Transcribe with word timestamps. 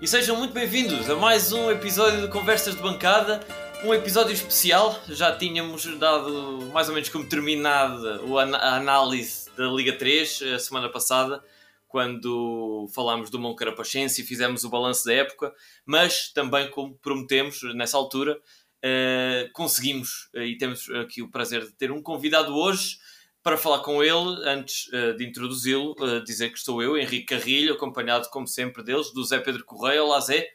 e 0.00 0.08
sejam 0.08 0.34
muito 0.34 0.54
bem-vindos 0.54 1.10
a 1.10 1.16
mais 1.16 1.52
um 1.52 1.70
episódio 1.70 2.22
de 2.22 2.28
Conversas 2.28 2.74
de 2.74 2.80
Bancada. 2.80 3.40
Um 3.84 3.92
episódio 3.92 4.32
especial, 4.32 4.98
já 5.10 5.36
tínhamos 5.36 5.84
dado 5.98 6.70
mais 6.72 6.88
ou 6.88 6.94
menos 6.94 7.10
como 7.10 7.26
terminada 7.26 8.18
a 8.56 8.76
análise 8.76 9.50
da 9.54 9.66
Liga 9.66 9.92
3 9.92 10.42
a 10.54 10.58
semana 10.58 10.88
passada, 10.88 11.44
quando 11.86 12.88
falámos 12.94 13.28
do 13.28 13.38
Moncarapachense 13.38 14.22
e 14.22 14.24
fizemos 14.24 14.64
o 14.64 14.70
balanço 14.70 15.04
da 15.04 15.12
época, 15.12 15.52
mas 15.84 16.32
também, 16.32 16.70
como 16.70 16.94
prometemos 16.94 17.60
nessa 17.74 17.98
altura, 17.98 18.38
uh, 18.38 19.52
conseguimos, 19.52 20.30
uh, 20.34 20.40
e 20.40 20.56
temos 20.56 20.88
aqui 21.02 21.20
o 21.20 21.30
prazer 21.30 21.66
de 21.66 21.72
ter 21.72 21.92
um 21.92 22.02
convidado 22.02 22.56
hoje 22.56 22.96
para 23.42 23.56
falar 23.56 23.80
com 23.80 24.02
ele, 24.02 24.48
antes 24.48 24.88
uh, 24.88 25.16
de 25.16 25.26
introduzi-lo, 25.26 25.94
dizer 26.24 26.50
que 26.50 26.58
estou 26.58 26.82
eu, 26.82 26.96
Henrique 26.96 27.34
Carrilho, 27.34 27.74
acompanhado, 27.74 28.28
como 28.30 28.46
sempre, 28.46 28.82
deles, 28.82 29.12
do 29.12 29.24
Zé 29.24 29.38
Pedro 29.38 29.64
Correia. 29.64 30.02
Olá, 30.02 30.20
Zé. 30.20 30.46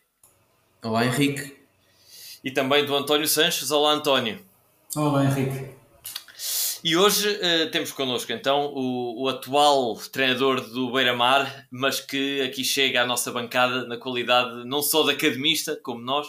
Olá, 0.84 1.06
Henrique. 1.06 1.58
E 2.44 2.52
também 2.52 2.86
do 2.86 2.96
António 2.96 3.28
Sanches. 3.28 3.72
Olá, 3.72 3.94
António. 3.94 4.40
Olá, 4.96 5.26
Henrique. 5.26 5.76
E 6.88 6.96
hoje 6.96 7.28
uh, 7.28 7.72
temos 7.72 7.92
connosco 7.92 8.32
então 8.32 8.68
o, 8.68 9.24
o, 9.24 9.28
atual 9.28 9.96
treinador 10.12 10.62
do 10.62 10.92
Beira-Mar, 10.92 11.66
mas 11.72 12.00
que 12.00 12.44
aqui 12.44 12.64
chega 12.64 13.02
à 13.02 13.06
nossa 13.08 13.32
bancada 13.32 13.88
na 13.88 13.98
qualidade 13.98 14.64
não 14.66 14.84
só 14.84 15.02
de 15.02 15.10
academista, 15.10 15.76
como 15.82 16.00
nós, 16.00 16.28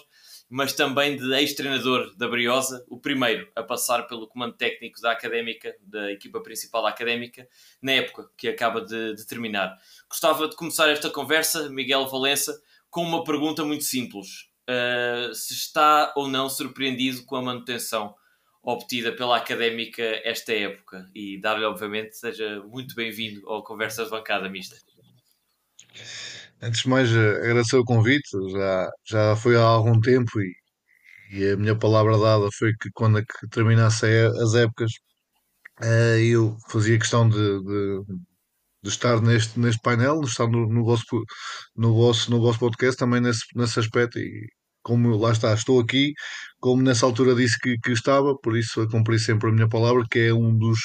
mas 0.48 0.72
também 0.72 1.16
de 1.16 1.32
ex-treinador 1.34 2.14
da 2.16 2.28
Briosa, 2.28 2.84
o 2.88 2.98
primeiro 2.98 3.50
a 3.54 3.62
passar 3.62 4.06
pelo 4.06 4.28
comando 4.28 4.56
técnico 4.56 5.00
da 5.00 5.12
Académica, 5.12 5.74
da 5.80 6.12
equipa 6.12 6.40
principal 6.40 6.82
da 6.82 6.88
Académica, 6.88 7.48
na 7.82 7.92
época 7.92 8.30
que 8.36 8.48
acaba 8.48 8.80
de, 8.80 9.14
de 9.14 9.26
terminar. 9.26 9.76
Gostava 10.08 10.48
de 10.48 10.56
começar 10.56 10.88
esta 10.88 11.10
conversa, 11.10 11.68
Miguel 11.68 12.06
Valença, 12.06 12.60
com 12.88 13.02
uma 13.02 13.24
pergunta 13.24 13.64
muito 13.64 13.84
simples. 13.84 14.48
Uh, 14.68 15.34
se 15.34 15.54
está 15.54 16.12
ou 16.16 16.28
não 16.28 16.48
surpreendido 16.48 17.24
com 17.24 17.36
a 17.36 17.42
manutenção 17.42 18.14
obtida 18.62 19.12
pela 19.12 19.36
académica 19.36 20.02
esta 20.24 20.52
época 20.52 21.08
e 21.14 21.40
dar-lhe, 21.40 21.64
obviamente, 21.64 22.16
seja 22.16 22.60
muito 22.64 22.96
bem-vindo 22.96 23.48
ao 23.48 23.62
Conversas 23.62 24.10
Bancada 24.10 24.48
Mista. 24.48 24.76
Antes 26.62 26.82
de 26.82 26.88
mais, 26.88 27.10
eh, 27.12 27.36
agradecer 27.36 27.76
o 27.76 27.84
convite, 27.84 28.28
já, 28.52 28.90
já 29.08 29.36
foi 29.36 29.56
há 29.56 29.62
algum 29.62 30.00
tempo 30.00 30.40
e, 30.40 30.52
e 31.32 31.50
a 31.52 31.56
minha 31.56 31.76
palavra 31.76 32.18
dada 32.18 32.48
foi 32.58 32.72
que 32.80 32.90
quando 32.94 33.18
é 33.18 33.22
que 33.22 33.48
terminasse 33.50 34.06
as 34.42 34.54
épocas 34.54 34.90
eh, 35.82 36.20
eu 36.24 36.56
fazia 36.68 36.98
questão 36.98 37.28
de, 37.28 37.36
de, 37.36 38.04
de, 38.82 38.88
estar 38.88 39.20
neste, 39.20 39.58
neste 39.60 39.80
painel, 39.82 40.20
de 40.20 40.28
estar 40.28 40.48
no, 40.48 40.66
no, 40.68 40.84
vosso, 40.84 41.04
no, 41.76 41.94
vosso, 41.94 42.30
no 42.30 42.40
vosso 42.40 42.58
podcast 42.58 42.98
também 42.98 43.20
nesse, 43.20 43.44
nesse 43.54 43.78
aspecto 43.78 44.18
e 44.18 44.48
como 44.82 45.16
lá 45.16 45.32
está, 45.32 45.52
estou 45.52 45.80
aqui, 45.80 46.14
como 46.60 46.82
nessa 46.82 47.04
altura 47.06 47.34
disse 47.34 47.58
que, 47.58 47.76
que 47.78 47.90
estava, 47.92 48.36
por 48.38 48.56
isso 48.56 48.80
a 48.80 48.88
cumprir 48.90 49.18
sempre 49.18 49.50
a 49.50 49.52
minha 49.52 49.68
palavra, 49.68 50.04
que 50.10 50.20
é 50.20 50.32
um 50.32 50.56
dos 50.56 50.78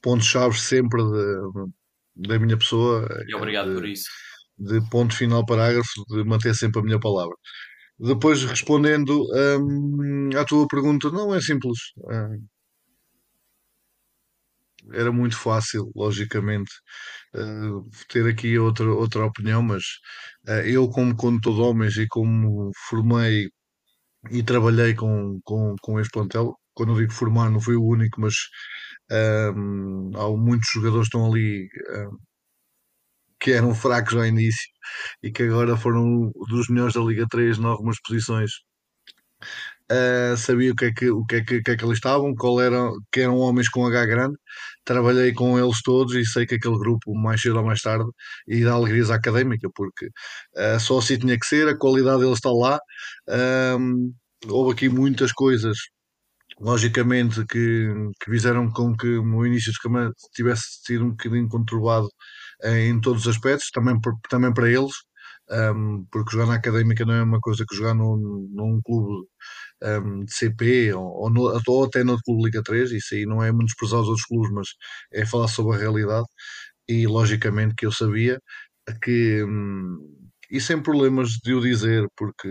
pontos-chave 0.00 0.58
sempre 0.58 1.02
de, 1.02 2.28
da 2.28 2.38
minha 2.38 2.56
pessoa. 2.56 3.06
E 3.28 3.34
obrigado 3.34 3.68
de, 3.68 3.74
por 3.74 3.86
isso. 3.86 4.08
De 4.58 4.80
ponto 4.90 5.14
final 5.16 5.44
parágrafo, 5.46 6.04
de 6.08 6.24
manter 6.24 6.54
sempre 6.54 6.80
a 6.80 6.84
minha 6.84 7.00
palavra. 7.00 7.34
Depois, 7.98 8.44
respondendo 8.44 9.24
hum, 9.60 10.30
à 10.36 10.44
tua 10.44 10.66
pergunta, 10.68 11.10
não 11.10 11.34
é 11.34 11.40
simples. 11.40 11.78
Hum, 11.98 12.46
era 14.92 15.12
muito 15.12 15.36
fácil, 15.38 15.90
logicamente, 15.94 16.72
uh, 17.34 17.88
ter 18.08 18.26
aqui 18.28 18.58
outra, 18.58 18.86
outra 18.92 19.24
opinião, 19.26 19.62
mas 19.62 19.82
uh, 20.48 20.62
eu, 20.66 20.88
como 20.88 21.16
condutor 21.16 21.54
de 21.54 21.60
homens 21.60 21.96
e 21.96 22.06
como 22.08 22.70
formei 22.88 23.48
e 24.30 24.42
trabalhei 24.42 24.94
com, 24.94 25.40
com, 25.44 25.74
com 25.82 26.00
este 26.00 26.12
plantel, 26.12 26.54
quando 26.74 26.92
eu 26.92 26.98
digo 26.98 27.12
formar, 27.12 27.50
não 27.50 27.60
fui 27.60 27.76
o 27.76 27.84
único, 27.84 28.20
mas 28.20 28.34
um, 29.10 30.10
há 30.16 30.28
muitos 30.36 30.68
jogadores 30.72 31.08
que 31.08 31.16
estão 31.16 31.30
ali 31.30 31.68
um, 31.90 32.18
que 33.42 33.52
eram 33.52 33.74
fracos 33.74 34.14
ao 34.14 34.26
início 34.26 34.70
e 35.22 35.30
que 35.32 35.42
agora 35.44 35.76
foram 35.76 36.30
dos 36.48 36.68
melhores 36.68 36.94
da 36.94 37.00
Liga 37.00 37.26
3 37.28 37.58
em 37.58 37.64
algumas 37.64 38.00
posições 38.00 38.52
Uh, 39.90 40.36
sabia 40.38 40.72
o 40.72 40.76
que 40.76 40.86
é 40.86 40.92
que, 40.92 41.10
o 41.10 41.24
que, 41.26 41.36
é 41.36 41.44
que, 41.44 41.62
que, 41.62 41.70
é 41.72 41.76
que 41.76 41.84
eles 41.84 41.98
estavam, 41.98 42.34
qual 42.34 42.60
era, 42.60 42.78
que 43.12 43.20
eram 43.20 43.36
homens 43.36 43.68
com 43.68 43.84
H 43.84 44.06
grande, 44.06 44.36
trabalhei 44.84 45.34
com 45.34 45.58
eles 45.58 45.82
todos 45.82 46.14
e 46.14 46.24
sei 46.24 46.46
que 46.46 46.54
aquele 46.54 46.78
grupo, 46.78 47.14
mais 47.14 47.42
cedo 47.42 47.58
ou 47.58 47.64
mais 47.64 47.82
tarde, 47.82 48.08
e 48.48 48.64
dá 48.64 48.72
alegrias 48.72 49.10
à 49.10 49.16
académica, 49.16 49.68
porque 49.74 50.06
uh, 50.06 50.80
só 50.80 50.98
assim 50.98 51.18
tinha 51.18 51.38
que 51.38 51.46
ser, 51.46 51.68
a 51.68 51.76
qualidade 51.76 52.20
deles 52.20 52.36
está 52.36 52.50
lá. 52.50 52.78
Um, 53.78 54.14
houve 54.48 54.72
aqui 54.72 54.88
muitas 54.88 55.32
coisas, 55.32 55.76
logicamente, 56.60 57.44
que, 57.46 57.88
que 58.20 58.30
fizeram 58.30 58.70
com 58.70 58.96
que 58.96 59.08
o 59.18 59.46
início 59.46 59.72
de 59.72 59.78
campeonato 59.78 60.14
tivesse 60.34 60.62
sido 60.84 61.04
um 61.04 61.10
bocadinho 61.10 61.48
conturbado 61.48 62.08
em 62.64 63.00
todos 63.00 63.26
os 63.26 63.36
aspectos, 63.36 63.70
também, 63.70 63.98
também 64.28 64.52
para 64.52 64.70
eles. 64.70 64.92
Um, 65.50 66.06
porque 66.10 66.32
jogar 66.32 66.46
na 66.46 66.54
académica 66.54 67.04
não 67.04 67.14
é 67.14 67.22
uma 67.22 67.40
coisa 67.40 67.64
que 67.68 67.76
jogar 67.76 67.94
num, 67.94 68.48
num 68.54 68.80
clube 68.82 69.26
um, 69.82 70.24
de 70.24 70.32
CP 70.32 70.94
ou, 70.94 71.04
ou, 71.04 71.30
no, 71.30 71.62
ou 71.66 71.84
até 71.84 72.04
no 72.04 72.18
Clube 72.22 72.44
Liga 72.44 72.62
3, 72.62 72.92
isso 72.92 73.14
aí 73.14 73.26
não 73.26 73.42
é 73.42 73.50
muito 73.52 73.66
desprezar 73.68 74.00
os 74.00 74.08
outros 74.08 74.26
clubes, 74.26 74.50
mas 74.52 74.68
é 75.12 75.26
falar 75.26 75.48
sobre 75.48 75.76
a 75.76 75.80
realidade. 75.80 76.26
E 76.88 77.06
logicamente 77.06 77.74
que 77.74 77.86
eu 77.86 77.92
sabia 77.92 78.40
que, 79.02 79.44
um, 79.44 79.98
e 80.50 80.60
sem 80.60 80.82
problemas 80.82 81.30
de 81.44 81.54
o 81.54 81.60
dizer, 81.60 82.06
porque 82.16 82.48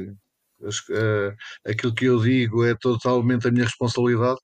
uh, 0.62 1.36
aquilo 1.68 1.94
que 1.94 2.06
eu 2.06 2.22
digo 2.22 2.64
é 2.66 2.76
totalmente 2.76 3.48
a 3.48 3.52
minha 3.52 3.66
responsabilidade. 3.66 4.40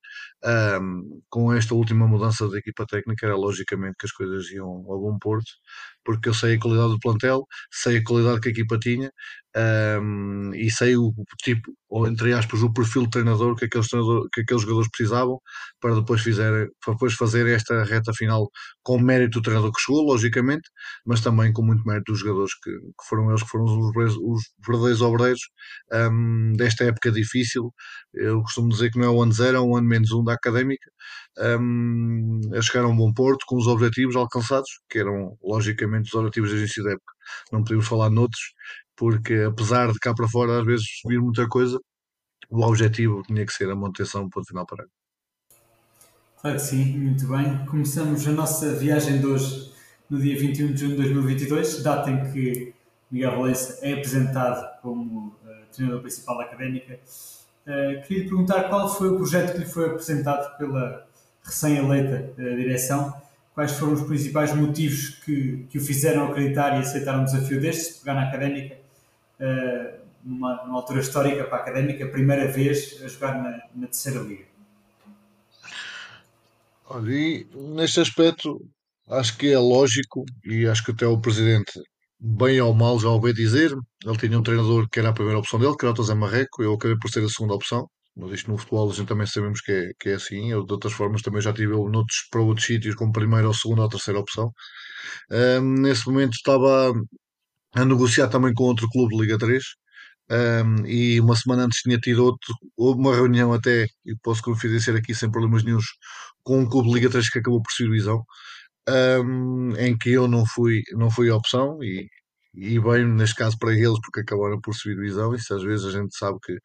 Um, 0.46 1.22
com 1.30 1.52
esta 1.52 1.74
última 1.74 2.08
mudança 2.08 2.48
da 2.48 2.58
equipa 2.59 2.86
técnica, 2.86 3.25
era 3.25 3.36
logicamente 3.36 3.96
que 4.00 4.06
as 4.06 4.12
coisas 4.12 4.50
iam 4.52 4.68
ao 4.68 5.00
bom 5.00 5.18
porto, 5.20 5.52
porque 6.06 6.30
eu 6.30 6.34
sei 6.34 6.56
a 6.56 6.59
qualidade 6.59 6.92
do 6.92 7.00
plantel, 7.00 7.46
sei 7.72 7.98
a 7.98 8.03
qualidade 8.03 8.40
que 8.40 8.50
a 8.50 8.52
equipa 8.52 8.78
tinha 8.80 9.12
um, 10.02 10.53
e 10.53 10.70
sei 10.70 10.96
o 10.96 11.12
tipo, 11.44 11.72
ou 11.90 12.08
entre 12.08 12.34
aspas, 12.34 12.62
o 12.62 12.72
perfil 12.72 13.03
de 13.03 13.09
treinador 13.09 13.56
que 13.56 13.66
aqueles, 13.66 13.88
treinador, 13.88 14.28
que 14.31 14.42
aqueles 14.42 14.62
jogadores 14.62 14.90
precisavam 14.92 15.40
para 15.81 15.96
depois, 15.96 16.22
fizer, 16.22 16.68
para 16.84 16.94
depois 16.94 17.14
fazer 17.14 17.48
esta 17.48 17.84
reta 17.84 18.14
final 18.14 18.50
com 18.84 19.00
mérito 19.00 19.40
do 19.40 19.44
treinador 19.44 19.72
que 19.72 19.81
chegou, 19.81 20.04
logicamente, 20.04 20.69
mas 21.06 21.22
também 21.22 21.52
com 21.52 21.64
muito 21.64 21.84
mérito 21.86 22.12
dos 22.12 22.19
jogadores 22.19 22.54
que, 22.64 22.72
que 22.72 23.08
foram 23.09 23.30
eles 23.30 23.42
que 23.44 23.50
foram 23.50 23.66
os, 23.66 24.16
os 24.18 24.42
verdadeiros 24.66 25.02
obreiros 25.02 25.42
um, 25.94 26.54
desta 26.56 26.84
época 26.86 27.12
difícil. 27.12 27.74
Eu 28.14 28.42
costumo 28.42 28.69
dizer 28.69 28.92
que 28.92 29.00
não 29.00 29.06
é 29.06 29.09
o 29.09 29.22
ano 29.22 29.34
zero, 29.34 29.58
é 29.58 29.62
um 29.62 29.75
ano 29.75 29.88
menos 29.88 30.12
um 30.12 30.24
da 30.27 30.33
académica, 30.33 30.89
um, 31.59 32.39
a 32.55 32.61
chegar 32.61 32.85
a 32.85 32.88
um 32.88 32.95
bom 32.95 33.13
porto 33.13 33.45
com 33.47 33.57
os 33.57 33.67
objetivos 33.67 34.15
alcançados, 34.15 34.69
que 34.89 34.99
eram 34.99 35.38
logicamente 35.43 36.09
os 36.09 36.13
objetivos 36.13 36.51
de 36.51 36.57
início 36.57 36.83
da 36.83 36.91
época. 36.91 37.13
Não 37.51 37.63
podemos 37.63 37.88
falar 37.88 38.09
noutros, 38.09 38.53
porque 38.95 39.35
apesar 39.47 39.91
de 39.91 39.99
cá 39.99 40.13
para 40.13 40.27
fora 40.27 40.59
às 40.59 40.65
vezes 40.65 40.85
subir 41.01 41.19
muita 41.19 41.47
coisa, 41.47 41.79
o 42.49 42.63
objetivo 42.63 43.23
tinha 43.23 43.45
que 43.45 43.53
ser 43.53 43.69
a 43.69 43.75
manutenção 43.75 44.29
ponto 44.29 44.47
final 44.47 44.65
para 44.65 44.85
Claro 46.39 46.57
que 46.57 46.63
sim, 46.63 46.97
muito 46.97 47.27
bem. 47.27 47.65
Começamos 47.65 48.27
a 48.27 48.31
nossa 48.31 48.75
viagem 48.75 49.19
de 49.19 49.25
hoje 49.25 49.73
no 50.09 50.21
dia 50.21 50.38
21 50.39 50.73
de 50.73 50.79
junho 50.79 50.91
de 50.91 50.97
2022, 50.97 51.83
data 51.83 52.11
em 52.11 52.31
que 52.31 52.73
Miguel 53.09 53.38
Valença 53.38 53.79
é 53.85 53.94
apresentado 53.94 54.81
como 54.81 55.29
uh, 55.29 55.65
treinador 55.73 56.01
principal 56.01 56.38
da 56.38 56.44
Académica. 56.44 56.99
Uh, 57.67 58.01
queria 58.03 58.23
lhe 58.23 58.29
perguntar 58.29 58.69
qual 58.69 58.88
foi 58.88 59.09
o 59.09 59.18
projeto 59.18 59.51
que 59.51 59.57
lhe 59.57 59.65
foi 59.65 59.88
apresentado 59.88 60.57
pela 60.57 61.06
recém-eleita 61.44 62.31
uh, 62.31 62.56
direção, 62.56 63.13
quais 63.53 63.74
foram 63.74 63.92
os 63.92 64.03
principais 64.03 64.56
motivos 64.56 65.09
que, 65.25 65.68
que 65.69 65.77
o 65.77 65.81
fizeram 65.81 66.30
acreditar 66.30 66.77
e 66.77 66.80
aceitar 66.80 67.19
um 67.19 67.25
desafio 67.25 67.59
destes, 67.59 67.97
pegar 67.97 68.13
na 68.13 68.30
Académica 68.30 68.77
uh, 69.42 70.00
numa, 70.24 70.63
numa, 70.63 70.77
altura 70.77 71.01
histórica 71.01 71.44
para 71.44 71.57
a 71.57 71.62
Académica, 71.62 72.07
primeira 72.07 72.50
vez 72.50 73.01
a 73.03 73.07
jogar 73.09 73.36
na, 73.36 73.62
na 73.75 73.88
terceira 73.88 74.19
liga. 74.21 74.45
Olha, 76.89 77.12
e 77.12 77.47
neste 77.53 78.00
aspecto 78.00 78.65
acho 79.09 79.38
que 79.38 79.51
é 79.51 79.59
lógico 79.59 80.24
e 80.45 80.65
acho 80.65 80.86
que 80.86 80.92
até 80.92 81.06
o 81.06 81.19
presidente, 81.19 81.81
bem 82.19 82.60
ou 82.62 82.74
mal, 82.74 83.00
já 83.00 83.10
ouvi 83.10 83.34
dizer. 83.34 83.72
Ele 84.06 84.18
tinha 84.18 84.40
um 84.40 84.44
treinador 84.44 84.88
que 84.90 85.00
era 85.00 85.10
a 85.10 85.14
primeira 85.14 85.40
opção 85.40 85.60
dele, 85.60 85.75
que 85.78 85.86
era 85.86 85.94
o 85.94 85.98
José 85.98 86.14
Marreco. 86.16 86.64
Eu 86.64 86.74
acabei 86.74 86.98
por 86.98 87.10
ser 87.10 87.24
a 87.24 87.30
segunda 87.30 87.54
opção. 87.56 87.88
Mas 88.16 88.31
isto 88.31 88.52
no 88.52 88.58
futebol 88.58 88.90
a 88.90 88.94
gente 88.94 89.08
também 89.08 89.28
sabemos 89.28 89.62
que 89.62 89.72
é, 89.72 89.92
que 90.00 90.10
é 90.10 90.14
assim. 90.16 90.52
Eu, 90.52 90.66
de 90.66 90.74
outras 90.74 90.94
formas, 90.94 91.22
também 91.22 91.42
já 91.42 91.54
tive 91.54 91.74
noutros, 91.74 92.28
para 92.31 92.42
outros 92.42 92.66
sítios, 92.66 92.96
como 92.96 93.12
primeira 93.12 93.48
ou 93.48 93.54
segunda 93.54 93.84
ou 93.84 93.90
terceira 93.90 94.19
opção. 94.19 94.52
Um, 95.31 95.81
nesse 95.81 96.08
momento 96.08 96.34
estava 96.34 96.94
a 97.75 97.86
negociar 97.86 98.28
também 98.30 98.54
com 98.54 98.64
outro 98.66 98.88
clube 98.90 99.16
de 99.16 99.22
Liga 99.24 99.38
3. 99.38 99.64
Um, 100.30 100.86
e 100.86 101.22
uma 101.22 101.36
semana 101.36 101.64
antes 101.66 101.81
tinha 101.81 101.98
tido 102.00 102.24
outro, 102.25 102.54
uma 102.78 103.16
reunião 103.16 103.54
até, 103.54 103.88
e 104.06 104.16
posso 104.22 104.42
confidenciar 104.44 104.98
aqui 104.98 105.16
sem 105.16 105.31
problemas 105.31 105.64
nenhums, 105.64 105.86
com 106.44 106.60
um 106.62 106.69
clube 106.69 106.90
de 106.90 106.96
Liga 106.96 107.10
3 107.10 107.30
que 107.30 107.40
acabou 107.40 107.62
por 107.62 107.72
ser 107.72 107.86
divisão, 107.86 108.24
um, 108.89 109.75
em 109.78 109.98
que 109.98 110.12
eu 110.12 110.28
não 110.28 110.45
fui, 110.45 110.81
não 110.94 111.10
fui 111.12 111.30
opção 111.31 111.84
e 111.84 112.07
e 112.57 112.80
bem 112.80 113.06
neste 113.06 113.36
caso 113.36 113.57
para 113.60 113.72
eles, 113.74 114.00
porque 114.01 114.22
acabaram 114.22 114.60
por 114.60 114.74
subir 114.74 114.95
divisão. 114.95 115.34
Isso 115.36 115.54
às 115.54 115.63
vezes 115.63 115.86
a 115.86 115.92
gente 115.92 116.18
sabe 116.18 116.39
que, 116.44 116.57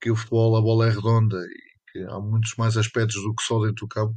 que 0.00 0.10
o 0.10 0.16
futebol, 0.16 0.56
a 0.56 0.60
bola 0.62 0.86
é 0.88 0.90
redonda 0.90 1.36
e 1.38 1.92
que 1.92 1.98
há 2.04 2.20
muitos 2.20 2.54
mais 2.58 2.76
aspectos 2.76 3.22
do 3.22 3.34
que 3.34 3.42
só 3.42 3.58
dentro 3.60 3.86
do 3.86 3.88
campo. 3.88 4.14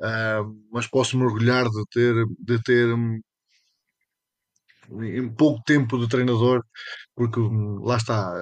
Uh, 0.00 0.68
mas 0.72 0.86
posso 0.86 1.16
me 1.18 1.24
orgulhar 1.24 1.64
de 1.64 1.84
ter, 1.92 2.14
de 2.40 2.62
ter 2.62 2.88
em 4.90 5.28
pouco 5.28 5.62
tempo 5.64 5.98
de 5.98 6.08
treinador, 6.08 6.62
porque 7.14 7.38
hum, 7.40 7.80
lá 7.82 7.96
está, 7.96 8.32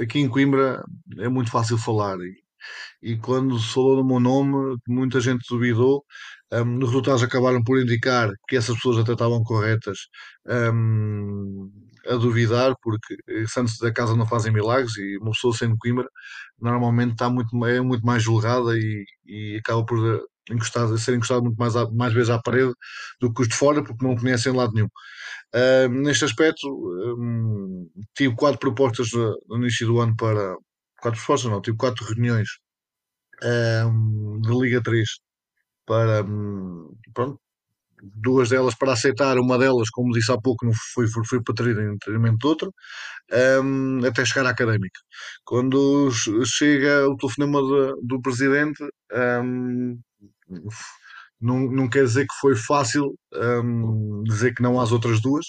aqui 0.00 0.18
em 0.20 0.28
Coimbra 0.28 0.82
é 1.18 1.28
muito 1.28 1.50
fácil 1.50 1.76
falar 1.78 2.18
e, 2.20 2.34
e 3.02 3.16
quando 3.18 3.58
se 3.58 3.72
falou 3.74 3.96
do 3.96 4.04
meu 4.04 4.20
nome, 4.20 4.76
muita 4.88 5.20
gente 5.20 5.44
duvidou. 5.48 6.04
Um, 6.52 6.78
os 6.78 6.90
resultados 6.90 7.22
acabaram 7.22 7.62
por 7.64 7.80
indicar 7.80 8.30
que 8.46 8.56
essas 8.56 8.74
pessoas 8.76 8.98
até 8.98 9.12
estavam 9.12 9.42
corretas 9.42 10.08
um, 10.46 11.70
a 12.06 12.14
duvidar, 12.16 12.74
porque 12.82 13.16
Santos 13.48 13.78
da 13.78 13.92
casa 13.92 14.14
não 14.14 14.26
fazem 14.26 14.52
milagres 14.52 14.96
e 14.98 15.16
uma 15.18 15.30
pessoa 15.30 15.54
sendo 15.54 15.76
Coimbra 15.78 16.06
normalmente 16.60 17.12
está 17.12 17.30
muito, 17.30 17.64
é 17.66 17.80
muito 17.80 18.04
mais 18.04 18.22
julgada 18.22 18.76
e, 18.76 19.04
e 19.24 19.56
acaba 19.56 19.84
por 19.86 19.98
encostado, 20.50 20.98
ser 20.98 21.14
encostado 21.14 21.42
muito 21.42 21.56
mais, 21.56 21.74
mais 21.92 22.12
vezes 22.12 22.30
à 22.30 22.38
parede 22.40 22.72
do 23.20 23.32
que 23.32 23.42
os 23.42 23.48
de 23.48 23.54
fora, 23.54 23.82
porque 23.82 24.04
não 24.04 24.16
conhecem 24.16 24.52
lado 24.52 24.72
nenhum. 24.74 24.88
Neste 26.02 26.24
aspecto, 26.24 26.68
um, 27.18 27.88
tive 28.14 28.34
quatro 28.36 28.58
propostas 28.58 29.10
no, 29.12 29.38
no, 29.48 29.56
início 29.58 29.86
do 29.86 30.00
ano 30.00 30.14
para. 30.16 30.56
Quatro 31.00 31.18
propostas, 31.20 31.50
não, 31.50 31.60
tive 31.62 31.76
quatro 31.76 32.04
reuniões 32.06 32.48
um, 33.86 34.40
de 34.40 34.50
Liga 34.50 34.82
3 34.82 35.08
para. 35.86 36.24
Um, 36.24 36.94
pronto, 37.14 37.40
duas 38.02 38.50
delas 38.50 38.74
para 38.74 38.92
aceitar, 38.92 39.38
uma 39.38 39.58
delas, 39.58 39.88
como 39.90 40.12
disse 40.12 40.32
há 40.32 40.38
pouco, 40.40 40.66
não 40.66 40.72
foi, 40.94 41.06
foi, 41.08 41.24
foi 41.24 41.42
para 41.42 41.54
treinamento 41.54 42.38
de 42.38 42.46
outra, 42.46 42.68
um, 43.62 44.04
até 44.04 44.24
chegar 44.24 44.46
à 44.46 44.50
académica. 44.50 45.00
Quando 45.44 46.10
chega 46.44 47.08
o 47.08 47.16
telefonema 47.16 47.60
do 48.02 48.20
presidente, 48.20 48.82
um, 49.44 49.98
não, 51.40 51.60
não 51.70 51.88
quer 51.88 52.04
dizer 52.04 52.26
que 52.26 52.34
foi 52.40 52.56
fácil 52.56 53.14
um, 53.34 54.22
dizer 54.24 54.54
que 54.54 54.62
não 54.62 54.80
às 54.80 54.92
outras 54.92 55.20
duas, 55.20 55.46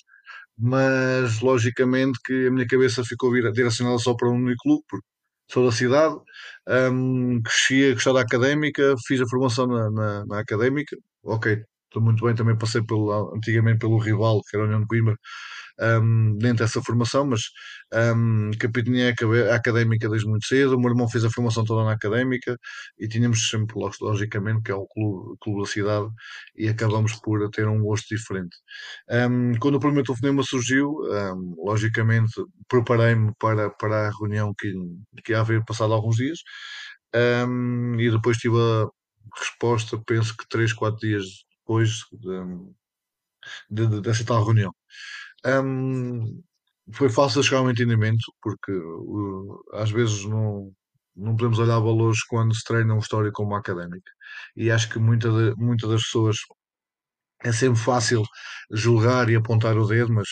mas 0.57 1.41
logicamente 1.41 2.19
que 2.25 2.47
a 2.47 2.51
minha 2.51 2.67
cabeça 2.67 3.03
ficou 3.03 3.31
direcionada 3.51 3.97
só 3.99 4.15
para 4.15 4.29
um 4.29 4.35
único 4.35 4.63
clube, 4.63 4.83
porque 4.89 5.05
sou 5.53 5.65
da 5.65 5.71
cidade, 5.71 6.15
um, 6.91 7.41
cresci 7.43 7.91
a 7.91 7.93
gostar 7.93 8.13
da 8.13 8.21
académica, 8.21 8.95
fiz 9.07 9.21
a 9.21 9.27
formação 9.27 9.67
na, 9.67 9.91
na, 9.91 10.25
na 10.25 10.39
académica, 10.39 10.95
ok, 11.23 11.63
estou 11.85 12.01
muito 12.01 12.25
bem, 12.25 12.35
também 12.35 12.57
passei 12.57 12.81
pelo, 12.83 13.33
antigamente 13.35 13.79
pelo 13.79 13.99
rival, 13.99 14.41
que 14.49 14.55
era 14.55 14.65
a 14.65 14.67
União 14.67 14.81
de 14.81 14.87
Coimbra, 14.87 15.15
um, 15.79 16.37
dentro 16.37 16.65
dessa 16.65 16.81
formação, 16.81 17.25
mas 17.25 17.41
um, 18.15 18.51
capitaneei 18.59 19.13
a 19.51 19.55
académica 19.55 20.09
desde 20.09 20.27
muito 20.27 20.45
cedo. 20.45 20.75
O 20.75 20.79
meu 20.79 20.91
irmão 20.91 21.09
fez 21.09 21.23
a 21.25 21.29
formação 21.29 21.63
toda 21.63 21.83
na 21.83 21.93
académica 21.93 22.57
e 22.97 23.07
tínhamos 23.07 23.49
sempre, 23.49 23.75
logicamente, 24.01 24.61
que 24.63 24.71
é 24.71 24.75
o 24.75 24.87
clube, 24.87 25.37
clube 25.41 25.61
da 25.61 25.67
cidade, 25.67 26.07
e 26.55 26.67
acabamos 26.67 27.13
por 27.13 27.49
ter 27.49 27.67
um 27.67 27.81
gosto 27.81 28.15
diferente. 28.15 28.55
Um, 29.09 29.53
quando 29.59 29.75
o 29.75 29.79
primeiro 29.79 30.05
telefonema 30.05 30.43
surgiu, 30.43 30.95
logicamente, 31.57 32.33
preparei-me 32.67 33.33
para, 33.39 33.69
para 33.69 34.07
a 34.07 34.11
reunião 34.11 34.53
que, 34.57 34.73
que 35.23 35.31
ia 35.31 35.39
haver 35.41 35.63
passado 35.65 35.93
alguns 35.93 36.17
dias. 36.17 36.39
E 37.99 38.09
depois 38.11 38.37
tive 38.37 38.57
a 38.57 38.87
resposta, 39.37 40.01
penso 40.05 40.35
que 40.35 40.47
3, 40.47 40.73
4 40.73 40.99
dias 40.99 41.25
depois 41.59 42.01
de, 43.69 43.87
de, 43.87 44.01
dessa 44.01 44.25
tal 44.25 44.43
reunião. 44.43 44.73
Um, 45.45 46.41
foi 46.93 47.09
fácil 47.09 47.43
chegar 47.43 47.59
a 47.59 47.63
um 47.63 47.71
entendimento, 47.71 48.23
porque 48.41 48.71
uh, 48.71 49.61
às 49.73 49.91
vezes 49.91 50.25
não, 50.25 50.71
não 51.15 51.35
podemos 51.35 51.59
olhar 51.59 51.79
valores 51.79 52.23
quando 52.23 52.55
se 52.55 52.63
treina 52.63 52.93
uma 52.93 52.99
história 53.01 53.31
como 53.31 53.55
académica. 53.55 54.11
E 54.55 54.71
acho 54.71 54.89
que 54.89 54.99
muita 54.99 55.29
muitas 55.57 55.89
das 55.89 56.03
pessoas 56.03 56.37
é 57.43 57.51
sempre 57.51 57.79
fácil 57.79 58.23
julgar 58.71 59.29
e 59.29 59.35
apontar 59.35 59.77
o 59.77 59.87
dedo, 59.87 60.13
mas 60.13 60.27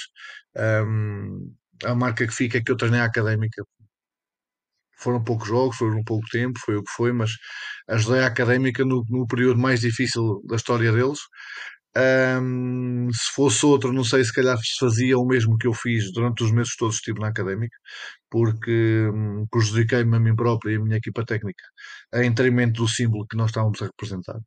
um, 0.85 1.53
a 1.85 1.95
marca 1.95 2.27
que 2.27 2.33
fica 2.33 2.57
é 2.57 2.61
que 2.63 2.71
eu 2.71 2.77
treinei 2.77 3.01
a 3.01 3.05
académica. 3.05 3.63
Foram 4.97 5.23
poucos 5.23 5.47
jogos, 5.47 5.77
foram 5.77 5.97
um 5.99 6.03
pouco 6.03 6.25
tempo, 6.31 6.59
foi 6.63 6.75
o 6.77 6.83
que 6.83 6.91
foi, 6.91 7.11
mas 7.11 7.31
ajudei 7.89 8.21
a 8.21 8.27
académica 8.27 8.85
no, 8.85 9.03
no 9.09 9.27
período 9.27 9.59
mais 9.59 9.81
difícil 9.81 10.41
da 10.47 10.55
história 10.55 10.91
deles 10.91 11.19
um, 11.97 13.09
se 13.11 13.33
fosse 13.35 13.65
outro, 13.65 13.91
não 13.91 14.03
sei, 14.03 14.23
se 14.23 14.33
calhar 14.33 14.57
fazia 14.79 15.17
o 15.17 15.25
mesmo 15.25 15.57
que 15.57 15.67
eu 15.67 15.73
fiz 15.73 16.11
durante 16.13 16.43
os 16.43 16.51
meses 16.51 16.75
todos 16.77 16.95
que 16.95 17.01
estive 17.01 17.19
na 17.19 17.27
académica, 17.27 17.75
porque 18.29 19.09
um, 19.13 19.45
prejudiquei-me 19.51 20.15
a 20.15 20.19
mim 20.19 20.35
próprio 20.35 20.71
e 20.71 20.75
a 20.77 20.79
minha 20.79 20.97
equipa 20.97 21.25
técnica 21.25 21.63
em 22.13 22.29
detrimento 22.29 22.81
do 22.81 22.87
símbolo 22.87 23.27
que 23.27 23.37
nós 23.37 23.49
estávamos 23.49 23.81
a 23.81 23.85
representar. 23.87 24.39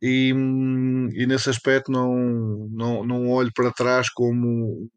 E, 0.00 0.32
um, 0.34 1.08
e 1.12 1.26
nesse 1.26 1.50
aspecto 1.50 1.92
não, 1.92 2.68
não, 2.70 3.04
não 3.04 3.28
olho 3.28 3.50
para 3.54 3.72
trás 3.72 4.08
como 4.10 4.88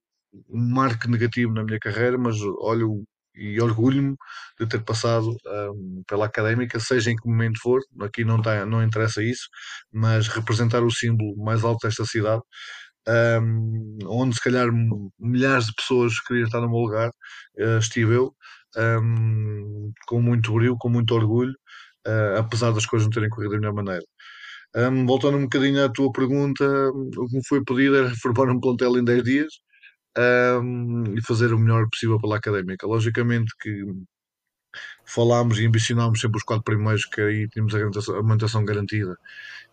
um 0.50 0.69
marco 0.74 1.10
negativo 1.10 1.54
na 1.54 1.63
minha 1.63 1.80
carreira, 1.80 2.18
mas 2.18 2.38
olho 2.60 3.04
e 3.36 3.62
orgulho-me 3.62 4.16
de 4.60 4.68
ter 4.68 4.84
passado 4.84 5.36
um, 5.46 6.04
pela 6.08 6.26
académica, 6.26 6.80
seja 6.80 7.12
em 7.12 7.16
que 7.16 7.28
momento 7.28 7.60
for, 7.62 7.82
aqui 8.02 8.24
não, 8.24 8.42
tá, 8.42 8.66
não 8.66 8.84
interessa 8.84 9.24
isso, 9.24 9.48
mas 9.92 10.28
representar 10.28 10.84
o 10.84 10.92
símbolo 10.92 11.36
mais 11.38 11.64
alto 11.64 11.88
desta 11.88 12.06
cidade, 12.06 12.42
um, 13.42 13.98
onde 14.08 14.36
se 14.36 14.42
calhar 14.42 14.68
milhares 15.20 15.68
de 15.68 15.74
pessoas 15.76 16.20
queriam 16.22 16.46
estar 16.46 16.62
no 16.62 16.70
meu 16.70 16.80
lugar, 16.80 17.10
uh, 17.60 17.78
estive 17.80 18.16
eu, 18.16 18.36
um, 18.78 19.92
com 20.08 20.22
muito 20.22 20.54
brilho, 20.54 20.78
com 20.80 20.90
muito 20.90 21.14
orgulho, 21.14 21.54
uh, 22.08 22.40
apesar 22.40 22.72
das 22.72 22.86
coisas 22.86 23.06
não 23.06 23.12
terem 23.12 23.30
corrido 23.30 23.52
da 23.52 23.58
melhor 23.60 23.74
maneira. 23.74 24.04
Um, 24.76 25.06
voltando 25.06 25.38
um 25.38 25.44
bocadinho 25.44 25.86
à 25.86 25.90
tua 25.90 26.12
pergunta, 26.12 26.66
o 26.66 27.28
que 27.28 27.38
me 27.38 27.48
foi 27.48 27.64
pedido 27.64 27.96
era 27.98 28.14
formar 28.22 28.52
um 28.52 28.60
plantel 28.60 28.98
em 28.98 29.04
10 29.06 29.24
dias 29.24 29.54
um, 30.17 31.15
e 31.17 31.21
fazer 31.21 31.53
o 31.53 31.59
melhor 31.59 31.88
possível 31.89 32.19
pela 32.19 32.38
académica. 32.38 32.88
Logicamente 32.88 33.53
que 33.62 33.85
falámos 35.06 35.59
e 35.59 35.65
ambicionámos 35.65 36.19
sempre 36.19 36.38
os 36.38 36.44
quatro 36.44 36.63
primeiros, 36.63 37.06
que 37.06 37.21
aí 37.21 37.48
tínhamos 37.50 37.74
a, 38.10 38.22
manutenção 38.22 38.65
garantida 38.65 39.17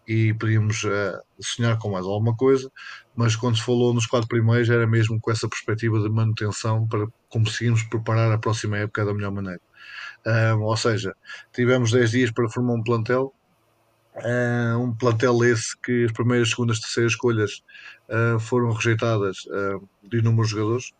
e 0.06 0.34
podíamos 0.34 0.82
uh, 0.84 1.20
sonhar 1.40 1.78
com 1.78 1.90
mais 1.90 2.04
alguma 2.04 2.36
coisa, 2.36 2.70
mas 3.14 3.36
quando 3.36 3.56
se 3.56 3.62
falou 3.62 3.94
nos 3.94 4.06
quatro 4.06 4.28
primeiros 4.28 4.68
era 4.68 4.86
mesmo 4.86 5.20
com 5.20 5.30
essa 5.30 5.48
perspectiva 5.48 6.00
de 6.00 6.08
manutenção 6.08 6.86
para 6.88 7.06
conseguirmos 7.28 7.82
preparar 7.84 8.32
a 8.32 8.38
próxima 8.38 8.78
época 8.78 9.04
da 9.04 9.14
melhor 9.14 9.32
maneira. 9.32 9.60
Um, 10.26 10.62
ou 10.62 10.76
seja, 10.76 11.14
tivemos 11.52 11.92
10 11.92 12.10
dias 12.10 12.30
para 12.30 12.48
formar 12.48 12.74
um 12.74 12.82
plantel, 12.82 13.34
Uh, 14.14 14.78
um 14.78 14.94
plantel 14.94 15.42
esse 15.42 15.74
que 15.80 16.04
as 16.04 16.12
primeiras, 16.12 16.50
segundas, 16.50 16.80
terceiras 16.80 17.12
escolhas 17.12 17.62
uh, 18.10 18.38
foram 18.38 18.70
rejeitadas 18.70 19.38
uh, 19.46 19.88
de 20.02 20.18
inúmeros 20.18 20.50
jogadores. 20.50 20.92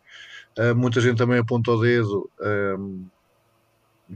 muita 0.75 0.99
gente 0.99 1.17
também 1.17 1.39
aponta 1.39 1.71
o 1.71 1.81
dedo 1.81 2.29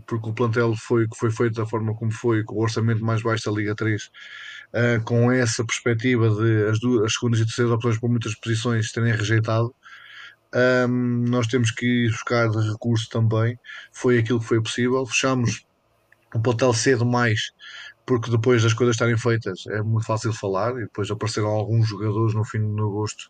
porque 0.05 0.29
o 0.29 0.33
plantel 0.33 0.75
foi, 0.75 1.07
foi 1.15 1.31
feito 1.31 1.55
da 1.55 1.65
forma 1.65 1.95
como 1.95 2.11
foi, 2.11 2.43
com 2.43 2.55
o 2.55 2.61
orçamento 2.61 3.03
mais 3.03 3.23
baixo 3.23 3.49
da 3.49 3.55
Liga 3.55 3.73
3, 3.73 4.11
com 5.03 5.31
essa 5.31 5.65
perspectiva 5.65 6.29
de 6.29 6.69
as, 6.69 6.79
duas, 6.79 7.05
as 7.05 7.13
segundas 7.13 7.39
e 7.39 7.45
terceiras 7.45 7.73
opções 7.73 7.97
por 7.97 8.09
muitas 8.09 8.35
posições 8.35 8.91
terem 8.91 9.13
rejeitado. 9.13 9.73
Um, 10.53 11.23
nós 11.27 11.47
temos 11.47 11.71
que 11.71 11.85
ir 11.85 12.11
buscar 12.11 12.49
recursos 12.49 13.07
também. 13.07 13.57
Foi 13.91 14.19
aquilo 14.19 14.39
que 14.39 14.45
foi 14.45 14.61
possível. 14.61 15.05
Fechamos 15.05 15.65
o 16.33 16.39
plantel 16.39 16.73
cedo 16.73 17.05
mais 17.05 17.51
porque 18.07 18.31
depois 18.31 18.63
das 18.63 18.73
coisas 18.73 18.95
estarem 18.95 19.17
feitas 19.17 19.67
é 19.67 19.81
muito 19.83 20.05
fácil 20.05 20.31
falar 20.31 20.71
e 20.77 20.85
depois 20.85 21.11
apareceram 21.11 21.49
alguns 21.49 21.89
jogadores 21.89 22.33
no 22.33 22.45
fim 22.45 22.59
de 22.59 22.81
agosto 22.81 23.29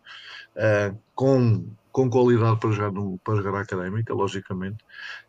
uh, 0.55 0.95
com, 1.15 1.65
com 1.91 2.07
qualidade 2.07 2.59
para 2.59 2.71
jogar, 2.71 2.91
no, 2.91 3.17
para 3.23 3.41
jogar 3.41 3.59
académica, 3.59 4.13
logicamente, 4.13 4.85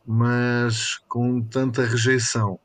mas 0.06 0.98
com 1.08 1.40
tanta 1.40 1.82
rejeição 1.82 2.60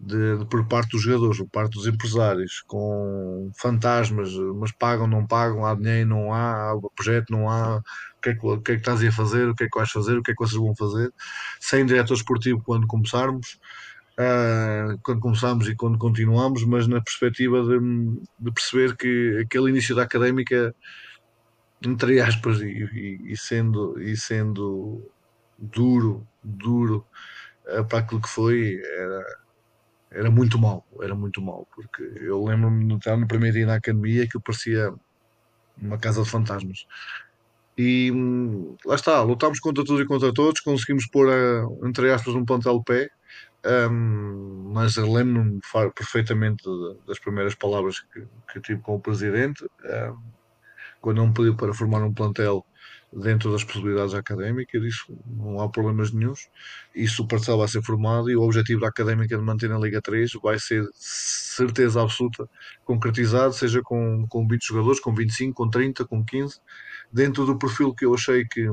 de, 0.00 0.38
de, 0.38 0.46
por 0.46 0.66
parte 0.66 0.90
dos 0.92 1.02
jogadores, 1.02 1.36
por 1.38 1.50
parte 1.50 1.74
dos 1.74 1.86
empresários, 1.86 2.62
com 2.66 3.50
fantasmas, 3.60 4.32
mas 4.54 4.72
pagam, 4.72 5.06
não 5.06 5.26
pagam, 5.26 5.66
há 5.66 5.74
dinheiro, 5.74 6.08
não 6.08 6.32
há, 6.32 6.72
há 6.72 6.80
projeto, 6.94 7.30
não 7.30 7.48
há, 7.50 7.76
o 7.76 8.20
que, 8.22 8.30
é 8.30 8.34
que, 8.34 8.46
o 8.46 8.60
que 8.62 8.72
é 8.72 8.74
que 8.74 8.80
estás 8.80 9.04
a 9.04 9.12
fazer, 9.12 9.48
o 9.48 9.54
que 9.54 9.64
é 9.64 9.68
que 9.68 9.78
vais 9.78 9.90
fazer, 9.90 10.16
o 10.16 10.22
que 10.22 10.30
é 10.30 10.34
que 10.34 10.42
vocês 10.42 10.58
vão 10.58 10.74
fazer, 10.74 11.12
sem 11.60 11.84
diretor 11.84 12.14
esportivo 12.14 12.62
quando 12.64 12.86
começarmos, 12.86 13.58
uh, 14.18 14.98
quando 15.02 15.20
começámos 15.20 15.68
e 15.68 15.74
quando 15.74 15.98
continuamos, 15.98 16.64
mas 16.64 16.86
na 16.86 17.00
perspectiva 17.00 17.62
de, 17.62 17.78
de, 18.38 18.52
perceber 18.52 18.96
que 18.96 19.38
aquele 19.42 19.70
início 19.70 19.94
da 19.94 20.02
académica, 20.02 20.74
entre 21.84 22.20
aspas, 22.20 22.60
e, 22.60 23.22
e, 23.24 23.36
sendo, 23.36 24.00
e 24.00 24.16
sendo 24.16 25.02
duro, 25.58 26.26
duro 26.42 27.06
uh, 27.66 27.84
para 27.84 27.98
aquilo 28.00 28.20
que 28.20 28.28
foi, 28.28 28.80
era, 28.82 29.38
era 30.10 30.30
muito 30.30 30.58
mal, 30.58 30.84
era 31.00 31.14
muito 31.14 31.40
mal, 31.42 31.66
porque 31.74 32.02
eu 32.20 32.44
lembro-me 32.44 32.86
de 32.86 32.94
estar 32.94 33.16
no 33.16 33.28
primeiro 33.28 33.56
dia 33.56 33.66
na 33.66 33.74
academia 33.74 34.26
que 34.28 34.36
eu 34.36 34.40
parecia 34.40 34.92
uma 35.80 35.98
casa 35.98 36.22
de 36.22 36.28
fantasmas. 36.30 36.86
E 37.78 38.10
hum, 38.10 38.74
lá 38.86 38.94
está, 38.94 39.20
lutámos 39.22 39.60
contra 39.60 39.84
tudo 39.84 40.00
e 40.00 40.06
contra 40.06 40.32
todos, 40.32 40.60
conseguimos 40.60 41.06
pôr, 41.06 41.28
a, 41.28 41.86
entre 41.86 42.10
aspas, 42.10 42.34
um 42.34 42.44
plantel 42.44 42.82
pé, 42.82 43.10
um, 43.90 44.70
mas 44.72 44.96
lembro-me 44.96 45.60
perfeitamente 45.94 46.64
das 47.06 47.18
primeiras 47.18 47.54
palavras 47.54 48.00
que, 48.00 48.26
que 48.52 48.60
tive 48.60 48.80
com 48.80 48.94
o 48.94 49.00
presidente, 49.00 49.64
um, 49.64 50.16
quando 51.00 51.18
não 51.18 51.28
me 51.28 51.34
pediu 51.34 51.56
para 51.56 51.74
formar 51.74 52.02
um 52.02 52.12
plantel 52.12 52.64
dentro 53.12 53.50
das 53.52 53.64
possibilidades 53.64 54.14
académicas, 54.14 54.82
isso 54.82 55.18
não 55.26 55.60
há 55.60 55.68
problemas 55.68 56.12
nenhums. 56.12 56.50
Isso 56.94 57.22
o 57.22 57.28
parcel 57.28 57.58
vai 57.58 57.68
ser 57.68 57.82
formado 57.82 58.30
e 58.30 58.36
o 58.36 58.42
objetivo 58.42 58.80
da 58.80 58.88
académica 58.88 59.36
de 59.36 59.42
manter 59.42 59.68
na 59.68 59.78
Liga 59.78 60.02
3 60.02 60.32
vai 60.42 60.58
ser 60.58 60.84
certeza 60.92 62.02
absoluta 62.02 62.48
concretizado, 62.84 63.54
seja 63.54 63.80
com, 63.82 64.26
com 64.28 64.46
20 64.46 64.66
jogadores, 64.66 65.00
com 65.00 65.14
25, 65.14 65.54
com 65.54 65.70
30, 65.70 66.04
com 66.04 66.24
15, 66.24 66.60
dentro 67.12 67.46
do 67.46 67.58
perfil 67.58 67.94
que 67.94 68.04
eu 68.04 68.14
achei 68.14 68.44
que, 68.44 68.66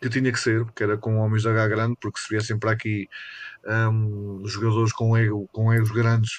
que 0.00 0.08
tinha 0.08 0.32
que 0.32 0.38
ser, 0.40 0.64
que 0.72 0.82
era 0.82 0.96
com 0.96 1.18
homens 1.18 1.44
H 1.44 1.68
grande, 1.68 1.96
porque 2.00 2.20
se 2.20 2.28
viessem 2.30 2.58
para 2.58 2.72
aqui 2.72 3.08
um, 3.66 4.46
jogadores 4.46 4.92
com, 4.92 5.16
ego, 5.16 5.48
com 5.52 5.72
egos 5.72 5.90
grandes 5.90 6.30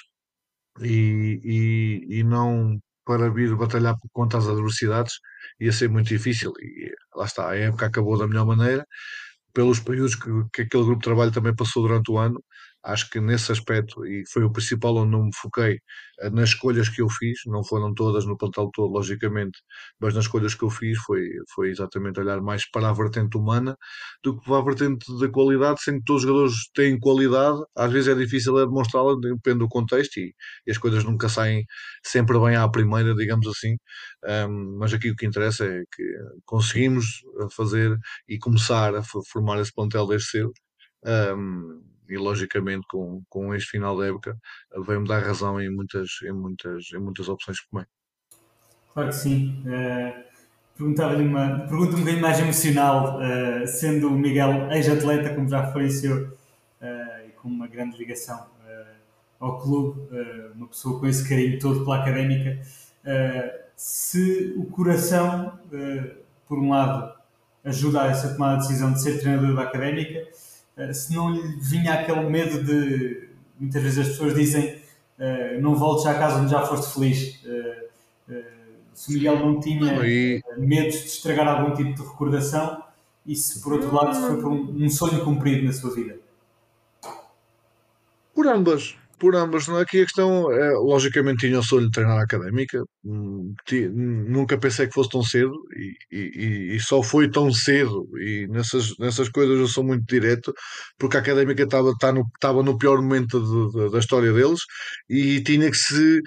e, 0.80 1.40
e, 1.44 2.18
e 2.18 2.24
não 2.24 2.80
para 3.04 3.30
vir 3.30 3.54
batalhar 3.56 3.96
contra 4.12 4.38
as 4.38 4.48
adversidades 4.48 5.14
ia 5.60 5.72
ser 5.72 5.88
muito 5.88 6.08
difícil. 6.08 6.52
E 6.60 6.92
lá 7.14 7.24
está, 7.24 7.50
a 7.50 7.56
época 7.56 7.86
acabou 7.86 8.16
da 8.18 8.26
melhor 8.26 8.46
maneira 8.46 8.86
pelos 9.52 9.80
períodos 9.80 10.14
que, 10.14 10.30
que 10.52 10.62
aquele 10.62 10.84
grupo 10.84 11.00
de 11.00 11.04
trabalho 11.04 11.32
também 11.32 11.54
passou 11.54 11.82
durante 11.82 12.10
o 12.10 12.18
ano 12.18 12.42
acho 12.84 13.08
que 13.10 13.20
nesse 13.20 13.52
aspecto, 13.52 14.04
e 14.06 14.24
foi 14.30 14.44
o 14.44 14.52
principal 14.52 14.96
onde 14.96 15.10
não 15.12 15.24
me 15.24 15.30
foquei, 15.34 15.78
eh, 16.20 16.30
nas 16.30 16.50
escolhas 16.50 16.88
que 16.88 17.00
eu 17.02 17.08
fiz, 17.08 17.40
não 17.46 17.62
foram 17.64 17.94
todas 17.94 18.26
no 18.26 18.36
plantel 18.36 18.70
todo, 18.72 18.92
logicamente, 18.92 19.58
mas 20.00 20.14
nas 20.14 20.24
escolhas 20.24 20.54
que 20.54 20.64
eu 20.64 20.70
fiz 20.70 20.98
foi, 20.98 21.28
foi 21.54 21.70
exatamente 21.70 22.20
olhar 22.20 22.40
mais 22.40 22.68
para 22.70 22.88
a 22.88 22.92
vertente 22.92 23.36
humana 23.36 23.76
do 24.22 24.38
que 24.38 24.44
para 24.44 24.58
a 24.58 24.62
vertente 24.62 25.06
da 25.20 25.28
qualidade, 25.28 25.82
sendo 25.82 25.98
que 25.98 26.04
todos 26.04 26.22
os 26.22 26.28
jogadores 26.28 26.54
têm 26.74 26.98
qualidade, 26.98 27.60
às 27.76 27.92
vezes 27.92 28.08
é 28.08 28.14
difícil 28.14 28.58
é 28.58 28.66
demonstrá-la, 28.66 29.14
depende 29.20 29.60
do 29.60 29.68
contexto, 29.68 30.18
e, 30.18 30.34
e, 30.66 30.70
as 30.70 30.78
coisas 30.78 31.04
nunca 31.04 31.28
saem 31.28 31.64
sempre 32.04 32.38
bem 32.40 32.56
à 32.56 32.68
primeira, 32.68 33.14
digamos 33.14 33.46
assim, 33.46 33.76
um, 34.48 34.78
mas 34.78 34.92
aqui 34.92 35.10
o 35.10 35.16
que 35.16 35.26
interessa 35.26 35.64
é 35.66 35.82
que 35.94 36.02
conseguimos 36.44 37.22
fazer 37.56 37.96
e 38.28 38.38
começar 38.38 38.94
a 38.94 39.02
formar 39.02 39.60
esse 39.60 39.72
plantel 39.72 40.06
desde 40.06 40.28
cedo. 40.28 40.52
Um, 41.04 41.91
e 42.12 42.18
logicamente 42.18 42.86
com, 42.88 43.22
com 43.28 43.54
este 43.54 43.70
final 43.70 43.96
da 43.96 44.06
época 44.06 44.36
veio-me 44.86 45.08
dar 45.08 45.22
razão 45.22 45.60
em 45.60 45.70
muitas, 45.70 46.08
em 46.22 46.32
muitas, 46.32 46.92
em 46.92 46.98
muitas 46.98 47.28
opções 47.28 47.60
que 47.60 47.70
tomei. 47.70 47.86
Claro 48.92 49.08
que 49.08 49.14
sim. 49.14 49.64
Uh, 49.66 50.32
Perguntava-lhe 50.76 51.22
uma 51.22 51.60
pergunta 51.60 51.94
um 51.94 51.98
bocadinho 51.98 52.22
mais 52.22 52.40
emocional, 52.40 53.18
uh, 53.18 53.66
sendo 53.66 54.08
o 54.08 54.18
Miguel 54.18 54.70
ex-atleta, 54.72 55.34
como 55.34 55.48
já 55.48 55.66
referenciou, 55.66 56.18
uh, 56.24 57.28
e 57.28 57.30
com 57.32 57.48
uma 57.48 57.66
grande 57.68 57.96
ligação 57.96 58.50
ao 59.38 59.58
clube, 59.58 60.00
uma 60.54 60.68
pessoa 60.68 61.00
com 61.00 61.06
esse 61.06 61.28
carinho 61.28 61.58
todo 61.58 61.82
pela 61.82 62.00
académica, 62.00 62.60
se 63.74 64.54
o 64.56 64.66
coração, 64.66 65.58
por 66.46 66.60
um 66.60 66.70
lado, 66.70 67.12
ajuda 67.64 68.02
a 68.02 68.06
essa 68.06 68.32
tomada 68.32 68.58
de 68.58 68.68
decisão 68.68 68.92
de 68.92 69.02
ser 69.02 69.20
treinador 69.20 69.54
da 69.54 69.62
académica, 69.62 70.18
eh, 70.18 70.30
se 70.92 71.14
não 71.14 71.30
lhe 71.30 71.56
vinha 71.60 71.94
aquele 71.94 72.28
medo 72.28 72.62
de. 72.64 73.28
Muitas 73.58 73.82
vezes 73.82 73.98
as 73.98 74.08
pessoas 74.08 74.34
dizem 74.34 74.82
uh, 75.18 75.60
não 75.60 75.74
voltes 75.74 76.06
à 76.06 76.14
casa 76.14 76.40
onde 76.40 76.50
já 76.50 76.62
foste 76.66 76.92
feliz. 76.92 77.44
Uh, 77.44 77.82
se 78.94 79.10
o 79.10 79.14
Miguel 79.14 79.38
não 79.38 79.60
tinha 79.60 79.98
medos 80.58 81.00
de 81.00 81.06
estragar 81.06 81.48
algum 81.48 81.74
tipo 81.74 81.94
de 81.94 82.02
recordação 82.02 82.82
e 83.24 83.34
se 83.34 83.62
por 83.62 83.72
outro 83.74 83.94
lado 83.94 84.14
se 84.14 84.20
foi 84.20 84.40
por 84.40 84.52
um, 84.52 84.84
um 84.84 84.90
sonho 84.90 85.24
cumprido 85.24 85.64
na 85.64 85.72
sua 85.72 85.94
vida? 85.94 86.18
Por 88.34 88.46
ambas, 88.46 88.96
por 89.22 89.36
ambas, 89.36 89.68
não 89.68 89.78
é? 89.78 89.82
Aqui 89.82 90.00
a 90.00 90.04
questão, 90.04 90.50
é, 90.50 90.72
logicamente, 90.72 91.46
tinha 91.46 91.60
o 91.60 91.62
sonho 91.62 91.84
de 91.86 91.92
treinar 91.92 92.18
a 92.18 92.24
académica, 92.24 92.82
hum, 93.04 93.54
nunca 94.26 94.58
pensei 94.58 94.88
que 94.88 94.94
fosse 94.94 95.10
tão 95.10 95.22
cedo 95.22 95.52
e, 95.76 95.94
e, 96.10 96.76
e, 96.76 96.80
só 96.80 97.00
foi 97.04 97.30
tão 97.30 97.52
cedo. 97.52 98.08
E 98.18 98.48
nessas, 98.48 98.98
nessas 98.98 99.28
coisas 99.28 99.56
eu 99.60 99.68
sou 99.68 99.84
muito 99.84 100.04
direto, 100.06 100.52
porque 100.98 101.16
a 101.16 101.20
académica 101.20 101.62
estava 101.62 101.94
tá 102.00 102.12
no, 102.12 102.24
no 102.64 102.76
pior 102.76 103.00
momento 103.00 103.38
de, 103.40 103.84
de, 103.84 103.92
da 103.92 103.98
história 104.00 104.32
deles 104.32 104.60
e 105.08 105.40
tinha 105.42 105.70
que 105.70 105.76
se. 105.78 106.20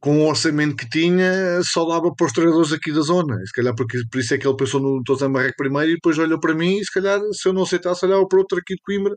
Com 0.00 0.20
o 0.20 0.28
orçamento 0.28 0.76
que 0.76 0.88
tinha, 0.88 1.60
só 1.62 1.84
dava 1.86 2.10
para 2.16 2.26
os 2.26 2.32
treinadores 2.32 2.72
aqui 2.72 2.90
da 2.90 3.02
zona. 3.02 3.36
E 3.42 3.46
se 3.46 3.52
calhar 3.52 3.74
porque, 3.76 3.98
por 4.10 4.18
isso 4.20 4.32
é 4.32 4.38
que 4.38 4.46
ele 4.46 4.56
pensou 4.56 4.80
no 4.80 5.02
Tozan 5.04 5.28
Marreco 5.28 5.56
primeiro 5.58 5.90
e 5.90 5.94
depois 5.96 6.18
olhou 6.18 6.40
para 6.40 6.54
mim. 6.54 6.78
E 6.78 6.84
se 6.84 6.92
calhar, 6.92 7.20
se 7.32 7.46
eu 7.48 7.52
não 7.52 7.64
aceitasse, 7.64 8.06
olhava 8.06 8.26
para 8.26 8.38
outro 8.38 8.58
aqui 8.58 8.74
de 8.76 8.80
Coimbra, 8.82 9.14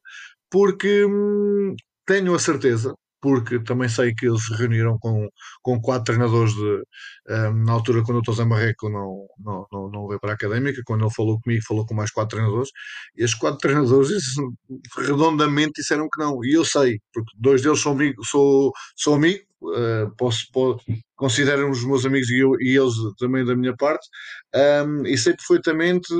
porque 0.51 1.05
hum, 1.05 1.73
tenho 2.05 2.35
a 2.35 2.39
certeza 2.39 2.93
porque 3.23 3.57
também 3.63 3.87
sei 3.87 4.13
que 4.13 4.27
eles 4.27 4.43
se 4.45 4.53
reuniram 4.53 4.99
com, 4.99 5.29
com 5.61 5.79
quatro 5.79 6.03
treinadores 6.03 6.53
de, 6.53 6.61
um, 6.61 6.83
ehm, 7.29 7.63
na 7.65 7.71
altura 7.71 8.03
quando 8.03 8.19
o 8.19 8.23
José 8.25 8.43
Marreco 8.43 8.89
não, 8.89 9.25
não, 9.39 9.65
não, 9.71 9.89
não 9.89 10.07
veio 10.09 10.19
para 10.19 10.31
a 10.31 10.33
académica, 10.33 10.81
quando 10.85 11.05
ele 11.05 11.13
falou 11.13 11.39
comigo, 11.39 11.63
falou 11.65 11.85
com 11.85 11.93
mais 11.95 12.11
quatro 12.11 12.35
treinadores, 12.37 12.69
e 13.15 13.23
esses 13.23 13.33
quatro 13.33 13.59
treinadores 13.59 14.09
redondamente 14.97 15.71
disseram 15.77 16.09
que 16.13 16.21
não, 16.21 16.43
e 16.43 16.51
eu 16.51 16.65
sei, 16.65 16.99
porque 17.13 17.31
dois 17.37 17.61
deles 17.61 17.79
são 17.79 17.93
amigo, 17.93 18.25
sou, 18.25 18.73
sou 18.97 19.15
amigo, 19.15 19.41
uh, 19.61 20.13
posso, 20.17 20.45
posso 20.51 20.83
consideram 21.15 21.71
os 21.71 21.85
meus 21.85 22.05
amigos 22.05 22.29
e, 22.29 22.39
eu, 22.39 22.51
e 22.59 22.77
eles 22.77 22.93
também 23.17 23.45
da 23.45 23.55
minha 23.55 23.73
parte, 23.77 24.05
um, 24.53 24.59
ehm, 24.59 25.07
e 25.07 25.17
sei 25.17 25.33
perfeitamente 25.33 26.13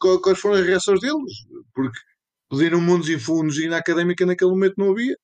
quais 0.00 0.40
foram 0.40 0.56
as 0.56 0.66
reações 0.66 1.00
deles, 1.00 1.32
porque 1.72 1.98
pediram 2.50 2.80
mundos 2.80 3.08
e 3.08 3.18
fundos 3.18 3.58
e 3.58 3.68
na 3.68 3.76
académica 3.78 4.26
naquele 4.26 4.50
momento 4.50 4.74
não 4.76 4.90
havia 4.90 5.16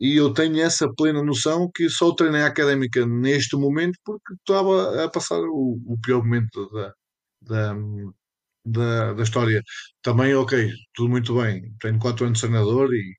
e 0.00 0.16
eu 0.16 0.32
tenho 0.32 0.60
essa 0.60 0.88
plena 0.96 1.22
noção 1.22 1.70
que 1.74 1.88
só 1.88 2.14
treinei 2.14 2.42
a 2.42 2.46
académica 2.46 3.06
neste 3.06 3.56
momento 3.56 3.98
porque 4.04 4.34
estava 4.34 5.04
a 5.04 5.08
passar 5.10 5.40
o, 5.40 5.80
o 5.86 5.98
pior 6.00 6.22
momento 6.22 6.68
da, 6.70 6.94
da, 7.42 7.74
da, 8.64 9.12
da, 9.14 9.22
história. 9.22 9.62
Também, 10.02 10.34
ok, 10.34 10.70
tudo 10.94 11.10
muito 11.10 11.34
bem. 11.40 11.74
Tenho 11.80 11.98
quatro 11.98 12.26
anos 12.26 12.38
de 12.40 12.46
treinador 12.46 12.90
e, 12.92 13.16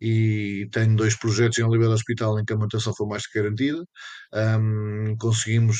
e 0.00 0.68
tenho 0.72 0.96
dois 0.96 1.16
projetos 1.16 1.58
em 1.58 1.64
Oliveira 1.64 1.94
Hospital 1.94 2.38
em 2.38 2.44
que 2.44 2.52
a 2.52 2.56
manutenção 2.56 2.94
foi 2.94 3.06
mais 3.08 3.26
que 3.26 3.38
garantida. 3.40 3.82
Um, 4.34 5.16
conseguimos 5.18 5.78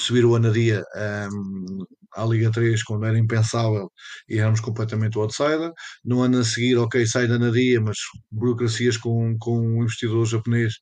subir 0.00 0.24
o 0.24 0.34
Anadia 0.34 0.84
um, 1.32 1.84
à 2.14 2.24
Liga 2.24 2.50
3 2.50 2.82
quando 2.82 3.06
era 3.06 3.18
impensável 3.18 3.90
e 4.28 4.38
éramos 4.38 4.60
completamente 4.60 5.18
outsider. 5.18 5.72
No 6.04 6.22
ano 6.22 6.38
a 6.38 6.44
seguir, 6.44 6.76
ok, 6.76 7.06
sai 7.06 7.26
da 7.26 7.34
Anadia, 7.34 7.80
mas 7.80 7.98
burocracias 8.30 8.96
com, 8.96 9.36
com 9.38 9.58
um 9.60 9.82
investidor 9.82 10.26
japonês 10.26 10.74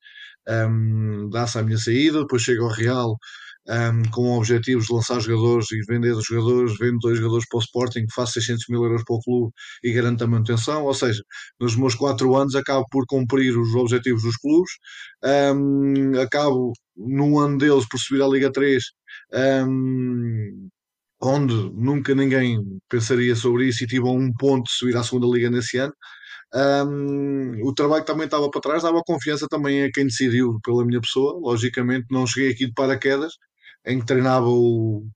um, 0.49 1.29
dá-se 1.31 1.59
a 1.59 1.63
minha 1.63 1.79
saída. 1.79 2.21
Depois 2.21 2.43
chega 2.43 2.63
ao 2.63 2.71
Real 2.71 3.17
um, 3.69 4.03
com 4.11 4.37
objetivos 4.37 4.87
de 4.87 4.95
lançar 4.95 5.21
jogadores 5.21 5.71
e 5.73 5.81
vender 5.89 6.13
os 6.13 6.25
jogadores, 6.25 6.77
vendo 6.79 6.99
dois 7.01 7.19
jogadores 7.19 7.47
para 7.49 7.59
o 7.59 7.63
Sporting, 7.63 8.07
faço 8.15 8.35
600 8.35 8.65
mil 8.69 8.85
euros 8.85 9.03
para 9.05 9.17
o 9.17 9.21
clube 9.21 9.53
e 9.83 9.93
garanto 9.93 10.25
a 10.25 10.27
manutenção. 10.27 10.85
Ou 10.85 10.95
seja, 10.95 11.23
nos 11.61 11.77
meus 11.77 11.95
quatro 11.95 12.35
anos 12.37 12.55
acabo 12.55 12.85
por 12.91 13.05
cumprir 13.07 13.59
os 13.59 13.75
objetivos 13.75 14.23
dos 14.23 14.37
clubes, 14.37 14.71
um, 15.55 16.21
acabo 16.21 16.73
num 16.97 17.39
ano 17.39 17.59
deles 17.59 17.87
por 17.89 17.99
subir 17.99 18.23
à 18.23 18.29
Liga 18.29 18.51
3 18.51 18.83
um, 19.33 20.69
onde 21.21 21.55
nunca 21.75 22.15
ninguém 22.15 22.61
pensaria 22.89 23.35
sobre 23.37 23.69
isso 23.69 23.85
e 23.85 23.87
tive 23.87 24.07
um 24.07 24.33
ponto 24.33 24.65
de 24.67 24.73
subir 24.73 24.97
à 24.97 25.03
segunda 25.03 25.27
liga 25.27 25.51
nesse 25.51 25.79
ano. 25.79 25.95
Um, 26.55 27.67
o 27.67 27.75
trabalho 27.75 28.05
também 28.05 28.27
estava 28.27 28.51
para 28.51 28.61
trás, 28.61 28.83
dava 28.83 29.03
confiança 29.07 29.47
também 29.49 29.85
a 29.85 29.91
quem 29.93 30.07
decidiu 30.07 30.59
pela 30.63 30.85
minha 30.85 31.01
pessoa. 31.01 31.39
Logicamente, 31.41 32.07
não 32.11 32.27
cheguei 32.27 32.53
aqui 32.53 32.67
de 32.67 32.73
paraquedas, 32.75 33.35
em 33.87 34.01
que 34.01 34.07
treinava 34.07 34.47
o, 34.49 35.07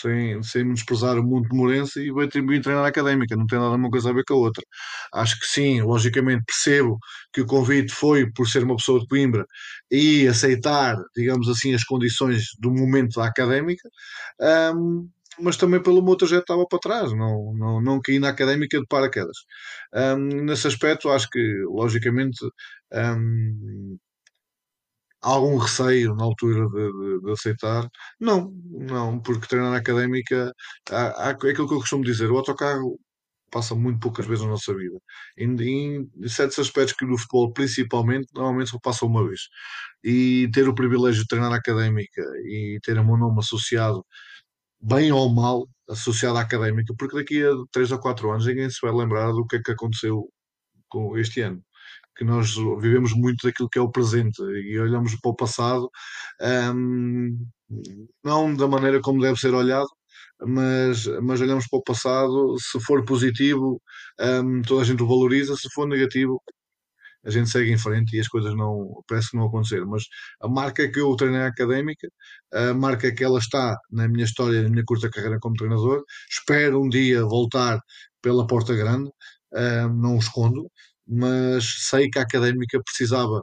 sem, 0.00 0.42
sem 0.42 0.72
desprezar 0.72 1.18
o 1.18 1.22
mundo 1.22 1.48
de 1.48 1.56
Morense 1.56 2.00
e 2.00 2.12
veio 2.12 2.28
treinar 2.28 2.84
a 2.84 2.88
académica, 2.88 3.36
não 3.36 3.46
tem 3.46 3.58
nada 3.58 3.74
uma 3.74 3.90
coisa 3.90 4.10
a 4.10 4.12
ver 4.12 4.24
com 4.24 4.34
a 4.34 4.36
outra. 4.38 4.64
Acho 5.14 5.38
que 5.40 5.46
sim, 5.46 5.82
logicamente 5.82 6.44
percebo 6.46 6.98
que 7.32 7.40
o 7.40 7.46
convite 7.46 7.92
foi 7.92 8.30
por 8.32 8.46
ser 8.48 8.64
uma 8.64 8.76
pessoa 8.76 9.00
de 9.00 9.06
Coimbra 9.06 9.46
e 9.90 10.26
aceitar, 10.28 10.96
digamos 11.16 11.48
assim, 11.48 11.74
as 11.74 11.84
condições 11.84 12.44
do 12.58 12.70
momento 12.70 13.20
da 13.20 13.26
académica, 13.26 13.88
um, 14.74 15.08
mas 15.40 15.56
também 15.56 15.82
pelo 15.82 16.02
meu 16.02 16.16
trajeto 16.16 16.42
estava 16.42 16.66
para 16.66 16.78
trás, 16.78 17.12
não, 17.12 17.54
não, 17.54 17.80
não 17.80 18.00
caí 18.00 18.18
na 18.18 18.28
académica 18.28 18.78
de 18.78 18.86
paraquedas. 18.86 19.38
Um, 19.94 20.44
nesse 20.44 20.66
aspecto, 20.66 21.08
acho 21.10 21.28
que, 21.30 21.40
logicamente, 21.68 22.38
um, 22.92 23.98
algum 25.22 25.56
receio 25.58 26.14
na 26.14 26.24
altura 26.24 26.68
de, 26.68 26.92
de, 26.92 27.20
de, 27.22 27.32
aceitar? 27.32 27.88
Não, 28.20 28.52
não, 28.70 29.20
porque 29.20 29.46
treinar 29.46 29.70
na 29.70 29.78
académica 29.78 30.52
há, 30.90 31.28
há, 31.28 31.30
é 31.30 31.32
aquilo 31.32 31.68
que 31.68 31.74
eu 31.74 31.80
costumo 31.80 32.04
dizer, 32.04 32.30
o 32.30 32.36
autocarro 32.38 32.98
passa 33.50 33.74
muito 33.74 34.00
poucas 34.00 34.26
vezes 34.26 34.44
na 34.44 34.50
nossa 34.50 34.74
vida. 34.74 34.98
Em, 35.36 35.56
em 35.60 36.28
certos 36.28 36.58
aspectos 36.58 36.94
que 36.96 37.04
no 37.04 37.18
futebol, 37.18 37.52
principalmente, 37.52 38.28
normalmente 38.34 38.70
só 38.70 38.78
passa 38.80 39.04
uma 39.06 39.26
vez. 39.26 39.40
E 40.04 40.48
ter 40.52 40.68
o 40.68 40.74
privilégio 40.74 41.22
de 41.22 41.28
treinar 41.28 41.50
na 41.50 41.56
académica 41.56 42.22
e 42.44 42.78
ter 42.82 42.98
o 42.98 43.04
meu 43.04 43.16
nome 43.16 43.40
associado 43.40 44.04
bem 44.80 45.12
ou 45.12 45.28
mal, 45.34 45.68
associada 45.88 46.38
à 46.38 46.42
académica, 46.42 46.94
porque 46.98 47.16
daqui 47.16 47.42
a 47.44 47.50
3 47.72 47.92
ou 47.92 48.00
4 48.00 48.30
anos 48.30 48.46
ninguém 48.46 48.70
se 48.70 48.78
vai 48.82 48.92
lembrar 48.92 49.32
do 49.32 49.46
que 49.46 49.56
é 49.56 49.62
que 49.62 49.72
aconteceu 49.72 50.28
com 50.88 51.16
este 51.18 51.42
ano. 51.42 51.62
Que 52.16 52.24
nós 52.24 52.54
vivemos 52.80 53.12
muito 53.14 53.46
daquilo 53.46 53.68
que 53.68 53.78
é 53.78 53.82
o 53.82 53.90
presente 53.90 54.42
e 54.42 54.78
olhamos 54.78 55.14
para 55.16 55.30
o 55.30 55.36
passado, 55.36 55.90
hum, 56.74 57.46
não 58.24 58.54
da 58.54 58.68
maneira 58.68 59.00
como 59.00 59.20
deve 59.22 59.38
ser 59.38 59.54
olhado, 59.54 59.88
mas, 60.46 61.06
mas 61.22 61.40
olhamos 61.40 61.66
para 61.68 61.78
o 61.78 61.82
passado. 61.82 62.56
Se 62.58 62.80
for 62.80 63.04
positivo, 63.04 63.80
hum, 64.20 64.62
toda 64.62 64.82
a 64.82 64.84
gente 64.84 65.02
o 65.02 65.06
valoriza, 65.08 65.56
se 65.56 65.68
for 65.72 65.86
negativo, 65.88 66.42
a 67.24 67.30
gente 67.30 67.50
segue 67.50 67.70
em 67.72 67.78
frente 67.78 68.16
e 68.16 68.20
as 68.20 68.28
coisas 68.28 68.54
não 68.56 69.02
parece 69.06 69.30
que 69.30 69.36
não 69.36 69.46
acontecer. 69.46 69.84
Mas 69.86 70.04
a 70.40 70.48
marca 70.48 70.90
que 70.90 71.00
eu 71.00 71.14
treinei 71.16 71.42
académica, 71.42 72.08
a 72.52 72.74
marca 72.74 73.12
que 73.14 73.24
ela 73.24 73.38
está 73.38 73.76
na 73.90 74.08
minha 74.08 74.24
história, 74.24 74.62
na 74.62 74.70
minha 74.70 74.84
curta 74.84 75.10
carreira 75.10 75.38
como 75.40 75.54
treinador, 75.56 76.02
espero 76.30 76.82
um 76.82 76.88
dia 76.88 77.24
voltar 77.24 77.80
pela 78.22 78.46
porta 78.46 78.74
grande, 78.74 79.10
uh, 79.52 79.88
não 79.94 80.16
o 80.16 80.18
escondo, 80.18 80.70
mas 81.10 81.64
sei 81.88 82.08
que 82.10 82.18
a 82.18 82.22
académica 82.22 82.80
precisava 82.82 83.42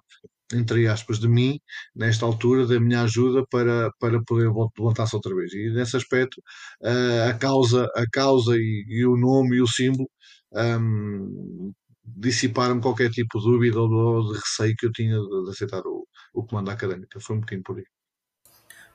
entre 0.54 0.88
aspas, 0.88 1.20
de 1.20 1.28
mim, 1.28 1.60
nesta 1.96 2.26
altura, 2.26 2.66
da 2.66 2.80
minha 2.80 3.02
ajuda 3.04 3.46
para, 3.50 3.92
para 4.00 4.22
poder 4.24 4.50
levantar-se 4.80 5.16
outra 5.16 5.36
vez. 5.36 5.52
E 5.54 5.70
nesse 5.72 5.98
aspecto, 5.98 6.42
uh, 6.82 7.30
a 7.30 7.34
causa, 7.34 7.86
a 7.96 8.06
causa 8.12 8.56
e, 8.56 8.86
e, 8.88 9.06
o 9.06 9.18
nome 9.18 9.58
e 9.58 9.62
o 9.62 9.68
símbolo 9.68 10.10
um, 10.54 11.74
dissiparam 12.06 12.80
qualquer 12.80 13.10
tipo 13.12 13.40
de 13.40 13.46
dúvida 13.46 13.80
ou 13.80 14.32
de 14.34 14.40
receio 14.40 14.76
que 14.78 14.86
eu 14.86 14.92
tinha 14.92 15.18
de, 15.20 15.50
aceitar 15.50 15.82
o, 15.86 16.08
o 16.34 16.46
comando 16.46 16.72
académico. 16.72 17.20
Foi 17.22 17.36
um 17.38 17.40
bocadinho 17.42 17.64
por 17.64 17.78
aí. 17.78 17.97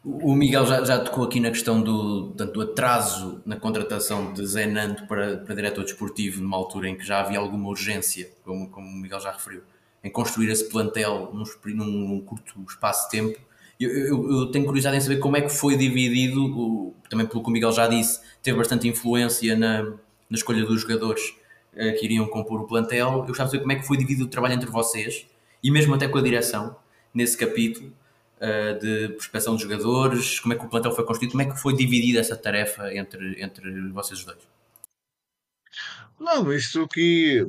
O 0.05 0.35
Miguel 0.35 0.67
já, 0.67 0.85
já 0.85 0.99
tocou 0.99 1.25
aqui 1.25 1.39
na 1.39 1.51
questão 1.51 1.81
do, 1.81 2.31
do 2.31 2.61
atraso 2.61 3.41
na 3.47 3.55
contratação 3.55 4.33
de 4.33 4.45
Zé 4.45 4.67
Nando 4.67 5.07
para, 5.07 5.37
para 5.37 5.55
diretor 5.55 5.85
desportivo, 5.85 6.43
numa 6.43 6.57
altura 6.57 6.89
em 6.89 6.97
que 6.97 7.07
já 7.07 7.21
havia 7.21 7.39
alguma 7.39 7.69
urgência, 7.69 8.33
como, 8.43 8.69
como 8.69 8.85
o 8.85 8.97
Miguel 8.97 9.21
já 9.21 9.31
referiu, 9.31 9.63
em 10.03 10.11
construir 10.11 10.51
esse 10.51 10.69
plantel 10.69 11.31
num, 11.33 11.85
num, 11.85 12.21
curto 12.21 12.53
espaço 12.69 13.05
de 13.05 13.11
tempo. 13.13 13.41
Eu, 13.79 13.91
eu, 13.91 14.31
eu, 14.33 14.51
tenho 14.51 14.65
curiosidade 14.65 14.97
em 14.97 15.01
saber 15.01 15.19
como 15.19 15.37
é 15.37 15.41
que 15.41 15.51
foi 15.51 15.77
dividido, 15.77 16.47
o, 16.47 16.95
também 17.09 17.25
pelo 17.25 17.41
que 17.41 17.49
o 17.49 17.53
Miguel 17.53 17.71
já 17.71 17.87
disse, 17.87 18.19
teve 18.43 18.59
bastante 18.59 18.89
influência 18.89 19.57
na, 19.57 19.83
na 19.83 19.97
escolha 20.33 20.65
dos 20.65 20.81
jogadores 20.81 21.23
uh, 21.75 21.97
que 21.97 22.05
iriam 22.07 22.27
compor 22.27 22.61
o 22.61 22.67
plantel. 22.67 23.19
Eu 23.19 23.27
gostava 23.27 23.49
de 23.49 23.53
saber 23.53 23.61
como 23.61 23.73
é 23.73 23.77
que 23.77 23.87
foi 23.87 23.97
dividido 23.97 24.25
o 24.25 24.29
trabalho 24.29 24.55
entre 24.55 24.69
vocês 24.69 25.27
e 25.63 25.71
mesmo 25.71 25.95
até 25.95 26.09
com 26.09 26.19
a 26.19 26.23
direção 26.23 26.75
nesse 27.15 27.37
capítulo 27.37 27.93
uh, 28.43 28.79
de 28.79 29.09
prospecção 29.15 29.57
de 29.57 29.63
jogadores, 29.63 30.41
como 30.41 30.55
é 30.55 30.59
que 30.59 30.65
o 30.65 30.69
plantel 30.69 30.93
foi 30.93 31.05
construído, 31.05 31.33
como 31.33 31.43
é 31.43 31.47
que 31.47 31.61
foi 31.61 31.75
dividida 31.75 32.21
essa 32.21 32.37
tarefa 32.37 32.93
entre, 32.95 33.43
entre 33.43 33.91
vocês 33.91 34.25
dois? 34.25 34.39
Não, 36.21 36.53
isto 36.53 36.83
aqui 36.83 37.45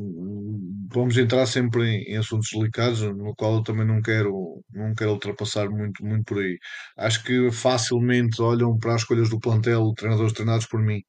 vamos 0.92 1.18
entrar 1.18 1.46
sempre 1.46 1.84
em, 1.86 2.14
em, 2.14 2.18
assuntos 2.18 2.50
delicados, 2.52 3.02
no 3.02 3.36
qual 3.36 3.56
eu 3.56 3.64
também 3.64 3.86
não 3.86 4.02
quero, 4.02 4.64
não 4.72 4.94
quero 4.96 5.12
ultrapassar 5.12 5.70
muito, 5.70 6.04
muito 6.04 6.24
por 6.26 6.40
aí. 6.40 6.58
Acho 6.98 7.24
que 7.24 7.52
facilmente 7.52 8.42
olham 8.42 8.78
para 8.78 8.96
as 8.96 9.02
escolhas 9.02 9.30
do 9.30 9.40
plantel, 9.40 9.94
treinadores 9.96 10.34
treinados 10.34 10.66
por 10.68 10.82
mim, 10.82 11.02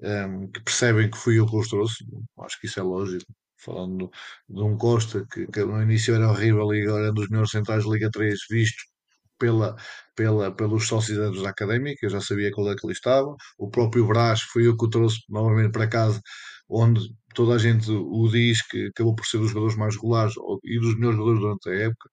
um, 0.00 0.48
que 0.50 0.62
percebem 0.62 1.10
que 1.10 1.18
fui 1.18 1.38
eu 1.38 1.46
que 1.46 1.56
os 1.56 1.68
trouxe. 1.68 2.04
Acho 2.40 2.60
que 2.60 2.66
isso 2.66 2.80
é 2.80 2.82
lógico. 2.82 3.26
Falando 3.58 4.10
de 4.48 4.62
um 4.62 4.76
Costa 4.76 5.24
que, 5.32 5.46
que 5.46 5.64
no 5.64 5.82
início 5.82 6.14
era 6.14 6.30
horrível 6.30 6.74
e 6.74 6.82
agora 6.82 7.06
é 7.06 7.10
um 7.10 7.14
dos 7.14 7.28
melhores 7.30 7.50
centrais 7.50 7.84
de 7.84 7.90
Liga 7.90 8.10
3, 8.10 8.38
visto 8.50 8.84
pela, 9.38 9.76
pela, 10.16 10.54
pelos 10.54 10.86
sócios 10.86 11.42
da 11.42 11.50
académica, 11.50 12.06
eu 12.06 12.10
já 12.10 12.20
sabia 12.20 12.50
qual 12.52 12.70
é 12.70 12.76
que 12.76 12.86
ele 12.86 12.92
estava. 12.92 13.34
O 13.58 13.70
próprio 13.70 14.06
Brás 14.06 14.40
foi 14.42 14.66
eu 14.66 14.76
que 14.76 14.84
o 14.84 14.90
trouxe 14.90 15.18
novamente 15.28 15.72
para 15.72 15.88
casa, 15.88 16.20
onde 16.68 17.00
toda 17.34 17.54
a 17.54 17.58
gente 17.58 17.90
o 17.90 18.28
diz 18.30 18.66
que 18.66 18.86
acabou 18.88 19.14
por 19.14 19.26
ser 19.26 19.38
dos 19.38 19.48
jogadores 19.50 19.76
mais 19.76 19.94
regulares 19.96 20.34
e 20.64 20.78
dos 20.80 20.96
melhores 20.96 21.16
jogadores 21.18 21.40
durante 21.40 21.68
a 21.70 21.74
época. 21.86 22.10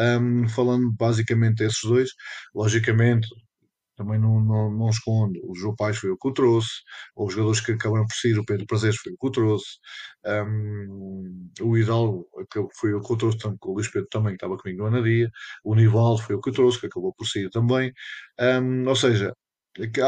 Um, 0.00 0.48
falando 0.48 0.90
basicamente 0.98 1.56
desses 1.58 1.82
dois, 1.82 2.10
logicamente 2.54 3.28
também 4.02 4.20
não, 4.20 4.40
não, 4.40 4.70
não 4.70 4.90
escondo. 4.90 5.38
O 5.44 5.54
João 5.54 5.74
Pais 5.76 5.96
foi 5.96 6.10
o 6.10 6.16
que 6.16 6.28
o 6.28 6.32
trouxe, 6.32 6.70
os 7.16 7.32
jogadores 7.32 7.60
que 7.60 7.72
acabaram 7.72 8.06
por 8.06 8.14
sair, 8.14 8.38
o 8.38 8.44
Pedro 8.44 8.66
Prazeres 8.66 8.96
foi 8.96 9.12
o 9.12 9.16
que 9.16 9.26
o 9.26 9.30
trouxe, 9.30 9.78
um, 10.26 11.50
o 11.60 11.76
Hidalgo 11.76 12.26
foi 12.74 12.94
o 12.94 13.00
que 13.00 13.12
o 13.12 13.16
trouxe, 13.16 13.38
o 13.46 13.72
Luís 13.72 13.88
Pedro 13.88 14.08
também, 14.10 14.32
que 14.32 14.36
estava 14.36 14.56
comigo 14.56 14.82
no 14.82 14.88
Anadia, 14.88 15.30
o 15.64 15.74
Nivaldo 15.74 16.22
foi 16.22 16.36
o 16.36 16.40
que 16.40 16.50
o 16.50 16.52
trouxe, 16.52 16.80
que 16.80 16.86
acabou 16.86 17.12
por 17.14 17.26
sair 17.26 17.50
também. 17.50 17.92
Um, 18.40 18.88
ou 18.88 18.96
seja, 18.96 19.32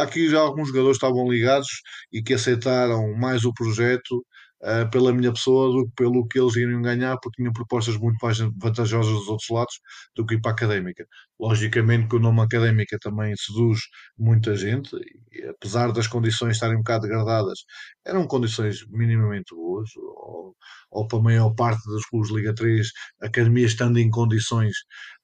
aqui 0.01 0.29
já 0.29 0.41
alguns 0.41 0.69
jogadores 0.69 0.97
estavam 0.97 1.31
ligados 1.31 1.69
e 2.13 2.23
que 2.23 2.35
aceitaram 2.35 3.15
mais 3.17 3.45
o 3.45 3.53
projeto 3.53 4.25
uh, 4.65 4.91
pela 4.91 5.13
minha 5.13 5.33
pessoa 5.33 5.71
do 5.71 5.87
que 5.87 5.93
pelo 5.97 6.27
que 6.27 6.39
eles 6.39 6.57
iriam 6.57 6.83
ganhar, 6.83 7.17
porque 7.21 7.37
tinham 7.37 7.53
propostas 7.53 7.97
muito 7.97 8.17
mais 8.23 8.39
vantajosas 8.39 9.13
dos 9.13 9.29
outros 9.29 9.49
lados 9.51 9.75
do 10.17 10.27
que 10.27 10.35
ir 10.35 10.41
para 10.41 10.53
a 10.53 10.55
académica. 10.55 11.07
Logicamente 11.39 12.09
que 12.09 12.17
o 12.17 12.21
nome 12.21 12.41
académica 12.41 12.99
também 13.01 13.35
seduz 13.37 13.81
muita 14.19 14.57
gente, 14.57 14.91
e 15.33 15.47
apesar 15.47 15.93
das 15.93 16.07
condições 16.07 16.53
estarem 16.53 16.77
um 16.77 16.81
bocado 16.81 17.03
degradadas, 17.03 17.61
eram 18.05 18.27
condições 18.27 18.87
minimamente 18.89 19.55
boas, 19.55 19.91
ou, 19.97 20.57
ou 20.91 21.09
para 21.09 21.19
a 21.19 21.23
maior 21.23 21.51
parte 21.55 21.85
dos 21.87 22.07
clubes 22.07 22.29
de 22.29 22.37
Liga 22.37 22.55
3, 22.55 22.89
a 23.23 23.27
academia 23.27 23.67
estando 23.67 23.99
em 23.99 24.11
condições. 24.11 24.75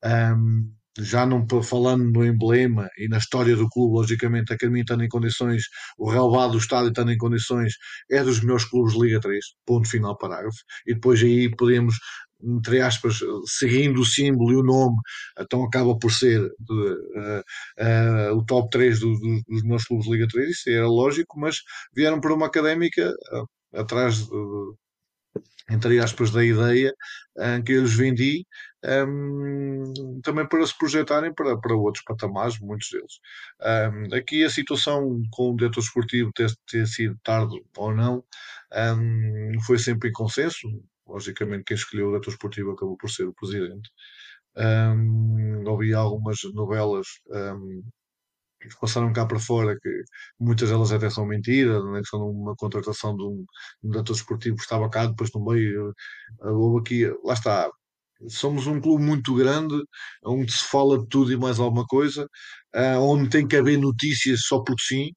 Um, 0.04 0.79
já 1.02 1.26
não 1.26 1.46
falando 1.62 2.10
no 2.10 2.24
emblema 2.24 2.88
e 2.98 3.08
na 3.08 3.18
história 3.18 3.56
do 3.56 3.68
clube, 3.68 3.94
logicamente, 3.94 4.52
a 4.52 4.56
Academia 4.56 4.82
estando 4.82 5.04
em 5.04 5.08
condições, 5.08 5.64
o 5.98 6.10
relevado 6.10 6.52
do 6.52 6.58
estádio 6.58 6.88
estando 6.88 7.12
em 7.12 7.18
condições, 7.18 7.74
é 8.10 8.22
dos 8.22 8.40
melhores 8.40 8.64
clubes 8.64 8.94
de 8.94 9.00
Liga 9.00 9.20
3, 9.20 9.44
ponto 9.66 9.88
final, 9.88 10.16
parágrafo. 10.16 10.58
E 10.86 10.94
depois 10.94 11.22
aí 11.22 11.54
podemos, 11.56 11.94
entre 12.42 12.80
aspas, 12.80 13.18
seguindo 13.46 14.00
o 14.00 14.04
símbolo 14.04 14.52
e 14.52 14.56
o 14.56 14.62
nome, 14.62 14.96
então 15.38 15.64
acaba 15.64 15.98
por 15.98 16.12
ser 16.12 16.40
uh, 16.40 18.32
uh, 18.32 18.36
o 18.36 18.44
top 18.44 18.68
3 18.70 19.00
do, 19.00 19.12
do, 19.14 19.42
dos 19.48 19.62
meus 19.62 19.84
clubes 19.84 20.06
de 20.06 20.12
Liga 20.12 20.26
3, 20.28 20.50
isso 20.50 20.70
era 20.70 20.86
lógico, 20.88 21.38
mas 21.38 21.56
vieram 21.94 22.20
para 22.20 22.34
uma 22.34 22.46
académica 22.46 23.10
uh, 23.32 23.78
atrás 23.78 24.26
de, 24.26 24.30
entre 25.70 25.98
aspas, 26.00 26.30
da 26.30 26.44
ideia 26.44 26.92
que 27.64 27.72
eu 27.72 27.82
lhes 27.82 27.94
vendi, 27.94 28.44
um, 28.84 30.20
também 30.22 30.46
para 30.46 30.66
se 30.66 30.76
projetarem 30.76 31.32
para, 31.32 31.56
para 31.58 31.74
outros 31.74 32.04
patamares, 32.04 32.58
muitos 32.58 32.88
deles. 32.90 33.20
Um, 33.60 34.14
aqui 34.14 34.44
a 34.44 34.50
situação 34.50 35.22
com 35.30 35.52
o 35.52 35.56
diretor 35.56 35.80
esportivo 35.80 36.32
ter, 36.34 36.50
ter 36.66 36.86
sido 36.86 37.18
tarde 37.22 37.62
ou 37.76 37.94
não, 37.94 38.24
um, 38.74 39.52
foi 39.66 39.78
sempre 39.78 40.08
em 40.10 40.12
consenso. 40.12 40.68
Logicamente, 41.06 41.64
quem 41.64 41.76
escolheu 41.76 42.08
o 42.08 42.10
diretor 42.10 42.30
esportivo 42.30 42.72
acabou 42.72 42.96
por 42.96 43.10
ser 43.10 43.24
o 43.24 43.34
presidente. 43.34 43.90
Um, 44.56 45.64
algumas 45.96 46.38
novelas 46.52 47.06
um, 47.28 47.82
que 48.68 48.80
passaram 48.80 49.12
cá 49.12 49.26
para 49.26 49.38
fora, 49.38 49.76
que 49.80 50.02
muitas 50.38 50.68
delas 50.70 50.92
até 50.92 51.10
são 51.10 51.26
mentiras, 51.26 51.84
na 51.84 51.98
questão 52.00 52.20
de 52.20 52.36
uma 52.36 52.54
contratação 52.56 53.16
de 53.16 53.22
um, 53.22 53.44
um 53.82 53.90
diretor 53.90 54.14
esportivo 54.14 54.56
que 54.56 54.62
estava 54.62 54.88
cá, 54.90 55.06
depois 55.06 55.30
no 55.34 55.44
meio, 55.44 55.92
houve 56.40 56.80
aqui, 56.80 57.06
lá 57.24 57.34
está, 57.34 57.70
somos 58.28 58.66
um 58.66 58.80
clube 58.80 59.02
muito 59.02 59.34
grande, 59.34 59.74
onde 60.24 60.52
se 60.52 60.64
fala 60.64 60.98
de 60.98 61.08
tudo 61.08 61.32
e 61.32 61.36
mais 61.36 61.58
alguma 61.58 61.86
coisa, 61.86 62.24
uh, 62.76 62.98
onde 63.00 63.30
tem 63.30 63.46
que 63.46 63.56
haver 63.56 63.78
notícias 63.78 64.40
só 64.42 64.62
porque 64.62 64.82
sim, 64.82 65.10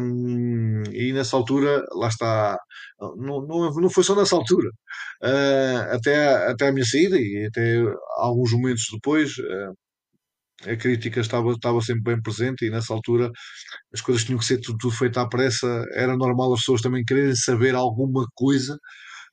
um, 0.00 0.82
e 0.92 1.12
nessa 1.12 1.36
altura, 1.36 1.84
lá 1.92 2.08
está, 2.08 2.58
não, 3.00 3.46
não, 3.46 3.74
não 3.74 3.90
foi 3.90 4.04
só 4.04 4.14
nessa 4.16 4.36
altura, 4.36 4.68
uh, 5.22 5.94
até, 5.94 6.50
até 6.50 6.68
a 6.68 6.72
minha 6.72 6.84
saída 6.86 7.16
e 7.18 7.46
até 7.48 7.82
alguns 8.18 8.52
momentos 8.52 8.84
depois, 8.92 9.36
uh, 9.38 9.74
a 10.66 10.76
crítica 10.76 11.20
estava, 11.20 11.50
estava 11.52 11.80
sempre 11.80 12.14
bem 12.14 12.22
presente 12.22 12.64
e 12.64 12.70
nessa 12.70 12.92
altura 12.94 13.30
as 13.92 14.00
coisas 14.00 14.24
tinham 14.24 14.38
que 14.38 14.44
ser 14.44 14.58
tudo, 14.60 14.78
tudo 14.78 14.94
feito 14.94 15.18
à 15.18 15.28
pressa. 15.28 15.66
Era 15.94 16.16
normal 16.16 16.52
as 16.52 16.60
pessoas 16.60 16.80
também 16.82 17.04
quererem 17.04 17.34
saber 17.34 17.74
alguma 17.74 18.26
coisa 18.34 18.78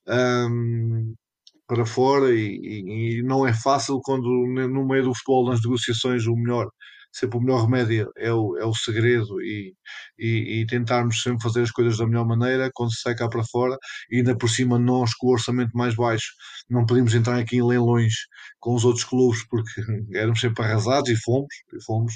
um, 0.08 1.14
para 1.68 1.86
fora 1.86 2.34
e, 2.34 2.60
e, 2.64 3.20
e, 3.20 3.24
não 3.24 3.48
é 3.48 3.54
fácil 3.54 4.00
quando 4.04 4.28
no 4.28 4.88
meio 4.88 5.04
do 5.04 5.16
futebol, 5.16 5.50
nas 5.50 5.62
negociações, 5.62 6.26
o 6.26 6.36
melhor 6.36 6.68
sempre 7.12 7.38
o 7.38 7.42
melhor 7.42 7.64
remédio 7.64 8.12
é 8.18 8.32
o, 8.32 8.58
é 8.58 8.66
o 8.66 8.74
segredo 8.74 9.42
e, 9.42 9.74
e, 10.18 10.62
e, 10.62 10.66
tentarmos 10.68 11.22
sempre 11.22 11.42
fazer 11.42 11.64
as 11.64 11.72
coisas 11.72 11.98
da 11.98 12.08
melhor 12.08 12.26
maneira 12.26 12.70
quando 12.74 12.94
se 12.94 13.02
sai 13.02 13.16
cá 13.16 13.28
para 13.28 13.44
fora 13.44 13.78
e 14.10 14.18
ainda 14.18 14.38
por 14.38 14.50
cima 14.50 14.78
nós 14.78 15.14
com 15.16 15.28
o 15.28 15.32
orçamento 15.32 15.72
mais 15.76 15.96
baixo 15.96 16.32
não 16.70 16.86
podíamos 16.86 17.14
entrar 17.16 17.40
aqui 17.40 17.58
em 17.58 17.66
leilões 17.66 18.14
com 18.60 18.76
os 18.76 18.86
outros 18.86 19.04
clubes 19.04 19.46
porque 19.48 19.72
éramos 20.14 20.40
sempre 20.40 20.64
arrasados 20.64 21.10
e 21.10 21.16
fomos, 21.16 21.54
e 21.74 21.84
fomos. 21.84 22.14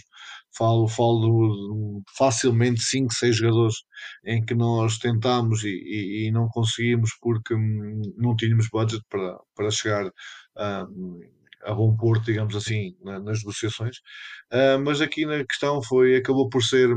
Falo, 0.55 0.87
falo 0.87 2.03
facilmente 2.15 2.79
5, 2.81 3.11
6 3.11 3.37
jogadores 3.37 3.75
em 4.23 4.43
que 4.45 4.53
nós 4.53 4.99
tentámos 4.99 5.63
e, 5.63 5.69
e, 5.69 6.27
e, 6.27 6.31
não 6.31 6.47
conseguimos 6.47 7.11
porque 7.19 7.55
hum, 7.55 8.01
não 8.17 8.35
tínhamos 8.35 8.67
budget 8.71 9.03
para, 9.09 9.35
para 9.55 9.71
chegar 9.71 10.11
a 10.55 10.85
a 11.65 11.73
bom 11.73 11.95
porto, 11.95 12.25
digamos 12.25 12.55
assim, 12.55 12.95
na, 13.03 13.19
nas 13.19 13.39
negociações. 13.39 13.97
Uh, 14.51 14.79
mas 14.83 15.01
aqui 15.01 15.25
na 15.25 15.43
questão 15.45 15.81
foi, 15.81 16.15
acabou 16.15 16.49
por 16.49 16.63
ser 16.63 16.89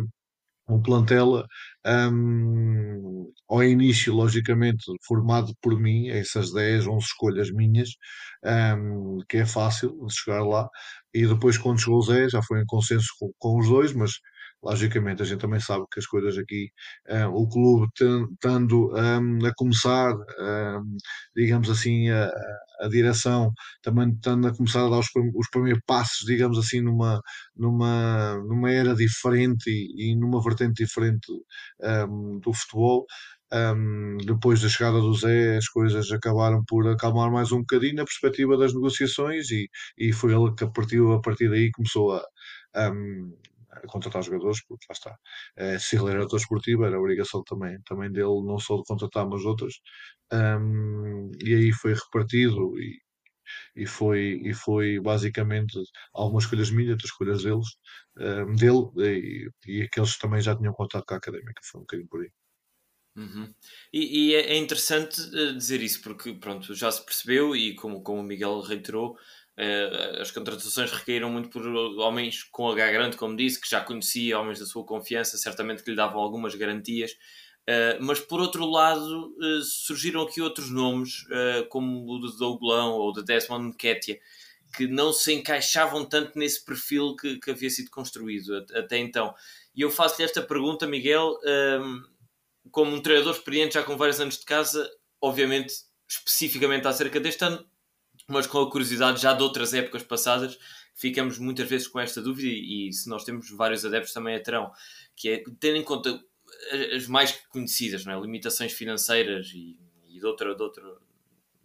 um 0.69 0.83
plantel 0.83 1.45
um, 1.87 3.33
ao 3.49 3.63
início, 3.63 4.15
logicamente, 4.15 4.85
formado 5.07 5.53
por 5.63 5.79
mim, 5.79 6.09
essas 6.09 6.53
10, 6.53 6.87
11 6.87 7.07
escolhas 7.07 7.51
minhas, 7.53 7.91
um, 8.45 9.19
que 9.29 9.39
é 9.39 9.47
fácil 9.47 9.97
de 10.07 10.15
chegar 10.15 10.43
lá, 10.45 10.69
e 11.15 11.27
depois 11.27 11.57
quando 11.57 11.81
chegou 11.81 11.99
o 11.99 12.03
Zé, 12.03 12.29
já 12.29 12.43
foi 12.43 12.61
em 12.61 12.67
consenso 12.67 13.09
com, 13.19 13.31
com 13.39 13.59
os 13.59 13.69
dois, 13.69 13.93
mas 13.93 14.13
logicamente 14.63 15.23
a 15.23 15.25
gente 15.25 15.41
também 15.41 15.61
sabe 15.61 15.85
que 15.93 15.99
as 16.01 16.07
coisas 16.07 16.37
aqui, 16.39 16.71
um, 17.09 17.27
o 17.29 17.49
clube 17.49 17.89
estando 17.97 18.93
um, 18.95 19.47
a 19.47 19.55
começar, 19.55 20.15
um, 20.15 20.97
digamos 21.35 21.71
assim, 21.71 22.11
a, 22.11 22.31
a 22.81 22.89
direção 22.89 23.53
também 23.83 24.11
estando 24.11 24.49
a 24.49 24.55
começar 24.55 24.87
a 24.87 24.91
dar 24.91 24.99
os, 24.99 25.09
os 25.35 25.49
primeiros 25.51 25.83
passos, 25.87 26.27
digamos 26.27 26.59
assim, 26.59 26.81
numa, 26.81 27.21
numa, 27.57 28.37
numa 28.47 28.71
era 28.71 28.95
diferente 28.95 29.69
e, 29.69 30.13
e 30.13 30.17
numa 30.17 30.43
vertente 30.43 30.85
diferente 30.85 31.33
um, 32.09 32.39
do 32.41 32.53
futebol. 32.53 33.07
Um, 33.53 34.17
depois 34.27 34.61
da 34.61 34.69
chegada 34.69 35.01
do 35.01 35.15
Zé, 35.15 35.57
as 35.57 35.69
coisas 35.69 36.11
acabaram 36.11 36.65
por 36.67 36.89
acalmar 36.89 37.31
mais 37.31 37.53
um 37.53 37.61
bocadinho 37.61 37.95
na 37.95 38.05
perspectiva 38.05 38.57
das 38.57 38.75
negociações 38.75 39.51
e, 39.53 39.69
e 39.97 40.13
foi 40.13 40.35
ele 40.35 40.53
que 40.57 40.65
a 40.65 40.69
partir, 40.69 41.01
a 41.01 41.21
partir 41.21 41.49
daí 41.49 41.71
começou 41.71 42.13
a, 42.75 42.91
um, 42.91 43.33
contratar 43.89 44.23
jogadores, 44.23 44.65
porque 44.67 44.87
lá 44.89 44.93
está. 44.93 45.17
É, 45.57 45.79
se 45.79 45.97
ele 45.97 46.07
era 46.11 46.19
diretor 46.21 46.37
esportivo, 46.39 46.85
era 46.85 46.99
obrigação 46.99 47.43
também, 47.45 47.79
também 47.85 48.11
dele, 48.13 48.43
não 48.45 48.59
só 48.59 48.77
de 48.77 48.85
contratar, 48.85 49.29
mas 49.29 49.45
outras. 49.45 49.75
Um, 50.33 51.31
e 51.43 51.55
aí 51.55 51.73
foi 51.73 51.95
repartido 51.95 52.79
e, 52.81 52.99
e 53.77 53.87
foi, 53.87 54.41
e 54.45 54.55
foi 54.55 55.01
basicamente 55.01 55.79
algumas 56.15 56.45
escolhas 56.45 56.71
minhas, 56.71 56.93
outras 56.93 57.11
escolhas 57.11 57.43
deles, 57.45 57.69
um, 58.19 58.55
dele, 58.55 58.91
e, 58.99 59.51
e 59.67 59.83
aqueles 59.83 60.19
também 60.19 60.41
já 60.41 60.57
tinham 60.57 60.73
contato 60.73 61.05
com 61.07 61.15
a 61.15 61.19
académica, 61.19 61.61
foi 61.65 61.81
um 61.81 61.85
bocadinho 61.85 62.09
por 62.09 62.23
aí. 62.23 62.31
Uhum. 63.17 63.55
E, 63.93 64.31
e, 64.31 64.35
é, 64.35 64.53
é 64.53 64.57
interessante 64.59 65.19
eh, 65.35 65.53
dizer 65.55 65.81
isso, 65.81 66.03
porque 66.03 66.35
pronto, 66.35 66.75
já 66.75 66.93
se 66.93 67.03
percebeu, 67.03 67.57
e 67.57 67.75
como, 67.75 68.03
como 68.03 68.21
o 68.21 68.23
Miguel 68.23 68.61
reiterou, 68.61 69.17
Uh, 69.59 70.21
as 70.21 70.31
contratações 70.31 70.93
recaíram 70.93 71.31
muito 71.31 71.49
por 71.49 71.67
homens 71.67 72.43
com 72.43 72.69
H 72.71 72.93
grande, 72.93 73.17
como 73.17 73.35
disse, 73.35 73.59
que 73.59 73.69
já 73.69 73.81
conhecia, 73.81 74.39
homens 74.39 74.59
da 74.59 74.67
sua 74.67 74.85
confiança, 74.85 75.39
certamente 75.39 75.83
que 75.83 75.91
lhe 75.91 75.97
davam 75.97 76.21
algumas 76.21 76.55
garantias. 76.55 77.13
Uh, 77.69 77.97
mas 78.01 78.21
por 78.21 78.39
outro 78.39 78.67
lado, 78.67 79.35
uh, 79.39 79.63
surgiram 79.63 80.23
aqui 80.23 80.43
outros 80.43 80.71
nomes, 80.71 81.25
como 81.71 82.07
o 82.07 82.21
de 82.21 82.37
Douglão 82.39 82.93
ou 82.93 83.13
de 83.13 83.25
Desmond 83.25 83.69
Nketiah, 83.69 84.19
que 84.77 84.87
não 84.87 85.13
se 85.13 85.33
encaixavam 85.33 86.05
tanto 86.05 86.39
nesse 86.39 86.63
perfil 86.63 87.17
que, 87.17 87.39
que 87.39 87.51
havia 87.51 87.71
sido 87.71 87.91
construído 87.91 88.57
até 88.75 88.99
então. 88.99 89.35
E 89.75 89.81
eu 89.81 89.91
faço-lhe 89.91 90.25
esta 90.25 90.43
pergunta, 90.43 90.87
Miguel, 90.87 91.39
como 92.71 92.95
um 92.95 93.01
treinador 93.01 93.33
experiente, 93.33 93.75
já 93.75 93.83
com 93.83 93.97
vários 93.97 94.21
anos 94.21 94.39
de 94.39 94.45
casa, 94.45 94.91
obviamente, 95.21 95.73
especificamente 96.09 96.87
acerca 96.87 97.21
deste 97.21 97.45
ano, 97.45 97.65
mas 98.29 98.47
com 98.47 98.59
a 98.59 98.71
curiosidade 98.71 99.21
já 99.21 99.33
de 99.33 99.43
outras 99.43 99.73
épocas 99.73 100.03
passadas, 100.03 100.59
ficamos 100.95 101.39
muitas 101.39 101.69
vezes 101.69 101.87
com 101.87 102.01
esta 102.01 102.21
dúvida 102.21 102.49
e, 102.49 102.93
se 102.93 103.09
nós 103.09 103.25
temos 103.25 103.51
vários 103.51 103.85
adeptos 103.85 104.13
também 104.13 104.35
a 104.35 104.43
terão, 104.43 104.73
que 105.15 105.29
é 105.29 105.45
ter 105.61 105.77
em 105.77 105.83
conta 105.85 106.21
as 106.95 107.07
mais 107.07 107.33
conhecidas, 107.51 108.05
não 108.05 108.13
é? 108.13 108.21
limitações 108.21 108.73
financeiras 108.73 109.49
e, 109.55 109.79
e 110.09 110.19
de, 110.19 110.27
outra, 110.27 110.55
de 110.55 110.63
outra, 110.63 110.83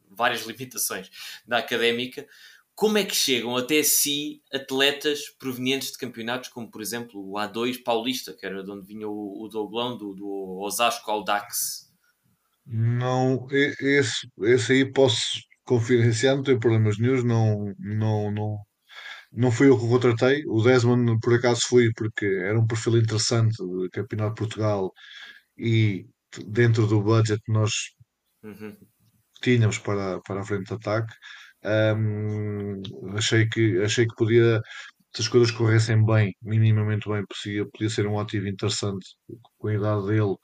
várias 0.10 0.46
limitações 0.46 1.10
da 1.46 1.58
académica, 1.58 2.28
como 2.76 2.98
é 2.98 3.04
que 3.04 3.16
chegam 3.16 3.56
até 3.56 3.84
si 3.84 4.42
atletas 4.52 5.30
provenientes 5.30 5.92
de 5.92 5.98
campeonatos 5.98 6.50
como, 6.50 6.70
por 6.70 6.82
exemplo, 6.82 7.22
o 7.22 7.34
A2 7.34 7.84
Paulista, 7.84 8.34
que 8.34 8.46
era 8.46 8.64
de 8.64 8.72
onde 8.72 8.86
vinha 8.86 9.08
o, 9.08 9.44
o 9.44 9.48
Douglão, 9.48 9.98
do, 9.98 10.14
do 10.14 10.60
Osasco 10.60 11.10
ao 11.12 11.24
Dax? 11.24 11.92
Não, 12.66 13.48
esse, 13.52 14.28
esse 14.42 14.72
aí 14.72 14.86
posso 14.86 15.40
confidenciar, 15.66 16.36
não 16.36 16.44
tenho 16.44 16.60
problemas 16.60 16.98
nenhum, 16.98 17.24
não, 17.24 17.76
não, 17.80 18.32
não, 18.32 18.58
não 19.32 19.52
fui 19.52 19.70
eu 19.70 19.78
que 19.78 19.86
o 19.86 19.90
contratei. 19.90 20.44
O 20.48 20.62
Desmond, 20.62 21.20
por 21.22 21.34
acaso, 21.34 21.62
fui 21.68 21.92
porque 21.96 22.26
era 22.26 22.60
um 22.60 22.68
perfil 22.68 22.98
interessante 22.98 23.58
do 23.58 23.90
Campeonato 23.92 24.34
de 24.36 24.40
Portugal 24.40 24.92
e 25.58 26.06
dentro 26.48 26.88
do 26.88 27.02
budget 27.02 27.42
nós 27.48 27.72
uhum. 28.44 28.76
tínhamos 29.42 29.78
para, 29.80 30.20
para 30.22 30.42
a 30.42 30.44
frente 30.44 30.68
de 30.68 30.74
ataque. 30.74 31.14
Um, 31.64 32.82
achei, 33.16 33.48
que, 33.48 33.82
achei 33.84 34.08
que 34.08 34.16
podia, 34.16 34.60
se 35.16 35.22
as 35.22 35.28
coisas 35.28 35.52
corressem 35.52 36.04
bem, 36.06 36.36
minimamente 36.42 37.08
bem, 37.08 37.24
podia, 37.28 37.66
podia 37.70 37.90
ser 37.90 38.08
um 38.08 38.20
ativo 38.20 38.48
interessante 38.48 39.06
com 39.58 39.68
a 39.68 39.76
idade 39.76 40.08
dele, 40.08 40.36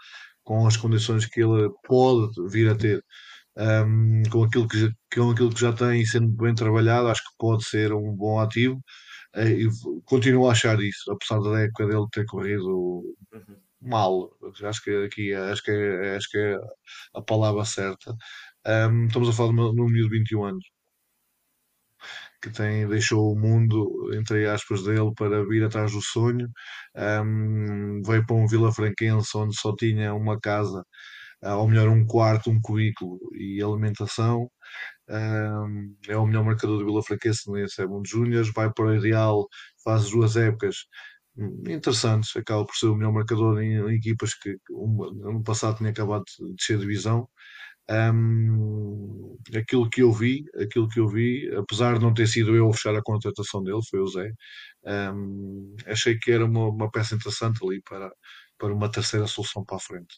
com 0.44 0.68
as 0.68 0.78
condições 0.78 1.26
que 1.26 1.42
ele 1.42 1.70
pode 1.88 2.32
vir 2.50 2.70
a 2.70 2.76
ter 2.76 3.04
um, 3.58 4.24
com, 4.32 4.44
aquilo 4.44 4.68
que, 4.68 4.92
com 5.14 5.32
aquilo 5.32 5.54
que 5.54 5.62
já 5.62 5.74
tem 5.74 6.06
sendo 6.06 6.30
bem 6.30 6.54
trabalhado, 6.56 7.08
acho 7.08 7.24
que 7.24 7.36
pode 7.40 7.66
ser 7.66 7.94
um 7.94 8.16
bom 8.16 8.40
ativo. 8.40 8.82
Uh, 9.36 9.48
e 9.48 9.70
continuo 10.06 10.48
a 10.48 10.52
achar 10.54 10.80
isso, 10.82 11.12
apesar 11.12 11.40
da 11.42 11.62
época 11.62 11.88
dele 11.88 12.06
ter 12.12 12.26
corrido 12.26 12.68
uhum. 13.34 13.58
mal. 13.82 14.30
Acho 14.64 14.84
que 14.84 15.06
aqui 15.06 15.34
acho 15.34 15.64
que 15.64 15.72
acho 16.16 16.30
que 16.32 16.38
é 16.38 16.58
a 17.16 17.22
palavra 17.22 17.66
certa. 17.66 18.16
Um, 18.66 19.08
estamos 19.08 19.30
a 19.30 19.34
falar 19.34 19.54
de 19.54 19.60
um 19.62 19.74
menino 19.86 20.10
de 20.10 20.20
21 20.20 20.46
anos 20.46 20.66
que 22.42 22.50
tem, 22.52 22.88
deixou 22.88 23.34
o 23.34 23.40
mundo, 23.40 24.12
entre 24.14 24.48
aspas, 24.48 24.84
dele 24.84 25.12
para 25.16 25.44
vir 25.46 25.64
atrás 25.64 25.92
do 25.92 26.02
sonho. 26.02 26.50
Um, 26.96 28.02
veio 28.06 28.26
para 28.26 28.36
um 28.36 28.48
Vila 28.48 28.72
Franquense 28.72 29.36
onde 29.38 29.56
só 29.60 29.76
tinha 29.76 30.14
uma 30.14 30.40
casa 30.40 30.84
ou 31.44 31.68
melhor, 31.68 31.88
um 31.90 32.06
quarto, 32.06 32.50
um 32.50 32.60
cubículo 32.62 33.20
e 33.36 33.62
alimentação. 33.62 34.50
É 36.08 36.18
o 36.18 36.26
melhor 36.26 36.44
marcador 36.44 36.80
do 36.80 36.86
Vila 36.86 37.04
Franquense 37.04 37.50
nesse 37.52 37.82
é 37.82 37.88
Mundo 37.88 38.08
Júnior. 38.08 38.46
Vai 38.54 38.72
para 38.72 38.86
o 38.86 38.96
Ideal, 38.96 39.48
faz 39.84 40.10
duas 40.10 40.36
épocas 40.36 40.78
hum, 41.38 41.64
interessantes. 41.68 42.36
Acaba 42.36 42.66
por 42.66 42.76
ser 42.76 42.88
o 42.88 42.96
melhor 42.96 43.14
marcador 43.14 43.62
em, 43.62 43.96
equipas 43.96 44.34
que 44.36 44.58
um, 44.72 45.04
ano 45.30 45.44
passado 45.44 45.78
tinha 45.78 45.92
acabado 45.92 46.24
de 46.40 46.56
descer 46.56 46.80
divisão. 46.80 47.30
Um, 47.90 49.38
aquilo 49.56 49.90
que 49.90 50.02
eu 50.02 50.12
vi, 50.12 50.44
aquilo 50.62 50.90
que 50.90 51.00
eu 51.00 51.08
vi, 51.08 51.50
apesar 51.56 51.98
de 51.98 52.02
não 52.04 52.14
ter 52.14 52.28
sido 52.28 52.56
eu 52.56 52.70
a 52.70 52.74
fechar 52.74 52.96
a 52.96 53.02
contratação 53.02 53.64
dele, 53.64 53.80
foi 53.90 54.00
o 54.02 54.08
Zé. 54.08 54.32
Um, 54.86 55.76
achei 55.86 56.18
que 56.20 56.32
era 56.32 56.46
uma, 56.46 56.68
uma 56.70 56.92
peça 56.92 57.16
interessante 57.16 57.60
ali 57.66 57.82
para, 57.84 58.12
para 58.58 58.74
uma 58.74 58.92
terceira 58.92 59.28
solução 59.28 59.64
para 59.66 59.78
a 59.78 59.80
frente. 59.80 60.16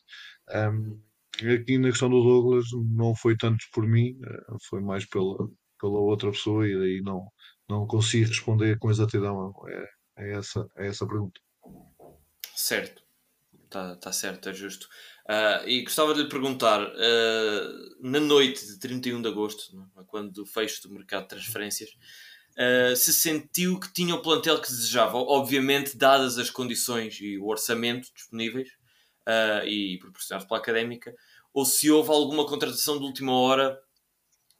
Um, 0.51 0.99
Aqui 1.47 1.77
na 1.77 1.89
questão 1.89 2.09
do 2.09 2.21
Douglas 2.21 2.65
não 2.95 3.15
foi 3.15 3.37
tanto 3.37 3.63
por 3.73 3.87
mim, 3.87 4.19
eh, 4.23 4.55
foi 4.67 4.81
mais 4.81 5.05
pela, 5.05 5.37
pela 5.79 5.99
outra 5.99 6.31
pessoa 6.31 6.67
e 6.67 6.77
daí 6.77 7.01
não, 7.01 7.27
não 7.69 7.87
consigo 7.87 8.27
responder 8.27 8.77
com 8.79 8.91
exatidão 8.91 9.53
é, 9.67 9.89
é, 10.17 10.37
essa, 10.37 10.67
é 10.77 10.87
essa 10.87 11.07
pergunta. 11.07 11.39
Certo, 12.55 13.01
está 13.65 13.95
tá 13.95 14.11
certo, 14.11 14.49
é 14.49 14.53
justo. 14.53 14.87
Uh, 15.25 15.67
e 15.67 15.83
gostava 15.83 16.13
de 16.13 16.23
lhe 16.23 16.29
perguntar, 16.29 16.81
uh, 16.81 17.95
na 18.01 18.19
noite 18.19 18.65
de 18.65 18.79
31 18.79 19.21
de 19.21 19.27
agosto, 19.27 19.63
é? 19.97 20.03
quando 20.07 20.39
o 20.39 20.45
fecho 20.45 20.81
do 20.87 20.93
mercado 20.93 21.23
de 21.23 21.29
transferências, 21.29 21.89
uh, 22.57 22.95
se 22.95 23.13
sentiu 23.13 23.79
que 23.79 23.93
tinha 23.93 24.15
o 24.15 24.21
plantel 24.21 24.59
que 24.59 24.67
desejava, 24.67 25.17
obviamente 25.17 25.95
dadas 25.95 26.37
as 26.37 26.49
condições 26.49 27.19
e 27.21 27.37
o 27.37 27.47
orçamento 27.47 28.09
disponíveis, 28.13 28.69
uh, 29.29 29.65
e 29.65 29.99
proporcionado 29.99 30.47
pela 30.47 30.59
académica, 30.59 31.13
ou 31.53 31.65
se 31.65 31.89
houve 31.89 32.09
alguma 32.11 32.45
contratação 32.45 32.97
de 32.97 33.05
última 33.05 33.33
hora 33.33 33.79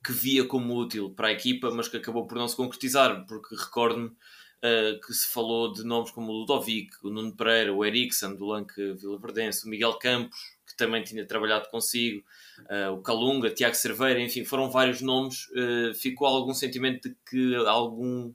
que 0.03 0.11
via 0.11 0.45
como 0.45 0.75
útil 0.75 1.11
para 1.11 1.27
a 1.27 1.31
equipa, 1.31 1.71
mas 1.71 1.87
que 1.87 1.97
acabou 1.97 2.25
por 2.25 2.37
não 2.37 2.47
se 2.47 2.55
concretizar, 2.55 3.25
porque 3.27 3.55
recordo-me 3.55 4.07
uh, 4.07 4.99
que 5.05 5.13
se 5.13 5.27
falou 5.27 5.73
de 5.73 5.83
nomes 5.83 6.11
como 6.11 6.31
o 6.31 6.39
Ludovic, 6.39 6.89
o 7.03 7.09
Nuno 7.09 7.35
Pereira, 7.35 7.73
o 7.73 7.83
Eriksen 7.83 8.35
do 8.35 8.45
Lanque 8.45 8.93
Vila 8.93 9.19
Verdense, 9.19 9.65
o 9.65 9.69
Miguel 9.69 9.93
Campos, 9.95 10.39
que 10.65 10.75
também 10.77 11.03
tinha 11.03 11.25
trabalhado 11.25 11.69
consigo, 11.69 12.23
uh, 12.61 12.93
o 12.93 13.01
Calunga, 13.01 13.49
Tiago 13.49 13.75
Cerveira, 13.75 14.21
enfim, 14.21 14.45
foram 14.45 14.69
vários 14.69 15.01
nomes. 15.01 15.47
Uh, 15.49 15.93
ficou 15.93 16.27
algum 16.27 16.53
sentimento 16.53 17.09
de 17.09 17.15
que 17.29 17.55
algum 17.67 18.33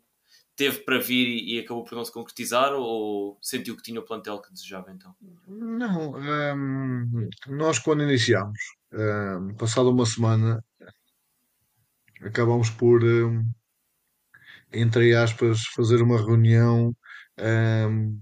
teve 0.57 0.81
para 0.81 0.99
vir 0.99 1.27
e, 1.27 1.59
acabou 1.59 1.85
por 1.85 1.97
não 1.97 2.05
se 2.05 2.12
concretizar 2.12 2.73
ou 2.73 3.38
sentiu 3.43 3.77
que 3.77 3.83
tinha 3.83 4.01
o 4.01 4.05
plantel 4.05 4.40
que 4.40 4.53
desejava 4.53 4.93
então? 4.93 5.14
Não, 5.47 6.14
hum, 6.14 7.29
nós 7.49 7.79
quando 7.79 8.03
iniciámos, 8.03 8.59
hum, 8.93 9.55
passada 9.57 9.88
uma 9.88 10.07
semana, 10.07 10.64
acabamos 12.23 12.71
por, 12.71 13.03
hum, 13.03 13.45
entre 14.73 15.14
aspas, 15.14 15.62
fazer 15.75 16.03
uma 16.03 16.19
reunião, 16.19 16.95
hum, 17.38 18.21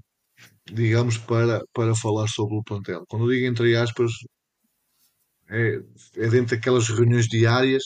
digamos, 0.72 1.18
para, 1.18 1.62
para 1.72 1.94
falar 1.94 2.28
sobre 2.28 2.56
o 2.56 2.64
plantel. 2.64 3.04
Quando 3.08 3.26
eu 3.26 3.34
digo 3.34 3.46
entre 3.46 3.76
aspas, 3.76 4.12
é, 5.50 5.80
é 6.16 6.28
dentro 6.28 6.56
daquelas 6.56 6.88
reuniões 6.88 7.26
diárias 7.28 7.84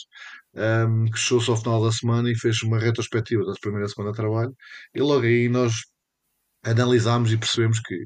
um, 0.57 1.05
que 1.07 1.19
chegou-se 1.19 1.51
ao 1.51 1.57
final 1.57 1.85
da 1.85 1.93
semana 1.93 2.31
e 2.31 2.39
fez 2.39 2.63
uma 2.63 2.79
retrospectiva 2.79 3.45
da 3.45 3.55
primeira 3.61 3.89
semana 3.89 4.13
de 4.13 4.17
trabalho. 4.19 4.57
E 4.95 5.01
logo 5.01 5.25
aí 5.25 5.49
nós 5.49 5.73
analisámos 6.65 7.33
e 7.33 7.39
percebemos 7.39 7.81
que, 7.81 7.97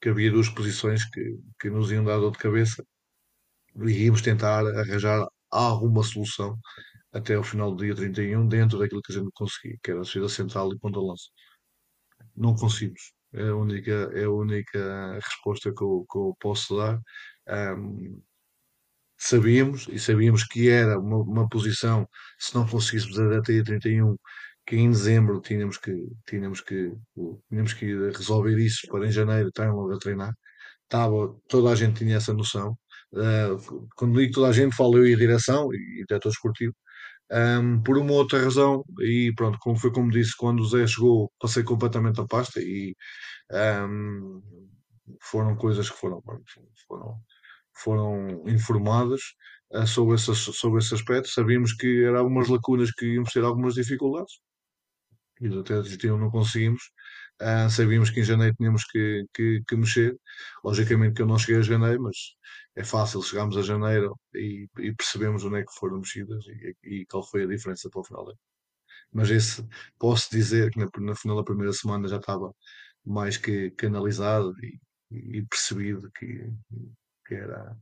que 0.00 0.08
havia 0.10 0.30
duas 0.32 0.48
posições 0.48 1.04
que, 1.10 1.38
que 1.60 1.70
nos 1.70 1.90
iam 1.92 2.04
dar 2.04 2.18
dor 2.18 2.32
de 2.32 2.38
cabeça 2.38 2.84
e 3.76 4.04
íamos 4.04 4.22
tentar 4.22 4.66
arranjar 4.66 5.26
alguma 5.50 6.02
solução 6.02 6.58
até 7.12 7.34
ao 7.34 7.44
final 7.44 7.74
do 7.74 7.84
dia 7.84 7.94
31 7.94 8.48
dentro 8.48 8.78
daquilo 8.78 9.02
que 9.02 9.12
a 9.12 9.16
gente 9.16 9.30
conseguia, 9.34 9.76
que 9.82 9.90
era 9.90 10.00
a 10.00 10.04
saída 10.04 10.28
central 10.28 10.72
e 10.72 10.78
ponta 10.78 11.00
lança. 11.00 11.28
Não 12.36 12.54
conseguimos. 12.54 13.12
É 13.34 13.48
a 13.48 13.56
única, 13.56 13.92
é 14.14 14.24
a 14.24 14.30
única 14.30 15.14
resposta 15.14 15.72
que 15.74 15.82
eu, 15.82 16.06
que 16.10 16.18
eu 16.18 16.36
posso 16.40 16.76
dar. 16.76 17.00
Um, 17.76 18.22
sabíamos 19.22 19.86
e 19.88 19.98
sabíamos 19.98 20.44
que 20.44 20.68
era 20.68 20.98
uma, 20.98 21.18
uma 21.18 21.48
posição, 21.48 22.08
se 22.38 22.54
não 22.54 22.66
conseguíssemos 22.66 23.18
até 23.18 23.52
dia 23.52 23.64
31, 23.64 24.16
que 24.66 24.76
em 24.76 24.90
dezembro 24.90 25.40
tínhamos 25.40 25.78
que, 25.78 25.92
tínhamos 26.26 26.60
que, 26.60 26.92
tínhamos 27.48 27.72
que 27.74 27.86
resolver 28.10 28.58
isso 28.58 28.86
para 28.88 29.06
em 29.06 29.12
janeiro 29.12 29.48
estarem 29.48 29.72
logo 29.72 29.92
a 29.94 29.98
treinar. 29.98 30.34
Estava, 30.84 31.36
toda 31.48 31.70
a 31.70 31.76
gente 31.76 31.98
tinha 32.04 32.16
essa 32.16 32.34
noção. 32.34 32.76
Uh, 33.12 33.88
quando 33.96 34.18
digo 34.18 34.32
toda 34.34 34.48
a 34.48 34.52
gente, 34.52 34.74
falo 34.76 34.98
eu 34.98 35.06
e 35.06 35.14
a 35.14 35.18
direção 35.18 35.72
e, 35.72 36.02
o 36.02 36.06
diretor 36.06 36.30
esportivo. 36.30 36.74
Um, 37.30 37.82
por 37.82 37.98
uma 37.98 38.12
outra 38.12 38.42
razão, 38.42 38.84
e 39.00 39.32
pronto, 39.36 39.58
como 39.60 39.76
foi 39.78 39.92
como 39.92 40.10
disse, 40.10 40.36
quando 40.36 40.60
o 40.60 40.66
Zé 40.68 40.86
chegou, 40.86 41.32
passei 41.40 41.62
completamente 41.64 42.20
a 42.20 42.26
pasta 42.26 42.60
e 42.60 42.94
um, 43.88 44.42
foram 45.20 45.56
coisas 45.56 45.88
que 45.90 45.96
foram, 45.98 46.22
foram, 46.86 47.16
foram 47.74 48.42
informadas 48.46 49.20
uh, 49.72 49.86
sobre, 49.86 50.16
esse, 50.16 50.34
sobre 50.34 50.80
esse 50.80 50.94
aspecto. 50.94 51.28
Sabíamos 51.28 51.72
que 51.74 52.04
eram 52.04 52.18
algumas 52.20 52.48
lacunas 52.48 52.90
que 52.92 53.06
íamos 53.06 53.32
ter 53.32 53.44
algumas 53.44 53.74
dificuldades 53.74 54.34
e 55.42 55.58
até 55.58 55.80
de 55.82 56.08
não 56.08 56.30
conseguimos. 56.30 56.82
Uh, 57.40 57.68
sabíamos 57.70 58.10
que 58.10 58.20
em 58.20 58.24
janeiro 58.24 58.54
tínhamos 58.56 58.84
que, 58.84 59.24
que, 59.34 59.62
que, 59.66 59.76
mexer. 59.76 60.16
Logicamente 60.64 61.14
que 61.14 61.22
eu 61.22 61.26
não 61.26 61.38
cheguei 61.38 61.56
a 61.56 61.62
janeiro, 61.62 62.02
mas 62.02 62.16
é 62.76 62.84
fácil. 62.84 63.22
Chegámos 63.22 63.56
a 63.56 63.62
janeiro 63.62 64.16
e, 64.34 64.68
e 64.78 64.94
percebemos 64.94 65.44
onde 65.44 65.58
é 65.60 65.64
que 65.64 65.72
foram 65.74 65.98
mexidas 65.98 66.44
e, 66.46 66.76
e, 66.84 67.06
qual 67.06 67.24
foi 67.28 67.44
a 67.44 67.46
diferença 67.46 67.90
para 67.90 68.00
o 68.00 68.04
final. 68.04 68.26
Mas 69.12 69.30
esse, 69.30 69.66
posso 69.98 70.30
dizer 70.30 70.70
que 70.70 70.78
na, 70.78 70.88
na 70.98 71.14
final 71.16 71.36
da 71.36 71.44
primeira 71.44 71.72
semana 71.72 72.08
já 72.08 72.18
estava 72.18 72.54
mais 73.04 73.36
que, 73.36 73.70
que 73.72 73.86
analisado 73.86 74.54
e, 74.62 74.78
e 75.38 75.42
percebido 75.46 76.10
que, 76.12 76.52
que 77.32 77.40
era, 77.40 77.76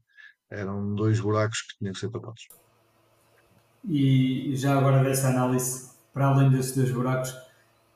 eram 0.49 0.95
dois 0.95 1.19
buracos 1.21 1.63
que 1.63 1.79
tinham 1.79 1.93
que 1.93 1.99
ser 1.99 2.11
tapados. 2.11 2.49
E 3.85 4.55
já 4.55 4.79
agora 4.79 5.03
dessa 5.03 5.29
análise, 5.29 5.91
para 6.13 6.27
além 6.27 6.51
desses 6.51 6.77
dois 6.77 6.93
buracos, 6.93 7.35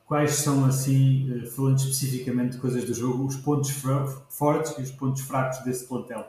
quais 0.07 0.33
são, 0.33 0.65
assim, 0.65 1.43
eh, 1.43 1.47
falando 1.47 1.79
especificamente 1.79 2.53
de 2.53 2.59
coisas 2.59 2.85
do 2.85 2.95
jogo, 2.95 3.27
os 3.27 3.37
pontos 3.37 3.71
fortes 4.31 4.79
e 4.79 4.83
os 4.83 4.91
pontos 4.91 5.23
fracos 5.23 5.63
desse 5.65 5.87
plantel? 5.87 6.27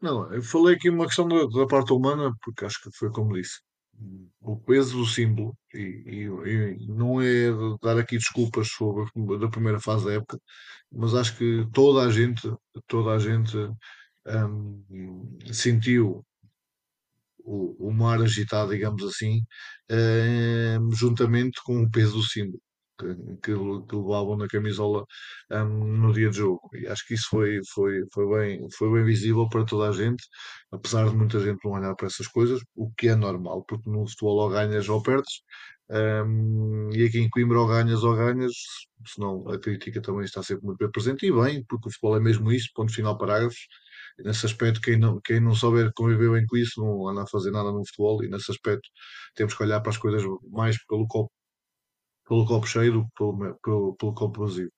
Não, 0.00 0.32
eu 0.32 0.42
falei 0.42 0.76
aqui 0.76 0.90
uma 0.90 1.06
questão 1.06 1.26
da, 1.26 1.46
da 1.46 1.66
parte 1.66 1.92
humana, 1.92 2.32
porque 2.42 2.64
acho 2.64 2.82
que 2.82 2.90
foi 2.96 3.10
como 3.10 3.34
disse. 3.34 3.60
O 4.40 4.56
peso 4.56 4.98
do 4.98 5.06
símbolo, 5.06 5.56
e, 5.74 5.78
e, 5.78 6.84
e 6.84 6.88
não 6.88 7.20
é 7.20 7.50
dar 7.82 7.98
aqui 7.98 8.16
desculpas 8.16 8.68
sobre 8.68 9.04
a 9.44 9.48
primeira 9.50 9.80
fase 9.80 10.04
da 10.04 10.12
época, 10.14 10.38
mas 10.92 11.14
acho 11.14 11.36
que 11.36 11.66
toda 11.72 12.06
a 12.06 12.12
gente, 12.12 12.48
toda 12.86 13.12
a 13.12 13.18
gente 13.18 13.56
um, 14.26 15.38
sentiu 15.52 16.24
o, 17.38 17.88
o 17.88 17.92
mar 17.92 18.20
agitado, 18.22 18.70
digamos 18.72 19.02
assim, 19.04 19.44
um, 19.90 20.92
juntamente 20.92 21.60
com 21.64 21.82
o 21.82 21.90
peso 21.90 22.16
do 22.16 22.22
símbolo 22.22 22.60
que, 22.98 23.14
que, 23.42 23.52
levavam 23.52 24.36
na 24.36 24.46
camisola 24.48 25.04
um, 25.50 25.98
no 25.98 26.12
dia 26.12 26.30
de 26.30 26.38
jogo. 26.38 26.70
E 26.74 26.86
acho 26.86 27.06
que 27.06 27.14
isso 27.14 27.28
foi, 27.30 27.60
foi, 27.72 28.02
foi, 28.12 28.26
bem, 28.28 28.68
foi 28.76 28.92
bem 28.92 29.04
visível 29.04 29.48
para 29.48 29.64
toda 29.64 29.88
a 29.88 29.92
gente, 29.92 30.22
apesar 30.72 31.08
de 31.08 31.16
muita 31.16 31.40
gente 31.40 31.58
não 31.64 31.72
olhar 31.72 31.94
para 31.94 32.06
essas 32.06 32.26
coisas, 32.28 32.60
o 32.74 32.90
que 32.96 33.08
é 33.08 33.14
normal, 33.14 33.64
porque 33.64 33.88
no 33.90 34.06
futebol 34.08 34.38
ou 34.38 34.50
ganhas 34.50 34.88
ou 34.88 35.02
perdes, 35.02 35.42
um, 35.88 36.90
e 36.92 37.04
aqui 37.04 37.18
em 37.20 37.30
Coimbra 37.30 37.60
ou 37.60 37.68
ganhas 37.68 38.02
ou 38.02 38.16
ganhas, 38.16 38.52
senão 39.06 39.48
a 39.48 39.58
crítica 39.58 40.00
também 40.02 40.24
está 40.24 40.42
sempre 40.42 40.66
muito 40.66 40.78
bem 40.78 40.90
presente, 40.90 41.26
e 41.26 41.32
bem, 41.32 41.64
porque 41.68 41.88
o 41.88 41.92
futebol 41.92 42.16
é 42.16 42.20
mesmo 42.20 42.50
isso, 42.52 42.70
ponto 42.74 42.92
final 42.92 43.16
parágrafos. 43.18 43.58
Nesse 44.18 44.46
aspecto, 44.46 44.80
quem 44.80 44.98
não, 44.98 45.20
quem 45.20 45.40
não 45.40 45.54
souber 45.54 45.92
conviver 45.94 46.30
bem 46.32 46.46
com 46.46 46.56
isso, 46.56 46.80
não 46.80 47.08
anda 47.08 47.22
a 47.22 47.26
fazer 47.26 47.50
nada 47.50 47.70
no 47.70 47.86
futebol, 47.86 48.24
e 48.24 48.28
nesse 48.28 48.50
aspecto 48.50 48.88
temos 49.34 49.54
que 49.54 49.62
olhar 49.62 49.80
para 49.80 49.90
as 49.90 49.98
coisas 49.98 50.22
mais 50.50 50.76
pelo 50.86 51.06
copo 51.06 51.30
pelo 52.26 52.46
copo 52.46 52.66
cheio 52.66 52.92
do 52.92 53.04
que 53.04 53.10
pelo, 53.16 53.58
pelo, 53.62 53.96
pelo 53.96 54.14
copo 54.14 54.46
vazio. 54.46 54.70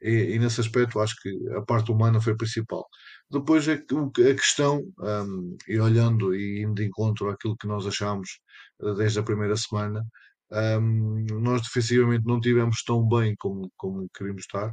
E, 0.00 0.34
e, 0.34 0.38
nesse 0.38 0.60
aspecto 0.60 1.00
acho 1.00 1.16
que 1.20 1.30
a 1.56 1.62
parte 1.62 1.90
humana 1.92 2.20
foi 2.20 2.32
a 2.34 2.36
principal. 2.36 2.86
Depois 3.30 3.66
é 3.68 3.74
a 3.74 4.34
questão, 4.34 4.82
um, 5.00 5.56
e 5.68 5.78
olhando 5.80 6.34
e 6.34 6.62
indo 6.62 6.74
de 6.74 6.84
encontro 6.86 7.30
àquilo 7.30 7.56
que 7.56 7.66
nós 7.66 7.86
achámos 7.86 8.40
eh, 8.82 8.94
desde 8.94 9.18
a 9.20 9.22
primeira 9.22 9.56
semana, 9.56 10.04
um, 10.52 11.24
nós 11.40 11.62
defensivamente 11.62 12.26
não 12.26 12.40
tivemos 12.40 12.82
tão 12.84 13.06
bem 13.08 13.34
como, 13.38 13.70
como 13.76 14.08
queríamos 14.14 14.42
estar. 14.42 14.70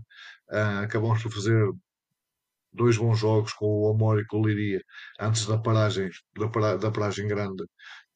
Uh, 0.52 0.84
acabamos 0.84 1.24
por 1.24 1.32
fazer 1.32 1.72
dois 2.74 2.98
bons 2.98 3.18
jogos 3.20 3.54
com 3.54 3.65
o 3.65 3.89
Amor 3.92 4.20
e 4.20 4.26
com 4.28 4.39
o 4.42 4.48
Liria 4.48 4.82
antes 5.20 5.46
da 5.46 5.58
paragem, 5.58 6.10
da, 6.38 6.48
para, 6.50 6.78
da 6.78 6.92
paragem 6.92 7.28
grande, 7.28 7.63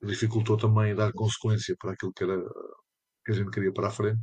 dificultou 0.01 0.57
também 0.57 0.95
dar 0.95 1.11
consequência 1.13 1.75
para 1.79 1.93
aquilo 1.93 2.13
que 2.13 2.23
era 2.23 2.37
que 3.23 3.31
a 3.31 3.35
gente 3.35 3.51
queria 3.51 3.71
para 3.73 3.87
a 3.87 3.91
frente. 3.91 4.19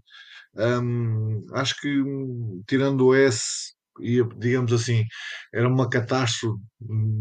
Um, 0.56 1.46
acho 1.52 1.80
que, 1.80 1.88
tirando 2.66 3.06
o 3.06 3.14
S, 3.14 3.72
digamos 4.38 4.72
assim, 4.72 5.04
era 5.52 5.68
uma 5.68 5.88
catástrofe 5.88 6.60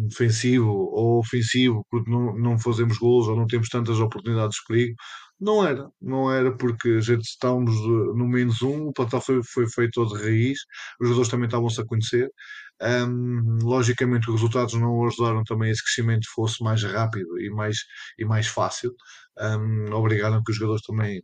defensivo 0.09 0.69
ou 0.69 1.19
ofensivo, 1.19 1.85
porque 1.89 2.09
não, 2.09 2.35
não 2.37 2.59
fazemos 2.59 2.97
gols 2.97 3.27
ou 3.27 3.35
não 3.35 3.47
temos 3.47 3.69
tantas 3.69 3.99
oportunidades 3.99 4.57
de 4.57 4.63
perigo. 4.67 4.95
Não 5.39 5.65
era, 5.65 5.89
não 6.01 6.31
era 6.31 6.55
porque 6.55 6.89
a 6.89 6.99
gente 6.99 7.23
estávamos 7.23 7.73
no 8.15 8.27
menos 8.27 8.61
um, 8.61 8.87
o 8.87 8.93
plantel 8.93 9.21
foi, 9.21 9.41
foi 9.43 9.69
feito 9.69 10.05
de 10.05 10.21
raiz, 10.21 10.59
os 10.99 11.07
jogadores 11.07 11.29
também 11.29 11.47
estavam-se 11.47 11.81
a 11.81 11.85
conhecer. 11.85 12.29
Um, 12.81 13.59
logicamente, 13.63 14.29
os 14.29 14.35
resultados 14.35 14.73
não 14.73 15.05
ajudaram 15.05 15.43
também 15.43 15.69
a 15.69 15.71
esse 15.71 15.83
crescimento 15.83 16.27
fosse 16.33 16.63
mais 16.63 16.83
rápido 16.83 17.39
e 17.39 17.49
mais, 17.49 17.77
e 18.17 18.25
mais 18.25 18.47
fácil. 18.47 18.93
Um, 19.37 19.93
obrigaram 19.93 20.41
que 20.43 20.51
os 20.51 20.57
jogadores 20.57 20.83
também 20.85 21.21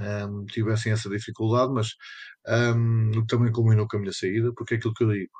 um, 0.00 0.44
tivessem 0.46 0.92
essa 0.92 1.08
dificuldade, 1.08 1.72
mas 1.72 1.88
um, 2.76 3.24
também 3.26 3.52
culminou 3.52 3.86
com 3.88 3.96
a 3.96 4.00
minha 4.00 4.12
saída, 4.12 4.52
porque 4.56 4.74
é 4.74 4.76
aquilo 4.78 4.94
que 4.94 5.04
eu 5.04 5.12
digo. 5.12 5.32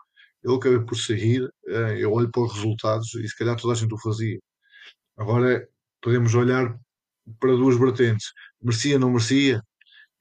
Eu 0.42 0.55
acabei 0.57 0.81
por 0.81 0.97
sair, 0.97 1.42
uh, 1.42 1.95
eu 1.99 2.12
olho 2.12 2.31
para 2.31 2.42
os 2.42 2.55
resultados 2.55 3.14
e 3.14 3.29
se 3.29 3.37
calhar 3.37 3.57
toda 3.57 3.75
a 3.75 3.77
gente 3.77 3.95
o 3.95 3.99
fazia. 3.99 4.38
Agora 5.19 5.66
podemos 6.03 6.35
olhar 6.35 6.77
para 7.40 7.57
duas 7.57 7.79
vertentes: 7.79 8.29
merecia, 8.62 8.99
não 8.99 9.11
merecia, 9.11 9.62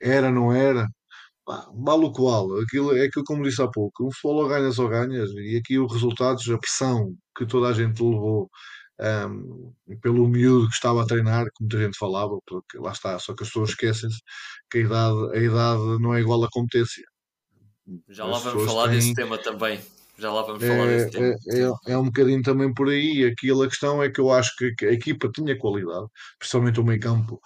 era, 0.01 0.31
não 0.31 0.53
era. 0.53 0.87
Vale 1.47 2.05
o 2.05 2.11
qual, 2.11 2.47
aquilo, 2.59 2.97
é 2.97 3.05
aquilo 3.05 3.23
como 3.25 3.43
disse 3.43 3.61
há 3.61 3.67
pouco, 3.69 4.07
o 4.07 4.11
futebol 4.11 4.43
ou 4.43 4.49
ganhas 4.49 4.79
ou 4.79 4.89
ganhas, 4.89 5.29
e 5.31 5.57
aqui 5.57 5.77
os 5.79 5.93
resultados, 5.93 6.49
a 6.49 6.57
pressão 6.57 7.15
que 7.37 7.45
toda 7.45 7.69
a 7.69 7.73
gente 7.73 8.01
levou 8.01 8.49
um, 8.99 9.73
pelo 10.01 10.27
miúdo 10.27 10.67
que 10.67 10.75
estava 10.75 11.03
a 11.03 11.05
treinar, 11.05 11.45
que 11.45 11.61
muita 11.61 11.79
gente 11.79 11.97
falava, 11.97 12.37
porque 12.45 12.77
lá 12.77 12.91
está, 12.91 13.19
só 13.19 13.33
que 13.33 13.43
as 13.43 13.49
pessoas 13.49 13.69
esquecem-se 13.69 14.19
que 14.69 14.79
a 14.79 14.81
idade, 14.81 15.37
a 15.37 15.37
idade 15.37 16.01
não 16.01 16.13
é 16.13 16.21
igual 16.21 16.43
à 16.43 16.49
competência. 16.49 17.03
Já 18.09 18.25
lá 18.25 18.39
vamos 18.39 18.65
falar 18.65 18.89
têm... 18.89 18.95
desse 18.97 19.13
tema 19.13 19.37
também. 19.37 19.79
Já 20.17 20.31
lá 20.31 20.43
vamos 20.43 20.63
é, 20.63 20.67
falar 20.67 20.87
desse 20.87 21.11
tema. 21.11 21.25
É, 21.27 21.91
é, 21.91 21.93
é, 21.93 21.97
um 21.97 22.05
bocadinho 22.05 22.41
também 22.41 22.73
por 22.73 22.89
aí. 22.89 23.25
Aquilo 23.25 23.63
a 23.63 23.67
questão 23.67 24.01
é 24.01 24.09
que 24.09 24.19
eu 24.19 24.31
acho 24.31 24.51
que 24.55 24.85
a 24.85 24.91
equipa 24.91 25.29
tinha 25.29 25.57
qualidade, 25.57 26.07
principalmente 26.39 26.79
o 26.79 26.83
meio 26.83 26.99
campo, 26.99 27.39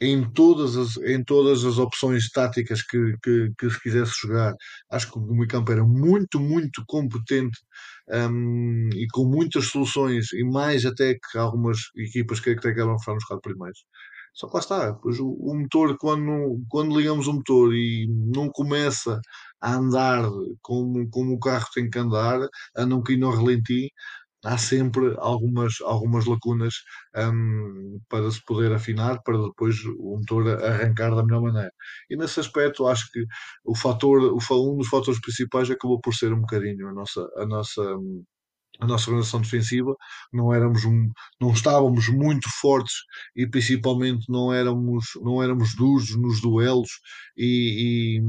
em 0.00 0.28
todas 0.30 0.76
as, 0.76 0.96
em 0.98 1.22
todas 1.24 1.64
as 1.64 1.78
opções 1.78 2.28
táticas 2.30 2.82
que, 2.82 3.16
que, 3.22 3.52
que 3.58 3.70
se 3.70 3.80
quisesse 3.80 4.12
jogar. 4.20 4.54
Acho 4.90 5.10
que 5.10 5.18
o 5.18 5.22
meio 5.22 5.48
campo 5.48 5.72
era 5.72 5.84
muito, 5.84 6.38
muito 6.38 6.84
competente 6.86 7.58
um, 8.10 8.88
e 8.94 9.06
com 9.12 9.24
muitas 9.24 9.66
soluções, 9.66 10.32
e 10.32 10.44
mais 10.44 10.84
até 10.86 11.14
que 11.14 11.38
algumas 11.38 11.78
equipas 11.96 12.40
que 12.40 12.50
acabam 12.50 12.98
ficar 12.98 13.14
nos 13.14 13.24
quatro 13.24 13.42
primeiros. 13.42 13.84
Só 14.34 14.46
que 14.46 14.54
lá 14.54 14.60
está, 14.60 14.94
pois 14.94 15.18
o, 15.18 15.28
o, 15.28 15.54
motor, 15.58 15.96
quando, 15.98 16.60
quando 16.68 16.96
ligamos 16.96 17.26
o 17.26 17.32
motor 17.34 17.74
e 17.74 18.06
não 18.08 18.48
começa 18.48 19.20
a 19.60 19.74
andar 19.74 20.30
como, 20.62 21.08
como 21.10 21.34
o 21.34 21.40
carro 21.40 21.66
tem 21.74 21.90
que 21.90 21.98
andar, 21.98 22.40
a 22.76 22.86
não 22.86 23.02
cair 23.02 23.18
no 23.18 23.30
relenti, 23.30 23.90
há 24.44 24.56
sempre 24.58 25.14
algumas, 25.18 25.80
algumas 25.82 26.26
lacunas 26.26 26.74
um, 27.16 28.00
para 28.08 28.30
se 28.30 28.42
poder 28.44 28.72
afinar, 28.72 29.20
para 29.22 29.38
depois 29.38 29.76
o 29.84 30.16
motor 30.18 30.48
arrancar 30.62 31.14
da 31.14 31.24
melhor 31.24 31.42
maneira. 31.42 31.72
E 32.10 32.16
nesse 32.16 32.40
aspecto, 32.40 32.86
acho 32.86 33.10
que 33.12 33.24
o 33.64 33.74
fator, 33.74 34.20
o, 34.32 34.38
um 34.72 34.76
dos 34.76 34.88
fatores 34.88 35.20
principais 35.20 35.70
acabou 35.70 36.00
por 36.00 36.14
ser 36.14 36.32
um 36.32 36.40
bocadinho 36.40 36.88
a 36.88 36.92
nossa, 36.92 37.28
a 37.36 37.46
nossa, 37.46 37.82
a 38.80 38.86
nossa 38.86 39.10
organização 39.10 39.40
defensiva, 39.40 39.94
não 40.32 40.54
éramos 40.54 40.82
não 41.40 41.52
estávamos 41.52 42.08
muito 42.08 42.48
fortes 42.60 42.94
e 43.34 43.46
principalmente 43.46 44.24
não 44.28 44.52
éramos, 44.52 45.04
não 45.22 45.42
éramos 45.42 45.74
duros 45.74 46.16
nos 46.16 46.40
duelos 46.40 46.90
e, 47.36 48.20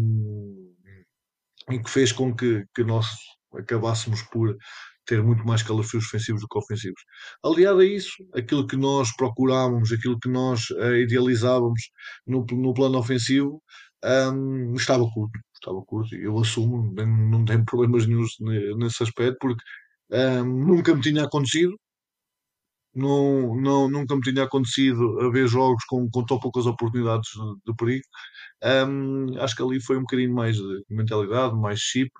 e, 1.70 1.76
e 1.76 1.80
que 1.80 1.90
fez 1.90 2.12
com 2.12 2.36
que, 2.36 2.66
que 2.74 2.84
nós 2.84 3.08
acabássemos 3.54 4.22
por 4.24 4.56
ter 5.10 5.24
muito 5.24 5.46
mais 5.46 5.64
calafrios 5.64 6.06
defensivos 6.06 6.42
do 6.42 6.48
que 6.48 6.60
ofensivos. 6.60 7.02
Aliado 7.44 7.80
a 7.80 7.86
isso, 7.86 8.14
aquilo 8.36 8.68
que 8.68 8.78
nós 8.78 9.16
procurávamos, 9.16 9.92
aquilo 9.92 10.20
que 10.20 10.30
nós 10.30 10.70
uh, 10.72 10.96
idealizávamos 10.96 11.82
no, 12.28 12.46
no 12.52 12.74
plano 12.74 13.00
ofensivo, 13.00 13.62
um, 14.06 14.76
estava 14.76 15.04
curto. 15.12 15.40
Estava 15.56 15.82
curto. 15.86 16.16
Eu 16.16 16.38
assumo, 16.40 16.94
não, 16.96 17.44
tenho 17.46 17.66
problemas 17.66 18.08
nenhums 18.08 18.36
nesse 18.78 19.04
aspecto, 19.04 19.38
porque 19.40 19.64
um, 20.12 20.46
nunca 20.46 20.96
me 20.96 21.02
tinha 21.02 21.24
acontecido. 21.26 21.76
Não, 22.94 23.56
não, 23.56 23.90
nunca 23.90 24.16
me 24.16 24.22
tinha 24.22 24.44
acontecido 24.44 25.20
haver 25.22 25.48
jogos 25.48 25.84
com, 25.86 26.10
com 26.10 26.26
tão 26.26 26.40
poucas 26.40 26.66
oportunidades 26.66 27.30
de, 27.32 27.72
de 27.72 27.76
perigo. 27.78 28.04
Um, 28.64 29.40
acho 29.40 29.56
que 29.56 29.62
ali 29.64 29.82
foi 29.82 29.98
um 29.98 30.02
bocadinho 30.02 30.34
mais 30.34 30.58
de 30.58 30.84
mentalidade, 30.90 31.56
mais 31.56 31.80
chip, 31.80 32.12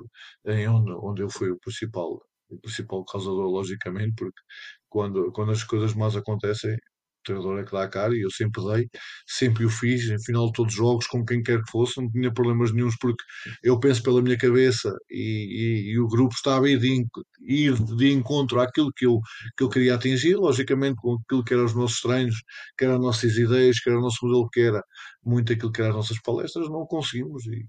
em 0.46 0.68
onde, 0.70 0.92
onde 1.02 1.22
eu 1.24 1.30
fui 1.30 1.50
o 1.52 1.60
principal 1.60 2.22
o 2.50 2.60
principal 2.60 3.06
causador, 3.06 3.48
logicamente, 3.50 4.14
porque 4.18 4.42
quando, 4.90 5.32
quando 5.32 5.52
as 5.52 5.64
coisas 5.64 5.94
más 5.94 6.16
acontecem, 6.16 6.74
o 6.76 7.24
treinador 7.24 7.60
é 7.60 7.66
que 7.66 7.72
dá 7.72 7.84
a 7.84 7.90
cara 7.90 8.16
e 8.16 8.22
eu 8.22 8.32
sempre 8.32 8.64
dei, 8.74 8.90
sempre 9.28 9.66
o 9.66 9.70
fiz, 9.70 10.10
em 10.10 10.22
final 10.24 10.48
de 10.48 10.54
todos 10.54 10.74
os 10.74 10.78
jogos, 10.78 11.08
com 11.08 11.24
quem 11.26 11.44
quer 11.44 11.62
que 11.64 11.72
fosse, 11.72 12.02
não 12.02 12.10
tinha 12.10 12.34
problemas 12.34 12.72
nenhums, 12.74 12.96
porque 13.00 13.24
eu 13.64 13.80
penso 13.80 14.02
pela 14.04 14.22
minha 14.22 14.38
cabeça 14.38 14.92
e, 15.10 15.90
e, 15.90 15.92
e 15.94 16.00
o 16.00 16.08
grupo 16.08 16.34
estava 16.34 16.66
a 16.66 16.70
ir 16.70 16.80
de, 16.80 17.06
ir 17.42 17.74
de 17.98 18.12
encontro 18.12 18.60
àquilo 18.62 18.92
que 18.96 19.06
eu, 19.06 19.20
que 19.58 19.64
eu 19.64 19.70
queria 19.70 19.96
atingir, 19.96 20.36
logicamente 20.36 20.96
com 21.02 21.16
aquilo 21.16 21.44
que 21.44 21.54
eram 21.54 21.66
os 21.66 21.76
nossos 21.76 22.00
treinos, 22.02 22.36
que 22.78 22.86
eram 22.86 22.96
as 22.96 23.02
nossas 23.02 23.38
ideias, 23.38 23.80
que 23.80 23.90
era 23.90 24.00
o 24.00 24.02
nosso 24.02 24.26
modelo, 24.26 24.50
que 24.50 24.62
era 24.62 24.82
muito 25.24 25.52
aquilo 25.54 25.72
que 25.72 25.82
eram 25.82 25.92
as 25.92 25.98
nossas 25.98 26.22
palestras, 26.22 26.70
não 26.70 26.86
conseguimos 26.86 27.46
e, 27.48 27.66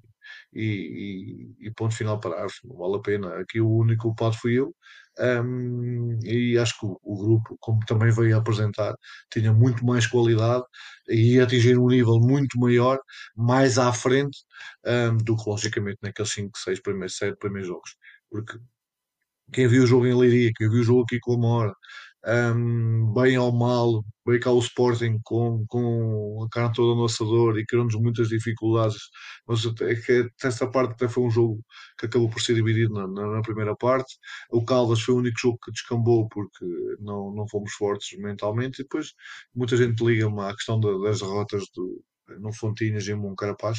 e, 0.52 1.56
e, 1.60 1.66
e 1.68 1.70
ponto 1.72 1.94
final 1.94 2.18
para 2.20 2.46
não 2.64 2.76
vale 2.76 2.96
a 2.96 3.00
pena. 3.00 3.40
Aqui 3.40 3.60
o 3.60 3.68
único 3.68 4.02
culpado 4.04 4.36
fui 4.36 4.58
eu, 4.58 4.74
um, 5.18 6.18
e 6.24 6.56
acho 6.58 6.78
que 6.78 6.86
o, 6.86 6.98
o, 7.02 7.16
grupo, 7.18 7.56
como 7.60 7.80
também 7.86 8.10
veio 8.10 8.36
apresentar, 8.36 8.94
tinha 9.30 9.52
muito 9.52 9.84
mais 9.84 10.06
qualidade 10.06 10.64
e 11.08 11.34
ia 11.34 11.44
atingir 11.44 11.78
um 11.78 11.88
nível 11.88 12.18
muito 12.20 12.58
maior, 12.58 12.98
mais 13.36 13.78
à 13.78 13.92
frente 13.92 14.38
um, 14.86 15.16
do 15.18 15.36
que 15.36 15.48
logicamente 15.48 15.98
naqueles 16.02 16.32
5, 16.32 16.58
6 16.58 16.80
primeiros, 16.82 17.16
7 17.16 17.36
primeiros 17.38 17.68
jogos. 17.68 17.96
Porque 18.30 18.58
quem 19.52 19.68
viu 19.68 19.82
o 19.84 19.86
jogo 19.86 20.06
em 20.06 20.14
Leiria, 20.14 20.50
quem 20.56 20.70
viu 20.70 20.80
o 20.80 20.84
jogo 20.84 21.02
aqui 21.02 21.18
com 21.20 21.34
a 21.34 21.38
Mora, 21.38 21.74
um, 22.26 23.12
bem 23.14 23.38
ou 23.38 23.52
mal, 23.52 24.04
veio 24.26 24.40
cá 24.40 24.50
o 24.52 24.58
Sporting 24.58 25.18
com, 25.24 25.64
com 25.68 26.44
a 26.44 26.48
cara 26.50 26.72
toda 26.72 26.94
no 26.94 27.04
assador 27.06 27.58
e 27.58 27.64
criando-nos 27.66 28.00
muitas 28.00 28.28
dificuldades. 28.28 28.98
Mas 29.46 29.64
é 29.66 29.94
que 29.94 30.28
essa 30.44 30.66
parte 30.70 30.92
até 30.92 31.08
foi 31.08 31.24
um 31.24 31.30
jogo 31.30 31.64
que 31.98 32.06
acabou 32.06 32.28
por 32.30 32.40
ser 32.40 32.54
dividido 32.54 32.92
na, 32.94 33.06
na, 33.08 33.36
na, 33.36 33.42
primeira 33.42 33.74
parte. 33.76 34.16
O 34.50 34.64
Caldas 34.64 35.00
foi 35.02 35.14
o 35.14 35.18
único 35.18 35.38
jogo 35.40 35.58
que 35.64 35.72
descambou 35.72 36.28
porque 36.28 36.64
não, 37.00 37.34
não 37.34 37.48
fomos 37.48 37.72
fortes 37.72 38.18
mentalmente. 38.18 38.80
E 38.80 38.84
depois 38.84 39.12
muita 39.54 39.76
gente 39.76 40.04
liga-me 40.04 40.40
à 40.42 40.54
questão 40.54 40.78
das 40.80 41.20
derrotas 41.20 41.64
do, 41.74 42.02
no 42.40 42.52
Fontinhas 42.52 43.06
e 43.08 43.12
em 43.12 43.16
Moncarapaz 43.16 43.78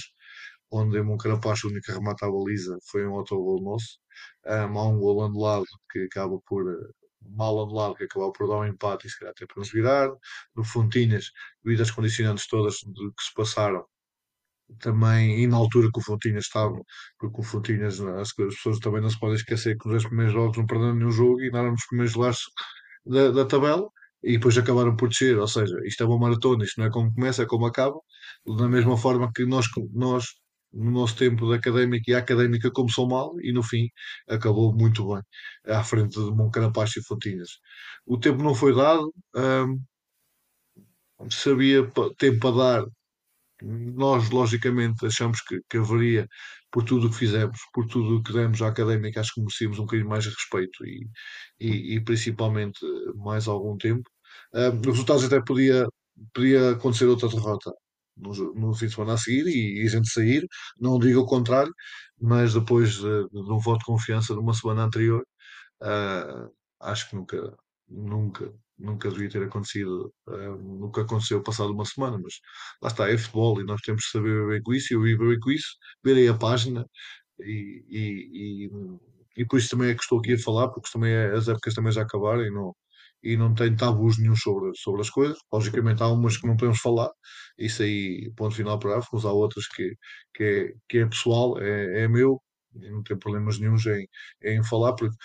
onde 0.71 0.97
em 0.97 1.04
Moncarapaz 1.04 1.63
o 1.63 1.67
único 1.67 1.91
remate 1.91 2.23
à 2.23 2.32
baliza 2.32 2.77
foi 2.89 3.06
um 3.06 3.15
autogol 3.15 3.62
nosso. 3.62 3.99
Um, 4.45 4.80
há 4.80 4.88
um 4.88 4.99
gol 4.99 5.23
anulado 5.23 5.65
que 5.91 5.99
acaba 6.06 6.39
por 6.47 6.63
mal 7.21 7.60
anulado 7.62 7.95
que 7.95 8.03
acabou 8.05 8.31
por 8.31 8.47
dar 8.47 8.57
um 8.60 8.65
empate 8.65 9.07
e 9.07 9.10
se 9.10 9.19
calhar 9.19 9.34
até 9.36 9.45
para 9.45 9.60
nos 9.60 9.71
virar. 9.71 10.10
No 10.55 10.63
Fontinhas, 10.63 11.31
devido 11.63 11.81
às 11.81 11.91
condicionantes 11.91 12.47
todas 12.47 12.75
de, 12.75 13.12
que 13.17 13.23
se 13.23 13.34
passaram, 13.36 13.86
também, 14.79 15.43
e 15.43 15.47
na 15.47 15.57
altura 15.57 15.89
que 15.93 15.99
o 15.99 16.03
Fontinhas 16.03 16.45
estava, 16.45 16.79
porque 17.19 17.41
o 17.41 17.43
Fontinhas, 17.43 17.99
as, 17.99 18.29
as 18.29 18.55
pessoas 18.55 18.79
também 18.79 19.01
não 19.01 19.10
se 19.10 19.19
podem 19.19 19.36
esquecer 19.36 19.77
que 19.77 19.86
nos 19.86 19.95
dois 19.95 20.05
primeiros 20.05 20.34
jogos 20.34 20.57
não 20.57 20.65
perderam 20.65 20.95
nenhum 20.95 21.12
jogo 21.12 21.41
e 21.41 21.49
andaram 21.49 21.71
nos 21.71 21.86
primeiros 21.88 22.15
lugares 22.15 22.39
da, 23.05 23.31
da 23.31 23.45
tabela 23.45 23.88
e 24.23 24.34
depois 24.34 24.57
acabaram 24.57 24.95
por 24.95 25.10
descer. 25.10 25.38
Ou 25.38 25.47
seja, 25.47 25.75
isto 25.86 26.03
é 26.03 26.05
uma 26.05 26.19
maratona, 26.19 26.63
isto 26.63 26.79
não 26.79 26.88
é 26.88 26.91
como 26.91 27.13
começa, 27.13 27.43
é 27.43 27.45
como 27.45 27.65
acaba. 27.65 27.99
Da 28.45 28.67
mesma 28.67 28.97
forma 28.97 29.31
que 29.34 29.45
nós, 29.45 29.65
nós 29.93 30.25
no 30.73 30.91
nosso 30.91 31.15
tempo 31.17 31.47
de 31.49 31.55
académica 31.55 32.12
e 32.12 32.15
a 32.15 32.19
académica 32.19 32.71
começou 32.71 33.07
mal 33.07 33.34
e 33.41 33.51
no 33.51 33.63
fim 33.63 33.88
acabou 34.29 34.73
muito 34.73 35.07
bem, 35.07 35.21
à 35.67 35.84
frente 35.84 36.13
de 36.19 36.31
Moncarapaz 36.31 36.95
e 36.97 37.03
Fontinhas. 37.03 37.49
O 38.05 38.17
tempo 38.19 38.43
não 38.43 38.55
foi 38.55 38.75
dado, 38.75 39.13
hum, 39.36 39.79
sabia 41.29 41.84
tempo 42.17 42.39
para 42.39 42.55
dar. 42.55 42.86
Nós, 43.63 44.29
logicamente, 44.31 45.05
achamos 45.05 45.41
que, 45.41 45.62
que 45.69 45.77
haveria, 45.77 46.27
por 46.71 46.84
tudo 46.84 47.07
o 47.07 47.10
que 47.12 47.17
fizemos, 47.17 47.60
por 47.73 47.88
tudo 47.88 48.17
o 48.17 48.23
que 48.23 48.34
demos 48.34 48.62
à 48.62 48.67
académica, 48.69 49.19
acho 49.21 49.34
que 49.36 49.41
merecíamos 49.41 49.79
um 49.79 49.84
bocadinho 49.84 50.10
mais 50.10 50.23
de 50.23 50.31
respeito 50.31 50.86
e, 50.86 51.07
e, 51.60 51.95
e 51.95 52.03
principalmente 52.03 52.79
mais 53.15 53.47
algum 53.47 53.77
tempo. 53.77 54.10
Um, 54.53 54.79
os 54.79 54.88
resultados 54.88 55.25
até 55.25 55.41
podia, 55.43 55.86
podia 56.34 56.71
acontecer 56.71 57.05
outra 57.05 57.29
derrota 57.29 57.71
no, 58.17 58.32
no 58.54 58.74
fim 58.76 58.88
de 58.88 58.93
semana 58.93 59.13
a 59.13 59.17
seguir 59.17 59.47
e, 59.47 59.82
e 59.84 59.86
a 59.88 59.89
gente 59.89 60.10
sair, 60.10 60.45
não 60.80 61.00
digo 61.00 61.21
o 61.21 61.26
contrário, 61.26 61.74
mas 62.19 62.54
depois 62.54 62.95
de, 62.95 63.02
de 63.30 63.52
um 63.52 63.60
voto 63.60 63.80
de 63.80 63.86
confiança 63.86 64.34
de 64.34 64.39
uma 64.39 64.54
semana 64.54 64.84
anterior, 64.84 65.24
uh, 65.84 66.52
acho 66.82 67.10
que 67.10 67.15
nunca, 67.15 67.58
nunca, 67.89 68.54
nunca 68.78 69.10
devia 69.10 69.30
ter 69.30 69.43
acontecido, 69.43 70.13
uh, 70.28 70.58
nunca 70.58 71.02
aconteceu 71.02 71.43
passado 71.43 71.71
uma 71.74 71.86
semana, 71.86 72.17
mas 72.21 72.36
lá 72.82 72.89
está, 72.89 73.10
é 73.10 73.17
futebol 73.17 73.62
e 73.62 73.65
nós 73.65 73.82
temos 73.82 74.06
que 74.06 74.12
saber 74.12 74.41
viver 74.41 74.62
com 74.63 74.74
isso, 74.74 74.93
eu 74.93 75.02
vivo 75.02 75.28
bem 75.30 75.39
com 75.39 75.52
isso, 75.52 75.69
verei 76.04 76.28
a 76.28 76.38
página 76.38 76.86
e, 77.39 77.86
e, 77.89 78.67
e, 78.67 78.71
e 79.38 79.45
por 79.45 79.58
isso 79.60 79.69
também 79.69 79.89
é 79.91 79.95
que 79.95 80.02
estou 80.04 80.19
aqui 80.19 80.34
a 80.34 80.39
falar, 80.39 80.69
porque 80.69 80.89
também 80.91 81.13
é, 81.13 81.32
as 81.32 81.47
épocas 81.47 81.74
também 81.74 81.91
já 81.91 82.04
acabaram 82.04 82.43
e 82.45 82.52
não, 82.52 82.76
e 83.23 83.38
não 83.38 83.53
tenho 83.53 83.75
tabus 83.77 84.17
nenhum 84.17 84.36
sobre, 84.36 84.71
sobre 84.75 85.01
as 85.01 85.10
coisas. 85.10 85.38
Logicamente 85.51 86.01
há 86.03 86.07
umas 86.07 86.38
que 86.38 86.47
não 86.47 86.57
podemos 86.57 86.79
falar, 86.79 87.10
isso 87.57 87.84
aí, 87.84 88.31
ponto 88.36 88.55
final 88.55 88.79
parágrafos, 88.79 89.25
há 89.25 89.31
outras 89.31 89.67
que, 89.67 89.95
que, 90.34 90.43
é, 90.43 90.73
que 90.89 90.97
é 90.99 91.05
pessoal, 91.07 91.60
é, 91.60 92.03
é 92.03 92.07
meu, 92.07 92.41
não 92.73 93.03
tenho 93.03 93.19
problemas 93.19 93.60
nenhums 93.60 93.86
em, 93.86 94.07
em 94.43 94.63
falar, 94.63 94.93
porque 94.95 95.15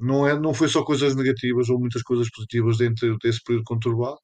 não, 0.00 0.26
é, 0.26 0.38
não 0.38 0.54
foi 0.54 0.68
só 0.68 0.84
coisas 0.84 1.16
negativas 1.16 1.68
ou 1.68 1.78
muitas 1.78 2.02
coisas 2.02 2.28
positivas 2.30 2.78
dentro 2.78 3.16
desse 3.18 3.42
período 3.42 3.64
conturbado. 3.64 4.18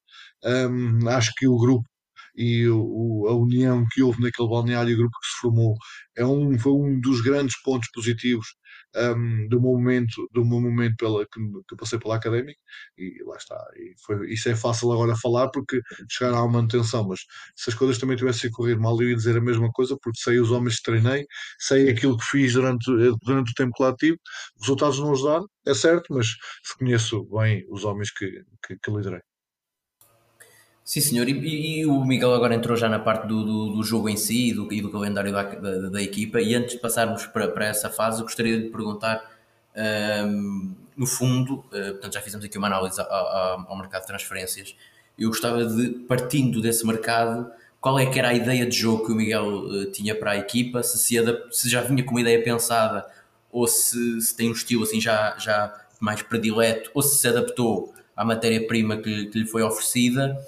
Um, 0.45 1.09
acho 1.09 1.33
que 1.37 1.47
o 1.49 1.59
grupo 1.59 1.89
e 2.37 2.69
o, 2.69 3.27
a 3.29 3.35
união 3.37 3.85
que 3.93 4.03
houve 4.03 4.21
naquele 4.23 4.49
balneário 4.49 4.91
e 4.91 4.95
o 4.95 4.99
grupo 4.99 5.17
que 5.21 5.27
se 5.29 5.41
formou 5.41 5.77
é 6.17 6.27
um, 6.27 6.59
foi 6.59 6.73
um 6.73 7.01
dos 7.01 7.21
grandes 7.23 7.61
pontos 7.63 7.89
positivos 7.93 8.47
um, 8.97 9.49
do 9.49 9.61
meu 9.61 9.73
momento, 9.73 10.29
do 10.33 10.45
meu 10.45 10.61
momento 10.61 10.97
pela, 10.97 11.25
que, 11.27 11.41
que 11.69 11.77
passei 11.77 11.99
pela 11.99 12.17
académica 12.17 12.59
e 12.99 13.23
lá 13.25 13.37
está. 13.37 13.57
E 13.77 13.95
foi, 14.05 14.33
isso 14.33 14.49
é 14.49 14.57
fácil 14.57 14.93
agora 14.93 15.17
falar 15.17 15.49
porque 15.51 15.81
chegar 16.11 16.35
à 16.35 16.47
manutenção, 16.49 17.07
mas 17.09 17.21
se 17.57 17.71
as 17.71 17.77
coisas 17.77 17.99
também 17.99 18.17
tivessem 18.17 18.51
corrido 18.51 18.81
mal, 18.81 19.01
eu 19.01 19.11
ia 19.11 19.17
dizer 19.17 19.37
a 19.37 19.41
mesma 19.41 19.71
coisa 19.73 19.97
porque 20.03 20.21
sei 20.21 20.39
os 20.41 20.51
homens 20.51 20.77
que 20.77 20.83
treinei, 20.85 21.27
sei 21.59 21.91
aquilo 21.91 22.17
que 22.19 22.25
fiz 22.25 22.55
durante, 22.55 22.85
durante 23.23 23.51
o 23.51 23.55
tempo 23.55 23.73
que 23.77 23.83
lá 23.83 23.95
tive, 23.97 24.19
os 24.57 24.63
resultados 24.67 24.99
não 24.99 25.13
ajudaram, 25.13 25.47
é 25.67 25.75
certo, 25.75 26.15
mas 26.15 26.29
conheço 26.79 27.25
bem 27.27 27.65
os 27.71 27.85
homens 27.85 28.11
que, 28.13 28.43
que, 28.67 28.77
que 28.83 28.91
liderei. 28.91 29.21
Sim, 30.85 31.01
senhor. 31.01 31.27
E, 31.29 31.81
e, 31.81 31.87
o 31.87 32.05
Miguel 32.05 32.35
agora 32.35 32.55
entrou 32.55 32.77
já 32.77 32.89
na 32.91 32.99
parte 32.99 33.27
do, 33.27 33.43
do, 33.43 33.69
do 33.77 33.83
jogo 33.83 34.07
em 34.09 34.19
si 34.19 34.51
e 34.51 34.53
do, 34.53 34.71
e 34.71 34.83
do 34.83 34.91
calendário 34.91 35.33
da, 35.33 35.43
da, 35.43 35.89
da, 35.89 36.03
equipa. 36.03 36.41
E 36.43 36.55
antes 36.55 36.75
de 36.75 36.81
passarmos 36.81 37.27
para, 37.27 37.49
para 37.49 37.67
essa 37.67 37.89
fase, 37.89 38.23
gostaria 38.23 38.61
de 38.61 38.69
perguntar, 38.69 39.33
um, 40.27 40.75
no 40.95 41.07
fundo, 41.07 41.55
uh, 41.55 41.93
portanto, 41.93 42.13
já 42.13 42.21
fizemos 42.21 42.45
aqui 42.45 42.59
uma 42.59 42.67
análise 42.67 43.01
ao, 43.01 43.11
ao, 43.11 43.67
ao, 43.71 43.79
mercado 43.79 44.03
de 44.03 44.09
transferências. 44.09 44.77
Eu 45.19 45.31
gostava 45.31 45.65
de, 45.65 45.89
partindo 46.01 46.61
desse 46.61 46.87
mercado, 46.87 47.51
qual 47.81 47.99
é 47.99 48.05
que 48.05 48.19
era 48.19 48.29
a 48.29 48.35
ideia 48.35 48.67
de 48.67 48.77
jogo 48.77 49.07
que 49.07 49.13
o 49.13 49.15
Miguel 49.17 49.47
uh, 49.47 49.91
tinha 49.91 50.15
para 50.15 50.33
a 50.33 50.37
equipa? 50.37 50.83
Se, 50.83 50.99
se, 50.99 51.17
se, 51.51 51.69
já 51.71 51.81
vinha 51.81 52.05
com 52.05 52.11
uma 52.11 52.21
ideia 52.21 52.43
pensada 52.43 53.07
ou 53.51 53.67
se, 53.67 54.21
se 54.21 54.37
tem 54.37 54.51
um 54.51 54.53
estilo 54.53 54.83
assim 54.83 55.01
já, 55.01 55.35
já 55.39 55.73
mais 55.99 56.21
predileto 56.21 56.91
ou 56.93 57.03
se 57.03 57.17
se 57.17 57.27
adaptou 57.27 57.95
à 58.15 58.23
matéria-prima 58.23 58.99
que, 58.99 59.27
que 59.27 59.39
lhe 59.39 59.47
foi 59.47 59.63
oferecida 59.63 60.39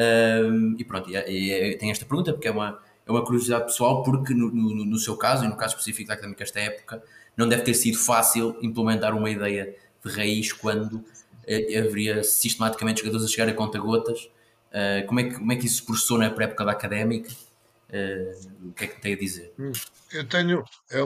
um, 0.00 0.76
e 0.78 0.84
pronto, 0.84 1.10
e, 1.10 1.16
e, 1.16 1.76
tem 1.76 1.90
esta 1.90 2.06
pergunta 2.06 2.32
porque 2.32 2.48
é 2.48 2.50
uma, 2.50 2.80
é 3.06 3.10
uma 3.10 3.24
curiosidade 3.24 3.64
pessoal, 3.64 4.02
porque 4.02 4.32
no, 4.32 4.50
no, 4.50 4.84
no, 4.84 4.98
seu 4.98 5.16
caso, 5.16 5.44
e 5.44 5.48
no 5.48 5.56
caso 5.56 5.74
específico 5.74 6.08
da 6.08 6.14
académica 6.14 6.42
esta 6.42 6.58
época, 6.60 7.02
não 7.36 7.48
deve 7.48 7.62
ter 7.62 7.74
sido 7.74 7.98
fácil 7.98 8.56
implementar 8.62 9.14
uma 9.14 9.28
ideia 9.28 9.74
de 10.04 10.12
raiz 10.12 10.52
quando 10.52 11.04
eh, 11.46 11.78
haveria 11.78 12.24
sistematicamente 12.24 13.00
jogadores 13.00 13.26
a 13.26 13.28
chegar 13.28 13.48
a 13.48 13.54
conta-gotas. 13.54 14.30
Uh, 14.70 15.04
como, 15.08 15.18
é 15.18 15.24
que, 15.24 15.34
como 15.34 15.52
é 15.52 15.56
que 15.56 15.66
isso 15.66 15.76
se 15.76 15.82
processou 15.82 16.16
na 16.16 16.30
pré-época 16.30 16.64
da 16.64 16.72
académica? 16.72 17.30
Uh, 17.88 18.68
o 18.68 18.72
que 18.72 18.84
é 18.84 18.86
que 18.86 19.00
tem 19.00 19.14
a 19.14 19.18
dizer? 19.18 19.52
Hum, 19.58 19.72
eu 20.12 20.24
tenho, 20.28 20.62
é, 20.90 21.00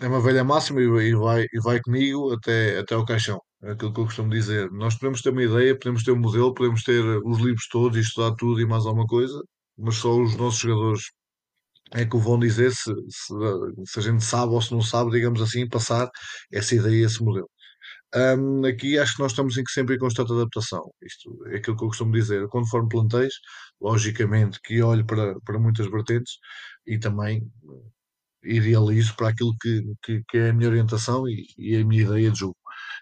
é 0.00 0.08
uma 0.08 0.20
velha 0.20 0.42
máxima 0.42 0.80
e 0.80 1.14
vai, 1.14 1.46
e 1.52 1.60
vai 1.60 1.78
comigo 1.80 2.32
até, 2.32 2.78
até 2.78 2.96
o 2.96 3.04
caixão. 3.04 3.40
Aquilo 3.62 3.92
que 3.92 4.00
eu 4.00 4.04
costumo 4.04 4.30
dizer. 4.30 4.70
Nós 4.72 4.96
podemos 4.96 5.22
ter 5.22 5.30
uma 5.30 5.42
ideia, 5.42 5.78
podemos 5.78 6.02
ter 6.02 6.12
um 6.12 6.18
modelo, 6.20 6.54
podemos 6.54 6.82
ter 6.82 7.02
os 7.24 7.38
livros 7.38 7.68
todos 7.68 7.96
e 7.96 8.00
estudar 8.00 8.34
tudo 8.36 8.60
e 8.60 8.66
mais 8.66 8.86
alguma 8.86 9.06
coisa, 9.06 9.40
mas 9.78 9.96
só 9.96 10.16
os 10.20 10.36
nossos 10.36 10.60
jogadores 10.60 11.02
é 11.94 12.04
que 12.06 12.16
o 12.16 12.20
vão 12.20 12.38
dizer 12.38 12.72
se, 12.72 12.92
se, 13.08 13.34
se 13.86 13.98
a 13.98 14.02
gente 14.02 14.24
sabe 14.24 14.52
ou 14.52 14.62
se 14.62 14.72
não 14.72 14.82
sabe, 14.82 15.10
digamos 15.10 15.40
assim, 15.42 15.68
passar 15.68 16.08
essa 16.52 16.74
ideia, 16.74 17.06
esse 17.06 17.22
modelo. 17.22 17.48
Um, 18.14 18.64
aqui 18.66 18.98
acho 18.98 19.16
que 19.16 19.22
nós 19.22 19.32
estamos 19.32 19.56
em, 19.56 19.64
sempre 19.68 19.96
em 19.96 19.98
constante 19.98 20.32
adaptação. 20.32 20.82
Isto 21.02 21.46
é 21.48 21.56
aquilo 21.56 21.76
que 21.76 21.84
eu 21.84 21.88
costumo 21.88 22.12
dizer. 22.12 22.46
Quando 22.48 22.68
formo 22.68 22.88
plantéis, 22.88 23.34
logicamente 23.80 24.60
que 24.62 24.82
olho 24.82 25.04
para, 25.06 25.38
para 25.40 25.58
muitas 25.58 25.90
vertentes 25.90 26.34
e 26.86 26.98
também 26.98 27.42
idealizo 28.44 29.14
para 29.16 29.28
aquilo 29.28 29.54
que, 29.60 29.82
que, 30.02 30.22
que 30.28 30.38
é 30.38 30.50
a 30.50 30.52
minha 30.52 30.68
orientação 30.68 31.28
e, 31.28 31.46
e, 31.58 31.76
a 31.76 31.84
minha 31.84 32.02
ideia 32.02 32.30
de 32.30 32.40
jogo, 32.40 32.56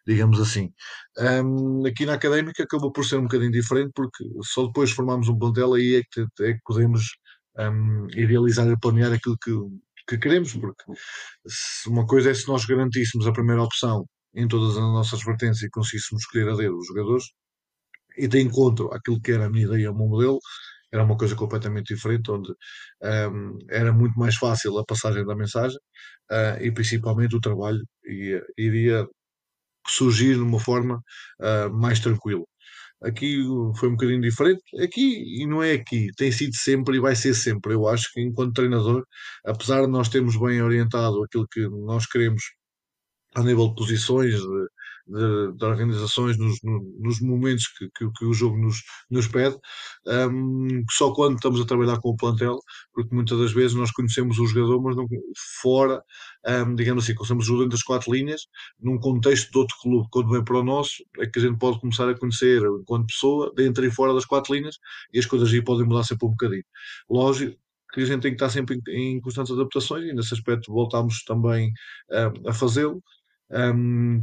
digamos 0.06 0.40
assim. 0.40 0.72
Um, 1.18 1.86
aqui 1.86 2.06
na 2.06 2.14
académica 2.14 2.62
acabou 2.62 2.92
por 2.92 3.04
ser 3.04 3.16
um 3.16 3.22
bocadinho 3.22 3.52
diferente, 3.52 3.92
porque 3.94 4.24
só 4.42 4.66
depois 4.66 4.90
de 4.90 4.96
formarmos 4.96 5.28
um 5.28 5.38
plantel 5.38 5.74
aí 5.74 5.96
é 5.96 6.02
que, 6.10 6.20
é 6.44 6.54
que 6.54 6.60
podemos 6.64 7.02
um, 7.58 8.06
idealizar 8.14 8.68
e 8.68 8.78
planear 8.78 9.12
aquilo 9.12 9.36
que, 9.42 9.52
que 10.08 10.18
queremos, 10.18 10.54
porque 10.54 10.84
uma 11.86 12.06
coisa 12.06 12.30
é 12.30 12.34
se 12.34 12.48
nós 12.48 12.64
garantíssemos 12.64 13.26
a 13.26 13.32
primeira 13.32 13.62
opção 13.62 14.06
em 14.34 14.46
todas 14.48 14.76
as 14.76 14.82
nossas 14.82 15.24
vertentes 15.24 15.62
e 15.62 15.70
conseguíssemos 15.70 16.22
escolher 16.22 16.48
a 16.48 16.56
dedo 16.56 16.78
os 16.78 16.86
jogadores, 16.86 17.24
e 18.16 18.28
de 18.28 18.40
encontro 18.40 18.92
àquilo 18.92 19.20
que 19.20 19.32
era 19.32 19.46
a 19.46 19.50
minha 19.50 19.66
ideia, 19.66 19.90
o 19.90 19.96
meu 19.96 20.06
modelo, 20.06 20.38
era 20.92 21.04
uma 21.04 21.16
coisa 21.16 21.36
completamente 21.36 21.94
diferente, 21.94 22.30
onde 22.30 22.50
um, 23.02 23.58
era 23.70 23.92
muito 23.92 24.18
mais 24.18 24.36
fácil 24.36 24.76
a 24.78 24.84
passagem 24.84 25.24
da 25.24 25.36
mensagem 25.36 25.78
uh, 26.30 26.60
e 26.60 26.72
principalmente 26.72 27.36
o 27.36 27.40
trabalho 27.40 27.80
ia, 28.04 28.42
iria 28.58 29.06
surgir 29.86 30.34
de 30.34 30.40
uma 30.40 30.60
forma 30.60 31.02
uh, 31.40 31.72
mais 31.72 32.00
tranquila. 32.00 32.44
Aqui 33.02 33.42
foi 33.78 33.88
um 33.88 33.92
bocadinho 33.92 34.20
diferente. 34.20 34.62
Aqui, 34.82 35.42
e 35.42 35.46
não 35.46 35.62
é 35.62 35.72
aqui, 35.72 36.10
tem 36.16 36.30
sido 36.30 36.54
sempre 36.54 36.96
e 36.98 37.00
vai 37.00 37.16
ser 37.16 37.34
sempre. 37.34 37.74
Eu 37.74 37.88
acho 37.88 38.12
que, 38.12 38.20
enquanto 38.20 38.54
treinador, 38.54 39.04
apesar 39.44 39.82
de 39.82 39.88
nós 39.88 40.08
termos 40.08 40.36
bem 40.38 40.60
orientado 40.62 41.22
aquilo 41.24 41.46
que 41.50 41.66
nós 41.86 42.06
queremos 42.06 42.42
a 43.34 43.42
nível 43.42 43.68
de 43.68 43.74
posições, 43.76 44.34
de, 44.34 44.66
de, 45.10 45.56
de 45.56 45.64
organizações 45.64 46.38
nos, 46.38 46.58
nos 46.62 47.20
momentos 47.20 47.66
que, 47.76 47.88
que, 47.96 48.10
que, 48.12 48.24
o 48.24 48.32
jogo 48.32 48.56
nos, 48.56 48.76
nos 49.10 49.26
pede, 49.26 49.56
um, 50.06 50.82
só 50.90 51.12
quando 51.12 51.34
estamos 51.34 51.60
a 51.60 51.64
trabalhar 51.64 51.98
com 52.00 52.10
o 52.10 52.16
plantel, 52.16 52.58
porque 52.92 53.14
muitas 53.14 53.38
das 53.38 53.52
vezes 53.52 53.76
nós 53.76 53.90
conhecemos 53.90 54.38
o 54.38 54.46
jogador, 54.46 54.80
mas 54.80 54.96
não 54.96 55.06
fora, 55.62 56.02
um, 56.46 56.74
digamos 56.74 57.04
assim, 57.04 57.14
conhecemos 57.14 57.44
o 57.44 57.48
jogador 57.48 57.66
entre 57.66 57.76
as 57.76 57.82
quatro 57.82 58.12
linhas, 58.12 58.42
num 58.80 58.98
contexto 58.98 59.50
de 59.50 59.58
outro 59.58 59.76
clube, 59.82 60.08
quando 60.10 60.30
vem 60.30 60.44
para 60.44 60.58
o 60.58 60.64
nosso, 60.64 60.92
é 61.18 61.26
que 61.26 61.38
a 61.38 61.42
gente 61.42 61.58
pode 61.58 61.80
começar 61.80 62.08
a 62.08 62.18
conhecer 62.18 62.62
enquanto 62.62 63.06
pessoa, 63.06 63.52
dentro 63.56 63.84
e 63.84 63.90
fora 63.90 64.14
das 64.14 64.24
quatro 64.24 64.54
linhas, 64.54 64.76
e 65.12 65.18
as 65.18 65.26
coisas 65.26 65.52
aí 65.52 65.62
podem 65.62 65.86
mudar 65.86 66.04
sempre 66.04 66.26
um 66.26 66.30
bocadinho. 66.30 66.64
Lógico, 67.08 67.56
que 67.92 68.00
a 68.00 68.04
gente 68.04 68.22
tem 68.22 68.30
que 68.30 68.36
estar 68.36 68.50
sempre 68.50 68.80
em, 68.88 69.20
constantes 69.20 69.52
adaptações 69.52 70.04
e 70.04 70.12
nesse 70.12 70.34
aspecto 70.34 70.72
voltamos 70.72 71.24
também 71.24 71.72
um, 72.10 72.48
a 72.48 72.52
fazê-lo. 72.52 73.02
Um, 73.50 74.22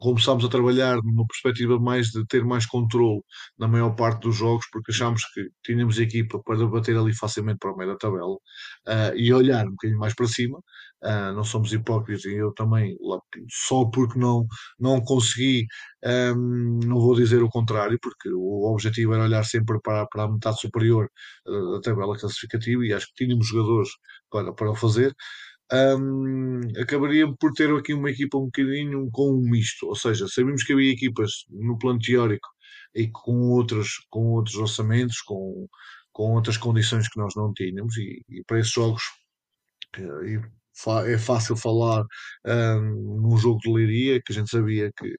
começámos 0.00 0.44
a 0.44 0.48
trabalhar 0.48 0.96
numa 1.02 1.26
perspectiva 1.26 1.78
mais 1.78 2.08
de 2.08 2.24
ter 2.26 2.44
mais 2.44 2.66
controle 2.66 3.20
na 3.58 3.68
maior 3.68 3.94
parte 3.94 4.22
dos 4.22 4.36
jogos, 4.36 4.66
porque 4.72 4.90
achámos 4.92 5.22
que 5.34 5.48
tínhamos 5.62 5.98
equipa 5.98 6.42
para 6.42 6.66
bater 6.66 6.96
ali 6.96 7.14
facilmente 7.14 7.58
para 7.58 7.72
o 7.72 7.76
meio 7.76 7.90
da 7.92 7.98
tabela 7.98 8.32
uh, 8.32 9.14
e 9.14 9.32
olhar 9.32 9.66
um 9.66 9.72
bocadinho 9.72 10.00
mais 10.00 10.14
para 10.14 10.26
cima. 10.26 10.58
Uh, 11.02 11.32
não 11.34 11.44
somos 11.44 11.72
hipócritas 11.72 12.24
e 12.26 12.34
eu 12.34 12.52
também, 12.52 12.96
só 13.48 13.86
porque 13.86 14.18
não, 14.18 14.46
não 14.78 15.00
consegui, 15.00 15.66
um, 16.04 16.80
não 16.84 17.00
vou 17.00 17.14
dizer 17.14 17.42
o 17.42 17.48
contrário, 17.48 17.98
porque 18.02 18.28
o 18.30 18.70
objetivo 18.70 19.14
era 19.14 19.24
olhar 19.24 19.44
sempre 19.44 19.78
para, 19.82 20.06
para 20.06 20.24
a 20.24 20.32
metade 20.32 20.60
superior 20.60 21.08
uh, 21.46 21.72
da 21.72 21.80
tabela 21.80 22.18
classificativa 22.18 22.84
e 22.84 22.92
acho 22.92 23.06
que 23.08 23.24
tínhamos 23.24 23.46
jogadores 23.48 23.90
para, 24.30 24.52
para 24.52 24.70
o 24.70 24.74
fazer 24.74 25.14
um, 25.72 26.60
acabaria 26.80 27.26
por 27.38 27.52
ter 27.52 27.70
aqui 27.74 27.94
uma 27.94 28.10
equipa 28.10 28.38
um 28.38 28.46
bocadinho 28.46 29.08
com 29.12 29.32
um 29.32 29.40
misto, 29.40 29.86
ou 29.86 29.94
seja, 29.94 30.26
sabemos 30.28 30.64
que 30.64 30.72
havia 30.72 30.92
equipas 30.92 31.44
no 31.48 31.78
plano 31.78 31.98
teórico 32.00 32.48
e 32.94 33.08
com 33.08 33.50
outros, 33.50 34.06
com 34.10 34.32
outros 34.32 34.56
orçamentos, 34.56 35.20
com, 35.22 35.68
com 36.12 36.34
outras 36.34 36.56
condições 36.56 37.08
que 37.08 37.18
nós 37.20 37.34
não 37.36 37.52
tínhamos, 37.52 37.96
e, 37.96 38.22
e 38.28 38.42
para 38.46 38.60
esses 38.60 38.72
jogos 38.72 39.02
eh, 39.96 40.40
é 41.06 41.18
fácil 41.18 41.56
falar 41.56 42.04
um, 42.46 43.20
num 43.22 43.36
jogo 43.36 43.58
de 43.60 43.72
leiria, 43.72 44.20
que 44.24 44.32
a 44.32 44.34
gente 44.34 44.50
sabia 44.50 44.90
que, 44.96 45.14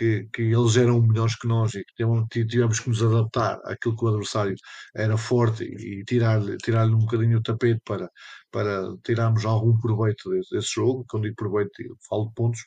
que, 0.00 0.26
que, 0.32 0.42
eles 0.42 0.76
eram 0.78 1.02
melhores 1.02 1.36
que 1.36 1.46
nós 1.46 1.74
e 1.74 1.84
que 1.84 2.46
tivemos 2.46 2.80
que 2.80 2.88
nos 2.88 3.02
adaptar 3.02 3.60
àquilo 3.64 3.94
que 3.94 4.04
o 4.06 4.08
adversário 4.08 4.54
era 4.96 5.18
forte 5.18 5.64
e 5.64 6.02
tirar-lhe 6.04 6.56
tirar 6.56 6.86
um 6.86 7.00
bocadinho 7.00 7.38
o 7.38 7.42
tapete 7.42 7.82
para, 7.84 8.08
para 8.50 8.96
tirarmos 9.04 9.44
algum 9.44 9.78
proveito 9.78 10.30
desse, 10.30 10.54
desse 10.54 10.74
jogo. 10.74 11.04
Quando 11.06 11.24
digo 11.24 11.36
proveito, 11.36 11.70
falo 12.08 12.28
de 12.28 12.34
pontos. 12.34 12.60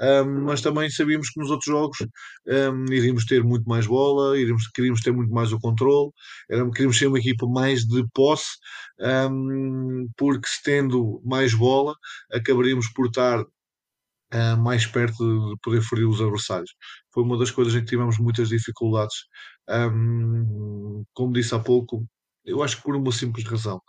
Um, 0.00 0.42
mas 0.46 0.60
também 0.60 0.90
sabíamos 0.90 1.30
que 1.30 1.38
nos 1.38 1.50
outros 1.50 1.66
jogos 1.66 1.98
um, 2.48 2.92
iríamos 2.92 3.24
ter 3.26 3.44
muito 3.44 3.68
mais 3.68 3.86
bola, 3.86 4.36
iríamos, 4.36 4.66
queríamos 4.74 5.00
ter 5.02 5.12
muito 5.12 5.32
mais 5.32 5.52
o 5.52 5.60
controle, 5.60 6.10
era, 6.50 6.68
queríamos 6.70 6.98
ser 6.98 7.06
uma 7.06 7.20
equipa 7.20 7.46
mais 7.46 7.84
de 7.86 8.04
posse, 8.12 8.56
um, 9.30 10.08
porque 10.16 10.48
se 10.48 10.60
tendo 10.64 11.22
mais 11.24 11.54
bola, 11.54 11.94
acabaríamos 12.32 12.88
por 12.88 13.06
estar 13.06 13.44
uh, 14.32 14.56
mais 14.60 14.86
perto 14.86 15.50
de 15.50 15.56
poder 15.62 15.82
ferir 15.82 16.08
os 16.08 16.20
adversários. 16.20 16.70
Foi 17.12 17.22
uma 17.22 17.38
das 17.38 17.50
coisas 17.50 17.74
em 17.74 17.80
que 17.80 17.86
tivemos 17.86 18.18
muitas 18.18 18.48
dificuldades. 18.48 19.16
como 21.14 21.32
disse 21.32 21.54
há 21.54 21.58
pouco, 21.58 22.06
eu 22.44 22.62
acho 22.62 22.76
que 22.76 22.82
por 22.82 22.96
uma 22.96 23.12
simples 23.12 23.44
razão. 23.46 23.80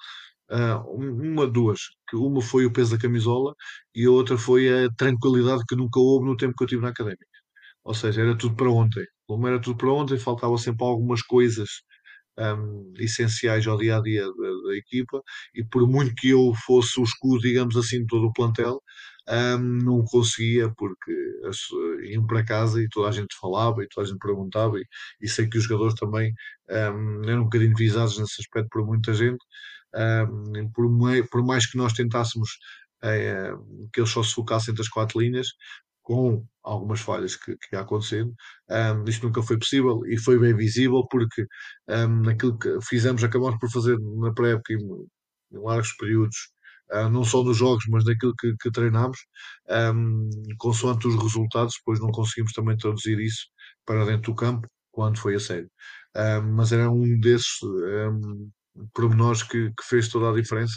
Uh, 0.52 0.78
uma, 0.96 1.48
duas, 1.48 1.80
que 2.10 2.16
uma 2.16 2.42
foi 2.42 2.66
o 2.66 2.72
peso 2.74 2.92
da 2.96 3.02
camisola 3.02 3.56
e 3.96 4.06
a 4.06 4.12
outra 4.12 4.38
foi 4.38 4.86
a 4.86 4.90
tranquilidade 4.92 5.64
que 5.68 5.76
nunca 5.76 6.00
houve 6.00 6.28
no 6.28 6.38
tempo 6.38 6.54
que 6.56 6.64
eu 6.64 6.68
tive 6.68 6.82
na 6.82 6.90
académica. 6.90 7.26
Ou 7.84 7.94
seja, 7.94 8.22
era 8.22 8.38
tudo 8.38 8.56
para 8.56 8.70
ontem. 8.70 9.06
Como 9.28 9.48
era 9.48 9.60
tudo 9.62 9.78
para 9.78 9.92
ontem, 9.92 10.18
faltava 10.18 10.58
sempre 10.58 10.86
algumas 10.86 11.22
coisas 11.22 11.70
um, 12.38 12.94
essenciais 12.98 13.68
ao 13.68 13.78
dia 13.78 13.98
a 13.98 14.02
dia 14.02 14.24
da, 14.26 14.68
da, 14.68 14.76
equipa 14.78 15.22
e 15.54 15.64
por 15.64 15.88
muito 15.88 16.16
que 16.16 16.30
eu 16.30 16.54
fosse 16.66 17.00
o 17.00 17.04
escudo, 17.04 17.42
digamos 17.42 17.76
assim, 17.78 18.00
de 18.02 18.08
todo 18.08 18.28
o 18.28 18.34
plantel, 18.34 18.82
um, 19.30 19.58
não 19.58 20.04
conseguia 20.06 20.70
porque 20.76 21.12
as, 21.46 21.58
iam 22.04 22.26
para 22.26 22.46
casa 22.46 22.82
e 22.82 22.90
toda 22.90 23.10
a 23.10 23.12
gente 23.12 23.36
falava 23.40 23.84
e 23.84 23.88
toda 23.88 24.08
a 24.08 24.10
gente 24.10 24.20
perguntava 24.20 24.78
e, 24.78 24.86
e 25.22 25.28
sei 25.28 25.48
que 25.48 25.58
os 25.58 25.64
jogadores 25.64 25.96
também 25.96 26.34
um, 26.70 27.24
eram 27.30 27.42
um 27.42 27.44
bocadinho 27.46 27.76
visados 27.76 28.18
nesse 28.18 28.42
aspecto 28.42 28.70
por 28.70 28.86
muita 28.86 29.14
gente. 29.14 29.44
Um, 29.96 30.70
por, 30.72 30.90
por, 31.32 31.46
mais 31.46 31.70
que 31.70 31.78
nós 31.78 31.94
tentássemos 31.94 32.50
que 33.94 34.00
eles 34.00 34.10
só 34.10 34.24
se 34.24 34.34
focassem 34.34 34.72
entre 34.72 34.82
as 34.82 34.88
quatro 34.90 35.20
linhas 35.20 35.48
com 36.02 36.46
algumas 36.64 37.00
falhas 37.02 37.36
que, 37.36 37.56
que 37.58 37.76
acontecendo, 37.76 38.34
um, 38.70 39.04
isto 39.08 39.26
nunca 39.26 39.42
foi 39.42 39.58
possível 39.58 40.02
e 40.06 40.18
foi 40.18 40.38
bem 40.38 40.56
visível 40.56 41.06
porque 41.10 41.46
um, 41.90 42.22
naquilo 42.24 42.58
que 42.58 42.80
fizemos, 42.82 43.24
acabamos 43.24 43.58
por 43.60 43.70
fazer 43.72 43.98
na 44.00 44.34
pré-época 44.34 44.74
em, 44.74 44.78
em 45.58 45.64
largos 45.64 45.94
períodos 45.98 46.53
Uh, 46.94 47.10
não 47.10 47.24
só 47.24 47.44
nos 47.44 47.58
jogos, 47.58 47.86
mas 47.90 48.04
daquilo 48.04 48.36
que, 48.40 48.56
que 48.62 48.72
treinámos, 48.72 49.18
um, 49.96 50.30
consoante 50.58 51.08
os 51.08 51.16
resultados, 51.16 51.76
depois 51.78 52.00
não 52.00 52.12
conseguimos 52.12 52.54
também 52.54 52.78
traduzir 52.78 53.20
isso 53.20 53.48
para 53.86 54.06
dentro 54.06 54.32
do 54.32 54.36
campo, 54.36 54.68
quando 54.92 55.18
foi 55.20 55.36
a 55.36 55.40
sério. 55.40 55.70
Um, 56.16 56.54
mas 56.54 56.72
era 56.72 56.92
um 56.92 57.20
desses 57.20 57.62
um, 57.64 58.52
pormenores 58.94 59.44
que, 59.44 59.70
que, 59.72 59.84
fez 59.84 60.08
toda 60.10 60.30
a 60.30 60.42
diferença. 60.42 60.76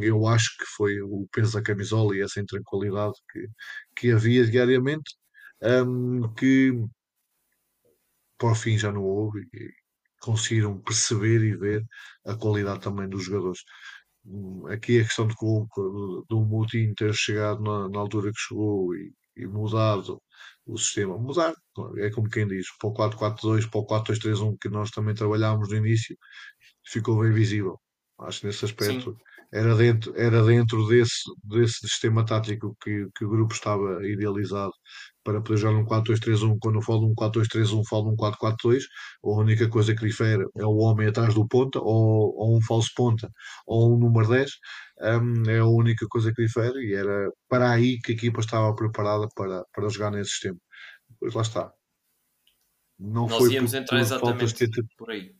eu 0.00 0.26
acho 0.26 0.56
que 0.58 0.64
foi 0.76 1.00
o 1.02 1.28
peso 1.32 1.54
da 1.54 1.62
camisola 1.62 2.16
e 2.16 2.22
essa 2.22 2.40
intranquilidade 2.40 3.14
que, 3.30 3.48
que 3.96 4.12
havia 4.12 4.46
diariamente, 4.46 5.14
que 6.38 6.72
por 8.38 8.56
fim 8.56 8.76
já 8.78 8.90
não 8.90 9.02
houve 9.04 9.40
e 9.54 9.70
conseguiram 10.20 10.80
perceber 10.80 11.42
e 11.44 11.56
ver 11.56 11.84
a 12.26 12.34
qualidade 12.34 12.80
também 12.80 13.08
dos 13.08 13.24
jogadores 13.24 13.60
aqui 14.70 15.00
a 15.00 15.04
questão 15.04 15.26
de 15.26 15.34
do, 15.34 16.26
do 16.28 16.40
Moutinho 16.44 16.94
ter 16.94 17.12
chegado 17.14 17.62
na, 17.62 17.88
na, 17.88 17.98
altura 18.00 18.30
que 18.32 18.38
chegou 18.38 18.94
e, 18.94 19.12
e, 19.36 19.46
mudado 19.46 20.20
o 20.66 20.78
sistema. 20.78 21.18
Mudar, 21.18 21.54
é 21.98 22.10
como 22.10 22.28
quem 22.30 22.46
diz, 22.46 22.66
para 22.78 22.88
o 22.90 22.94
4-4-2, 22.94 23.70
para 23.70 23.80
o 23.80 23.86
4-2-3-1 23.86 24.56
que 24.60 24.68
nós 24.68 24.90
também 24.90 25.14
trabalhámos 25.14 25.68
no 25.70 25.76
início, 25.76 26.16
ficou 26.86 27.20
bem 27.20 27.32
visível. 27.32 27.80
Acho 28.26 28.40
que 28.40 28.46
nesse 28.46 28.64
aspecto 28.64 29.16
era 29.52 29.74
dentro, 29.76 30.14
era 30.16 30.42
dentro 30.42 30.86
desse, 30.88 31.22
desse 31.44 31.86
sistema 31.86 32.24
tático 32.24 32.74
que, 32.82 33.06
que 33.14 33.24
o 33.24 33.28
grupo 33.28 33.52
estava 33.52 34.06
idealizado 34.06 34.72
para 35.22 35.42
poder 35.42 35.58
jogar 35.58 35.78
um 35.78 35.84
4-2-3-1. 35.84 36.56
Quando 36.60 36.76
eu 36.76 36.82
falo 36.82 37.00
de 37.00 37.06
um 37.06 37.14
4-2-3-1, 37.14 37.82
falo 37.86 38.04
de 38.04 38.10
um 38.10 38.16
4-4-2. 38.16 38.82
A 39.24 39.28
única 39.28 39.68
coisa 39.68 39.94
que 39.94 40.06
difere 40.06 40.44
é 40.56 40.64
o 40.64 40.76
homem 40.78 41.06
atrás 41.08 41.34
do 41.34 41.46
ponta, 41.46 41.78
ou, 41.80 42.34
ou 42.36 42.56
um 42.56 42.62
falso 42.62 42.90
ponta, 42.96 43.30
ou 43.66 43.94
um 43.94 43.98
número 43.98 44.28
10. 44.28 44.50
Um, 45.00 45.50
é 45.50 45.58
a 45.58 45.66
única 45.66 46.06
coisa 46.08 46.32
que 46.32 46.42
difere 46.42 46.78
e 46.86 46.94
era 46.94 47.30
para 47.48 47.72
aí 47.72 47.98
que 48.00 48.12
a 48.12 48.14
equipa 48.14 48.40
estava 48.40 48.74
preparada 48.74 49.28
para, 49.34 49.64
para 49.72 49.88
jogar 49.90 50.10
nesse 50.10 50.30
sistema. 50.30 50.58
Pois 51.20 51.34
lá 51.34 51.42
está. 51.42 51.72
Não 52.98 53.26
Nós 53.26 53.38
foi 53.38 53.52
íamos 53.52 53.72
por, 53.72 53.76
entrar 53.78 53.96
por 53.96 54.02
exatamente 54.02 54.84
por 54.96 55.10
aí. 55.10 55.34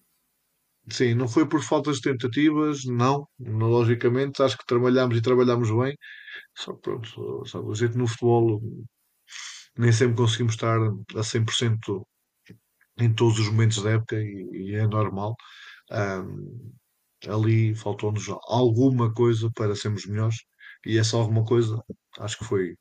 Sim, 0.91 1.15
não 1.15 1.29
foi 1.29 1.49
por 1.49 1.63
faltas 1.63 1.97
de 1.97 2.03
tentativas, 2.11 2.85
não. 2.85 3.27
Logicamente, 3.39 4.43
acho 4.43 4.59
que 4.59 4.67
trabalhámos 4.67 5.17
e 5.17 5.23
trabalhámos 5.23 5.71
bem. 5.71 5.97
Só 6.59 6.75
que 6.75 6.83
pronto, 6.83 7.47
sabe, 7.47 7.67
o 7.69 7.75
jeito 7.75 7.99
no 7.99 8.07
futebol 8.09 8.61
nem 9.77 9.93
sempre 9.93 10.17
conseguimos 10.17 10.55
estar 10.55 10.79
a 11.17 11.23
100% 11.23 12.07
em 12.99 13.13
todos 13.15 13.39
os 13.41 13.49
momentos 13.49 13.83
da 13.83 13.93
época 13.93 14.17
e, 14.19 14.71
e 14.73 14.75
é 14.77 14.87
normal. 14.87 15.37
Um, 15.93 16.73
ali 17.29 17.75
faltou-nos 17.77 18.29
alguma 18.49 19.13
coisa 19.15 19.51
para 19.55 19.77
sermos 19.77 20.07
melhores 20.07 20.37
e 20.87 20.99
essa 20.99 21.17
alguma 21.17 21.45
coisa 21.45 21.83
acho 22.21 22.39
que 22.39 22.45
foi, 22.47 22.77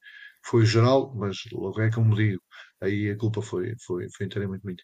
foi 0.46 0.66
geral, 0.66 1.14
mas 1.16 1.38
logo 1.54 1.82
é 1.82 1.92
como 1.92 2.16
digo, 2.16 2.42
aí 2.82 3.12
a 3.12 3.18
culpa 3.18 3.42
foi, 3.42 3.74
foi, 3.86 4.08
foi 4.18 4.26
inteiramente 4.28 4.66
minha. 4.66 4.78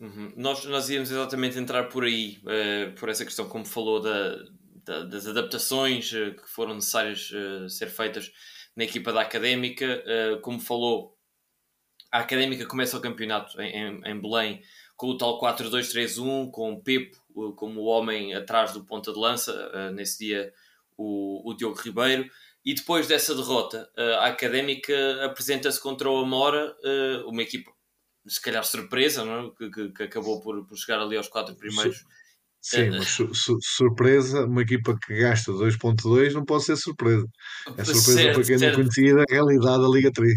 Uhum. 0.00 0.32
Nós, 0.34 0.64
nós 0.64 0.88
íamos 0.88 1.10
exatamente 1.10 1.58
entrar 1.58 1.84
por 1.84 2.04
aí, 2.04 2.40
uh, 2.44 2.98
por 2.98 3.10
essa 3.10 3.24
questão, 3.24 3.46
como 3.46 3.66
falou, 3.66 4.00
da, 4.00 4.36
da, 4.82 5.04
das 5.04 5.26
adaptações 5.26 6.10
uh, 6.12 6.34
que 6.34 6.48
foram 6.48 6.74
necessárias 6.74 7.30
uh, 7.30 7.68
ser 7.68 7.88
feitas 7.88 8.32
na 8.74 8.84
equipa 8.84 9.12
da 9.12 9.20
Académica. 9.20 10.02
como 10.42 10.58
falou, 10.58 11.18
a 12.10 12.20
Académica 12.20 12.64
começa 12.64 12.96
o 12.96 13.00
campeonato 13.00 13.60
em, 13.60 13.72
em, 13.76 14.00
em 14.06 14.20
Belém 14.20 14.62
com 14.96 15.08
o 15.08 15.18
tal 15.18 15.40
4-2-3-1, 15.40 16.50
com 16.50 16.72
o 16.72 16.80
Pepo 16.80 17.18
como 17.56 17.80
o 17.80 17.84
homem 17.84 18.32
atrás 18.32 18.72
do 18.72 18.84
ponta 18.84 19.12
de 19.12 19.18
lança, 19.18 19.90
nesse 19.90 20.24
dia 20.24 20.52
o, 20.96 21.50
o 21.50 21.54
Diogo 21.54 21.80
Ribeiro. 21.80 22.30
E 22.64 22.74
depois 22.74 23.08
dessa 23.08 23.34
derrota, 23.34 23.90
a 23.96 24.28
Académica 24.28 25.24
apresenta-se 25.24 25.80
contra 25.80 26.08
o 26.08 26.18
Amora, 26.18 26.74
uma 27.26 27.42
equipa 27.42 27.72
se 28.26 28.40
calhar 28.40 28.64
surpresa, 28.64 29.24
não 29.24 29.46
é? 29.46 29.50
que, 29.56 29.70
que, 29.70 29.88
que, 29.92 30.02
acabou 30.02 30.40
por, 30.40 30.66
por 30.66 30.76
chegar 30.76 31.00
ali 31.00 31.16
aos 31.16 31.28
quatro 31.28 31.54
primeiros. 31.54 32.04
Sim, 32.62 32.82
eh, 32.82 32.90
mas 32.90 33.08
su, 33.08 33.34
su, 33.34 33.56
surpresa, 33.62 34.44
uma 34.44 34.60
equipa 34.60 34.96
que 35.06 35.18
gasta 35.18 35.50
2.2 35.50 36.32
não 36.32 36.44
pode 36.44 36.64
ser 36.64 36.76
surpresa. 36.76 37.26
É 37.76 37.84
surpresa 37.84 38.12
certo, 38.12 38.34
para 38.34 38.44
quem 38.44 38.58
certo. 38.58 38.78
não 38.78 38.84
conhecia 38.84 39.14
a 39.14 39.32
realidade 39.32 39.82
da 39.82 39.88
Liga 39.88 40.12
3. 40.12 40.34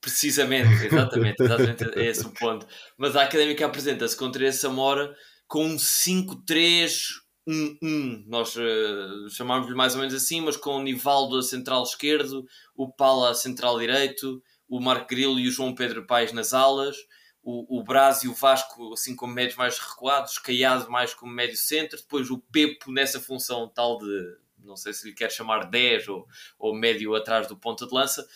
Precisamente, 0.00 0.68
exatamente, 0.84 1.42
exatamente 1.42 1.98
é 1.98 2.06
esse 2.06 2.26
o 2.26 2.30
ponto. 2.30 2.66
Mas 2.98 3.16
a 3.16 3.22
Académica 3.22 3.64
apresenta-se 3.64 4.16
contra 4.16 4.46
esse 4.46 4.58
Samora 4.58 5.14
com 5.46 5.64
um 5.64 5.76
5-3 5.76 7.24
1-1, 7.46 8.24
nós 8.26 8.56
uh, 8.56 9.28
chamámos-lhe 9.30 9.74
mais 9.74 9.94
ou 9.94 10.00
menos 10.00 10.14
assim, 10.14 10.40
mas 10.40 10.56
com 10.56 10.76
o 10.76 10.82
Nivaldo 10.82 11.36
a 11.36 11.42
central 11.42 11.82
esquerdo, 11.82 12.44
o 12.74 12.90
Pala 12.90 13.30
a 13.30 13.34
central 13.34 13.78
direito, 13.78 14.42
o 14.76 14.80
Marco 14.80 15.06
Grilo 15.06 15.38
e 15.38 15.46
o 15.46 15.50
João 15.52 15.72
Pedro 15.72 16.04
Paes 16.04 16.32
nas 16.32 16.52
alas, 16.52 16.96
o, 17.44 17.78
o 17.78 17.84
Braz 17.84 18.24
e 18.24 18.28
o 18.28 18.34
Vasco 18.34 18.92
assim 18.92 19.14
como 19.14 19.32
médios 19.32 19.56
mais 19.56 19.78
recuados, 19.78 20.36
Caiado 20.38 20.90
mais 20.90 21.14
como 21.14 21.32
médio 21.32 21.56
centro, 21.56 21.96
depois 21.96 22.28
o 22.28 22.38
Pepo 22.38 22.90
nessa 22.90 23.20
função 23.20 23.68
tal 23.68 23.98
de, 23.98 24.36
não 24.58 24.76
sei 24.76 24.92
se 24.92 25.06
lhe 25.06 25.14
quer 25.14 25.30
chamar 25.30 25.70
10 25.70 26.08
ou, 26.08 26.26
ou 26.58 26.74
médio 26.74 27.14
atrás 27.14 27.46
do 27.46 27.56
ponta 27.56 27.86
de 27.86 27.94
lança, 27.94 28.26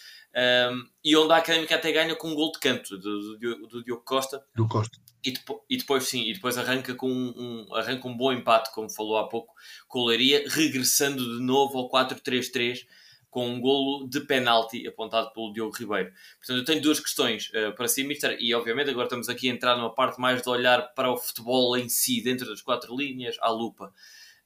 um, 0.70 0.86
e 1.02 1.16
onde 1.16 1.32
a 1.32 1.38
Académica 1.38 1.74
até 1.74 1.90
ganha 1.90 2.14
com 2.14 2.28
um 2.28 2.34
gol 2.36 2.52
de 2.52 2.60
canto 2.60 2.96
do, 2.96 3.36
do, 3.36 3.66
do 3.66 3.82
Diogo 3.82 4.04
Costa. 4.04 4.44
Do 4.54 4.68
Costa. 4.68 4.96
E, 5.24 5.32
depo, 5.32 5.64
e, 5.68 5.76
depois 5.76 6.04
sim, 6.04 6.22
e 6.30 6.34
depois 6.34 6.56
arranca 6.56 6.94
com 6.94 7.10
um, 7.10 7.34
um, 7.36 7.74
arranca 7.74 8.06
um 8.06 8.16
bom 8.16 8.32
empate, 8.32 8.72
como 8.72 8.88
falou 8.88 9.18
há 9.18 9.28
pouco, 9.28 9.52
com 9.88 9.98
o 9.98 10.06
Leiria, 10.06 10.44
regressando 10.46 11.24
de 11.36 11.42
novo 11.42 11.78
ao 11.78 11.90
4-3-3 11.90 12.86
com 13.30 13.48
um 13.48 13.60
golo 13.60 14.08
de 14.08 14.20
penalti 14.20 14.86
apontado 14.86 15.32
pelo 15.32 15.52
Diogo 15.52 15.76
Ribeiro. 15.76 16.12
Portanto, 16.38 16.58
eu 16.58 16.64
tenho 16.64 16.82
duas 16.82 17.00
questões 17.00 17.50
uh, 17.50 17.74
para 17.74 17.88
si, 17.88 18.04
Mister, 18.04 18.36
e 18.40 18.54
obviamente 18.54 18.90
agora 18.90 19.06
estamos 19.06 19.28
aqui 19.28 19.48
a 19.48 19.52
entrar 19.52 19.76
numa 19.76 19.94
parte 19.94 20.20
mais 20.20 20.42
de 20.42 20.48
olhar 20.48 20.94
para 20.94 21.10
o 21.10 21.16
futebol 21.16 21.76
em 21.76 21.88
si, 21.88 22.22
dentro 22.22 22.46
das 22.46 22.62
quatro 22.62 22.96
linhas, 22.96 23.36
à 23.40 23.50
lupa. 23.50 23.92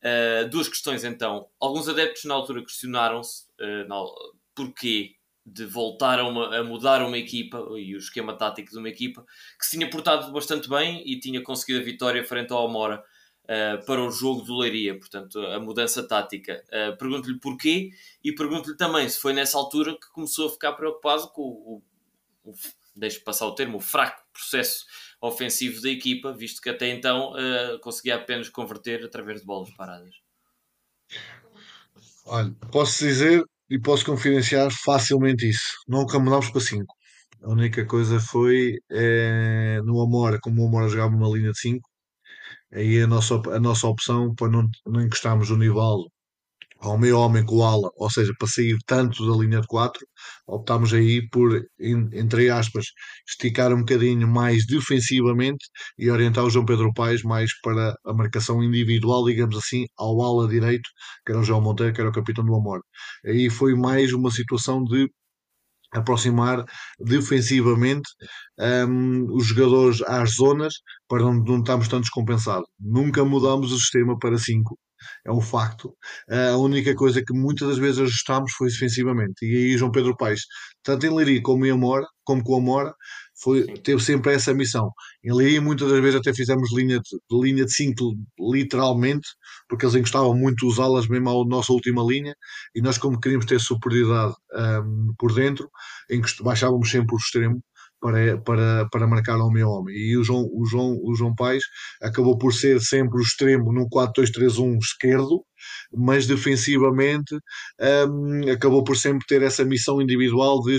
Uh, 0.03 0.49
duas 0.49 0.69
questões 0.69 1.05
então. 1.05 1.49
Alguns 1.61 1.89
adeptos 1.89 2.25
na 2.25 2.35
altura 2.35 2.63
questionaram-se 2.63 3.45
uh, 3.61 4.07
porquê 4.55 5.15
de 5.45 5.65
voltar 5.65 6.21
a, 6.21 6.27
uma, 6.27 6.57
a, 6.57 6.65
mudar 6.65 7.03
uma 7.03 7.19
equipa 7.19 7.59
e 7.77 7.95
o 7.95 7.99
esquema 7.99 8.37
tático 8.37 8.71
de 8.71 8.79
uma 8.79 8.89
equipa 8.89 9.25
que 9.59 9.67
se 9.67 9.77
tinha 9.77 9.91
portado 9.91 10.31
bastante 10.33 10.69
bem 10.69 11.03
e 11.05 11.19
tinha 11.19 11.43
conseguido 11.43 11.81
a 11.81 11.85
vitória 11.85 12.25
frente 12.25 12.53
ao 12.53 12.65
Amora 12.65 13.03
uh, 13.45 13.85
para 13.85 14.03
o 14.03 14.11
jogo 14.11 14.43
do 14.43 14.59
Leiria, 14.59 14.99
portanto, 14.99 15.39
a 15.39 15.59
mudança 15.61 16.07
tática. 16.07 16.63
Uh, 16.69 16.97
pergunto-lhe 16.97 17.39
porquê 17.39 17.91
e 18.23 18.33
pergunto-lhe 18.33 18.77
também 18.77 19.09
se 19.09 19.19
foi 19.19 19.33
nessa 19.33 19.59
altura 19.59 19.95
que 19.95 20.11
começou 20.13 20.49
a 20.49 20.53
ficar 20.53 20.73
preocupado 20.73 21.29
com 21.29 21.43
o, 21.43 21.83
o, 22.45 22.51
o 22.51 23.25
passar 23.25 23.47
o 23.47 23.55
termo, 23.55 23.79
o 23.79 23.81
fraco 23.81 24.23
processo 24.33 24.85
ofensivo 25.21 25.81
da 25.81 25.89
equipa, 25.89 26.33
visto 26.33 26.61
que 26.61 26.71
até 26.71 26.89
então 26.89 27.33
uh, 27.33 27.79
conseguia 27.81 28.17
apenas 28.17 28.49
converter 28.49 29.05
através 29.05 29.41
de 29.41 29.47
bolas 29.47 29.71
paradas. 29.71 30.15
Olha, 32.25 32.55
posso 32.71 33.05
dizer 33.05 33.45
e 33.69 33.79
posso 33.81 34.05
confidenciar 34.05 34.71
facilmente 34.71 35.49
isso. 35.49 35.73
Nunca 35.89 36.19
mudámos 36.19 36.51
para 36.51 36.61
5. 36.61 36.95
A 37.43 37.51
única 37.51 37.85
coisa 37.85 38.21
foi 38.21 38.79
é, 38.91 39.81
no 39.85 40.01
Amora, 40.01 40.39
como 40.41 40.63
o 40.63 40.69
Amora 40.69 40.89
jogava 40.89 41.15
uma 41.15 41.29
linha 41.29 41.51
de 41.51 41.59
5, 41.59 41.89
aí 42.73 43.01
a 43.03 43.07
nossa, 43.07 43.35
a 43.51 43.61
nossa 43.61 43.87
opção 43.87 44.35
para 44.35 44.49
não, 44.51 44.69
não 44.87 45.01
encostarmos 45.03 45.51
o 45.51 45.57
Nivaldo 45.57 46.09
ao 46.83 46.99
meio 46.99 47.19
homem 47.19 47.45
com 47.45 47.57
o 47.57 47.63
ala, 47.63 47.91
ou 47.97 48.11
seja, 48.11 48.33
para 48.39 48.49
sair 48.49 48.77
tanto 48.87 49.25
da 49.27 49.37
linha 49.43 49.61
de 49.61 49.67
4, 49.69 50.05
optámos 50.47 50.93
aí 50.93 51.27
por, 51.31 51.65
entre 51.79 52.51
aspas, 52.51 52.87
esticar 53.29 53.73
um 53.73 53.81
bocadinho 53.81 54.27
mais 54.27 54.67
defensivamente 54.67 55.65
e 55.97 56.11
orientar 56.11 56.45
o 56.45 56.51
João 56.51 56.67
Pedro 56.67 56.93
Paes 56.93 57.23
mais 57.23 57.51
para 57.61 57.95
a 58.05 58.13
marcação 58.13 58.63
individual, 58.63 59.25
digamos 59.25 59.57
assim, 59.57 59.87
ao 59.97 60.21
ala 60.23 60.49
direito, 60.49 60.89
que 61.25 61.33
era 61.33 61.41
o 61.41 61.45
João 61.45 61.61
Monteiro, 61.61 61.95
que 61.95 62.01
era 62.01 62.11
o 62.11 62.13
capitão 62.13 62.45
do 62.45 62.55
Amor. 62.55 62.81
Aí 63.25 63.49
foi 63.49 63.75
mais 63.75 64.13
uma 64.13 64.31
situação 64.31 64.83
de 64.85 65.09
aproximar 65.93 66.65
defensivamente 66.99 68.09
um, 68.59 69.27
os 69.35 69.47
jogadores 69.47 70.03
às 70.03 70.35
zonas 70.35 70.75
para 71.09 71.23
não, 71.23 71.35
não 71.35 71.59
estarmos 71.61 71.89
tão 71.89 72.01
descompensados. 72.01 72.69
Nunca 72.81 73.25
mudamos 73.25 73.73
o 73.73 73.79
sistema 73.79 74.19
para 74.19 74.39
5. 74.39 74.79
É 75.27 75.33
um 75.33 75.41
facto. 75.41 75.95
A 76.31 76.57
única 76.57 76.95
coisa 76.95 77.23
que 77.25 77.33
muitas 77.33 77.69
das 77.69 77.79
vezes 77.79 78.01
ajustámos 78.01 78.53
foi 78.53 78.69
defensivamente. 78.69 79.45
E 79.45 79.57
aí 79.57 79.79
João 79.79 79.91
Pedro 79.91 80.17
Paes, 80.17 80.43
tanto 80.83 81.07
em 81.07 81.15
Leiria 81.15 81.43
como 81.43 81.67
em 81.67 81.71
Amora, 81.71 82.07
como 82.25 82.43
com 82.43 82.57
Amora, 82.57 82.95
foi, 83.43 83.65
teve 83.79 84.01
sempre 84.03 84.33
essa 84.33 84.55
missão. 84.55 84.91
Em 85.25 85.33
Leiria 85.33 85.61
muitas 85.61 85.91
das 85.91 86.01
vezes 86.01 86.21
até 86.21 86.33
fizemos 86.33 86.73
linha 86.73 87.01
de, 87.01 87.41
linha 87.43 87.65
de 87.65 87.73
5 87.73 88.15
literalmente, 88.39 89.29
porque 89.69 89.85
eles 89.85 89.97
encostavam 89.97 90.35
muito 90.35 90.67
os 90.67 90.79
alas 90.79 91.09
mesmo 91.09 91.29
à 91.29 91.45
nossa 91.47 91.73
última 91.73 92.03
linha, 92.03 92.35
e 92.75 92.81
nós 92.81 92.99
como 92.99 93.19
queríamos 93.21 93.47
ter 93.47 93.61
superioridade 93.61 94.35
um, 94.55 95.15
por 95.19 95.35
dentro, 95.35 95.69
baixávamos 96.43 96.91
sempre 96.91 97.15
o 97.15 97.19
extremo, 97.19 97.63
para, 98.03 98.37
para, 98.39 98.89
para 98.91 99.07
marcar 99.07 99.41
ao 99.41 99.51
meu 99.51 99.69
homem. 99.69 99.95
E 99.95 100.17
o 100.17 100.25
João, 100.25 100.49
o, 100.53 100.67
João, 100.67 100.99
o 101.05 101.15
João 101.15 101.35
Paes 101.35 101.63
acabou 102.03 102.37
por 102.37 102.53
ser 102.53 102.81
sempre 102.81 103.19
o 103.19 103.23
extremo 103.23 103.73
no 103.73 103.89
4-2-3-1 103.89 104.77
esquerdo, 104.79 105.45
mas 105.95 106.27
defensivamente 106.27 107.35
um, 108.11 108.51
acabou 108.51 108.83
por 108.83 108.97
sempre 108.97 109.25
ter 109.27 109.43
essa 109.43 109.65
missão 109.65 110.03
individual 110.03 110.61
de 110.63 110.77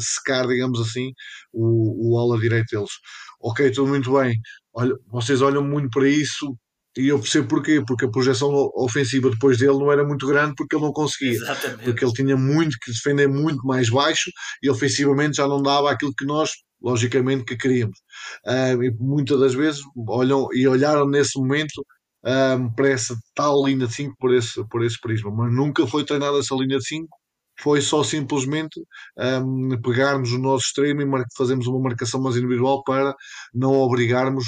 secar, 0.00 0.46
digamos 0.48 0.80
assim, 0.80 1.12
o, 1.52 2.14
o 2.14 2.18
ala 2.18 2.40
direito 2.40 2.74
deles. 2.74 2.92
Ok, 3.38 3.70
tudo 3.70 3.88
muito 3.88 4.10
bem. 4.14 4.34
Olha, 4.74 4.94
vocês 5.10 5.42
olham 5.42 5.62
muito 5.62 5.90
para 5.90 6.08
isso, 6.08 6.56
e 6.96 7.08
eu 7.08 7.18
percebo 7.18 7.48
porquê, 7.48 7.82
porque 7.86 8.04
a 8.04 8.10
projeção 8.10 8.50
ofensiva 8.74 9.30
depois 9.30 9.58
dele 9.58 9.78
não 9.78 9.90
era 9.90 10.04
muito 10.04 10.26
grande 10.26 10.54
porque 10.56 10.76
ele 10.76 10.84
não 10.84 10.92
conseguia. 10.92 11.32
Exatamente. 11.32 11.84
Porque 11.84 12.04
ele 12.04 12.12
tinha 12.12 12.36
muito 12.36 12.76
que 12.80 12.92
defender 12.92 13.28
muito 13.28 13.66
mais 13.66 13.88
baixo 13.88 14.30
e 14.62 14.68
ofensivamente 14.68 15.36
já 15.36 15.48
não 15.48 15.62
dava 15.62 15.90
aquilo 15.90 16.12
que 16.16 16.26
nós, 16.26 16.50
logicamente, 16.82 17.44
que 17.44 17.56
queríamos. 17.56 17.98
Uh, 18.46 18.82
e 18.82 18.90
muitas 18.98 19.40
das 19.40 19.54
vezes 19.54 19.80
olham 20.06 20.48
e 20.52 20.68
olharam 20.68 21.08
nesse 21.08 21.38
momento 21.38 21.82
um, 22.24 22.70
para 22.74 22.90
essa 22.90 23.16
tal 23.34 23.64
linha 23.66 23.86
de 23.86 23.94
5 23.94 24.14
por 24.18 24.34
esse, 24.34 24.68
por 24.68 24.84
esse 24.84 25.00
prisma, 25.00 25.30
mas 25.30 25.52
nunca 25.54 25.86
foi 25.86 26.04
treinada 26.04 26.38
essa 26.38 26.54
linha 26.54 26.78
de 26.78 26.86
5. 26.86 27.08
Foi 27.60 27.80
só 27.80 28.02
simplesmente 28.02 28.80
um, 29.18 29.80
pegarmos 29.80 30.32
o 30.32 30.38
nosso 30.38 30.66
extremo 30.66 31.02
e 31.02 31.24
fazermos 31.36 31.66
uma 31.66 31.80
marcação 31.80 32.20
mais 32.20 32.36
individual 32.36 32.82
para 32.82 33.14
não 33.54 33.72
obrigarmos 33.72 34.44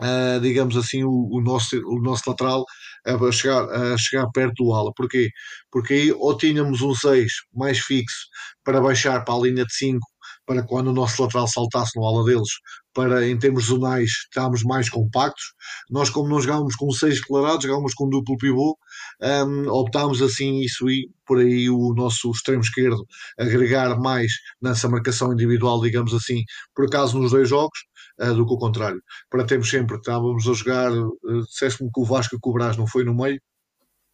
uh, 0.00 0.40
digamos 0.40 0.76
assim, 0.76 1.04
o, 1.04 1.28
o, 1.30 1.40
nosso, 1.40 1.76
o 1.86 2.00
nosso 2.00 2.22
lateral 2.26 2.64
a 3.04 3.32
chegar, 3.32 3.64
a 3.70 3.96
chegar 3.98 4.30
perto 4.32 4.64
do 4.64 4.72
ala. 4.72 4.92
Porquê? 4.94 5.30
Porque 5.70 5.94
aí 5.94 6.12
ou 6.12 6.36
tínhamos 6.36 6.82
um 6.82 6.94
6 6.94 7.30
mais 7.54 7.78
fixo 7.78 8.26
para 8.64 8.80
baixar 8.80 9.24
para 9.24 9.34
a 9.34 9.38
linha 9.38 9.64
de 9.64 9.74
5 9.74 9.98
para 10.46 10.62
quando 10.62 10.88
o 10.88 10.92
nosso 10.92 11.20
lateral 11.20 11.48
saltasse 11.48 11.98
no 11.98 12.06
ala 12.06 12.24
deles, 12.24 12.48
para 12.94 13.28
em 13.28 13.36
termos 13.36 13.64
zonais 13.64 14.10
estarmos 14.28 14.62
mais 14.62 14.88
compactos. 14.88 15.44
Nós, 15.90 16.08
como 16.08 16.28
não 16.28 16.40
jogávamos 16.40 16.76
com 16.76 16.90
seis 16.92 17.20
declarados, 17.20 17.64
jogávamos 17.64 17.92
com 17.94 18.08
duplo 18.08 18.36
pivô, 18.38 18.78
um, 19.22 19.68
optámos 19.68 20.20
assim 20.22 20.60
isso 20.60 20.88
e 20.90 21.08
por 21.26 21.38
aí 21.38 21.68
o 21.70 21.94
nosso 21.94 22.30
extremo 22.30 22.62
esquerdo 22.62 23.04
agregar 23.38 23.98
mais 23.98 24.32
nessa 24.60 24.88
marcação 24.88 25.32
individual, 25.32 25.80
digamos 25.80 26.14
assim, 26.14 26.42
por 26.74 26.86
acaso 26.86 27.18
nos 27.18 27.32
dois 27.32 27.48
jogos, 27.48 27.78
uh, 28.20 28.34
do 28.34 28.46
que 28.46 28.54
o 28.54 28.58
contrário. 28.58 29.02
Para 29.30 29.44
termos 29.46 29.68
sempre, 29.70 29.96
estávamos 29.96 30.48
a 30.48 30.52
jogar, 30.52 30.92
uh, 30.92 31.42
disseste-me 31.48 31.90
que 31.92 32.00
o 32.00 32.04
Vasco 32.04 32.36
e 32.36 32.38
o 32.42 32.52
Brás 32.52 32.76
não 32.76 32.86
foi 32.86 33.04
no 33.04 33.14
meio, 33.14 33.40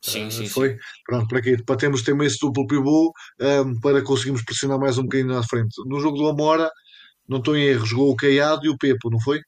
Sim, 0.04 0.30
sim, 0.30 0.48
foi. 0.48 0.70
sim. 0.70 0.76
Pronto, 1.06 1.28
para 1.28 1.40
quê? 1.40 1.56
Para 1.64 1.76
termos 1.76 2.02
também 2.02 2.26
esse 2.26 2.38
duplo 2.40 2.66
pivô 2.66 3.12
um, 3.40 3.78
para 3.80 4.02
conseguirmos 4.02 4.42
pressionar 4.44 4.78
mais 4.78 4.98
um 4.98 5.04
bocadinho 5.04 5.32
na 5.32 5.42
frente. 5.44 5.74
No 5.86 6.00
jogo 6.00 6.18
do 6.18 6.28
Amora, 6.28 6.68
não 7.28 7.38
estou 7.38 7.56
em 7.56 7.64
erro, 7.64 7.86
jogou 7.86 8.10
o 8.10 8.16
Caiado 8.16 8.66
e 8.66 8.68
o 8.68 8.76
Pepo, 8.76 9.10
não 9.10 9.20
foi? 9.20 9.40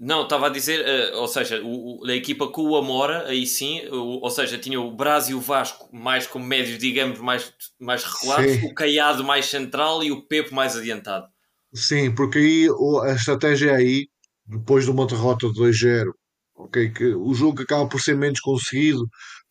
Não, 0.00 0.22
estava 0.22 0.46
a 0.46 0.50
dizer, 0.50 0.80
uh, 0.80 1.16
ou 1.16 1.26
seja, 1.26 1.60
o, 1.62 2.04
a 2.06 2.14
equipa 2.14 2.46
com 2.48 2.62
o 2.62 2.76
Amora, 2.76 3.26
aí 3.26 3.46
sim, 3.46 3.82
ou 3.90 4.30
seja, 4.30 4.56
tinha 4.56 4.80
o 4.80 4.94
Brás 4.94 5.28
e 5.28 5.34
o 5.34 5.40
Vasco 5.40 5.88
mais 5.92 6.26
como 6.26 6.44
médios, 6.44 6.78
digamos, 6.78 7.18
mais, 7.18 7.52
mais 7.80 8.04
recuados, 8.04 8.52
sim. 8.52 8.66
o 8.66 8.74
Caiado 8.74 9.24
mais 9.24 9.46
central 9.46 10.04
e 10.04 10.12
o 10.12 10.22
Pepo 10.22 10.54
mais 10.54 10.76
adiantado. 10.76 11.26
Sim, 11.74 12.14
porque 12.14 12.38
aí 12.38 12.68
a 13.10 13.14
estratégia 13.14 13.70
é 13.72 13.76
aí, 13.76 14.08
depois 14.46 14.84
de 14.84 14.90
uma 14.90 15.06
derrota 15.06 15.48
de 15.48 15.60
2-0, 15.60 16.12
ok, 16.56 16.90
que 16.90 17.06
o 17.14 17.34
jogo 17.34 17.62
acaba 17.62 17.88
por 17.88 18.00
ser 18.00 18.16
menos 18.16 18.40
conseguido, 18.40 19.08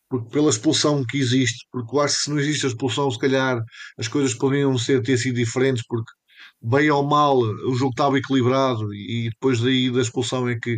porque 0.08 0.30
pela 0.30 0.50
expulsão 0.50 1.04
que 1.04 1.18
existe, 1.18 1.66
porque 1.70 1.94
eu 1.94 2.00
acho 2.00 2.16
que 2.16 2.22
se 2.22 2.30
não 2.30 2.38
existe 2.38 2.66
a 2.66 2.68
expulsão, 2.70 3.10
se 3.10 3.18
calhar 3.18 3.62
as 3.98 4.08
coisas 4.08 4.34
poderiam 4.34 4.76
ser, 4.78 5.02
ter 5.02 5.18
sido 5.18 5.36
diferentes, 5.36 5.84
porque 5.86 6.10
bem 6.60 6.90
ou 6.90 7.06
mal 7.06 7.38
o 7.38 7.74
jogo 7.74 7.90
estava 7.90 8.18
equilibrado 8.18 8.92
e 8.92 9.30
depois 9.30 9.60
daí 9.60 9.90
da 9.90 10.00
expulsão 10.00 10.48
é 10.48 10.58
que 10.58 10.76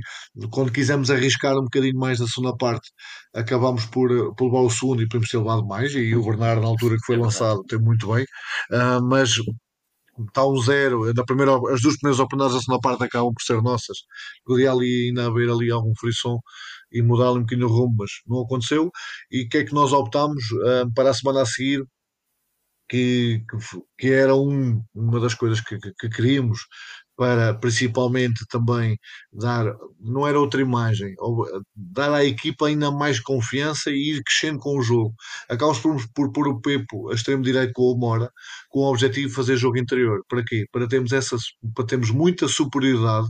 quando 0.51 0.73
quisemos 0.73 1.11
arriscar 1.11 1.57
um 1.57 1.65
bocadinho 1.65 1.99
mais 1.99 2.21
na 2.21 2.27
segunda 2.27 2.57
parte 2.57 2.91
acabámos 3.35 3.87
por, 3.87 4.35
por 4.35 4.47
levar 4.47 4.61
o 4.61 4.71
segundo 4.71 5.03
e 5.03 5.09
podemos 5.09 5.31
ter 5.31 5.39
levado 5.39 5.67
mais 5.67 5.95
e 5.95 6.15
o 6.15 6.25
Bernardo 6.25 6.63
na 6.63 6.69
altura 6.69 6.97
que 6.97 7.07
foi 7.07 7.17
é 7.17 7.19
lançado 7.19 7.63
tem 7.65 7.79
muito 7.79 8.13
bem 8.13 8.25
uh, 8.73 9.03
mas 9.03 9.37
está 10.29 10.47
um 10.47 10.61
zero 10.61 11.13
na 11.15 11.25
primeira, 11.25 11.53
as 11.73 11.81
duas 11.81 11.97
primeiras 11.97 12.21
oportunidades 12.21 12.55
da 12.57 12.61
segunda 12.61 12.81
parte 12.81 13.05
acabam 13.05 13.33
por 13.33 13.43
ser 13.43 13.63
nossas 13.63 13.99
podia 14.45 14.71
ali 14.73 15.09
ainda 15.09 15.27
haver 15.27 15.49
ali 15.49 15.71
algum 15.71 15.95
frisson 15.99 16.39
e 16.93 17.03
mudar 17.03 17.33
um 17.33 17.41
bocadinho 17.41 17.69
o 17.69 17.71
rumo, 17.71 17.95
mas 17.99 18.11
não 18.27 18.41
aconteceu. 18.43 18.91
E 19.31 19.45
o 19.45 19.49
que 19.49 19.59
é 19.59 19.65
que 19.65 19.75
nós 19.75 19.93
optámos 19.93 20.43
uh, 20.53 20.93
para 20.95 21.11
a 21.11 21.15
semana 21.15 21.43
a 21.43 21.47
seguir? 21.47 21.85
Que, 22.91 23.45
que, 23.49 23.57
que 23.99 24.13
era 24.13 24.35
um, 24.35 24.83
uma 24.93 25.21
das 25.21 25.33
coisas 25.35 25.61
que, 25.61 25.79
que, 25.79 25.93
que, 25.97 26.09
queríamos 26.09 26.59
para 27.17 27.55
principalmente 27.55 28.47
também 28.49 28.99
dar, 29.33 29.77
não 30.01 30.27
era 30.27 30.41
outra 30.41 30.61
imagem, 30.61 31.15
dar 31.77 32.13
à 32.13 32.25
equipa 32.25 32.67
ainda 32.67 32.91
mais 32.91 33.21
confiança 33.21 33.91
e 33.91 34.15
ir 34.17 34.23
crescendo 34.25 34.59
com 34.59 34.79
o 34.79 34.83
jogo. 34.83 35.15
Acabamos 35.49 35.79
por, 35.81 35.97
por 36.15 36.33
pôr 36.33 36.49
o 36.49 36.61
Pepo 36.61 37.11
a 37.11 37.15
extremo 37.15 37.43
direito 37.43 37.75
com 37.75 37.93
o 37.93 37.97
Mora, 37.97 38.31
com 38.71 38.81
o 38.81 38.91
objetivo 38.91 39.29
de 39.29 39.35
fazer 39.35 39.57
jogo 39.57 39.79
interior. 39.79 40.25
Para 40.29 40.43
quê? 40.43 40.65
Para 40.73 40.89
termos, 40.89 41.13
essa, 41.13 41.37
para 41.75 41.87
termos 41.87 42.11
muita 42.11 42.49
superioridade 42.49 43.29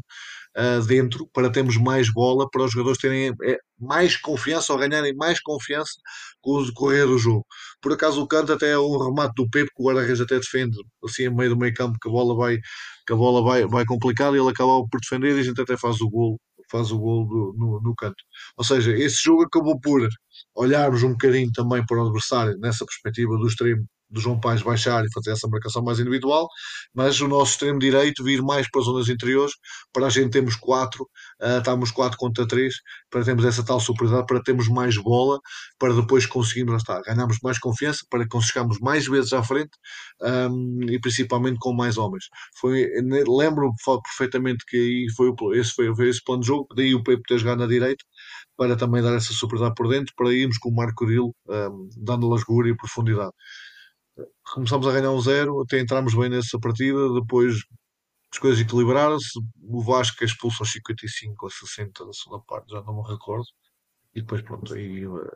uh, 0.56 0.84
dentro 0.86 1.28
para 1.32 1.50
termos 1.50 1.76
mais 1.76 2.12
bola, 2.12 2.48
para 2.50 2.64
os 2.64 2.72
jogadores 2.72 2.98
terem 2.98 3.34
é, 3.44 3.58
mais 3.78 4.16
confiança 4.16 4.72
ou 4.72 4.78
ganharem 4.78 5.14
mais 5.14 5.40
confiança 5.40 5.92
com 6.40 6.52
o 6.52 6.64
decorrer 6.64 7.06
do 7.06 7.18
jogo. 7.18 7.46
Por 7.80 7.92
acaso 7.92 8.22
o 8.22 8.26
canto 8.26 8.52
até 8.52 8.70
é 8.72 8.78
um 8.78 8.98
remate 8.98 9.34
do 9.36 9.48
Pepe 9.48 9.70
que 9.74 9.82
o 9.82 9.86
guarda-redes 9.86 10.20
até 10.20 10.36
defende 10.36 10.76
assim 11.04 11.24
em 11.24 11.34
meio 11.34 11.50
do 11.50 11.58
meio 11.58 11.74
campo 11.74 11.98
que 12.00 12.08
a 12.08 12.12
bola 12.12 12.34
vai 12.34 12.58
que 13.06 13.12
a 13.12 13.16
bola 13.16 13.42
vai, 13.42 13.66
vai 13.66 13.84
complicar 13.84 14.32
e 14.34 14.38
ele 14.38 14.48
acaba 14.48 14.86
por 14.88 15.00
defender 15.00 15.36
e 15.36 15.40
a 15.40 15.42
gente 15.42 15.60
até 15.60 15.76
faz 15.76 16.00
o 16.00 16.08
gol 16.08 16.40
faz 16.70 16.92
o 16.92 16.98
gol 16.98 17.26
do, 17.26 17.54
no, 17.58 17.80
no 17.80 17.94
canto. 17.96 18.22
Ou 18.56 18.64
seja, 18.64 18.92
esse 18.96 19.20
jogo 19.22 19.42
acabou 19.42 19.78
por 19.80 20.08
olharmos 20.54 21.02
um 21.02 21.10
bocadinho 21.10 21.50
também 21.52 21.84
para 21.84 21.98
o 21.98 22.06
adversário 22.06 22.56
nessa 22.58 22.84
perspectiva 22.86 23.36
do 23.36 23.48
extremo 23.48 23.84
do 24.10 24.20
João 24.20 24.38
Pais 24.38 24.62
baixar 24.62 25.04
e 25.04 25.12
fazer 25.12 25.32
essa 25.32 25.48
marcação 25.48 25.82
mais 25.82 26.00
individual, 26.00 26.48
mas 26.94 27.20
o 27.20 27.28
nosso 27.28 27.52
extremo 27.52 27.78
direito 27.78 28.24
vir 28.24 28.42
mais 28.42 28.68
para 28.70 28.80
as 28.80 28.86
zonas 28.86 29.08
interiores, 29.08 29.52
para 29.92 30.06
a 30.06 30.10
gente 30.10 30.30
termos 30.30 30.56
4, 30.56 31.02
uh, 31.02 31.58
estamos 31.58 31.90
4 31.90 32.18
contra 32.18 32.46
3, 32.46 32.74
para 33.10 33.24
termos 33.24 33.44
essa 33.44 33.64
tal 33.64 33.80
superioridade, 33.80 34.26
para 34.26 34.42
termos 34.42 34.68
mais 34.68 34.96
bola, 34.96 35.38
para 35.78 35.94
depois 35.94 36.26
conseguirmos, 36.26 36.76
está, 36.76 37.00
ganharmos 37.02 37.38
mais 37.42 37.58
confiança, 37.58 38.04
para 38.10 38.26
que 38.28 38.40
chegarmos 38.40 38.78
mais 38.80 39.06
vezes 39.06 39.32
à 39.32 39.42
frente 39.42 39.70
um, 40.22 40.84
e 40.88 40.98
principalmente 41.00 41.58
com 41.60 41.72
mais 41.72 41.96
homens. 41.96 42.24
Foi, 42.60 42.88
lembro 43.26 43.72
perfeitamente 44.02 44.64
que 44.66 44.76
aí 44.76 45.06
foi, 45.16 45.32
esse 45.58 45.72
foi, 45.72 45.94
foi 45.94 46.08
esse 46.08 46.22
plano 46.24 46.40
de 46.42 46.48
jogo, 46.48 46.66
daí 46.74 46.94
o 46.94 47.02
Pepe 47.02 47.22
ter 47.26 47.38
jogado 47.38 47.58
na 47.58 47.66
direita, 47.66 48.04
para 48.56 48.76
também 48.76 49.02
dar 49.02 49.14
essa 49.14 49.32
superioridade 49.32 49.74
por 49.74 49.88
dentro, 49.88 50.12
para 50.16 50.32
irmos 50.32 50.58
com 50.58 50.68
o 50.70 50.74
Marco 50.74 51.06
Rio 51.06 51.34
um, 51.48 51.88
dando 51.96 52.28
largura 52.28 52.68
e 52.68 52.76
profundidade 52.76 53.32
começámos 54.52 54.86
a 54.86 54.92
ganhar 54.92 55.10
um 55.10 55.20
zero, 55.20 55.60
até 55.62 55.80
entramos 55.80 56.14
bem 56.14 56.30
nessa 56.30 56.58
partida, 56.58 57.12
depois 57.14 57.56
as 58.32 58.38
coisas 58.38 58.60
equilibraram-se, 58.60 59.38
o 59.62 59.82
Vasco 59.82 60.22
é 60.22 60.26
expulso 60.26 60.62
aos 60.62 60.72
55 60.72 61.46
ou 61.46 61.50
60 61.50 62.06
da 62.06 62.12
segunda 62.12 62.42
parte, 62.46 62.70
já 62.70 62.82
não 62.82 63.02
me 63.02 63.08
recordo, 63.08 63.46
e 64.14 64.20
depois 64.20 64.42
pronto, 64.42 64.72
aí 64.74 65.06
uh, 65.06 65.30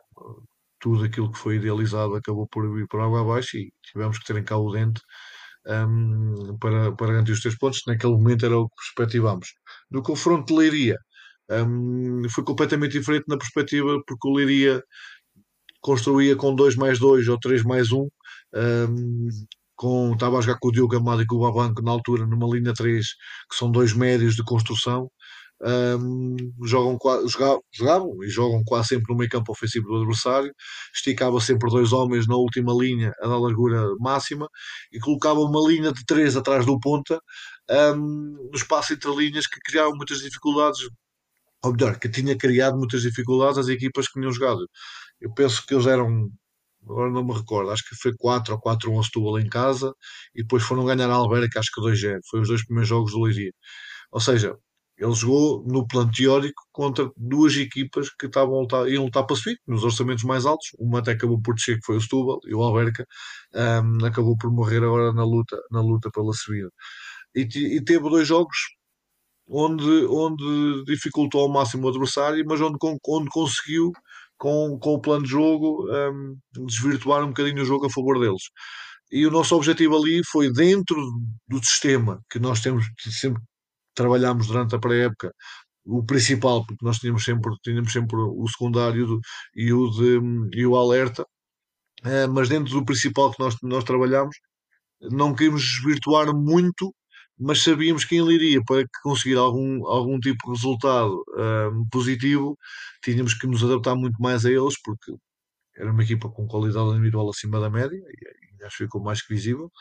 tudo 0.79 1.03
aquilo 1.03 1.31
que 1.31 1.37
foi 1.37 1.55
idealizado 1.55 2.15
acabou 2.15 2.47
por 2.47 2.79
ir 2.79 2.87
por 2.87 3.01
água 3.01 3.21
abaixo 3.21 3.57
e 3.57 3.71
tivemos 3.83 4.19
que 4.19 4.25
ter 4.25 4.37
em 4.37 4.43
cá 4.43 4.57
o 4.57 4.71
dente 4.71 5.01
um, 5.67 6.57
para, 6.59 6.91
para 6.93 7.07
garantir 7.07 7.31
os 7.31 7.41
três 7.41 7.57
pontos, 7.57 7.81
naquele 7.87 8.13
momento 8.13 8.45
era 8.45 8.57
o 8.57 8.69
que 8.69 8.75
perspectivámos. 8.75 9.47
No 9.89 10.03
confronto 10.03 10.53
de 10.53 10.59
Leiria, 10.59 10.97
um, 11.49 12.23
foi 12.29 12.43
completamente 12.43 12.97
diferente 12.97 13.25
na 13.27 13.37
perspectiva, 13.37 14.01
porque 14.05 14.27
o 14.27 14.33
Leiria 14.33 14.83
construía 15.81 16.35
com 16.35 16.55
2 16.55 16.75
mais 16.75 16.99
2 16.99 17.27
ou 17.27 17.39
3 17.39 17.63
mais 17.63 17.91
1, 17.91 17.99
um, 17.99 18.09
com, 19.75 20.13
estava 20.13 20.37
a 20.37 20.41
jogar 20.41 20.59
com 20.59 20.69
o 20.69 20.71
Diogo 20.71 20.95
Amado 20.95 21.21
e 21.21 21.27
com 21.27 21.35
o 21.35 21.39
Babanco 21.39 21.81
na 21.81 21.91
altura, 21.91 22.25
numa 22.25 22.47
linha 22.47 22.73
3, 22.73 23.05
que 23.49 23.55
são 23.57 23.71
dois 23.71 23.93
médios 23.93 24.35
de 24.35 24.43
construção. 24.43 25.09
Um, 25.61 26.35
jogam, 26.65 26.97
jogavam, 27.27 27.61
jogavam 27.73 28.23
e 28.23 28.29
jogam 28.29 28.61
quase 28.65 28.89
sempre 28.89 29.05
no 29.09 29.17
meio 29.17 29.29
campo 29.29 29.53
ofensivo 29.53 29.87
do 29.87 29.97
adversário, 30.01 30.51
esticava 30.93 31.39
sempre 31.39 31.69
dois 31.69 31.93
homens 31.93 32.27
na 32.27 32.35
última 32.35 32.73
linha 32.73 33.13
a 33.21 33.27
dar 33.27 33.37
largura 33.37 33.87
máxima 33.99 34.49
e 34.91 34.99
colocava 34.99 35.39
uma 35.39 35.65
linha 35.67 35.93
de 35.93 36.03
três 36.05 36.35
atrás 36.35 36.65
do 36.65 36.77
ponta 36.77 37.21
um, 37.71 38.49
no 38.51 38.55
espaço 38.55 38.93
entre 38.93 39.09
linhas 39.15 39.47
que 39.47 39.59
criavam 39.61 39.95
muitas 39.95 40.19
dificuldades, 40.19 40.89
ou 41.63 41.71
melhor, 41.73 41.99
que 41.99 42.09
tinha 42.09 42.37
criado 42.37 42.77
muitas 42.77 43.01
dificuldades 43.01 43.57
às 43.57 43.69
equipas 43.69 44.07
que 44.07 44.19
tinham 44.19 44.31
jogado. 44.31 44.67
Eu 45.21 45.33
penso 45.33 45.65
que 45.65 45.73
eles 45.73 45.87
eram 45.87 46.29
agora 46.89 47.11
não 47.11 47.23
me 47.25 47.33
recordo, 47.33 47.71
acho 47.71 47.83
que 47.87 47.95
foi 47.95 48.13
4 48.17 48.53
ou 48.53 48.59
4 48.59 48.91
1 48.91 49.03
Setúbal 49.03 49.39
em 49.39 49.49
casa 49.49 49.93
e 50.35 50.41
depois 50.43 50.63
foram 50.63 50.85
ganhar 50.85 51.09
a 51.09 51.15
Alberca, 51.15 51.59
acho 51.59 51.71
que 51.73 51.81
2-0, 51.81 52.19
foi 52.29 52.41
os 52.41 52.47
dois 52.49 52.65
primeiros 52.65 52.89
jogos 52.89 53.11
do 53.11 53.21
Leiria. 53.21 53.51
Ou 54.11 54.19
seja, 54.21 54.55
ele 54.97 55.13
jogou 55.13 55.63
no 55.67 55.87
plano 55.87 56.11
teórico 56.11 56.63
contra 56.71 57.09
duas 57.17 57.55
equipas 57.57 58.09
que 58.17 58.27
estavam 58.27 58.55
a 58.55 58.61
lutar, 58.61 58.87
iam 58.87 59.05
lutar 59.05 59.25
para 59.25 59.35
subir, 59.35 59.57
nos 59.67 59.83
orçamentos 59.83 60.23
mais 60.23 60.45
altos. 60.45 60.69
Uma 60.79 60.99
até 60.99 61.11
acabou 61.11 61.41
por 61.41 61.55
descer, 61.55 61.75
que 61.79 61.85
foi 61.85 61.97
o 61.97 62.01
Setúbal, 62.01 62.39
e 62.47 62.55
o 62.55 62.63
Alberca 62.63 63.05
um, 63.53 64.05
acabou 64.05 64.37
por 64.37 64.51
morrer 64.51 64.83
agora 64.83 65.11
na 65.13 65.23
luta, 65.25 65.57
na 65.71 65.81
luta 65.81 66.09
pela 66.11 66.33
subida. 66.33 66.69
E, 67.35 67.41
e 67.77 67.83
teve 67.83 68.09
dois 68.09 68.27
jogos 68.27 68.57
onde, 69.47 70.05
onde 70.07 70.83
dificultou 70.85 71.41
ao 71.41 71.49
máximo 71.49 71.87
o 71.87 71.89
adversário, 71.89 72.43
mas 72.47 72.61
onde, 72.61 72.77
onde 73.07 73.29
conseguiu 73.29 73.91
com, 74.37 74.77
com 74.79 74.93
o 74.95 75.01
plano 75.01 75.23
de 75.23 75.29
jogo, 75.31 75.87
um, 75.89 76.37
desvirtuar 76.65 77.23
um 77.23 77.27
bocadinho 77.27 77.61
o 77.61 77.65
jogo 77.65 77.85
a 77.87 77.89
favor 77.89 78.19
deles. 78.19 78.43
E 79.11 79.25
o 79.25 79.31
nosso 79.31 79.55
objetivo 79.55 79.97
ali 79.97 80.21
foi 80.25 80.51
dentro 80.51 80.97
do 81.47 81.63
sistema 81.63 82.21
que 82.29 82.39
nós 82.39 82.61
temos 82.61 82.85
que 82.97 83.11
sempre 83.11 83.41
trabalhamos 83.95 84.47
durante 84.47 84.75
a 84.75 84.79
pré-época, 84.79 85.31
o 85.85 86.03
principal, 86.05 86.65
porque 86.65 86.83
nós 86.83 86.97
tínhamos 86.97 87.23
sempre, 87.23 87.51
tínhamos 87.63 87.93
sempre 87.93 88.17
o 88.17 88.47
secundário 88.49 89.19
e, 89.55 89.71
o 89.71 89.89
de, 89.89 90.19
e 90.59 90.65
o 90.65 90.75
alerta, 90.75 91.23
uh, 92.03 92.31
mas 92.33 92.49
dentro 92.49 92.73
do 92.73 92.85
principal 92.85 93.31
que 93.31 93.39
nós, 93.39 93.55
nós 93.61 93.83
trabalhamos, 93.83 94.35
não 95.01 95.33
queríamos 95.33 95.61
desvirtuar 95.61 96.35
muito 96.35 96.93
mas 97.37 97.61
sabíamos 97.61 98.05
que 98.05 98.15
em 98.15 98.21
Leiria, 98.21 98.63
para 98.65 98.85
conseguir 99.03 99.35
algum, 99.35 99.85
algum 99.87 100.19
tipo 100.19 100.45
de 100.45 100.57
resultado 100.57 101.23
uh, 101.29 101.89
positivo, 101.91 102.57
tínhamos 103.03 103.33
que 103.33 103.47
nos 103.47 103.63
adaptar 103.63 103.95
muito 103.95 104.21
mais 104.21 104.45
a 104.45 104.51
eles, 104.51 104.79
porque 104.81 105.13
era 105.75 105.91
uma 105.91 106.03
equipa 106.03 106.29
com 106.29 106.47
qualidade 106.47 106.89
individual 106.91 107.29
acima 107.29 107.59
da 107.59 107.69
média, 107.69 107.97
e 107.97 108.63
acho 108.63 108.77
que 108.77 108.83
ficou 108.85 109.01
mais 109.01 109.21
que 109.21 109.33
visível, 109.33 109.71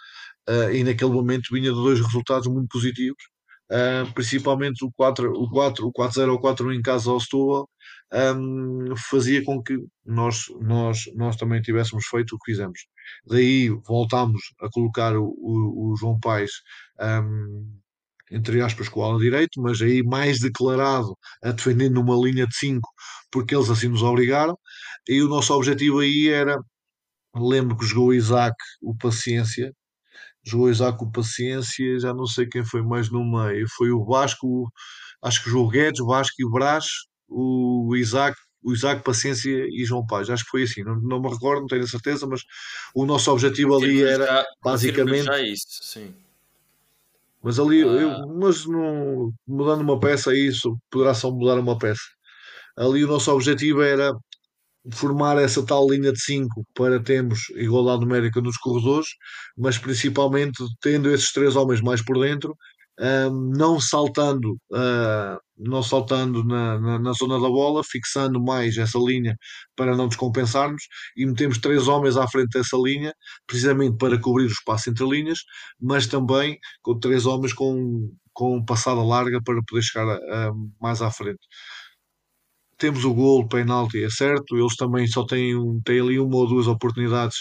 uh, 0.49 0.71
e 0.73 0.83
naquele 0.83 1.13
momento 1.13 1.49
vinha 1.53 1.71
de 1.71 1.77
dois 1.77 2.01
resultados 2.01 2.49
muito 2.49 2.69
positivos, 2.69 3.23
uh, 3.71 4.13
principalmente 4.15 4.85
o 4.85 4.93
4, 4.93 5.33
o 5.33 5.49
4, 5.51 5.87
o 5.87 5.93
4-0 5.93 6.33
ou 6.33 6.41
4 6.41 6.73
em 6.73 6.83
casa 6.83 7.11
ao 7.11 7.21
Setúbal, 7.21 7.69
um, 8.13 8.95
fazia 9.11 9.45
com 9.45 9.63
que 9.63 9.77
nós, 10.05 10.45
nós, 10.61 11.05
nós 11.15 11.37
também 11.37 11.61
tivéssemos 11.61 12.07
feito 12.07 12.35
o 12.35 12.39
que 12.39 12.53
fizemos. 12.53 12.81
Daí 13.27 13.69
voltámos 13.87 14.41
a 14.61 14.69
colocar 14.71 15.17
o, 15.17 15.25
o, 15.27 15.93
o 15.93 15.97
João 15.97 16.19
Paes 16.21 16.51
um, 17.01 17.79
entre 18.31 18.61
aspas, 18.61 18.89
com 18.89 19.01
o 19.01 19.05
ala 19.05 19.19
direito, 19.19 19.61
mas 19.61 19.81
aí 19.81 20.03
mais 20.03 20.41
declarado 20.41 21.17
a 21.43 21.53
defender 21.53 21.91
numa 21.91 22.17
linha 22.17 22.47
de 22.47 22.57
5, 22.57 22.89
porque 23.31 23.55
eles 23.55 23.71
assim 23.71 23.89
nos 23.89 24.03
obrigaram. 24.03 24.59
E 25.09 25.23
o 25.23 25.29
nosso 25.29 25.53
objetivo 25.55 26.01
aí 26.01 26.29
era, 26.29 26.59
lembro 27.35 27.77
que 27.77 27.87
jogou 27.87 28.09
o 28.09 28.15
Isaac, 28.15 28.57
o 28.83 28.97
Paciência, 28.97 29.73
jogou 30.45 30.71
Isaac, 30.71 31.03
o 31.03 31.11
Paciência, 31.11 31.99
já 31.99 32.13
não 32.13 32.27
sei 32.27 32.47
quem 32.47 32.65
foi 32.65 32.83
mais 32.83 33.11
no 33.11 33.25
meio, 33.25 33.67
foi 33.77 33.91
o 33.91 34.05
Vasco, 34.05 34.71
acho 35.23 35.43
que 35.43 35.51
jogou 35.51 35.71
Guedes, 35.71 36.01
o 36.01 36.07
Vasco 36.07 36.35
e 36.39 36.45
o 36.45 36.51
Brás, 36.51 36.87
o 37.29 37.95
Isaac, 37.97 38.37
o 38.63 38.73
Isaac, 38.73 39.03
Paciência 39.03 39.51
e 39.71 39.85
João 39.85 40.07
Paz. 40.07 40.31
Acho 40.31 40.45
que 40.45 40.51
foi 40.51 40.63
assim, 40.63 40.83
não, 40.83 40.97
não 41.01 41.21
me 41.21 41.29
recordo, 41.29 41.61
não 41.61 41.67
tenho 41.67 41.85
a 41.85 41.87
certeza, 41.87 42.27
mas 42.27 42.43
o 42.95 43.05
nosso 43.05 43.31
objetivo 43.31 43.77
ali 43.77 44.03
era 44.03 44.25
já, 44.25 44.47
basicamente. 44.63 45.25
Já 45.25 45.41
isso, 45.41 45.67
sim. 45.83 46.15
Mas 47.43 47.59
ali, 47.59 47.83
ah. 47.83 47.87
eu, 47.87 48.29
mas 48.39 48.65
não, 48.65 49.31
mudando 49.47 49.83
uma 49.83 50.01
peça, 50.01 50.35
isso 50.35 50.79
poderá 50.91 51.13
só 51.13 51.31
mudar 51.31 51.59
uma 51.59 51.79
peça. 51.79 52.03
Ali 52.77 53.05
o 53.05 53.09
nosso 53.09 53.31
objetivo 53.31 53.83
era 53.83 54.13
formar 54.93 55.39
essa 55.39 55.65
tal 55.65 55.89
linha 55.89 56.13
de 56.13 56.21
5 56.21 56.65
para 56.75 57.03
termos 57.03 57.49
igualdade 57.57 58.01
numérica 58.01 58.41
nos 58.41 58.57
corredores, 58.59 59.09
mas 59.57 59.79
principalmente 59.79 60.63
tendo 60.81 61.11
esses 61.11 61.33
três 61.33 61.57
homens 61.57 61.81
mais 61.81 62.03
por 62.03 62.21
dentro 62.21 62.55
não 63.51 63.81
saltando, 63.81 64.53
uh, 64.73 65.39
não 65.59 65.83
saltando 65.83 66.45
na, 66.45 66.79
na, 66.79 66.99
na, 66.99 67.13
zona 67.13 67.41
da 67.41 67.49
bola, 67.49 67.83
fixando 67.85 68.41
mais 68.43 68.77
essa 68.77 68.99
linha 68.99 69.37
para 69.77 69.97
não 69.97 70.09
descompensarmos 70.09 70.83
e 71.17 71.27
metemos 71.27 71.59
três 71.59 71.89
homens 71.89 72.17
à 72.17 72.27
frente 72.29 72.51
dessa 72.51 72.77
linha, 72.77 73.13
precisamente 73.47 73.97
para 73.97 74.19
cobrir 74.21 74.45
o 74.45 74.49
espaço 74.49 74.91
entre 74.91 75.05
linhas, 75.07 75.41
mas 75.81 76.07
também 76.07 76.59
com 76.83 76.99
três 76.99 77.27
homens 77.27 77.53
com, 77.53 78.13
com 78.33 78.65
passada 78.65 79.03
larga 79.03 79.41
para 79.43 79.61
poder 79.67 79.83
chegar 79.83 80.09
a, 80.09 80.49
a, 80.49 80.53
mais 80.81 81.03
à 81.03 81.11
frente. 81.11 81.41
Temos 82.79 83.05
o 83.05 83.15
gol, 83.15 83.41
o 83.43 83.49
penalti, 83.49 84.03
é 84.03 84.11
certo, 84.11 84.57
eles 84.57 84.77
também 84.77 85.07
só 85.07 85.25
têm, 85.27 85.55
têm 85.85 86.01
ali 86.01 86.19
uma 86.19 86.37
ou 86.37 86.49
duas 86.49 86.67
oportunidades 86.67 87.37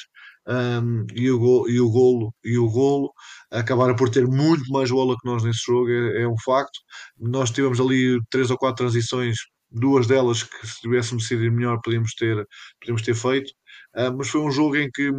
um, 0.47 1.05
e, 1.15 1.31
o 1.31 1.39
golo, 1.39 1.69
e 1.69 1.79
o 1.79 1.89
golo 1.89 2.33
e 2.43 2.57
o 2.57 2.69
golo 2.69 3.13
acabaram 3.51 3.95
por 3.95 4.09
ter 4.09 4.27
muito 4.27 4.69
mais 4.71 4.91
bola 4.91 5.15
que 5.19 5.27
nós 5.27 5.43
nesse 5.43 5.61
jogo, 5.65 5.89
é, 5.89 6.23
é, 6.23 6.27
um 6.27 6.37
facto. 6.43 6.79
Nós 7.17 7.51
tivemos 7.51 7.79
ali 7.79 8.19
três 8.29 8.51
ou 8.51 8.57
quatro 8.57 8.85
transições, 8.85 9.37
duas 9.71 10.07
delas 10.07 10.43
que 10.43 10.67
se 10.67 10.81
tivéssemos 10.81 11.27
sido 11.27 11.49
melhor 11.51 11.79
podíamos 11.83 12.13
ter, 12.15 12.45
podíamos 12.79 13.01
ter 13.03 13.15
feito, 13.15 13.51
uh, 13.95 14.15
mas 14.17 14.29
foi 14.29 14.41
um 14.41 14.51
jogo 14.51 14.75
em 14.77 14.89
que 14.91 15.11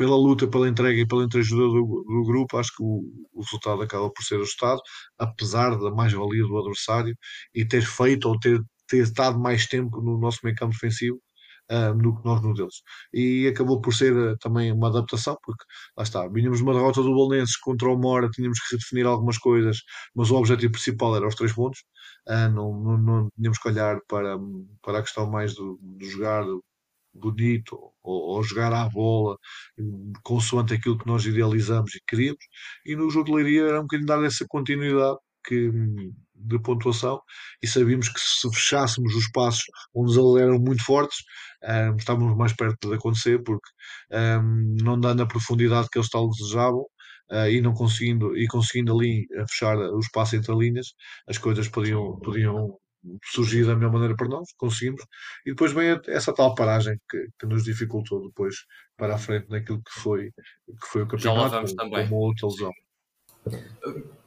pela 0.00 0.16
luta, 0.16 0.48
pela 0.48 0.66
entrega 0.68 0.98
e 0.98 1.06
pela 1.06 1.24
entreajuda 1.24 1.64
do, 1.64 2.04
do 2.08 2.24
grupo, 2.24 2.56
acho 2.56 2.74
que 2.74 2.82
o, 2.82 3.02
o, 3.34 3.42
resultado 3.42 3.82
acaba 3.82 4.10
por 4.10 4.22
ser 4.22 4.36
ajustado, 4.36 4.80
apesar 5.18 5.78
da 5.78 5.90
mais-valia 5.90 6.42
do 6.42 6.58
adversário 6.58 7.14
e 7.54 7.66
ter 7.66 7.82
feito 7.82 8.26
ou 8.26 8.38
ter, 8.38 8.58
ter 8.90 8.98
estado 8.98 9.38
mais 9.38 9.66
tempo 9.66 10.00
no 10.02 10.18
nosso 10.18 10.40
meio 10.44 10.56
campo 10.56 10.72
defensivo 10.72 11.20
uh, 11.70 11.96
do 11.96 12.16
que 12.16 12.24
nós 12.24 12.42
no 12.42 12.52
deles. 12.54 12.82
E 13.12 13.46
acabou 13.46 13.80
por 13.80 13.94
ser 13.94 14.12
uh, 14.14 14.36
também 14.38 14.72
uma 14.72 14.88
adaptação, 14.88 15.38
porque 15.42 15.64
lá 15.96 16.02
está, 16.02 16.26
vinhamos 16.28 16.58
de 16.58 16.64
uma 16.64 16.74
derrota 16.74 17.02
do 17.02 17.14
Bolonenses 17.14 17.56
contra 17.56 17.88
o 17.88 17.96
Mora, 17.96 18.28
tínhamos 18.30 18.58
que 18.60 18.74
redefinir 18.74 19.06
algumas 19.06 19.38
coisas, 19.38 19.78
mas 20.14 20.30
o 20.30 20.36
objetivo 20.36 20.72
principal 20.72 21.16
era 21.16 21.26
os 21.26 21.34
três 21.34 21.52
pontos, 21.52 21.80
uh, 22.28 22.50
não, 22.52 22.72
não, 22.82 22.98
não, 22.98 23.28
tínhamos 23.36 23.58
que 23.58 23.68
olhar 23.68 23.98
para, 24.08 24.36
para 24.82 24.98
a 24.98 25.02
questão 25.02 25.30
mais 25.30 25.54
do, 25.54 25.78
do 25.80 26.04
jogar 26.06 26.44
bonito 27.12 27.76
ou, 28.02 28.36
ou, 28.36 28.42
jogar 28.44 28.72
à 28.72 28.88
bola 28.88 29.36
consoante 30.22 30.74
aquilo 30.74 30.96
que 30.96 31.08
nós 31.08 31.26
idealizamos 31.26 31.92
e 31.96 32.00
queríamos 32.06 32.44
e 32.86 32.94
no 32.94 33.10
jogo 33.10 33.26
de 33.26 33.32
Leiria 33.32 33.62
era 33.66 33.80
um 33.80 33.82
bocadinho 33.82 34.06
dar 34.06 34.22
essa 34.24 34.46
continuidade 34.48 35.18
que, 35.44 35.72
de 36.40 36.60
pontuação 36.60 37.20
e 37.62 37.66
sabíamos 37.66 38.08
que 38.08 38.20
se 38.20 38.48
fechássemos 38.50 39.14
os 39.14 39.30
passos 39.30 39.64
onde 39.94 40.18
eles 40.18 40.42
eram 40.42 40.58
muito 40.58 40.84
fortes, 40.84 41.18
um, 41.62 41.96
estávamos 41.96 42.36
mais 42.36 42.52
perto 42.54 42.88
de 42.88 42.94
acontecer, 42.94 43.42
porque 43.42 43.68
um, 44.12 44.76
não 44.82 44.98
dando 44.98 45.22
a 45.22 45.26
profundidade 45.26 45.88
que 45.90 45.98
eles 45.98 46.08
tal 46.08 46.28
desejavam 46.28 46.84
uh, 47.30 47.48
e 47.50 47.60
não 47.60 47.72
conseguindo, 47.74 48.36
e 48.36 48.46
conseguindo 48.46 48.94
ali 48.96 49.26
fechar 49.48 49.76
o 49.76 49.98
espaço 49.98 50.36
entre 50.36 50.54
linhas, 50.54 50.88
as 51.28 51.38
coisas 51.38 51.68
podiam, 51.68 52.18
podiam 52.20 52.78
surgir 53.24 53.64
da 53.64 53.74
melhor 53.74 53.92
maneira 53.92 54.14
para 54.16 54.28
nós, 54.28 54.52
conseguimos, 54.56 55.02
e 55.46 55.50
depois 55.50 55.72
vem 55.72 55.98
essa 56.08 56.34
tal 56.34 56.54
paragem 56.54 56.98
que, 57.08 57.26
que 57.38 57.46
nos 57.46 57.64
dificultou 57.64 58.26
depois 58.26 58.56
para 58.96 59.14
a 59.14 59.18
frente 59.18 59.48
naquilo 59.48 59.78
que 59.82 60.00
foi, 60.00 60.30
que 60.30 60.86
foi 60.86 61.02
o 61.02 61.08
campeonato, 61.08 61.74
como, 61.76 61.90
como 61.90 62.16
outra 62.16 62.46
lesão. 62.48 62.72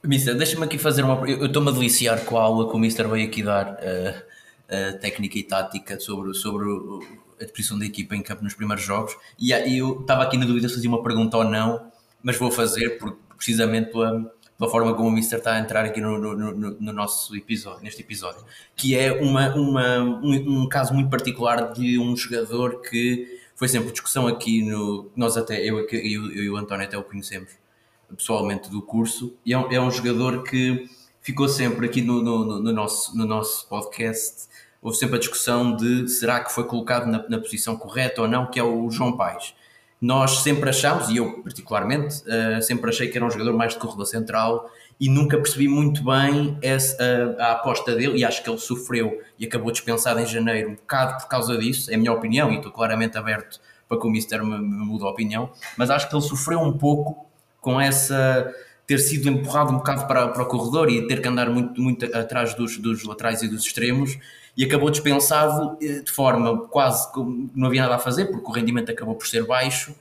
Mister, 0.03 0.35
deixa-me 0.35 0.65
aqui 0.65 0.77
fazer 0.77 1.03
uma. 1.03 1.29
Eu 1.29 1.45
estou-me 1.45 1.69
a 1.69 1.71
deliciar 1.71 2.25
com 2.25 2.37
a 2.37 2.41
aula 2.41 2.69
que 2.69 2.75
o 2.75 2.79
Mister 2.79 3.07
veio 3.07 3.27
aqui 3.27 3.41
dar, 3.41 3.67
uh, 3.67 4.19
uh, 4.67 4.99
técnica 4.99 5.37
e 5.37 5.43
tática 5.43 5.99
sobre, 5.99 6.33
sobre 6.33 6.65
a 7.39 7.45
depressão 7.45 7.79
da 7.79 7.85
equipa 7.85 8.15
em 8.15 8.21
campo 8.21 8.43
nos 8.43 8.53
primeiros 8.53 8.83
jogos. 8.83 9.15
E, 9.39 9.53
e 9.53 9.77
eu 9.77 10.01
estava 10.01 10.23
aqui 10.23 10.37
na 10.37 10.45
dúvida 10.45 10.67
se 10.67 10.75
fazia 10.75 10.89
uma 10.89 11.01
pergunta 11.01 11.37
ou 11.37 11.43
não, 11.45 11.89
mas 12.21 12.37
vou 12.37 12.51
fazer 12.51 12.97
porque, 12.97 13.17
precisamente 13.37 13.91
pela, 13.91 14.29
pela 14.57 14.69
forma 14.69 14.93
como 14.93 15.07
o 15.07 15.11
Mister 15.11 15.39
está 15.39 15.53
a 15.53 15.59
entrar 15.59 15.85
aqui 15.85 16.01
no, 16.01 16.17
no, 16.17 16.35
no, 16.35 16.71
no 16.71 16.93
nosso 16.93 17.35
episódio, 17.35 17.83
neste 17.83 18.01
episódio, 18.01 18.43
que 18.75 18.95
é 18.97 19.13
uma, 19.13 19.55
uma, 19.55 19.99
um, 19.99 20.63
um, 20.63 20.69
caso 20.69 20.93
muito 20.93 21.09
particular 21.09 21.71
de 21.71 21.97
um 21.97 22.15
jogador 22.17 22.81
que 22.81 23.39
foi 23.55 23.69
sempre 23.69 23.91
discussão 23.91 24.27
aqui 24.27 24.63
no. 24.63 25.09
Nós 25.15 25.37
até, 25.37 25.61
eu, 25.63 25.79
eu, 25.79 26.31
eu 26.31 26.43
e 26.43 26.49
o 26.49 26.57
António 26.57 26.85
até 26.85 26.97
o 26.97 27.03
conhecemos 27.03 27.62
pessoalmente 28.15 28.69
do 28.69 28.81
curso, 28.81 29.35
e 29.45 29.53
é 29.53 29.57
um, 29.57 29.71
é 29.71 29.79
um 29.79 29.91
jogador 29.91 30.43
que 30.43 30.89
ficou 31.21 31.47
sempre 31.47 31.85
aqui 31.85 32.01
no, 32.01 32.21
no, 32.21 32.59
no, 32.59 32.71
nosso, 32.71 33.17
no 33.17 33.25
nosso 33.25 33.67
podcast. 33.67 34.47
Houve 34.81 34.97
sempre 34.97 35.15
a 35.15 35.19
discussão 35.19 35.75
de 35.75 36.07
será 36.09 36.43
que 36.43 36.51
foi 36.51 36.65
colocado 36.65 37.05
na, 37.05 37.27
na 37.29 37.39
posição 37.39 37.77
correta 37.77 38.21
ou 38.21 38.27
não, 38.27 38.45
que 38.47 38.59
é 38.59 38.63
o 38.63 38.89
João 38.91 39.15
Paes. 39.15 39.55
Nós 40.01 40.39
sempre 40.39 40.69
achámos, 40.69 41.07
e 41.07 41.15
eu 41.15 41.41
particularmente, 41.41 42.15
uh, 42.23 42.61
sempre 42.61 42.89
achei 42.89 43.07
que 43.07 43.17
era 43.17 43.25
um 43.25 43.31
jogador 43.31 43.53
mais 43.53 43.71
de 43.71 43.79
corredor 43.79 44.05
central 44.05 44.69
e 44.99 45.07
nunca 45.07 45.37
percebi 45.37 45.69
muito 45.69 46.03
bem 46.03 46.57
essa, 46.61 47.01
a, 47.39 47.45
a, 47.45 47.51
aposta 47.53 47.95
dele 47.95 48.17
e 48.17 48.25
acho 48.25 48.43
que 48.43 48.49
ele 48.49 48.59
sofreu 48.59 49.21
e 49.39 49.45
acabou 49.45 49.71
dispensado 49.71 50.19
em 50.19 50.25
janeiro 50.25 50.71
um 50.71 50.75
bocado 50.75 51.21
por 51.21 51.29
causa 51.29 51.57
disso, 51.57 51.89
é 51.89 51.95
a 51.95 51.97
minha 51.97 52.11
opinião 52.11 52.51
e 52.51 52.57
estou 52.57 52.69
claramente 52.69 53.17
aberto 53.17 53.61
para 53.87 53.97
que 53.97 54.05
o 54.05 54.09
Mister 54.09 54.43
me, 54.43 54.59
me 54.59 54.85
mude 54.85 55.05
a 55.05 55.07
opinião, 55.07 55.49
mas 55.77 55.89
acho 55.89 56.09
que 56.09 56.15
ele 56.15 56.21
sofreu 56.21 56.59
um 56.59 56.77
pouco 56.77 57.25
com 57.63 57.79
essa 57.79 58.53
ter 58.85 58.99
sido 58.99 59.29
empurrado 59.29 59.71
um 59.71 59.77
bocado 59.77 60.05
para, 60.05 60.27
para 60.27 60.43
o 60.43 60.45
corredor 60.45 60.89
e 60.89 61.07
ter 61.07 61.21
que 61.21 61.27
andar 61.27 61.49
muito, 61.49 61.81
muito 61.81 62.05
atrás 62.15 62.53
dos, 62.53 62.77
dos 62.77 63.03
laterais 63.05 63.41
e 63.41 63.47
dos 63.47 63.65
extremos 63.65 64.19
e 64.55 64.65
acabou 64.65 64.91
dispensado 64.91 65.77
eh, 65.81 66.01
de 66.01 66.11
forma 66.11 66.67
quase 66.67 67.11
que 67.11 67.19
não 67.55 67.67
havia 67.67 67.81
nada 67.81 67.95
a 67.95 67.99
fazer 67.99 68.25
porque 68.25 68.45
o 68.45 68.51
rendimento 68.51 68.91
acabou 68.91 69.15
por 69.15 69.25
ser 69.25 69.45
baixo. 69.45 69.95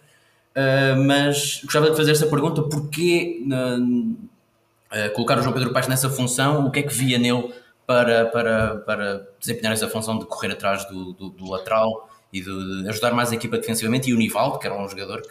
Uh, 0.54 1.00
mas 1.06 1.62
gostava 1.64 1.90
de 1.90 1.96
fazer 1.96 2.10
esta 2.10 2.26
pergunta 2.26 2.62
porquê 2.64 3.42
uh, 3.46 5.14
colocar 5.14 5.38
o 5.38 5.42
João 5.42 5.54
Pedro 5.54 5.72
Paes 5.72 5.88
nessa 5.88 6.10
função? 6.10 6.66
O 6.66 6.70
que 6.70 6.80
é 6.80 6.82
que 6.82 6.92
via 6.92 7.18
nele 7.18 7.54
para, 7.86 8.26
para, 8.26 8.76
para 8.80 9.26
desempenhar 9.40 9.72
essa 9.72 9.88
função 9.88 10.18
de 10.18 10.26
correr 10.26 10.52
atrás 10.52 10.84
do, 10.86 11.14
do, 11.14 11.30
do 11.30 11.50
lateral 11.50 12.10
e 12.30 12.42
de, 12.42 12.82
de, 12.82 12.88
ajudar 12.90 13.14
mais 13.14 13.32
a 13.32 13.34
equipa 13.34 13.56
defensivamente? 13.56 14.10
E 14.10 14.12
o 14.12 14.18
Nivaldo 14.18 14.58
que 14.58 14.66
era 14.66 14.76
um 14.76 14.86
jogador 14.86 15.22
que 15.22 15.30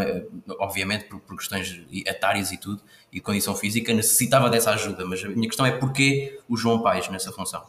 é, 0.00 0.26
obviamente 0.58 1.04
por, 1.06 1.20
por, 1.20 1.36
questões 1.36 1.84
etárias 2.06 2.52
e 2.52 2.56
tudo, 2.56 2.82
e 3.12 3.20
condição 3.20 3.54
física, 3.54 3.92
necessitava 3.92 4.48
dessa 4.48 4.70
ajuda. 4.70 5.04
Mas 5.04 5.24
a 5.24 5.28
minha 5.28 5.48
questão 5.48 5.66
é 5.66 5.72
porquê 5.72 6.40
o 6.48 6.56
João 6.56 6.82
Paes 6.82 7.08
nessa 7.08 7.32
função? 7.32 7.64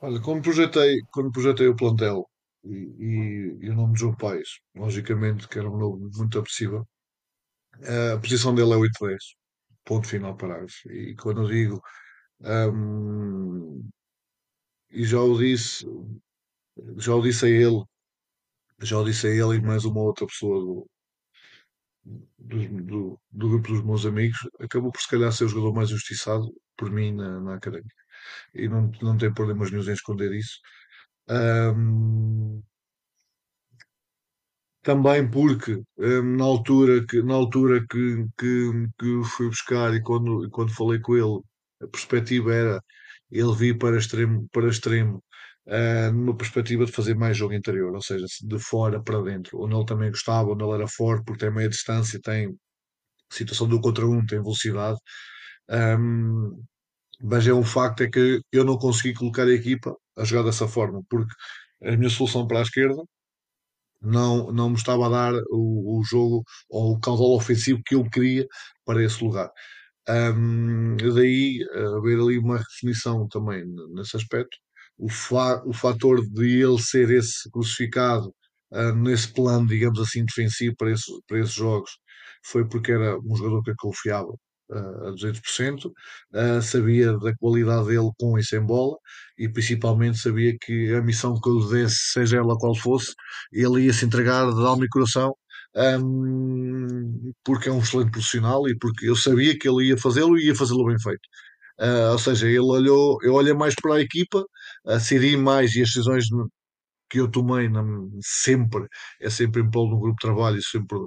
Olha, 0.00 0.20
quando 0.20 0.42
projetei, 0.42 1.00
quando 1.12 1.32
projetei 1.32 1.68
o 1.68 1.76
plantel 1.76 2.28
e, 2.64 2.74
e, 2.74 3.58
e 3.66 3.70
o 3.70 3.74
nome 3.74 3.94
de 3.94 4.00
João 4.00 4.14
Paes, 4.14 4.58
logicamente 4.74 5.48
que 5.48 5.58
era 5.58 5.70
um 5.70 5.76
nome 5.76 6.10
muito 6.16 6.38
apreciável, 6.38 6.86
a 8.14 8.18
posição 8.18 8.54
dele 8.54 8.72
é 8.72 8.76
8-10, 8.76 9.16
ponto 9.84 10.06
final 10.08 10.36
parágrafo. 10.36 10.90
E 10.90 11.14
quando 11.16 11.42
eu 11.42 11.48
digo, 11.48 11.82
um, 12.40 13.88
e 14.90 15.04
já 15.04 15.20
o 15.20 15.38
disse, 15.38 15.84
já 16.98 17.14
o 17.14 17.22
disse 17.22 17.46
a 17.46 17.48
ele, 17.48 17.82
já 18.80 18.98
o 18.98 19.04
disse 19.04 19.26
a 19.26 19.30
ele 19.30 19.56
e 19.56 19.60
mais 19.62 19.84
uma 19.84 20.00
outra 20.00 20.26
pessoa 20.26 20.60
do, 20.60 20.86
do, 22.38 23.20
do, 23.30 23.48
grupo 23.48 23.68
dos 23.68 23.82
meus 23.82 24.06
amigos, 24.06 24.38
acabou 24.60 24.92
por 24.92 25.00
se 25.00 25.08
calhar 25.08 25.32
ser 25.32 25.44
o 25.44 25.48
jogador 25.48 25.74
mais 25.74 25.88
justiçado 25.88 26.52
por 26.76 26.90
mim 26.90 27.12
na, 27.12 27.40
na. 27.40 27.58
E 28.54 28.68
não, 28.68 28.90
não 29.02 29.16
tem 29.16 29.32
problemas 29.32 29.70
nenhum 29.70 29.84
em 29.84 29.92
esconder 29.92 30.32
isso. 30.32 30.58
Um, 31.28 32.62
também 34.82 35.28
porque 35.28 35.82
hum, 35.98 36.36
na 36.36 36.44
altura 36.44 37.04
que, 37.06 37.22
na 37.22 37.34
altura 37.34 37.84
que, 37.90 38.26
que, 38.38 38.88
que 38.98 39.24
fui 39.24 39.48
buscar 39.48 39.92
e 39.94 40.00
quando, 40.02 40.48
quando 40.50 40.72
falei 40.74 41.00
com 41.00 41.16
ele, 41.16 41.40
a 41.82 41.88
perspectiva 41.88 42.54
era 42.54 42.80
ele 43.30 43.54
vir 43.54 43.78
para 43.78 43.98
extremo, 43.98 44.48
para 44.52 44.68
extremo 44.68 45.22
uh, 45.68 46.12
numa 46.12 46.36
perspectiva 46.36 46.84
de 46.86 46.92
fazer 46.92 47.14
mais 47.14 47.36
jogo 47.36 47.54
interior, 47.54 47.94
ou 47.94 48.02
seja, 48.02 48.26
de 48.42 48.58
fora 48.58 49.02
para 49.02 49.22
dentro, 49.22 49.60
onde 49.62 49.74
ele 49.74 49.86
também 49.86 50.10
gostava, 50.10 50.50
onde 50.50 50.64
ele 50.64 50.74
era 50.74 50.88
forte, 50.88 51.24
porque 51.24 51.44
tem 51.46 51.54
meia 51.54 51.68
distância, 51.68 52.20
tem 52.22 52.56
situação 53.32 53.68
do 53.68 53.80
contra 53.80 54.06
um, 54.06 54.24
tem 54.26 54.40
velocidade. 54.42 54.98
Um, 55.70 56.62
mas 57.22 57.46
é 57.46 57.52
um 57.54 57.64
facto 57.64 58.02
é 58.02 58.08
que 58.10 58.40
eu 58.52 58.64
não 58.64 58.78
consegui 58.78 59.14
colocar 59.14 59.44
a 59.44 59.52
equipa 59.54 59.96
a 60.16 60.24
jogar 60.24 60.44
dessa 60.44 60.68
forma, 60.68 61.02
porque 61.10 61.32
a 61.84 61.96
minha 61.96 62.10
solução 62.10 62.46
para 62.46 62.60
a 62.60 62.62
esquerda 62.62 63.02
não, 64.00 64.52
não 64.52 64.70
me 64.70 64.76
estava 64.76 65.06
a 65.06 65.08
dar 65.08 65.34
o, 65.50 66.00
o 66.00 66.04
jogo 66.04 66.44
ou 66.70 66.92
o 66.94 67.00
caudal 67.00 67.32
ofensivo 67.36 67.80
que 67.84 67.94
eu 67.94 68.08
queria 68.10 68.46
para 68.84 69.02
esse 69.04 69.22
lugar. 69.24 69.50
Um, 70.08 70.96
daí 70.98 71.60
haver 71.96 72.20
ali 72.20 72.38
uma 72.38 72.58
definição 72.58 73.28
também 73.28 73.64
nesse 73.94 74.16
aspecto. 74.16 74.56
O, 74.98 75.08
fa 75.10 75.62
o 75.66 75.72
fator 75.72 76.24
de 76.26 76.62
ele 76.62 76.80
ser 76.80 77.10
esse 77.10 77.50
crucificado 77.50 78.34
uh, 78.72 78.92
nesse 78.94 79.28
plano, 79.32 79.66
digamos 79.66 80.00
assim, 80.00 80.24
defensivo 80.24 80.74
para, 80.76 80.92
esse, 80.92 81.12
para 81.26 81.38
esses 81.40 81.54
jogos 81.54 81.90
foi 82.44 82.66
porque 82.68 82.92
era 82.92 83.18
um 83.18 83.36
jogador 83.36 83.62
que 83.62 83.70
eu 83.70 83.74
confiava 83.78 84.28
uh, 84.70 85.08
a 85.08 85.12
200%, 85.12 85.86
uh, 85.86 86.62
sabia 86.62 87.18
da 87.18 87.34
qualidade 87.36 87.88
dele 87.88 88.10
com 88.18 88.38
e 88.38 88.44
sem 88.44 88.60
bola 88.60 88.96
e 89.38 89.48
principalmente 89.48 90.18
sabia 90.18 90.56
que 90.60 90.92
a 90.94 91.02
missão 91.02 91.38
que 91.40 91.48
eu 91.48 91.58
lhe 91.58 91.70
desse, 91.70 91.96
seja 92.12 92.38
ela 92.38 92.56
qual 92.58 92.74
fosse, 92.74 93.12
ele 93.52 93.82
ia 93.86 93.92
se 93.92 94.04
entregar 94.06 94.50
de 94.52 94.60
alma 94.64 94.84
e 94.84 94.88
coração 94.88 95.34
um, 95.76 97.32
porque 97.44 97.68
é 97.68 97.72
um 97.72 97.80
excelente 97.80 98.10
profissional 98.10 98.68
e 98.68 98.76
porque 98.78 99.08
eu 99.08 99.16
sabia 99.16 99.58
que 99.58 99.68
ele 99.68 99.88
ia 99.88 99.98
fazê-lo 99.98 100.38
e 100.38 100.46
ia 100.46 100.54
fazê-lo 100.54 100.86
bem 100.86 100.98
feito. 100.98 101.20
Uh, 101.78 102.12
ou 102.12 102.18
seja, 102.18 102.46
ele 102.46 102.58
olhou, 102.60 103.18
eu 103.22 103.34
olhei 103.34 103.52
mais 103.52 103.74
para 103.74 103.96
a 103.96 104.00
equipa, 104.00 104.44
decidi 104.94 105.36
mais 105.36 105.74
e 105.74 105.82
as 105.82 105.88
decisões 105.88 106.26
que 107.08 107.20
eu 107.20 107.30
tomei 107.30 107.68
na, 107.68 107.82
sempre, 108.20 108.86
é 109.20 109.30
sempre 109.30 109.62
em 109.62 109.70
prol 109.70 109.88
de 109.88 109.94
um 109.94 110.00
grupo 110.00 110.16
de 110.16 110.26
trabalho, 110.26 110.60
sempre 110.62 110.98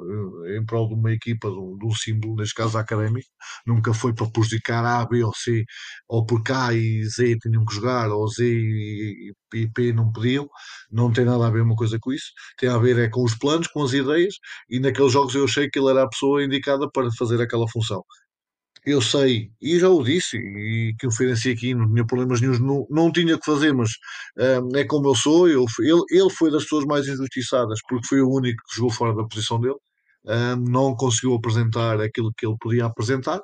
eh, 0.47 0.57
em 0.57 0.65
prol 0.65 0.87
de 0.87 0.95
uma 0.95 1.11
equipa, 1.11 1.49
de 1.49 1.57
um, 1.57 1.77
de 1.77 1.85
um 1.85 1.91
símbolo, 1.91 2.35
neste 2.37 2.55
caso 2.55 2.77
académico, 2.77 3.27
nunca 3.67 3.93
foi 3.93 4.13
para 4.13 4.29
prejudicar 4.31 4.85
A, 4.85 5.05
B 5.05 5.23
ou 5.23 5.33
C, 5.35 5.63
ou 6.07 6.25
porque 6.25 6.51
A 6.53 6.73
e 6.73 7.03
Z 7.03 7.37
tinham 7.39 7.65
que 7.65 7.75
jogar, 7.75 8.09
ou 8.11 8.27
Z 8.29 8.45
e, 8.45 9.33
e 9.53 9.69
P 9.71 9.91
não 9.93 10.11
podiam, 10.11 10.47
não 10.91 11.11
tem 11.11 11.25
nada 11.25 11.47
a 11.47 11.49
ver 11.49 11.61
uma 11.61 11.75
coisa 11.75 11.97
com 11.99 12.13
isso, 12.13 12.31
tem 12.57 12.69
a 12.69 12.77
ver 12.77 12.97
é 12.99 13.09
com 13.09 13.23
os 13.23 13.35
planos, 13.35 13.67
com 13.67 13.83
as 13.83 13.91
ideias, 13.93 14.35
e 14.69 14.79
naqueles 14.79 15.11
jogos 15.11 15.35
eu 15.35 15.43
achei 15.45 15.69
que 15.69 15.79
ele 15.79 15.89
era 15.89 16.03
a 16.03 16.09
pessoa 16.09 16.43
indicada 16.43 16.89
para 16.91 17.09
fazer 17.17 17.41
aquela 17.41 17.67
função 17.69 18.03
eu 18.85 19.01
sei, 19.01 19.51
e 19.61 19.79
já 19.79 19.89
o 19.89 20.03
disse, 20.03 20.37
e 20.37 20.95
que 20.97 21.05
eu 21.05 21.09
ofereci 21.09 21.51
aqui, 21.51 21.73
não 21.73 21.87
tinha 21.89 22.05
problemas 22.05 22.41
nenhum, 22.41 22.59
não, 22.59 22.87
não 22.89 23.11
tinha 23.11 23.37
que 23.37 23.45
fazer, 23.45 23.73
mas 23.73 23.89
um, 24.37 24.75
é 24.77 24.83
como 24.85 25.09
eu 25.09 25.15
sou, 25.15 25.47
eu, 25.49 25.65
ele, 25.79 26.01
ele 26.11 26.29
foi 26.29 26.51
das 26.51 26.63
pessoas 26.63 26.85
mais 26.85 27.07
injustiçadas, 27.07 27.79
porque 27.87 28.07
foi 28.07 28.21
o 28.21 28.29
único 28.29 28.61
que 28.67 28.75
jogou 28.75 28.91
fora 28.91 29.15
da 29.15 29.23
posição 29.27 29.59
dele, 29.59 29.75
um, 30.25 30.55
não 30.69 30.95
conseguiu 30.95 31.35
apresentar 31.35 31.99
aquilo 32.01 32.31
que 32.37 32.45
ele 32.45 32.55
podia 32.59 32.85
apresentar. 32.85 33.39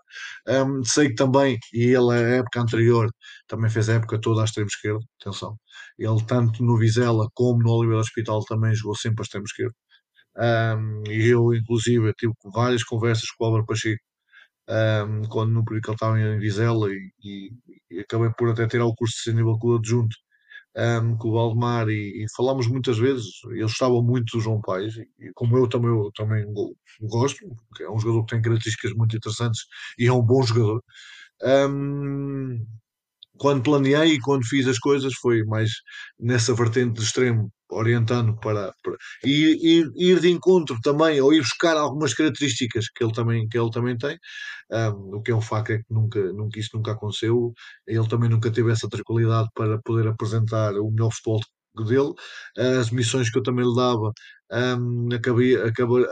Um, 0.48 0.84
sei 0.84 1.10
que 1.10 1.16
também, 1.16 1.58
e 1.74 1.84
ele, 1.86 2.12
a 2.14 2.18
época 2.38 2.62
anterior, 2.62 3.10
também 3.48 3.70
fez 3.70 3.90
a 3.90 3.94
época 3.94 4.20
toda 4.20 4.42
à 4.42 4.46
extrema 4.46 4.68
esquerda, 4.68 5.00
atenção, 5.22 5.58
ele 5.98 6.24
tanto 6.26 6.64
no 6.64 6.78
Vizela 6.78 7.28
como 7.34 7.64
no 7.64 7.72
Oliveira 7.72 8.02
Hospital 8.02 8.44
também 8.46 8.76
jogou 8.76 8.96
sempre 8.96 9.22
à 9.22 9.24
extrema 9.24 9.46
esquerda. 9.46 9.76
E 11.10 11.28
eu, 11.28 11.54
inclusive, 11.54 12.14
tive 12.18 12.34
várias 12.54 12.84
conversas 12.84 13.30
com 13.32 13.46
o 13.46 13.48
Álvaro 13.48 13.66
Pacheco 13.66 14.02
um, 14.70 15.24
quando 15.30 15.52
no 15.52 15.64
período 15.64 15.84
que 15.84 15.90
ele 15.90 15.96
estava 15.96 16.20
em 16.20 16.40
Vizela 16.40 16.90
e, 16.92 17.12
e, 17.24 17.52
e, 17.92 18.00
acabei 18.00 18.30
por 18.32 18.50
até 18.50 18.68
tirar 18.68 18.86
o 18.86 18.96
curso 18.96 19.16
de 19.32 19.44
com 19.60 19.76
adjunto 19.76 20.16
um, 20.78 21.18
com 21.18 21.30
o 21.30 21.34
Valdemar 21.34 21.88
e, 21.90 22.24
e, 22.24 22.26
falámos 22.36 22.68
muitas 22.68 22.98
vezes, 22.98 23.26
eles 23.52 23.72
estavam 23.72 24.04
muito 24.04 24.38
do 24.38 24.42
João 24.42 24.62
Paes 24.62 24.96
e, 24.98 25.32
como 25.34 25.58
eu 25.58 25.68
também, 25.70 25.90
eu 25.90 26.12
também 26.14 26.46
gosto, 27.02 27.38
porque 27.70 27.84
é 27.84 27.90
um 27.90 28.00
jogador 28.00 28.26
que 28.26 28.36
tem 28.36 28.42
características 28.42 28.94
muito 28.94 29.16
interessantes 29.16 29.62
e 29.98 30.08
é 30.08 30.14
um 30.14 30.22
bom 30.22 30.44
jogador. 30.44 30.84
Um, 31.44 32.66
quando 33.38 33.64
planeei 33.64 34.14
e 34.16 34.20
quando 34.20 34.46
fiz 34.46 34.68
as 34.68 34.80
coisas 34.80 35.14
foi 35.22 35.44
mais 35.46 35.72
nessa 36.20 36.54
vertente 36.54 36.96
de 37.00 37.04
extremo, 37.04 37.52
orientando 37.70 38.38
para, 38.40 38.74
para 38.84 38.96
ir, 39.24 39.90
ir, 39.96 40.20
de 40.20 40.30
encontro 40.30 40.78
também, 40.84 41.20
ou 41.22 41.34
ir 41.34 41.42
buscar 41.42 41.78
algumas 41.78 42.14
características 42.14 42.86
que 42.90 43.04
ele 43.04 43.14
também, 43.14 43.48
que 43.48 43.58
ele 43.58 43.72
também 43.72 43.98
tem. 43.98 44.18
Um, 44.72 45.18
o 45.18 45.22
que 45.22 45.32
é 45.32 45.36
um 45.36 45.42
facto 45.42 45.72
é 45.72 45.78
que 45.78 45.86
nunca, 45.90 46.22
nunca, 46.34 46.60
isso 46.60 46.72
nunca 46.76 46.92
aconteceu. 46.94 47.54
Ele 47.88 48.08
também 48.08 48.30
nunca 48.30 48.52
teve 48.52 48.72
essa 48.72 48.90
tranquilidade 48.90 49.50
para 49.54 49.80
poder 49.84 50.08
apresentar 50.08 50.74
o 50.76 50.92
melhor 50.92 51.12
futebol 51.12 51.42
dele. 51.86 52.14
As 52.80 52.90
missões 52.92 53.30
que 53.30 53.38
eu 53.38 53.44
também 53.44 53.66
lhe 53.66 53.76
dava 53.76 54.12
um, 54.52 55.10
acabei, 55.14 55.56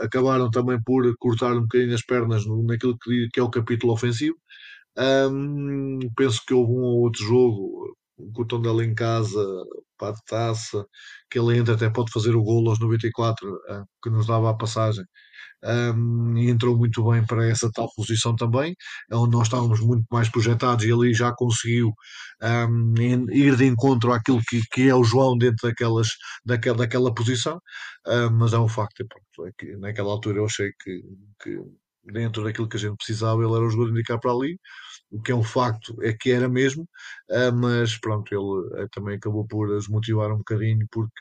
acabaram 0.00 0.50
também 0.50 0.78
por 0.84 1.04
cortar 1.18 1.52
um 1.56 1.62
bocadinho 1.62 1.94
as 1.94 2.04
pernas 2.04 2.44
naquilo 2.66 2.98
que, 2.98 3.28
que 3.32 3.40
é 3.40 3.42
o 3.42 3.50
capítulo 3.50 3.92
ofensivo. 3.92 4.36
Um, 4.98 5.98
penso 6.16 6.40
que 6.46 6.54
houve 6.54 6.72
um 6.72 6.82
ou 6.82 7.00
outro 7.02 7.24
jogo, 7.24 7.96
com 8.32 8.42
o 8.42 8.46
Tondela 8.46 8.84
em 8.84 8.94
casa, 8.94 9.40
para 9.98 10.10
a 10.10 10.20
taça, 10.26 10.84
que 11.30 11.38
ele 11.38 11.58
entra, 11.58 11.74
até 11.74 11.90
pode 11.90 12.12
fazer 12.12 12.34
o 12.34 12.42
golo 12.42 12.70
aos 12.70 12.80
94, 12.80 13.48
uh, 13.48 13.58
ah, 13.70 13.84
que 14.02 14.10
nos 14.10 14.26
dava 14.26 14.50
a 14.50 14.54
passagem. 14.56 15.04
Um, 15.64 16.36
e 16.36 16.50
entrou 16.50 16.76
muito 16.76 17.02
bem 17.10 17.24
para 17.24 17.46
essa 17.48 17.70
tal 17.72 17.88
posição 17.96 18.36
também, 18.36 18.74
onde 19.10 19.32
nós 19.34 19.46
estávamos 19.46 19.80
muito 19.80 20.04
mais 20.12 20.28
projetados 20.28 20.84
e 20.84 20.92
ali 20.92 21.14
já 21.14 21.32
conseguiu 21.34 21.90
um, 22.42 22.94
ir 23.32 23.56
de 23.56 23.64
encontro 23.64 24.12
àquilo 24.12 24.40
que, 24.46 24.60
que 24.70 24.88
é 24.88 24.94
o 24.94 25.04
João 25.04 25.38
dentro 25.38 25.66
daquelas, 25.68 26.08
daquela, 26.44 26.76
daquela 26.78 27.14
posição, 27.14 27.56
uh, 28.06 28.30
mas 28.32 28.52
é 28.52 28.58
um 28.58 28.68
facto, 28.68 29.06
pronto, 29.08 29.48
é 29.48 29.52
que 29.58 29.76
naquela 29.78 30.10
altura 30.12 30.38
eu 30.38 30.44
achei 30.44 30.70
que, 30.82 31.00
que 31.42 31.58
dentro 32.04 32.44
daquilo 32.44 32.68
que 32.68 32.76
a 32.76 32.80
gente 32.80 32.96
precisava, 32.96 33.42
ele 33.42 33.54
era 33.54 33.64
o 33.64 33.70
jogador 33.70 33.92
de 33.92 33.98
indicar 33.98 34.20
para 34.20 34.32
ali. 34.32 34.58
O 35.10 35.20
que 35.22 35.32
é 35.32 35.34
um 35.34 35.42
facto 35.42 35.96
é 36.02 36.12
que 36.12 36.30
era 36.30 36.48
mesmo, 36.48 36.88
uh, 37.30 37.54
mas 37.54 37.98
pronto, 37.98 38.32
ele 38.34 38.84
uh, 38.84 38.88
também 38.90 39.16
acabou 39.16 39.46
por 39.46 39.68
desmotivar 39.68 40.32
um 40.32 40.38
bocadinho 40.38 40.86
porque 40.90 41.12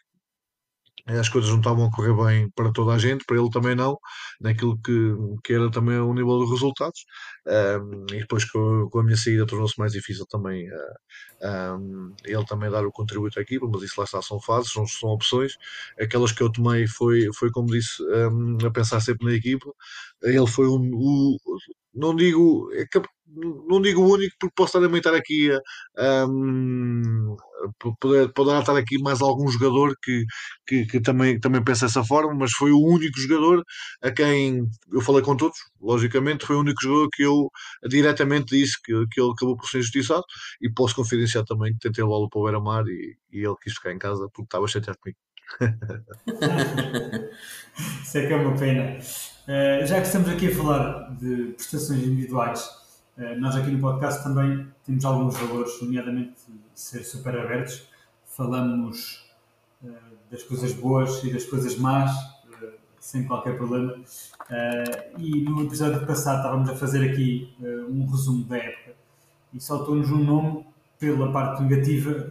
as 1.05 1.27
coisas 1.27 1.49
não 1.49 1.57
estavam 1.57 1.85
a 1.85 1.91
correr 1.91 2.13
bem 2.13 2.49
para 2.55 2.71
toda 2.71 2.93
a 2.93 2.97
gente, 2.97 3.25
para 3.25 3.37
ele 3.37 3.49
também 3.49 3.75
não, 3.75 3.97
naquilo 4.39 4.79
que, 4.81 5.13
que 5.43 5.53
era 5.53 5.69
também 5.69 5.97
o 5.97 6.13
nível 6.13 6.39
dos 6.39 6.49
resultados. 6.49 7.05
Um, 7.45 8.05
e 8.13 8.19
depois 8.19 8.45
com, 8.45 8.87
com, 8.89 8.99
a 8.99 9.03
minha 9.03 9.17
saída 9.17 9.45
tornou-se 9.45 9.77
mais 9.77 9.91
difícil 9.91 10.25
também 10.27 10.65
uh, 10.71 11.77
um, 11.77 12.15
ele 12.23 12.45
também 12.45 12.71
dar 12.71 12.85
o 12.85 12.91
contributo 12.91 13.37
à 13.37 13.41
equipa, 13.41 13.67
mas 13.67 13.83
isso 13.83 13.95
lá 13.97 14.05
está, 14.05 14.21
são 14.21 14.39
fases, 14.39 14.71
são, 14.71 14.87
são 14.87 15.09
opções. 15.09 15.53
Aquelas 15.99 16.31
que 16.31 16.41
eu 16.41 16.51
tomei 16.51 16.87
foi, 16.87 17.27
foi 17.33 17.51
como 17.51 17.67
disse, 17.67 18.01
um, 18.03 18.57
a 18.65 18.71
pensar 18.71 19.01
sempre 19.01 19.25
na 19.25 19.33
equipa. 19.33 19.69
Ele 20.21 20.47
foi 20.47 20.67
um, 20.67 20.89
o, 20.93 21.37
não 21.93 22.15
digo, 22.15 22.69
é 22.73 22.85
não 23.35 23.81
digo 23.81 24.01
o 24.01 24.13
único, 24.13 24.35
porque 24.39 24.53
posso 24.55 24.77
estar 24.77 25.15
aqui 25.15 25.51
a, 25.97 26.25
um, 26.27 27.35
poder, 27.35 27.52
poderá 28.33 28.59
estar 28.59 28.77
aqui 28.77 28.97
mais 28.99 29.21
algum 29.21 29.47
jogador 29.47 29.95
que, 30.01 30.25
que, 30.67 30.85
que, 30.85 31.01
também, 31.01 31.39
também 31.39 31.63
pensa 31.63 31.85
dessa 31.85 32.03
forma, 32.03 32.33
mas 32.33 32.51
foi 32.51 32.71
o 32.71 32.79
único 32.79 33.19
jogador 33.19 33.63
a 34.01 34.11
quem 34.11 34.65
eu 34.91 35.01
falei 35.01 35.21
com 35.21 35.35
todos, 35.35 35.57
logicamente, 35.81 36.45
foi 36.45 36.55
o 36.55 36.59
único 36.59 36.81
jogador 36.81 37.09
que 37.13 37.23
eu 37.23 37.49
diretamente 37.87 38.55
disse 38.55 38.81
que, 38.83 38.93
que 39.11 39.21
ele 39.21 39.31
acabou 39.31 39.57
por 39.57 39.67
ser 39.67 39.79
injustiçado 39.79 40.23
e 40.61 40.71
posso 40.71 40.95
confidenciar 40.95 41.43
também 41.45 41.73
que 41.73 41.79
tentei 41.79 42.03
levá-lo 42.03 42.29
para 42.29 42.39
o 42.39 42.43
Beira-Mar 42.43 42.85
e, 42.87 43.17
e 43.31 43.39
ele 43.39 43.55
quis 43.61 43.73
ficar 43.73 43.91
em 43.91 43.99
casa 43.99 44.27
porque 44.33 44.47
estava 44.47 44.67
chateado 44.67 44.99
comigo. 44.99 45.19
Isso 48.03 48.17
é 48.17 48.27
que 48.27 48.33
é 48.33 48.35
uma 48.35 48.57
pena. 48.57 48.99
Uh, 49.43 49.85
já 49.85 49.99
que 49.99 50.07
estamos 50.07 50.29
aqui 50.29 50.47
a 50.47 50.55
falar 50.55 51.17
de 51.17 51.53
prestações 51.55 52.03
individuais, 52.03 52.65
nós 53.39 53.55
aqui 53.55 53.69
no 53.69 53.79
podcast 53.79 54.23
também 54.23 54.67
temos 54.85 55.05
alguns 55.05 55.37
valores, 55.37 55.79
nomeadamente 55.81 56.33
ser 56.73 57.03
super 57.03 57.37
abertos. 57.37 57.87
Falamos 58.25 59.29
uh, 59.83 59.89
das 60.31 60.41
coisas 60.43 60.73
boas 60.73 61.23
e 61.23 61.31
das 61.31 61.45
coisas 61.45 61.77
más, 61.77 62.11
sem 62.99 63.25
qualquer 63.25 63.57
problema. 63.57 63.95
e 65.19 65.43
no 65.43 65.63
episódio 65.63 66.05
passado 66.07 66.37
estávamos 66.37 66.69
a 66.69 66.75
fazer 66.75 67.11
aqui 67.11 67.53
um 67.89 68.05
resumo 68.09 68.45
da 68.45 68.57
época 68.57 68.95
e 69.53 69.59
saltou-nos 69.59 70.09
um 70.09 70.23
nome 70.23 70.65
pela 70.97 71.31
parte 71.31 71.61
negativa, 71.61 72.29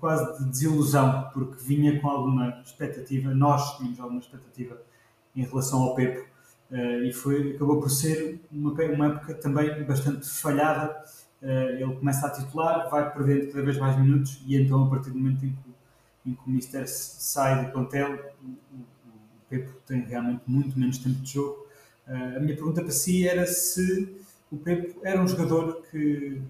quase 0.00 0.42
de 0.42 0.50
desilusão, 0.50 1.28
porque 1.32 1.62
vinha 1.62 2.00
com 2.00 2.08
alguma 2.08 2.60
expectativa, 2.64 3.32
nós 3.34 3.76
tínhamos 3.76 4.00
alguma 4.00 4.20
expectativa 4.20 4.80
em 5.36 5.44
relação 5.44 5.82
ao 5.82 5.94
Pepo 5.94 6.26
Uh, 6.70 7.04
e 7.04 7.12
foi, 7.12 7.54
acabou 7.54 7.80
por 7.80 7.90
ser 7.90 8.40
uma, 8.52 8.72
uma 8.72 9.06
época 9.06 9.34
também 9.34 9.82
bastante 9.84 10.28
falhada. 10.28 11.02
Uh, 11.42 11.46
ele 11.46 11.96
começa 11.96 12.26
a 12.26 12.30
titular, 12.30 12.90
vai 12.90 13.12
perdendo 13.12 13.52
cada 13.52 13.64
vez 13.64 13.78
mais 13.78 13.98
minutos 13.98 14.40
e 14.46 14.56
então 14.56 14.84
a 14.84 14.90
partir 14.90 15.10
do 15.10 15.18
momento 15.18 15.46
em 15.46 15.50
que, 15.50 16.30
em 16.30 16.34
que 16.34 16.40
o 16.46 16.50
Mister 16.50 16.84
sai 16.86 17.64
do 17.64 17.72
plantel, 17.72 18.34
o, 18.42 18.76
o 18.76 18.84
Pepe 19.48 19.70
tem 19.86 20.02
realmente 20.02 20.42
muito 20.46 20.78
menos 20.78 20.98
tempo 20.98 21.20
de 21.20 21.32
jogo. 21.32 21.66
Uh, 22.06 22.36
a 22.36 22.40
minha 22.40 22.54
pergunta 22.54 22.82
para 22.82 22.92
si 22.92 23.26
era 23.26 23.46
se 23.46 24.16
o 24.50 24.56
Pepe 24.56 24.96
era 25.02 25.22
um 25.22 25.28
jogador 25.28 25.82
que, 25.90 26.40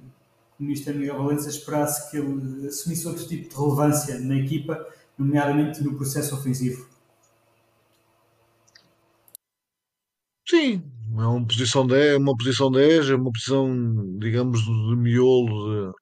o 0.58 0.62
Ministro 0.62 0.94
Miguel 0.94 1.22
Valença 1.22 1.48
esperasse 1.48 2.10
que 2.10 2.16
ele 2.16 2.66
assumisse 2.66 3.06
outro 3.06 3.26
tipo 3.26 3.48
de 3.48 3.54
relevância 3.54 4.18
na 4.18 4.34
equipa, 4.34 4.86
nomeadamente 5.16 5.82
no 5.82 5.94
processo 5.94 6.34
ofensivo. 6.34 6.87
Sim, 10.48 10.82
é 11.18 11.26
uma 11.26 11.46
posição 11.46 11.86
10, 11.86 12.16
uma 12.16 12.36
posição 12.36 12.70
10, 12.70 13.10
é 13.10 13.14
uma 13.14 13.30
posição, 13.32 14.18
digamos, 14.18 14.60
de 14.62 14.96
miolo, 14.96 15.92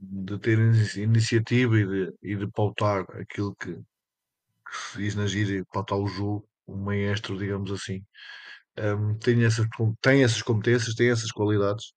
de, 0.00 0.24
de 0.34 0.38
ter 0.38 0.58
iniciativa 0.98 1.78
e 1.78 1.86
de, 1.86 2.14
e 2.22 2.36
de 2.36 2.46
pautar 2.50 3.04
aquilo 3.16 3.54
que, 3.56 3.74
que 3.74 4.76
se 4.92 4.98
diz 4.98 5.14
na 5.16 5.26
gíria, 5.26 5.64
pautar 5.72 5.98
o 5.98 6.06
jogo, 6.08 6.48
o 6.66 6.76
maestro, 6.76 7.38
digamos 7.38 7.72
assim. 7.72 8.02
Um, 8.78 9.16
tem, 9.18 9.44
essas, 9.44 9.66
tem 10.02 10.24
essas 10.24 10.42
competências, 10.42 10.94
tem 10.94 11.10
essas 11.10 11.32
qualidades, 11.32 11.92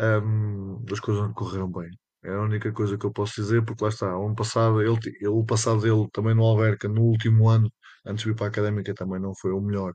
um, 0.00 0.84
as 0.92 1.00
coisas 1.00 1.22
não 1.24 1.32
correram 1.34 1.70
bem. 1.70 1.90
É 2.24 2.30
a 2.32 2.42
única 2.42 2.72
coisa 2.72 2.98
que 2.98 3.06
eu 3.06 3.12
posso 3.12 3.34
dizer, 3.40 3.64
porque 3.64 3.84
lá 3.84 3.90
está, 3.90 4.18
o 4.18 4.26
ano 4.26 4.34
passado, 4.36 4.82
ele, 4.82 4.98
ele, 5.20 5.28
o 5.28 5.44
passado 5.44 5.80
dele 5.80 6.08
também 6.12 6.34
no 6.34 6.44
Alverca, 6.44 6.88
no 6.88 7.02
último 7.02 7.48
ano, 7.48 7.72
antes 8.06 8.24
de 8.24 8.30
ir 8.30 8.34
para 8.36 8.46
a 8.46 8.48
Académica, 8.50 8.94
também 8.94 9.20
não 9.20 9.34
foi 9.40 9.52
o 9.52 9.60
melhor 9.60 9.94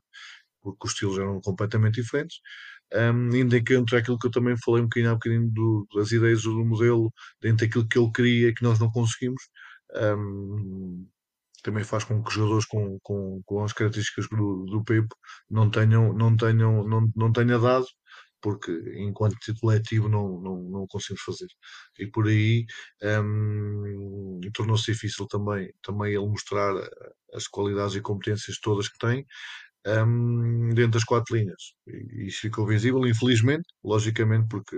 porque 0.72 0.86
os 0.86 0.92
estilos 0.92 1.18
eram 1.18 1.40
completamente 1.40 2.00
diferentes. 2.02 2.38
Um, 2.92 3.32
ainda 3.34 3.62
que 3.62 3.74
entre 3.74 3.96
aquilo 3.96 4.18
que 4.18 4.26
eu 4.26 4.30
também 4.30 4.56
falei 4.56 4.82
um 4.82 4.86
bocadinho 4.86 5.10
há 5.10 5.14
bocadinho 5.14 5.50
do, 5.50 5.86
das 5.94 6.12
ideias 6.12 6.42
do 6.42 6.64
modelo, 6.64 7.12
dentro 7.40 7.66
daquilo 7.66 7.88
que 7.88 7.98
ele 7.98 8.12
queria 8.12 8.54
que 8.54 8.62
nós 8.62 8.78
não 8.78 8.90
conseguimos, 8.90 9.42
um, 9.94 11.06
também 11.62 11.84
faz 11.84 12.04
com 12.04 12.22
que 12.22 12.28
os 12.28 12.34
jogadores 12.34 12.66
com, 12.66 12.98
com, 13.02 13.42
com 13.44 13.64
as 13.64 13.72
características 13.72 14.28
do, 14.28 14.64
do 14.66 14.84
Pepe 14.84 15.08
não 15.50 15.70
tenham, 15.70 16.12
não 16.12 16.36
tenham, 16.36 16.86
não, 16.86 17.10
não 17.16 17.32
tenha 17.32 17.58
dado, 17.58 17.86
porque 18.40 18.70
enquanto 18.96 19.36
coletivo 19.60 20.08
não, 20.08 20.40
não, 20.40 20.62
não 20.62 20.86
conseguimos 20.86 21.22
fazer. 21.22 21.48
E 21.98 22.06
por 22.06 22.28
aí 22.28 22.64
um, 23.02 24.40
tornou-se 24.54 24.92
difícil 24.92 25.26
também, 25.26 25.72
também 25.82 26.14
ele 26.14 26.26
mostrar 26.26 26.72
as 27.34 27.48
qualidades 27.48 27.96
e 27.96 28.00
competências 28.00 28.58
todas 28.60 28.88
que 28.88 28.98
tem, 28.98 29.26
um, 29.86 30.70
dentro 30.74 30.92
das 30.92 31.04
quatro 31.04 31.36
linhas. 31.36 31.74
E 31.86 32.26
isso 32.26 32.40
ficou 32.42 32.66
visível, 32.66 33.06
infelizmente, 33.06 33.64
logicamente, 33.84 34.46
porque 34.48 34.76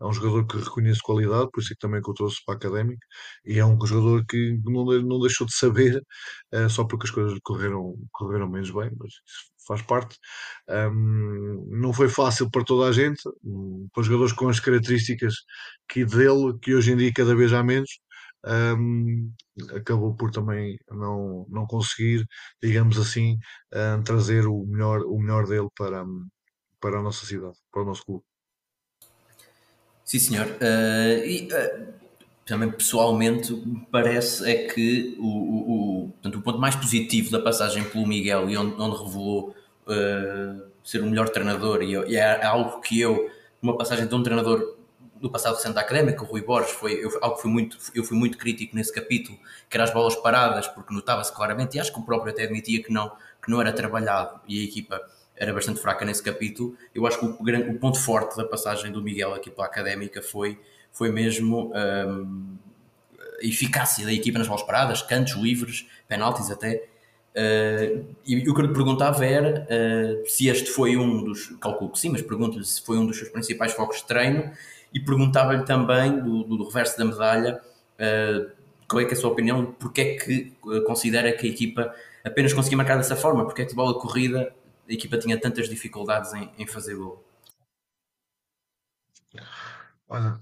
é 0.00 0.04
um 0.04 0.12
jogador 0.12 0.46
que 0.46 0.58
reconhece 0.58 1.00
qualidade, 1.02 1.48
por 1.52 1.60
isso 1.60 1.72
é 1.72 1.74
que 1.74 1.80
também 1.80 2.00
que 2.02 2.10
eu 2.10 2.14
trouxe 2.14 2.38
para 2.46 2.54
a 2.54 2.58
Académica, 2.58 3.06
e 3.44 3.58
é 3.58 3.66
um 3.66 3.78
jogador 3.84 4.24
que 4.26 4.58
não, 4.64 4.84
não 5.02 5.20
deixou 5.20 5.46
de 5.46 5.54
saber, 5.56 6.00
uh, 6.54 6.70
só 6.70 6.84
porque 6.84 7.06
as 7.06 7.10
coisas 7.10 7.38
correram, 7.42 7.94
correram 8.12 8.48
menos 8.48 8.70
bem, 8.70 8.90
mas 8.98 9.08
isso 9.12 9.54
faz 9.66 9.82
parte. 9.82 10.16
Um, 10.68 11.66
não 11.70 11.92
foi 11.92 12.08
fácil 12.08 12.50
para 12.50 12.64
toda 12.64 12.88
a 12.88 12.92
gente, 12.92 13.22
um, 13.44 13.88
para 13.92 14.02
jogadores 14.02 14.32
com 14.32 14.48
as 14.48 14.60
características 14.60 15.34
que 15.88 16.04
dele, 16.04 16.56
que 16.62 16.74
hoje 16.74 16.92
em 16.92 16.96
dia 16.96 17.12
cada 17.14 17.34
vez 17.34 17.52
há 17.52 17.62
menos, 17.62 17.90
um, 18.46 19.32
acabou 19.74 20.14
por 20.14 20.30
também 20.30 20.78
não, 20.90 21.46
não 21.48 21.66
conseguir, 21.66 22.26
digamos 22.62 22.98
assim, 22.98 23.38
um, 23.72 24.02
trazer 24.02 24.46
o 24.46 24.64
melhor, 24.66 25.02
o 25.02 25.18
melhor 25.18 25.46
dele 25.46 25.68
para, 25.76 26.04
para 26.80 26.98
a 26.98 27.02
nossa 27.02 27.24
cidade, 27.24 27.56
para 27.72 27.82
o 27.82 27.86
nosso 27.86 28.04
clube. 28.04 28.24
Sim, 30.04 30.18
senhor. 30.18 30.46
Uh, 30.46 31.24
e, 31.24 31.48
uh, 31.50 31.94
também 32.44 32.70
pessoalmente 32.70 33.54
parece 33.90 34.48
é 34.50 34.66
que 34.68 35.16
o, 35.18 35.26
o, 35.26 36.04
o, 36.04 36.08
portanto, 36.10 36.38
o 36.38 36.42
ponto 36.42 36.58
mais 36.58 36.76
positivo 36.76 37.30
da 37.30 37.40
passagem 37.40 37.84
pelo 37.84 38.06
Miguel 38.06 38.50
e 38.50 38.56
onde, 38.56 38.80
onde 38.80 39.02
revelou 39.02 39.56
uh, 39.86 40.70
ser 40.84 41.02
o 41.02 41.06
melhor 41.06 41.30
treinador 41.30 41.82
e, 41.82 41.92
e 41.92 42.16
é 42.16 42.44
algo 42.44 42.82
que 42.82 43.00
eu, 43.00 43.30
uma 43.62 43.78
passagem 43.78 44.06
de 44.06 44.14
um 44.14 44.22
treinador 44.22 44.76
do 45.20 45.30
passado 45.30 45.54
recente 45.54 45.74
da 45.74 45.80
Académica, 45.80 46.22
o 46.22 46.26
Rui 46.26 46.42
Borges, 46.42 46.72
foi 46.72 46.92
eu, 46.94 47.10
algo 47.22 47.36
que 47.36 47.42
fui 47.42 47.50
muito, 47.50 47.78
eu 47.94 48.04
fui 48.04 48.16
muito 48.16 48.36
crítico 48.36 48.74
nesse 48.76 48.92
capítulo, 48.92 49.38
que 49.68 49.76
era 49.76 49.84
as 49.84 49.92
bolas 49.92 50.14
paradas, 50.16 50.66
porque 50.68 50.92
notava-se 50.92 51.32
claramente, 51.32 51.76
e 51.76 51.80
acho 51.80 51.92
que 51.92 51.98
o 51.98 52.02
próprio 52.02 52.32
até 52.32 52.44
admitia 52.44 52.82
que 52.82 52.92
não, 52.92 53.10
que 53.42 53.50
não 53.50 53.60
era 53.60 53.72
trabalhado 53.72 54.40
e 54.46 54.60
a 54.60 54.64
equipa 54.64 55.00
era 55.36 55.52
bastante 55.52 55.80
fraca 55.80 56.04
nesse 56.04 56.22
capítulo. 56.22 56.76
Eu 56.94 57.06
acho 57.06 57.18
que 57.18 57.26
o, 57.26 57.70
o 57.70 57.78
ponto 57.78 57.98
forte 57.98 58.36
da 58.36 58.44
passagem 58.44 58.92
do 58.92 59.02
Miguel 59.02 59.34
aqui 59.34 59.50
para 59.50 59.64
a 59.64 59.66
Académica 59.66 60.22
foi, 60.22 60.58
foi 60.92 61.10
mesmo 61.10 61.72
um, 61.74 62.56
a 63.42 63.46
eficácia 63.46 64.04
da 64.04 64.12
equipa 64.12 64.38
nas 64.38 64.46
bolas 64.46 64.62
paradas, 64.62 65.02
cantos 65.02 65.34
livres, 65.34 65.86
penaltis 66.08 66.50
até. 66.50 66.88
Uh, 67.34 68.14
e 68.24 68.48
o 68.48 68.54
que 68.54 68.60
eu 68.60 68.66
lhe 68.66 68.72
perguntava 68.72 69.26
era 69.26 69.66
uh, 69.66 70.28
se 70.28 70.46
este 70.46 70.70
foi 70.70 70.96
um 70.96 71.24
dos, 71.24 71.48
calculo 71.60 71.90
que 71.90 71.98
sim, 71.98 72.10
mas 72.10 72.22
pergunto-lhe 72.22 72.64
se 72.64 72.80
foi 72.80 72.96
um 72.96 73.06
dos 73.06 73.18
seus 73.18 73.28
principais 73.28 73.72
focos 73.72 73.96
de 73.96 74.04
treino 74.04 74.52
e 74.94 75.00
perguntava-lhe 75.00 75.64
também, 75.64 76.20
do, 76.22 76.44
do, 76.44 76.64
reverso 76.64 76.96
da 76.96 77.04
medalha, 77.04 77.60
uh, 77.94 78.50
qual 78.88 79.00
é, 79.00 79.04
é 79.04 79.12
a 79.12 79.16
sua 79.16 79.30
opinião, 79.30 79.72
porque 79.72 80.00
é 80.00 80.16
que 80.16 80.56
uh, 80.62 80.84
considera 80.84 81.36
que 81.36 81.48
a 81.48 81.50
equipa 81.50 81.92
apenas 82.24 82.52
conseguia 82.52 82.76
marcar 82.76 82.96
dessa 82.96 83.16
forma, 83.16 83.44
porque 83.44 83.62
é 83.62 83.64
que 83.66 83.74
bola 83.74 83.98
corrida 83.98 84.54
a 84.88 84.92
equipa 84.92 85.18
tinha 85.18 85.40
tantas 85.40 85.68
dificuldades 85.68 86.32
em, 86.34 86.50
em 86.58 86.66
fazer 86.66 86.94
gol? 86.94 87.24
Olha, 90.06 90.38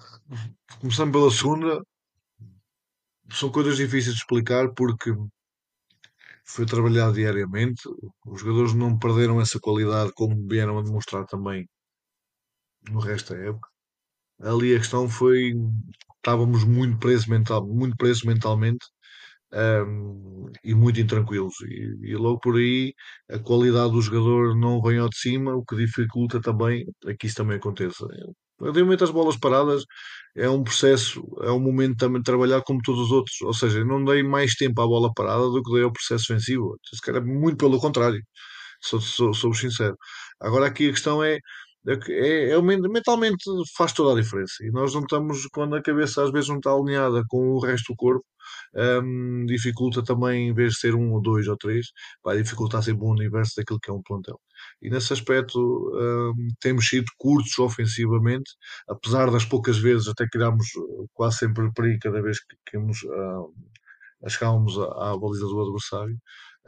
começando 0.80 1.12
pela 1.12 1.30
segunda, 1.30 1.80
são 3.30 3.50
coisas 3.50 3.76
difíceis 3.76 4.14
de 4.14 4.20
explicar 4.20 4.68
porque 4.74 5.14
foi 6.44 6.66
trabalhado 6.66 7.14
diariamente, 7.14 7.82
os 8.26 8.40
jogadores 8.40 8.74
não 8.74 8.98
perderam 8.98 9.40
essa 9.40 9.58
qualidade 9.58 10.12
como 10.12 10.46
vieram 10.46 10.78
a 10.78 10.82
demonstrar 10.82 11.24
também 11.24 11.66
no 12.90 12.98
resto 12.98 13.32
da 13.32 13.40
época 13.40 13.71
ali 14.42 14.74
a 14.74 14.78
questão 14.78 15.08
foi 15.08 15.54
estávamos 16.16 16.64
muito 16.64 16.98
presos, 16.98 17.26
mental, 17.26 17.66
muito 17.66 17.96
presos 17.96 18.22
mentalmente 18.24 18.86
um, 19.52 20.50
e 20.64 20.74
muito 20.74 21.00
intranquilos. 21.00 21.54
E, 21.62 22.10
e, 22.12 22.16
logo 22.16 22.40
por 22.40 22.56
aí 22.56 22.94
a 23.30 23.38
qualidade 23.38 23.92
do 23.92 24.00
jogador 24.02 24.56
não 24.56 24.80
vem 24.82 24.98
ao 24.98 25.08
de 25.08 25.18
cima, 25.18 25.54
o 25.54 25.64
que 25.64 25.76
dificulta 25.76 26.40
também 26.40 26.84
que 27.18 27.26
isso 27.26 27.36
também 27.36 27.56
aconteça. 27.56 28.06
Relativamente 28.60 29.04
às 29.04 29.10
bolas 29.10 29.36
paradas, 29.36 29.84
é 30.36 30.48
um 30.48 30.62
processo, 30.62 31.22
é 31.42 31.50
um 31.50 31.60
momento 31.60 31.96
também 31.96 32.20
de 32.20 32.24
trabalhar 32.24 32.62
como 32.62 32.80
todos 32.82 33.02
os 33.02 33.12
outros. 33.12 33.40
Ou 33.42 33.52
seja, 33.54 33.84
não 33.84 34.04
dei 34.04 34.22
mais 34.22 34.54
tempo 34.54 34.80
à 34.80 34.86
bola 34.86 35.12
parada 35.14 35.44
do 35.50 35.62
que 35.62 35.72
dei 35.72 35.82
ao 35.82 35.92
processo 35.92 36.32
ofensivo. 36.32 36.76
Se 36.84 37.00
calhar, 37.02 37.24
muito 37.24 37.56
pelo 37.58 37.78
contrário, 37.80 38.22
sou, 38.80 39.00
sou, 39.00 39.34
sou 39.34 39.54
sincero. 39.54 39.96
Agora, 40.40 40.66
aqui 40.66 40.88
a 40.88 40.92
questão 40.92 41.22
é 41.22 41.38
é, 41.86 41.94
é, 42.08 42.50
é, 42.52 42.62
mentalmente 42.62 43.44
faz 43.76 43.92
toda 43.92 44.12
a 44.18 44.22
diferença. 44.22 44.54
E 44.62 44.70
nós 44.70 44.94
não 44.94 45.02
estamos, 45.02 45.46
quando 45.52 45.76
a 45.76 45.82
cabeça 45.82 46.22
às 46.24 46.30
vezes 46.30 46.48
não 46.48 46.56
está 46.56 46.72
alinhada 46.72 47.24
com 47.28 47.50
o 47.50 47.60
resto 47.60 47.92
do 47.92 47.96
corpo, 47.96 48.24
um, 48.74 49.44
dificulta 49.46 50.02
também, 50.02 50.48
em 50.48 50.54
vez 50.54 50.72
de 50.74 50.80
ser 50.80 50.94
um 50.94 51.12
ou 51.12 51.20
dois 51.22 51.46
ou 51.48 51.56
três, 51.56 51.88
vai 52.24 52.42
dificultar 52.42 52.82
sempre 52.82 53.04
o 53.04 53.10
universo 53.10 53.54
daquilo 53.56 53.80
que 53.80 53.90
é 53.90 53.94
um 53.94 54.02
plantel. 54.02 54.40
E 54.80 54.90
nesse 54.90 55.12
aspecto 55.12 55.58
um, 55.58 56.48
temos 56.60 56.88
sido 56.88 57.06
curtos 57.18 57.58
ofensivamente, 57.58 58.50
apesar 58.88 59.30
das 59.30 59.44
poucas 59.44 59.78
vezes 59.78 60.08
até 60.08 60.26
criámos 60.28 60.66
uh, 60.76 61.08
quase 61.12 61.38
sempre 61.38 61.72
perigo 61.72 61.98
cada 62.02 62.22
vez 62.22 62.38
que, 62.40 62.56
que 62.66 62.78
nos, 62.78 63.02
uh, 63.02 63.52
à, 64.22 65.12
à 65.12 65.16
baliza 65.18 65.46
do 65.46 65.60
adversário. 65.60 66.16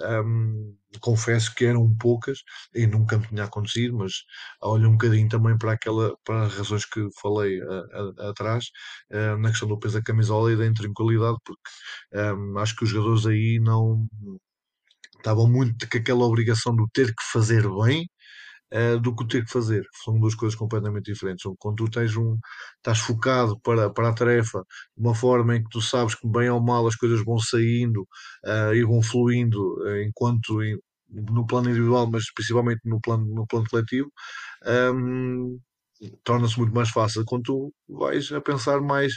Um, 0.01 0.76
confesso 1.01 1.55
que 1.55 1.64
eram 1.64 1.95
poucas 1.97 2.38
e 2.74 2.86
nunca 2.86 3.18
me 3.18 3.26
tinha 3.28 3.45
acontecido, 3.45 3.97
mas 3.97 4.12
olho 4.62 4.88
um 4.88 4.92
bocadinho 4.92 5.28
também 5.28 5.57
para 5.59 5.72
aquela 5.72 6.16
para 6.24 6.45
as 6.47 6.55
razões 6.55 6.84
que 6.86 7.09
falei 7.20 7.61
a, 7.62 8.24
a, 8.26 8.30
atrás, 8.30 8.66
um, 9.12 9.38
na 9.38 9.51
questão 9.51 9.68
do 9.68 9.78
peso 9.78 9.95
da 9.99 10.03
camisola 10.03 10.53
e 10.53 10.57
da 10.57 10.66
intranquilidade, 10.66 11.38
porque 11.45 11.70
um, 12.34 12.59
acho 12.59 12.76
que 12.76 12.84
os 12.84 12.90
jogadores 12.90 13.26
aí 13.26 13.61
não 13.61 14.07
estavam 15.18 15.49
muito 15.49 15.88
com 15.88 15.99
aquela 15.99 16.24
obrigação 16.24 16.74
de 16.76 16.84
ter 16.92 17.09
que 17.09 17.22
fazer 17.32 17.62
bem 17.82 18.07
uh, 18.75 18.99
do 19.01 19.14
que 19.14 19.27
ter 19.27 19.45
que 19.45 19.51
fazer. 19.53 19.87
São 20.05 20.18
duas 20.18 20.35
coisas 20.35 20.59
completamente 20.59 21.12
diferentes. 21.12 21.45
Quando 21.59 21.77
tu 21.77 21.91
tens 21.91 22.16
um, 22.16 22.39
estás 22.77 22.99
focado 22.99 23.59
para, 23.61 23.91
para 23.91 24.09
a 24.09 24.14
tarefa 24.14 24.64
de 24.97 25.03
uma 25.03 25.14
forma 25.14 25.57
em 25.57 25.62
que 25.62 25.70
tu 25.70 25.81
sabes 25.81 26.14
que 26.14 26.27
bem 26.29 26.51
ou 26.51 26.61
mal 26.61 26.87
as 26.87 26.97
coisas 26.97 27.25
vão 27.25 27.39
saindo 27.39 28.03
uh, 28.45 28.75
e 28.75 28.85
vão 28.85 29.03
fluindo 29.03 29.75
uh, 29.83 30.03
enquanto 30.03 30.61
no 31.11 31.47
plano 31.47 31.70
individual, 31.70 32.11
mas 32.11 32.25
principalmente 32.35 32.81
no 32.85 33.01
plano, 33.01 33.25
no 33.27 33.47
plano 33.47 33.66
coletivo, 33.70 34.11
um, 34.95 35.59
torna-se 36.24 36.59
muito 36.59 36.74
mais 36.74 36.90
fácil 36.90 37.24
quando 37.26 37.42
tu 37.44 37.74
vais 37.88 38.30
a 38.32 38.40
pensar 38.40 38.80
mais 38.80 39.12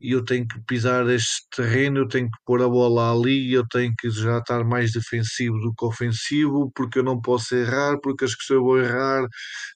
e 0.00 0.12
eu 0.12 0.24
tenho 0.24 0.46
que 0.46 0.60
pisar 0.66 1.08
este 1.08 1.46
terreno, 1.54 2.00
eu 2.00 2.08
tenho 2.08 2.26
que 2.30 2.38
pôr 2.44 2.62
a 2.62 2.68
bola 2.68 3.12
ali, 3.12 3.52
eu 3.52 3.66
tenho 3.68 3.94
que 3.98 4.10
já 4.10 4.38
estar 4.38 4.64
mais 4.64 4.92
defensivo 4.92 5.58
do 5.60 5.74
que 5.74 5.84
ofensivo, 5.84 6.70
porque 6.74 6.98
eu 6.98 7.02
não 7.02 7.20
posso 7.20 7.54
errar, 7.54 7.98
porque 8.00 8.24
as 8.24 8.34
que 8.34 8.44
se 8.44 8.52
eu 8.54 8.62
vou 8.62 8.78
errar 8.78 9.26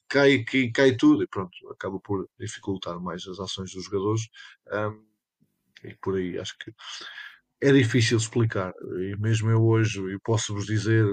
cai, 0.09 0.43
cai, 0.43 0.71
cai 0.71 0.95
tudo, 0.95 1.23
e 1.23 1.27
pronto, 1.27 1.51
acaba 1.71 1.99
por 1.99 2.27
dificultar 2.39 2.99
mais 2.99 3.25
as 3.27 3.39
ações 3.39 3.71
dos 3.73 3.85
jogadores, 3.85 4.21
um, 4.71 5.03
e 5.83 5.95
por 6.01 6.15
aí 6.17 6.37
acho 6.37 6.55
que 6.59 6.71
é 7.61 7.71
difícil 7.71 8.17
explicar. 8.17 8.73
E 8.99 9.15
mesmo 9.19 9.49
eu 9.49 9.63
hoje, 9.63 9.99
eu 9.99 10.19
posso-vos 10.23 10.65
dizer, 10.65 11.05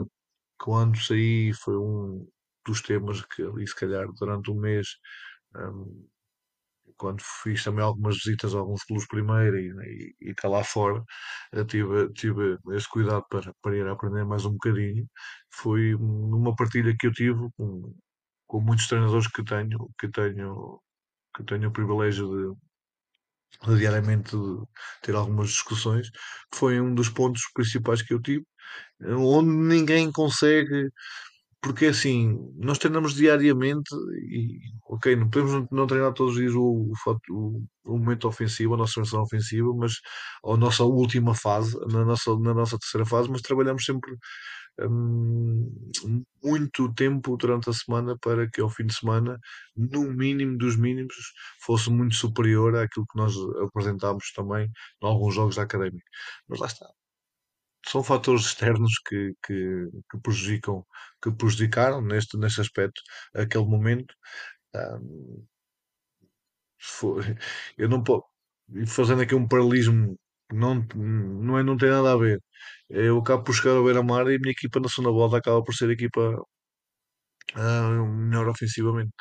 quando 0.58 0.98
saí, 0.98 1.52
foi 1.54 1.76
um 1.76 2.26
dos 2.66 2.82
temas 2.82 3.24
que 3.24 3.42
ali, 3.42 3.66
se 3.66 3.74
calhar, 3.74 4.06
durante 4.18 4.50
um 4.50 4.54
mês, 4.54 4.88
quando 6.96 7.22
fiz 7.42 7.62
também 7.64 7.84
algumas 7.84 8.16
visitas 8.16 8.54
a 8.54 8.58
alguns 8.58 8.82
clubes 8.84 9.06
primeiro 9.08 9.58
e, 9.58 10.14
e, 10.20 10.30
e 10.30 10.34
cá 10.34 10.48
lá 10.48 10.64
fora, 10.64 11.02
eu 11.52 11.64
tive, 11.66 12.12
tive 12.14 12.58
esse 12.72 12.88
cuidado 12.88 13.24
para, 13.30 13.52
para 13.62 13.76
ir 13.76 13.86
aprender 13.86 14.24
mais 14.24 14.44
um 14.44 14.52
bocadinho. 14.52 15.06
Foi 15.54 15.92
numa 15.98 16.54
partilha 16.56 16.94
que 16.98 17.06
eu 17.06 17.12
tive 17.12 17.48
com, 17.56 17.94
com 18.46 18.60
muitos 18.60 18.88
treinadores 18.88 19.28
que 19.28 19.44
tenho, 19.44 19.88
que 20.00 20.08
tenho, 20.10 20.80
que 21.36 21.44
tenho 21.44 21.68
o 21.68 21.72
privilégio 21.72 22.56
de, 23.64 23.68
de 23.68 23.78
diariamente 23.78 24.36
ter 25.02 25.14
algumas 25.14 25.50
discussões, 25.50 26.10
foi 26.54 26.80
um 26.80 26.94
dos 26.94 27.08
pontos 27.08 27.42
principais 27.54 28.02
que 28.02 28.14
eu 28.14 28.20
tive, 28.20 28.44
onde 29.02 29.50
ninguém 29.50 30.10
consegue 30.12 30.90
porque 31.60 31.86
assim, 31.86 32.38
nós 32.56 32.78
treinamos 32.78 33.14
diariamente 33.14 33.94
e, 34.30 34.58
ok, 34.88 35.16
não 35.16 35.28
podemos 35.28 35.68
não 35.70 35.86
treinar 35.86 36.12
todos 36.14 36.34
os 36.34 36.38
dias 36.40 36.54
o, 36.54 36.92
o, 37.30 37.62
o 37.84 37.98
momento 37.98 38.28
ofensivo, 38.28 38.74
a 38.74 38.76
nossa 38.76 38.94
formação 38.94 39.22
ofensiva, 39.22 39.68
mas 39.74 39.94
a 40.44 40.56
nossa 40.56 40.84
última 40.84 41.34
fase, 41.34 41.76
na 41.90 42.04
nossa, 42.04 42.38
na 42.38 42.54
nossa 42.54 42.78
terceira 42.78 43.04
fase, 43.06 43.30
mas 43.30 43.42
trabalhamos 43.42 43.84
sempre 43.84 44.16
hum, 44.80 45.72
muito 46.42 46.92
tempo 46.94 47.36
durante 47.36 47.70
a 47.70 47.72
semana 47.72 48.16
para 48.20 48.48
que 48.50 48.60
ao 48.60 48.70
fim 48.70 48.86
de 48.86 48.94
semana, 48.94 49.38
no 49.76 50.04
mínimo 50.12 50.56
dos 50.58 50.76
mínimos, 50.76 51.14
fosse 51.60 51.90
muito 51.90 52.14
superior 52.14 52.76
àquilo 52.76 53.06
que 53.06 53.18
nós 53.18 53.34
apresentámos 53.64 54.32
também 54.32 54.66
em 55.02 55.06
alguns 55.06 55.34
jogos 55.34 55.56
da 55.56 55.62
académica. 55.62 56.06
Mas 56.48 56.60
lá 56.60 56.66
está, 56.66 56.86
são 57.86 58.02
fatores 58.02 58.46
externos 58.46 58.92
que, 59.06 59.34
que, 59.46 59.88
que, 60.10 60.18
prejudicam, 60.22 60.84
que 61.22 61.32
prejudicaram 61.32 62.00
neste, 62.02 62.36
neste 62.38 62.60
aspecto 62.60 63.00
aquele 63.34 63.64
momento. 63.66 64.14
Um, 64.74 65.46
eu 67.78 67.88
não 67.88 68.02
posso, 68.02 68.24
fazendo 68.86 69.22
aqui 69.22 69.34
um 69.34 69.48
paralelismo, 69.48 70.18
não, 70.52 70.86
não, 70.94 71.58
é, 71.58 71.62
não 71.62 71.76
tem 71.76 71.90
nada 71.90 72.12
a 72.12 72.16
ver. 72.16 72.40
Eu 72.88 73.18
acabo 73.18 73.44
por 73.44 73.54
chegar 73.54 73.76
ao 73.76 73.84
beira-mar 73.84 74.26
e 74.28 74.36
a 74.36 74.38
minha 74.38 74.52
equipa 74.52 74.80
na 74.80 74.88
segunda 74.88 75.12
volta 75.12 75.38
acaba 75.38 75.62
por 75.64 75.74
ser 75.74 75.90
a 75.90 75.92
equipa 75.92 76.20
uh, 77.56 78.06
melhor 78.06 78.48
ofensivamente. 78.48 79.12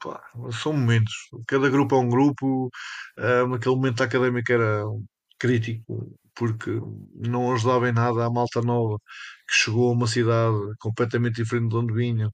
Pá, 0.00 0.22
são 0.52 0.72
momentos. 0.72 1.12
Cada 1.46 1.68
grupo 1.68 1.94
é 1.96 1.98
um 1.98 2.08
grupo. 2.08 2.66
Uh, 3.18 3.46
naquele 3.48 3.74
momento 3.76 4.02
académico 4.02 4.52
era 4.52 4.84
crítico 5.38 6.16
porque 6.34 6.70
não 7.14 7.52
ajudava 7.52 7.88
em 7.88 7.92
nada 7.92 8.24
a 8.24 8.30
malta 8.30 8.60
nova 8.62 8.98
que 9.48 9.54
chegou 9.54 9.90
a 9.90 9.92
uma 9.92 10.06
cidade 10.06 10.56
completamente 10.78 11.36
diferente 11.36 11.70
de 11.70 11.76
onde 11.76 11.92
vinham, 11.94 12.30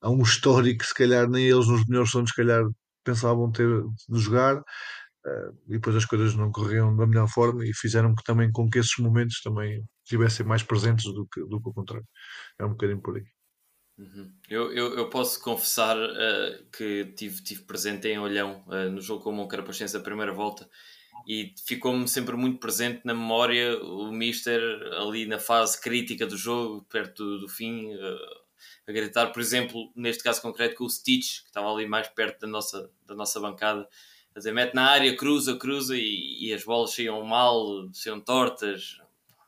a 0.00 0.10
um 0.10 0.22
histórico 0.22 0.80
que 0.80 0.86
se 0.86 0.94
calhar 0.94 1.28
nem 1.28 1.46
eles 1.46 1.68
nos 1.68 1.86
melhores 1.86 2.10
sonhos 2.10 2.30
se 2.30 2.36
calhar 2.36 2.64
pensavam 3.04 3.50
ter 3.52 3.68
de 4.08 4.20
jogar 4.20 4.56
uh, 4.58 5.58
e 5.68 5.72
depois 5.72 5.96
as 5.96 6.04
coisas 6.04 6.34
não 6.34 6.50
corriam 6.50 6.96
da 6.96 7.06
melhor 7.06 7.28
forma 7.28 7.64
e 7.64 7.74
fizeram 7.74 8.14
que 8.14 8.22
também 8.24 8.50
com 8.50 8.68
que 8.70 8.78
esses 8.78 8.96
momentos 8.98 9.40
também 9.42 9.84
estivessem 10.04 10.46
mais 10.46 10.62
presentes 10.62 11.04
do 11.12 11.26
que, 11.26 11.40
do 11.40 11.60
que 11.60 11.68
o 11.68 11.74
contrário. 11.74 12.06
É 12.58 12.64
um 12.64 12.70
bocadinho 12.70 13.00
por 13.00 13.16
aí. 13.16 13.24
Uhum. 13.98 14.32
Eu, 14.48 14.72
eu, 14.72 14.96
eu, 14.96 15.10
posso 15.10 15.40
confessar 15.40 15.96
uh, 15.96 16.70
que 16.76 17.12
tive, 17.14 17.42
tive 17.42 17.62
presente 17.62 18.08
em 18.08 18.18
Olhão 18.18 18.64
uh, 18.66 18.90
no 18.90 19.00
jogo 19.00 19.22
com 19.22 19.30
o 19.30 19.32
Moncarapachense 19.34 19.96
a 19.96 20.00
primeira 20.00 20.32
volta 20.32 20.68
e 21.26 21.54
ficou-me 21.66 22.08
sempre 22.08 22.36
muito 22.36 22.58
presente 22.58 23.00
na 23.04 23.14
memória 23.14 23.78
o 23.82 24.10
Mister 24.12 24.60
ali 25.00 25.26
na 25.26 25.38
fase 25.38 25.80
crítica 25.80 26.26
do 26.26 26.36
jogo, 26.36 26.84
perto 26.90 27.24
do, 27.24 27.40
do 27.40 27.48
fim, 27.48 27.94
uh, 27.94 28.42
a 28.86 28.92
gritar, 28.92 29.28
por 29.32 29.40
exemplo, 29.40 29.92
neste 29.94 30.22
caso 30.22 30.42
concreto 30.42 30.76
com 30.76 30.84
o 30.84 30.90
Stitch, 30.90 31.42
que 31.42 31.48
estava 31.48 31.72
ali 31.72 31.86
mais 31.86 32.08
perto 32.08 32.40
da 32.40 32.46
nossa, 32.46 32.90
da 33.06 33.14
nossa 33.14 33.38
bancada, 33.40 33.88
a 34.34 34.38
dizer, 34.38 34.52
mete 34.52 34.74
na 34.74 34.90
área, 34.90 35.16
cruza, 35.16 35.56
cruza 35.56 35.96
e, 35.96 36.48
e 36.48 36.52
as 36.52 36.64
bolas 36.64 36.94
saiam 36.94 37.22
mal, 37.22 37.88
saiam 37.92 38.20
tortas 38.20 38.98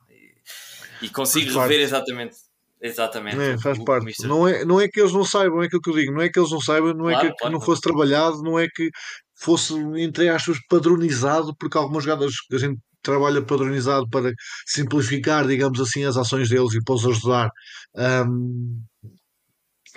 e, 0.09 1.05
e 1.05 1.09
consigo 1.09 1.59
rever 1.59 1.81
exatamente 1.81 2.35
Exatamente. 2.81 3.39
É, 3.39 3.57
faz 3.57 3.79
o, 3.79 3.83
parte. 3.83 4.23
O 4.23 4.27
não, 4.27 4.47
é, 4.47 4.63
não 4.63 4.79
é 4.79 4.87
que 4.87 4.99
eles 4.99 5.13
não 5.13 5.23
saibam, 5.23 5.63
é 5.63 5.65
aquilo 5.65 5.81
que 5.81 5.89
eu 5.89 5.95
digo. 5.95 6.13
Não 6.13 6.21
é 6.21 6.29
que 6.29 6.37
eles 6.37 6.51
não 6.51 6.61
saibam, 6.61 6.93
não 6.93 7.05
claro, 7.05 7.15
é 7.27 7.31
que, 7.31 7.37
claro, 7.37 7.37
que 7.37 7.49
não 7.49 7.61
fosse 7.61 7.81
trabalhado, 7.81 8.43
não 8.43 8.59
é 8.59 8.67
que 8.67 8.91
fosse, 9.35 9.73
entre 9.97 10.29
aspas, 10.29 10.57
padronizado, 10.69 11.55
porque 11.57 11.77
alguns 11.77 12.03
jogadores 12.03 12.41
que 12.47 12.55
a 12.55 12.59
gente 12.59 12.79
trabalha 13.01 13.41
padronizado 13.45 14.09
para 14.09 14.33
simplificar, 14.65 15.47
digamos 15.47 15.79
assim, 15.79 16.03
as 16.05 16.17
ações 16.17 16.49
deles 16.49 16.73
e 16.73 16.83
para 16.83 16.95
os 16.95 17.05
ajudar, 17.05 17.49
um, 17.95 18.83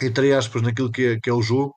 entre 0.03 0.33
aspas, 0.35 0.63
naquilo 0.63 0.91
que 0.91 1.03
é, 1.03 1.21
que 1.21 1.31
é 1.31 1.33
o 1.33 1.43
jogo. 1.43 1.75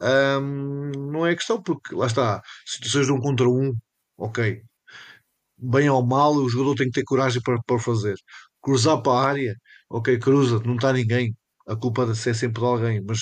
Um, 0.00 0.90
não 1.12 1.26
é 1.26 1.34
questão, 1.34 1.62
porque 1.62 1.94
lá 1.94 2.06
está, 2.06 2.42
situações 2.66 3.06
de 3.06 3.12
um 3.12 3.20
contra 3.20 3.48
um, 3.48 3.72
ok, 4.18 4.62
bem 5.58 5.88
ou 5.90 6.04
mal, 6.04 6.34
o 6.34 6.48
jogador 6.48 6.74
tem 6.76 6.86
que 6.88 6.92
ter 7.00 7.04
coragem 7.04 7.40
para, 7.42 7.58
para 7.66 7.78
fazer. 7.78 8.16
Cruzar 8.62 9.02
para 9.02 9.12
a 9.12 9.28
área, 9.28 9.56
ok, 9.90 10.18
cruza, 10.18 10.60
não 10.64 10.76
está 10.76 10.92
ninguém, 10.92 11.36
a 11.68 11.76
culpa 11.76 12.06
de 12.06 12.16
ser 12.16 12.34
sempre 12.34 12.60
de 12.60 12.66
alguém, 12.66 13.02
mas 13.06 13.20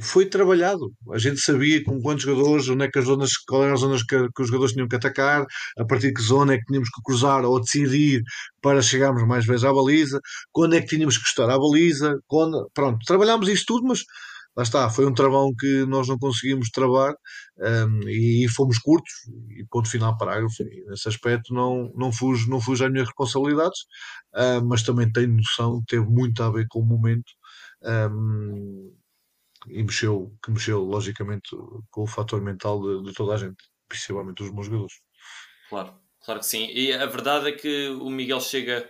foi 0.00 0.26
trabalhado. 0.26 0.92
A 1.12 1.18
gente 1.18 1.40
sabia 1.40 1.82
com 1.84 2.00
quantos 2.00 2.24
jogadores, 2.24 2.68
onde 2.68 2.84
é 2.84 2.90
que 2.90 2.98
as 2.98 3.04
zonas, 3.04 3.30
qual 3.46 3.64
eram 3.64 3.74
as 3.74 3.80
zonas 3.80 4.02
que, 4.02 4.16
que, 4.34 4.42
os 4.42 4.48
jogadores 4.48 4.72
tinham 4.72 4.88
que 4.88 4.96
atacar, 4.96 5.44
a 5.78 5.84
partir 5.84 6.08
de 6.08 6.14
que 6.14 6.22
zona 6.22 6.54
é 6.54 6.58
que 6.58 6.64
tínhamos 6.64 6.88
que 6.88 7.02
cruzar 7.02 7.44
ou 7.44 7.60
decidir 7.60 8.22
para 8.62 8.80
chegarmos 8.82 9.26
mais 9.26 9.44
vezes 9.44 9.64
à 9.64 9.72
baliza, 9.72 10.18
quando 10.50 10.74
é 10.74 10.80
que 10.80 10.86
tínhamos 10.86 11.18
que 11.18 11.24
estar 11.24 11.48
à 11.50 11.58
baliza, 11.58 12.18
quando, 12.26 12.70
pronto, 12.74 12.98
trabalhámos 13.06 13.48
isso 13.48 13.64
tudo, 13.66 13.86
mas 13.86 14.00
lá 14.56 14.62
está, 14.62 14.90
foi 14.90 15.06
um 15.06 15.14
travão 15.14 15.52
que 15.58 15.84
nós 15.86 16.08
não 16.08 16.18
conseguimos 16.18 16.70
travar 16.70 17.14
um, 17.58 18.08
e, 18.08 18.46
fomos 18.48 18.78
curtos, 18.78 19.12
e 19.50 19.64
ponto 19.70 19.88
final 19.90 20.16
parágrafo. 20.16 20.62
E 20.62 20.84
nesse 20.88 21.08
aspecto 21.08 21.54
não, 21.54 21.92
não, 21.96 22.12
fujo, 22.12 22.48
não 22.50 22.60
fujo 22.60 22.84
às 22.84 22.90
minhas 22.90 23.08
responsabilidades, 23.08 23.80
uh, 24.34 24.64
mas 24.64 24.82
também 24.82 25.10
tenho 25.10 25.36
noção 25.36 25.82
teve 25.86 26.04
muito 26.04 26.42
a 26.42 26.50
ver 26.50 26.66
com 26.68 26.80
o 26.80 26.86
momento. 26.86 27.32
Um, 27.82 28.92
e 29.68 29.82
mexeu, 29.82 30.34
que 30.42 30.50
mexeu 30.50 30.82
logicamente 30.82 31.50
com 31.90 32.02
o 32.02 32.06
fator 32.06 32.40
mental 32.40 32.80
de, 32.80 33.10
de 33.10 33.14
toda 33.14 33.34
a 33.34 33.36
gente, 33.36 33.62
principalmente 33.88 34.38
dos 34.38 34.52
meus 34.52 34.66
jogadores. 34.66 34.94
Claro, 35.68 35.94
claro 36.24 36.40
que 36.40 36.46
sim. 36.46 36.68
E 36.72 36.92
a 36.92 37.06
verdade 37.06 37.48
é 37.48 37.52
que 37.52 37.88
o 37.88 38.10
Miguel 38.10 38.40
chega 38.40 38.88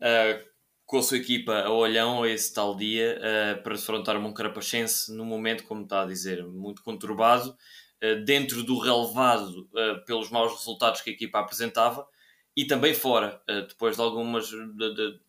uh, 0.00 0.50
com 0.84 0.98
a 0.98 1.02
sua 1.02 1.18
equipa 1.18 1.60
a 1.60 1.70
Olhão 1.70 2.22
a 2.22 2.28
esse 2.28 2.52
tal 2.52 2.76
dia 2.76 3.18
uh, 3.18 3.62
para 3.62 3.74
defrontar 3.74 4.16
o 4.16 4.20
Moncarapachense 4.20 5.12
num 5.14 5.24
momento, 5.24 5.64
como 5.64 5.82
está 5.82 6.02
a 6.02 6.06
dizer, 6.06 6.44
muito 6.46 6.82
conturbado, 6.82 7.50
uh, 7.50 8.24
dentro 8.24 8.62
do 8.62 8.78
relevado 8.78 9.68
pelos 10.06 10.30
maus 10.30 10.52
resultados 10.52 11.00
que 11.00 11.10
a 11.10 11.12
equipa 11.12 11.38
apresentava 11.40 12.06
e 12.56 12.66
também 12.66 12.92
fora, 12.92 13.40
depois 13.68 13.94
de 13.94 14.02
algumas 14.02 14.48
de, 14.48 14.94
de, 14.94 15.20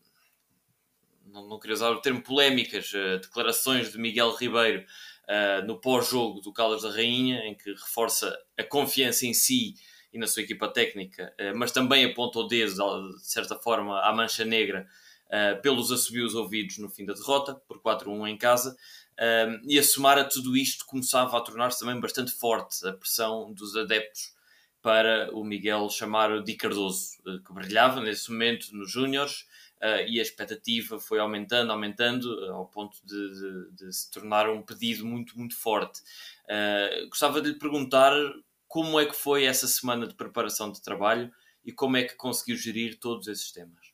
não, 1.31 1.47
não 1.47 1.59
queria 1.59 1.73
usar 1.73 1.89
o 1.91 2.01
termo 2.01 2.21
polémicas, 2.21 2.91
uh, 2.93 3.19
declarações 3.19 3.91
de 3.91 3.97
Miguel 3.97 4.35
Ribeiro 4.35 4.85
uh, 5.27 5.65
no 5.65 5.79
pós-jogo 5.79 6.41
do 6.41 6.53
Caldas 6.53 6.83
da 6.83 6.91
Rainha, 6.91 7.39
em 7.45 7.55
que 7.55 7.71
reforça 7.71 8.37
a 8.57 8.63
confiança 8.63 9.25
em 9.25 9.33
si 9.33 9.75
e 10.13 10.19
na 10.19 10.27
sua 10.27 10.43
equipa 10.43 10.67
técnica, 10.67 11.33
uh, 11.39 11.57
mas 11.57 11.71
também 11.71 12.05
aponta 12.05 12.39
o 12.39 12.47
dedo, 12.47 12.73
de 13.17 13.31
certa 13.31 13.55
forma, 13.55 13.99
à 14.01 14.13
mancha 14.13 14.45
negra 14.45 14.87
pelos 15.63 15.93
assobios 15.93 16.35
ouvidos 16.35 16.77
no 16.77 16.89
fim 16.89 17.05
da 17.05 17.13
derrota, 17.13 17.55
por 17.65 17.81
4-1 17.81 18.27
em 18.27 18.37
casa. 18.37 18.75
e 19.65 19.79
a 19.79 19.83
somar 19.83 20.17
a 20.17 20.25
tudo 20.25 20.57
isto 20.57 20.85
começava 20.85 21.37
a 21.37 21.39
tornar-se 21.39 21.79
também 21.79 21.97
bastante 22.01 22.33
forte 22.33 22.85
a 22.85 22.91
pressão 22.91 23.53
dos 23.53 23.77
adeptos 23.77 24.35
para 24.81 25.29
o 25.31 25.41
Miguel 25.45 25.89
chamar 25.89 26.43
Di 26.43 26.55
Cardoso, 26.55 27.11
que 27.23 27.53
brilhava 27.53 28.01
nesse 28.01 28.29
momento 28.29 28.75
nos 28.75 28.91
Júniores, 28.91 29.45
uh, 29.81 30.07
e 30.07 30.19
a 30.19 30.21
expectativa 30.21 30.99
foi 30.99 31.19
aumentando, 31.19 31.71
aumentando, 31.71 32.25
uh, 32.25 32.53
ao 32.53 32.67
ponto 32.67 32.97
de, 33.03 33.15
de, 33.15 33.85
de, 33.85 33.93
se 33.93 34.09
tornar 34.11 34.49
um 34.49 34.61
pedido 34.61 35.05
muito, 35.05 35.37
muito 35.37 35.57
forte. 35.57 36.01
Uh, 36.45 37.09
gostava 37.09 37.41
de 37.41 37.49
lhe 37.49 37.59
perguntar 37.59 38.13
como 38.67 38.99
é 38.99 39.05
que 39.05 39.15
foi 39.15 39.45
essa 39.45 39.67
semana 39.67 40.07
de 40.07 40.13
preparação 40.13 40.71
de 40.71 40.81
trabalho 40.81 41.31
e 41.65 41.71
como 41.71 41.97
é 41.97 42.03
que 42.03 42.15
conseguiu 42.15 42.55
gerir 42.55 42.99
todos 42.99 43.27
esses 43.27 43.51
temas. 43.51 43.91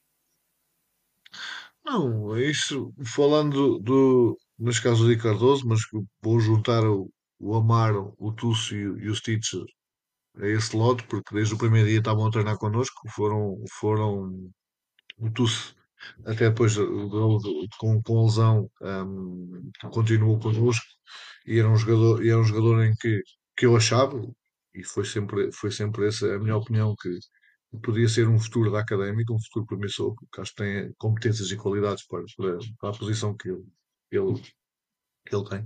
Não, 1.84 2.38
isso, 2.38 2.94
falando 3.06 3.80
do, 3.80 4.38
nos 4.60 4.80
casos 4.80 5.08
Di 5.08 5.18
Cardoso, 5.18 5.66
mas 5.66 5.80
vou 6.22 6.40
juntar 6.40 6.84
o, 6.84 7.10
o 7.40 7.56
Amaro, 7.56 8.14
o 8.18 8.32
Túcio 8.32 9.00
e 9.00 9.10
o 9.10 9.16
Stitch 9.16 9.54
a 10.40 10.46
esse 10.46 10.76
lote, 10.76 11.04
porque 11.04 11.34
desde 11.34 11.56
o 11.56 11.58
primeiro 11.58 11.88
dia 11.88 11.98
estavam 11.98 12.28
a 12.28 12.32
treinar 12.32 12.58
connosco, 12.58 13.10
foram, 13.10 13.64
foram 13.80 14.52
o 15.18 15.32
Tusse 15.32 15.77
até 16.26 16.50
depois 16.50 16.76
com, 17.80 18.02
com 18.02 18.20
a 18.20 18.24
lesão 18.24 18.70
um, 18.82 19.72
continuou 19.92 20.40
connosco 20.40 20.86
e 21.46 21.60
era 21.60 21.70
um 21.70 21.78
jogador, 21.78 22.26
era 22.26 22.40
um 22.40 22.44
jogador 22.44 22.84
em 22.84 22.94
que, 22.96 23.22
que 23.58 23.66
eu 23.66 23.76
achava, 23.76 24.22
e 24.76 24.84
foi 24.84 25.06
sempre, 25.06 25.52
foi 25.52 25.72
sempre 25.72 26.08
essa 26.08 26.36
a 26.36 26.40
minha 26.40 26.58
opinião, 26.58 26.96
que 27.02 27.10
podia 27.84 28.08
ser 28.10 28.28
um 28.28 28.40
futuro 28.40 28.72
da 28.72 28.80
académica, 28.82 29.34
um 29.34 29.42
futuro 29.46 29.66
promissor, 29.66 30.16
porque 30.16 30.42
acho 30.42 30.52
que 30.52 30.64
tem 30.64 30.94
competências 30.98 31.52
e 31.52 31.58
qualidades 31.58 32.06
para, 32.08 32.24
para, 32.38 32.58
para 32.80 32.90
a 32.90 32.98
posição 32.98 33.36
que 33.36 33.50
ele, 33.50 33.64
ele, 34.12 34.42
que 35.26 35.36
ele 35.36 35.50
tem 35.50 35.66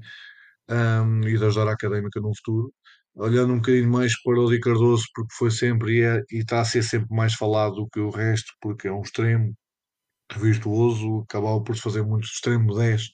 um, 0.69 1.27
e 1.27 1.37
de 1.37 1.45
ajudar 1.45 1.69
a 1.69 1.73
académica 1.73 2.19
no 2.21 2.31
futuro. 2.37 2.73
Olhando 3.15 3.53
um 3.53 3.57
bocadinho 3.57 3.91
mais 3.91 4.13
para 4.23 4.39
o 4.39 4.49
Di 4.49 4.59
Cardoso, 4.59 5.03
porque 5.13 5.33
foi 5.37 5.51
sempre 5.51 5.99
e, 5.99 6.01
é, 6.03 6.21
e 6.31 6.39
está 6.39 6.61
a 6.61 6.65
ser 6.65 6.83
sempre 6.83 7.13
mais 7.15 7.33
falado 7.33 7.75
do 7.75 7.89
que 7.89 7.99
o 7.99 8.09
resto, 8.09 8.53
porque 8.61 8.87
é 8.87 8.91
um 8.91 9.01
extremo 9.01 9.53
virtuoso, 10.39 11.21
acabava 11.21 11.61
por 11.63 11.75
fazer 11.77 12.03
muitos 12.03 12.31
extremo 12.31 12.75
10 12.75 13.09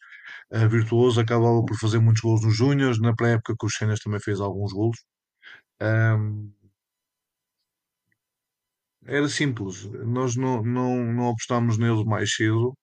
uh, 0.54 0.70
virtuoso, 0.70 1.20
acabava 1.22 1.64
por 1.66 1.78
fazer 1.78 2.00
muitos 2.00 2.22
gols 2.22 2.44
nos 2.44 2.56
Júniors, 2.56 3.00
na 3.00 3.16
pré-época 3.16 3.56
com 3.58 3.68
os 3.68 3.76
Cenas 3.76 4.00
também 4.00 4.20
fez 4.20 4.40
alguns 4.40 4.74
gols. 4.74 4.98
Um, 5.82 6.52
era 9.06 9.28
simples, 9.30 9.86
nós 10.06 10.36
não, 10.36 10.62
não, 10.64 11.14
não 11.14 11.30
apostámos 11.30 11.78
nele 11.78 12.04
mais 12.06 12.34
cedo, 12.36 12.78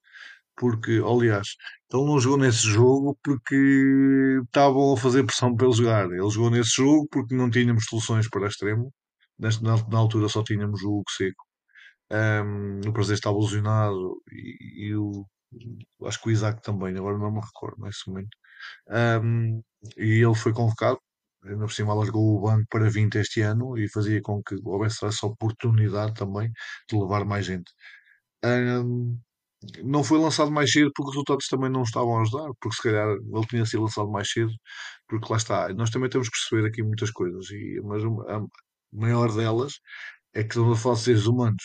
porque, 0.56 1.02
aliás, 1.04 1.56
ele 1.92 2.04
não 2.04 2.20
jogou 2.20 2.38
nesse 2.38 2.62
jogo 2.68 3.18
porque 3.22 4.40
estavam 4.44 4.94
a 4.94 4.96
fazer 4.96 5.24
pressão 5.24 5.54
para 5.54 5.66
ele 5.66 5.76
jogar. 5.76 6.06
Ele 6.06 6.30
jogou 6.30 6.50
nesse 6.50 6.76
jogo 6.76 7.06
porque 7.10 7.34
não 7.34 7.50
tínhamos 7.50 7.84
soluções 7.86 8.28
para 8.28 8.48
extremo. 8.48 8.92
Nesta, 9.38 9.62
na, 9.64 9.76
na 9.88 9.98
altura 9.98 10.28
só 10.28 10.42
tínhamos 10.44 10.82
o 10.82 10.90
Hugo 10.98 11.10
Seco. 11.10 11.44
Um, 12.12 12.80
o 12.88 12.92
prazer 12.92 13.14
estava 13.16 13.38
lesionado 13.38 14.22
e, 14.30 14.88
e, 14.88 14.96
o, 14.96 15.26
acho 16.04 16.20
que 16.20 16.28
o 16.28 16.30
Isaac 16.30 16.62
também, 16.62 16.96
agora 16.96 17.18
não 17.18 17.32
me 17.32 17.40
recordo 17.40 17.82
nesse 17.82 18.08
momento. 18.08 18.36
Um, 19.22 19.62
e 19.96 20.24
ele 20.24 20.34
foi 20.34 20.52
convocado, 20.52 20.98
ainda 21.44 21.60
por 21.66 21.72
cima 21.72 21.92
alargou 21.92 22.38
o 22.38 22.42
banco 22.42 22.66
para 22.70 22.90
20 22.90 23.16
este 23.18 23.40
ano 23.42 23.78
e 23.78 23.88
fazia 23.90 24.20
com 24.22 24.42
que 24.42 24.56
houvesse 24.64 25.04
essa 25.06 25.26
oportunidade 25.26 26.14
também 26.14 26.50
de 26.90 26.96
levar 26.98 27.24
mais 27.24 27.46
gente. 27.46 27.72
Um, 28.44 29.18
não 29.84 30.04
foi 30.04 30.18
lançado 30.18 30.50
mais 30.50 30.70
cedo 30.70 30.90
porque 30.94 31.10
os 31.10 31.14
resultados 31.14 31.46
também 31.48 31.70
não 31.70 31.82
estavam 31.82 32.18
a 32.18 32.22
ajudar, 32.22 32.48
porque 32.60 32.76
se 32.76 32.82
calhar 32.82 33.08
ele 33.08 33.46
tinha 33.48 33.64
sido 33.66 33.82
lançado 33.82 34.10
mais 34.10 34.30
cedo, 34.30 34.52
porque 35.08 35.26
lá 35.30 35.36
está, 35.38 35.68
nós 35.74 35.90
também 35.90 36.10
temos 36.10 36.28
que 36.28 36.36
perceber 36.38 36.68
aqui 36.68 36.82
muitas 36.82 37.10
coisas, 37.10 37.50
e, 37.50 37.80
mas 37.84 38.02
a 38.04 38.40
maior 38.92 39.32
delas 39.34 39.74
é 40.34 40.42
que 40.42 40.50
estamos 40.50 40.78
a 40.78 40.82
falar 40.82 40.96
de 40.96 41.02
seres 41.02 41.26
humanos. 41.26 41.62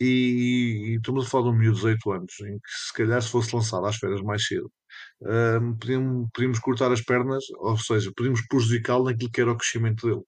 E, 0.00 0.92
e 0.92 0.96
estamos 0.96 1.26
a 1.26 1.28
falar 1.30 1.44
de 1.44 1.50
um 1.50 1.58
miúdo 1.58 1.76
de 1.76 1.82
18 1.82 2.12
anos, 2.12 2.40
em 2.40 2.54
que 2.58 2.70
se 2.70 2.92
calhar 2.94 3.20
se 3.22 3.28
fosse 3.30 3.54
lançado 3.54 3.84
às 3.86 3.96
férias 3.96 4.22
mais 4.22 4.46
cedo, 4.46 4.70
um, 5.22 5.76
podíamos, 5.76 6.28
podíamos 6.34 6.58
cortar 6.60 6.90
as 6.92 7.02
pernas, 7.02 7.44
ou 7.58 7.76
seja, 7.78 8.10
podíamos 8.16 8.40
prejudicá-lo 8.48 9.04
naquilo 9.04 9.30
que 9.30 9.40
era 9.40 9.52
o 9.52 9.56
crescimento 9.56 10.06
dele. 10.08 10.22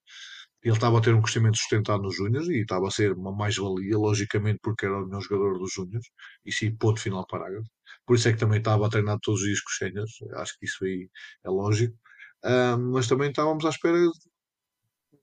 Ele 0.63 0.75
estava 0.75 0.99
a 0.99 1.01
ter 1.01 1.15
um 1.15 1.23
crescimento 1.23 1.57
sustentado 1.57 2.03
nos 2.03 2.17
Júniors 2.17 2.49
e 2.49 2.61
estava 2.61 2.87
a 2.87 2.91
ser 2.91 3.13
uma 3.15 3.33
mais-valia, 3.35 3.99
logicamente, 3.99 4.61
porque 4.63 4.87
era 4.87 4.99
o 5.03 5.07
melhor 5.07 5.23
jogador 5.23 5.59
dos 5.59 5.73
Júniors, 5.73 6.07
e 6.45 6.53
sim, 6.53 6.77
ponto 6.77 7.01
final 7.01 7.27
parágrafo. 7.27 7.69
Por 8.07 8.17
isso 8.17 8.29
é 8.29 8.33
que 8.33 8.39
também 8.39 8.59
estava 8.59 8.87
a 8.87 8.91
treinar 8.91 9.19
todos 9.23 9.41
os 9.41 9.47
dias 9.47 9.61
com 9.61 9.71
os 9.71 9.77
Séniors, 9.77 10.13
acho 10.37 10.59
que 10.59 10.67
isso 10.67 10.85
aí 10.85 11.09
é 11.45 11.51
lógico. 11.51 11.97
Um, 12.45 12.93
mas 12.93 13.09
também 13.09 13.31
estávamos 13.31 13.65
à 13.65 13.71
espera 13.71 13.99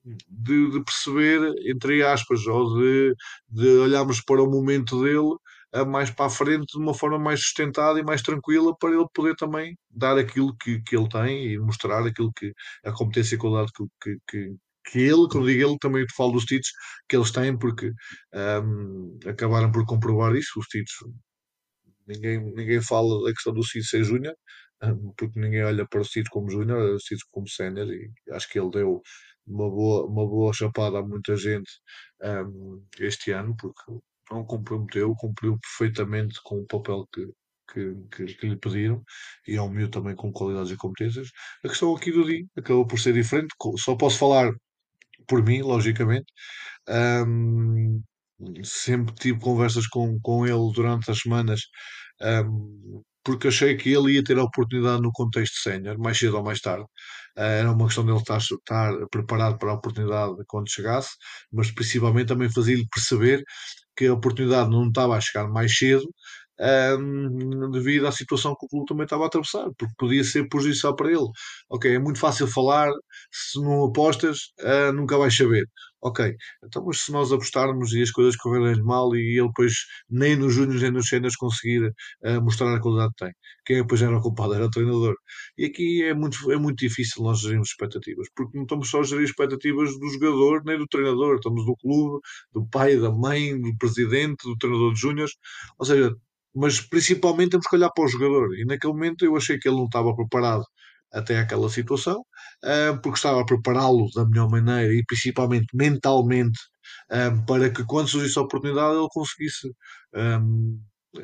de, 0.05 0.71
de, 0.71 0.83
perceber, 0.83 1.53
entre 1.65 2.03
aspas, 2.03 2.45
ou 2.47 2.77
de, 2.77 3.13
de 3.49 3.67
olharmos 3.79 4.21
para 4.21 4.41
o 4.41 4.49
momento 4.49 5.03
dele 5.03 5.35
mais 5.87 6.09
para 6.09 6.25
a 6.25 6.29
frente 6.29 6.65
de 6.73 6.79
uma 6.79 6.93
forma 6.93 7.19
mais 7.19 7.41
sustentada 7.41 7.99
e 7.99 8.03
mais 8.03 8.21
tranquila 8.21 8.75
para 8.77 8.89
ele 8.91 9.05
poder 9.13 9.35
também 9.35 9.77
dar 9.89 10.17
aquilo 10.17 10.55
que, 10.57 10.81
que 10.81 10.95
ele 10.95 11.07
tem 11.07 11.45
e 11.45 11.59
mostrar 11.59 12.05
aquilo 12.05 12.31
que 12.33 12.51
a 12.83 12.91
competência 12.91 13.35
e 13.35 13.37
a 13.37 13.41
qualidade 13.41 13.71
que, 14.01 14.17
que, 14.27 14.55
que 14.85 14.99
ele, 14.99 15.27
quando 15.29 15.47
digo 15.47 15.69
ele, 15.69 15.77
também 15.79 16.05
te 16.05 16.15
falo 16.15 16.33
dos 16.33 16.45
títulos 16.45 16.71
que 17.07 17.15
eles 17.15 17.31
têm, 17.31 17.57
porque 17.57 17.91
um, 18.33 19.19
acabaram 19.27 19.71
por 19.71 19.85
comprovar 19.85 20.35
isso, 20.35 20.59
os 20.59 20.67
títulos. 20.67 21.15
Ninguém, 22.07 22.39
ninguém 22.55 22.81
fala 22.81 23.23
da 23.23 23.31
questão 23.31 23.53
do 23.53 23.63
Cid 23.63 23.85
ser 23.85 24.03
júnior, 24.03 24.33
porque 25.17 25.39
ninguém 25.39 25.63
olha 25.63 25.87
para 25.87 26.01
o 26.01 26.05
Cid 26.05 26.29
como 26.29 26.49
júnior, 26.49 26.95
o 26.95 26.99
Cid 26.99 27.21
como 27.31 27.47
sénior, 27.47 27.87
e 27.91 28.11
acho 28.31 28.49
que 28.49 28.59
ele 28.59 28.69
deu 28.71 29.01
uma 29.47 29.69
boa, 29.69 30.05
uma 30.05 30.27
boa 30.27 30.53
chapada 30.53 30.99
a 30.99 31.03
muita 31.03 31.35
gente 31.35 31.69
um, 32.21 32.85
este 32.99 33.31
ano, 33.31 33.55
porque 33.57 33.91
não 34.31 34.45
comprometeu, 34.45 35.13
cumpriu 35.15 35.57
perfeitamente 35.59 36.39
com 36.43 36.59
o 36.59 36.67
papel 36.67 37.07
que, 37.13 37.25
que, 37.73 37.95
que, 38.11 38.35
que, 38.35 38.47
lhe 38.47 38.57
pediram 38.57 39.03
e 39.47 39.55
é 39.55 39.61
um 39.61 39.69
miúdo 39.69 39.91
também 39.91 40.15
com 40.15 40.31
qualidades 40.31 40.71
e 40.71 40.77
competências. 40.77 41.29
A 41.63 41.69
questão 41.69 41.95
aqui 41.95 42.11
do 42.11 42.25
Di 42.25 42.47
acabou 42.57 42.85
por 42.87 42.99
ser 42.99 43.13
diferente, 43.13 43.53
só 43.77 43.95
posso 43.95 44.17
falar 44.19 44.51
por 45.27 45.43
mim, 45.43 45.61
logicamente. 45.61 46.31
Um, 46.87 48.01
sempre 48.63 49.13
tive 49.15 49.39
conversas 49.39 49.87
com, 49.87 50.19
com 50.21 50.45
ele 50.45 50.71
durante 50.73 51.11
as 51.11 51.19
semanas, 51.19 51.61
um, 52.21 53.03
porque 53.29 53.49
achei 53.49 53.77
que 53.77 53.93
ele 53.93 54.13
ia 54.13 54.23
ter 54.23 54.39
a 54.39 54.43
oportunidade 54.43 55.03
no 55.03 55.11
contexto 55.11 55.61
sénior, 55.61 55.99
mais 55.99 56.17
cedo 56.17 56.37
ou 56.37 56.43
mais 56.43 56.59
tarde. 56.59 56.83
Uh, 57.37 57.41
era 57.41 57.71
uma 57.71 57.85
questão 57.85 58.03
dele 58.03 58.17
estar, 58.17 58.39
estar 58.39 59.07
preparado 59.11 59.59
para 59.59 59.69
a 59.71 59.75
oportunidade 59.75 60.33
quando 60.47 60.67
chegasse, 60.71 61.11
mas 61.53 61.69
principalmente 61.71 62.29
também 62.29 62.51
fazia-lhe 62.51 62.87
perceber 62.87 63.43
que 63.95 64.07
a 64.07 64.13
oportunidade 64.13 64.71
não 64.71 64.87
estava 64.87 65.15
a 65.15 65.21
chegar 65.21 65.47
mais 65.47 65.77
cedo 65.77 66.03
um, 66.99 67.69
devido 67.71 68.07
à 68.07 68.11
situação 68.11 68.55
que 68.55 68.65
o 68.65 68.69
clube 68.69 68.87
também 68.87 69.03
estava 69.03 69.25
a 69.25 69.27
atravessar, 69.27 69.67
porque 69.77 69.93
podia 69.97 70.23
ser 70.23 70.49
prejudicial 70.49 70.95
para 70.95 71.09
ele. 71.11 71.27
Ok, 71.69 71.93
é 71.93 71.99
muito 71.99 72.19
fácil 72.19 72.47
falar, 72.47 72.89
se 73.31 73.61
não 73.61 73.85
apostas, 73.85 74.39
uh, 74.61 74.91
nunca 74.93 75.17
vais 75.19 75.35
saber. 75.37 75.65
Ok, 76.01 76.33
então, 76.63 76.85
mas 76.85 77.01
se 77.01 77.11
nós 77.11 77.31
apostarmos 77.31 77.91
e 77.93 78.01
as 78.01 78.09
coisas 78.09 78.37
correrem 78.37 78.81
mal 78.81 79.13
e 79.15 79.37
ele 79.37 79.47
depois 79.47 79.73
nem 80.09 80.33
nos 80.37 80.53
Júniors 80.53 80.81
nem 80.81 80.91
nos 80.91 81.09
Cenas 81.09 81.35
conseguir 81.35 81.93
uh, 82.23 82.41
mostrar 82.41 82.73
a 82.73 82.79
qualidade 82.79 83.11
que 83.17 83.25
tem, 83.25 83.33
quem 83.65 83.77
depois 83.81 84.01
era 84.01 84.17
o 84.17 84.21
culpado 84.21 84.53
era 84.53 84.65
o 84.65 84.69
treinador. 84.69 85.15
E 85.57 85.65
aqui 85.65 86.03
é 86.03 86.13
muito, 86.13 86.49
é 86.51 86.57
muito 86.57 86.79
difícil 86.79 87.21
nós 87.23 87.39
gerirmos 87.41 87.69
expectativas, 87.69 88.27
porque 88.33 88.55
não 88.57 88.63
estamos 88.63 88.89
só 88.89 89.01
a 89.01 89.03
gerir 89.03 89.25
expectativas 89.25 89.99
do 89.99 90.07
jogador 90.09 90.63
nem 90.65 90.77
do 90.77 90.87
treinador, 90.87 91.35
estamos 91.35 91.65
do 91.65 91.75
clube, 91.75 92.21
do 92.53 92.65
pai, 92.67 92.95
da 92.97 93.11
mãe, 93.11 93.59
do 93.59 93.75
presidente, 93.77 94.43
do 94.43 94.57
treinador 94.57 94.93
de 94.93 94.99
Júniors, 95.01 95.33
ou 95.77 95.85
seja, 95.85 96.15
mas 96.55 96.79
principalmente 96.81 97.51
temos 97.51 97.67
que 97.67 97.75
olhar 97.75 97.89
para 97.91 98.05
o 98.05 98.07
jogador. 98.07 98.55
E 98.57 98.65
naquele 98.65 98.93
momento 98.93 99.25
eu 99.25 99.35
achei 99.35 99.57
que 99.59 99.67
ele 99.67 99.77
não 99.77 99.85
estava 99.85 100.15
preparado 100.15 100.63
até 101.11 101.39
aquela 101.39 101.69
situação, 101.69 102.23
porque 103.01 103.17
estava 103.17 103.41
a 103.41 103.45
prepará-lo 103.45 104.09
da 104.13 104.25
melhor 104.25 104.49
maneira 104.49 104.93
e 104.93 105.03
principalmente 105.05 105.67
mentalmente 105.73 106.59
ah, 107.09 107.31
para 107.47 107.69
que 107.69 107.83
quando 107.85 108.07
surgisse 108.07 108.37
a 108.37 108.43
oportunidade 108.43 108.97
ele 108.97 109.07
conseguisse 109.09 109.71
ah, 110.15 110.41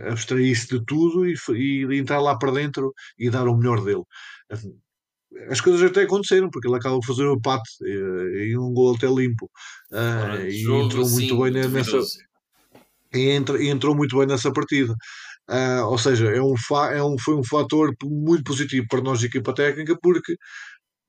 abstrair-se 0.10 0.68
de 0.68 0.84
tudo 0.86 1.28
e, 1.28 1.36
e, 1.54 2.00
entrar 2.00 2.20
lá 2.20 2.38
para 2.38 2.52
dentro 2.52 2.94
e 3.18 3.30
dar 3.30 3.48
o 3.48 3.56
melhor 3.56 3.84
dele. 3.84 4.04
As 5.50 5.62
coisas 5.62 5.84
até 5.84 6.04
aconteceram, 6.04 6.50
porque 6.50 6.68
ele 6.68 6.78
acaba 6.78 6.98
de 7.00 7.06
fazer 7.06 7.28
um 7.28 7.34
empate 7.34 7.70
e, 7.84 8.52
e 8.52 8.58
um 8.58 8.74
gol 8.74 8.96
até 8.96 9.08
limpo. 9.08 9.50
Uh, 9.92 10.48
e 10.48 10.64
entrou 10.64 11.10
muito 11.10 11.42
bem 11.42 11.52
nessa. 11.52 12.00
E, 13.14 13.30
entra, 13.30 13.62
e 13.62 13.68
entrou 13.68 13.96
muito 13.96 14.18
bem 14.18 14.28
nessa 14.28 14.52
partida. 14.52 14.96
Uh, 15.50 15.86
ou 15.88 15.98
seja, 15.98 16.30
é 16.30 16.42
um, 16.42 16.56
é 16.92 17.04
um, 17.04 17.18
foi 17.20 17.36
um 17.36 17.44
fator 17.44 17.94
muito 18.04 18.44
positivo 18.46 18.88
para 18.90 19.02
nós, 19.02 19.24
equipa 19.24 19.54
técnica, 19.54 19.96
porque 20.02 20.36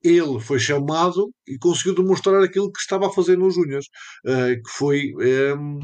ele 0.03 0.39
foi 0.39 0.59
chamado 0.59 1.31
e 1.47 1.57
conseguiu 1.57 1.95
demonstrar 1.95 2.41
aquilo 2.43 2.71
que 2.71 2.79
estava 2.79 3.07
a 3.07 3.11
fazer 3.11 3.37
nos 3.37 3.55
Júniors, 3.55 3.85
uh, 4.25 4.55
que 4.55 4.69
foi 4.69 5.13
um, 5.15 5.21
ehm, 5.21 5.79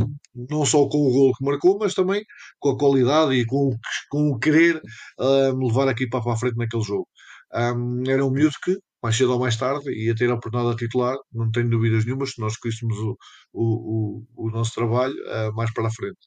não 0.50 0.66
só 0.66 0.88
com 0.88 0.98
o 1.00 1.12
gol 1.12 1.34
que 1.34 1.46
marcou, 1.46 1.78
mas 1.80 1.94
também 1.94 2.24
com 2.60 2.70
a 2.70 2.78
qualidade 2.78 3.34
e 3.34 3.46
com, 3.46 3.76
com 4.10 4.30
o 4.32 4.40
querer 4.40 4.78
uh, 5.20 5.58
levar 5.58 5.88
a 5.88 5.92
equipa 5.92 6.22
para 6.22 6.34
a 6.34 6.38
frente 6.38 6.58
naquele 6.58 6.84
jogo. 6.84 7.08
Um, 7.54 8.04
era 8.08 8.26
um 8.26 8.32
miúdo 8.32 8.56
que 8.64 8.78
mais 9.04 9.18
cedo 9.18 9.34
ou 9.34 9.40
mais 9.40 9.58
tarde, 9.58 9.92
ia 9.92 10.16
ter 10.16 10.30
a 10.32 10.36
oportunidade 10.36 10.78
de 10.78 10.86
titular, 10.86 11.18
não 11.34 11.52
tenho 11.52 11.70
dúvidas 11.70 12.06
nenhumas, 12.06 12.32
se 12.32 12.40
nós 12.42 12.56
conseguíssemos 12.56 12.98
o, 12.98 13.18
o, 13.52 14.24
o, 14.38 14.48
o, 14.48 14.50
nosso 14.50 14.74
trabalho 14.74 15.14
uh, 15.14 15.54
mais 15.54 15.72
para 15.74 15.88
a 15.88 15.92
frente. 15.92 16.18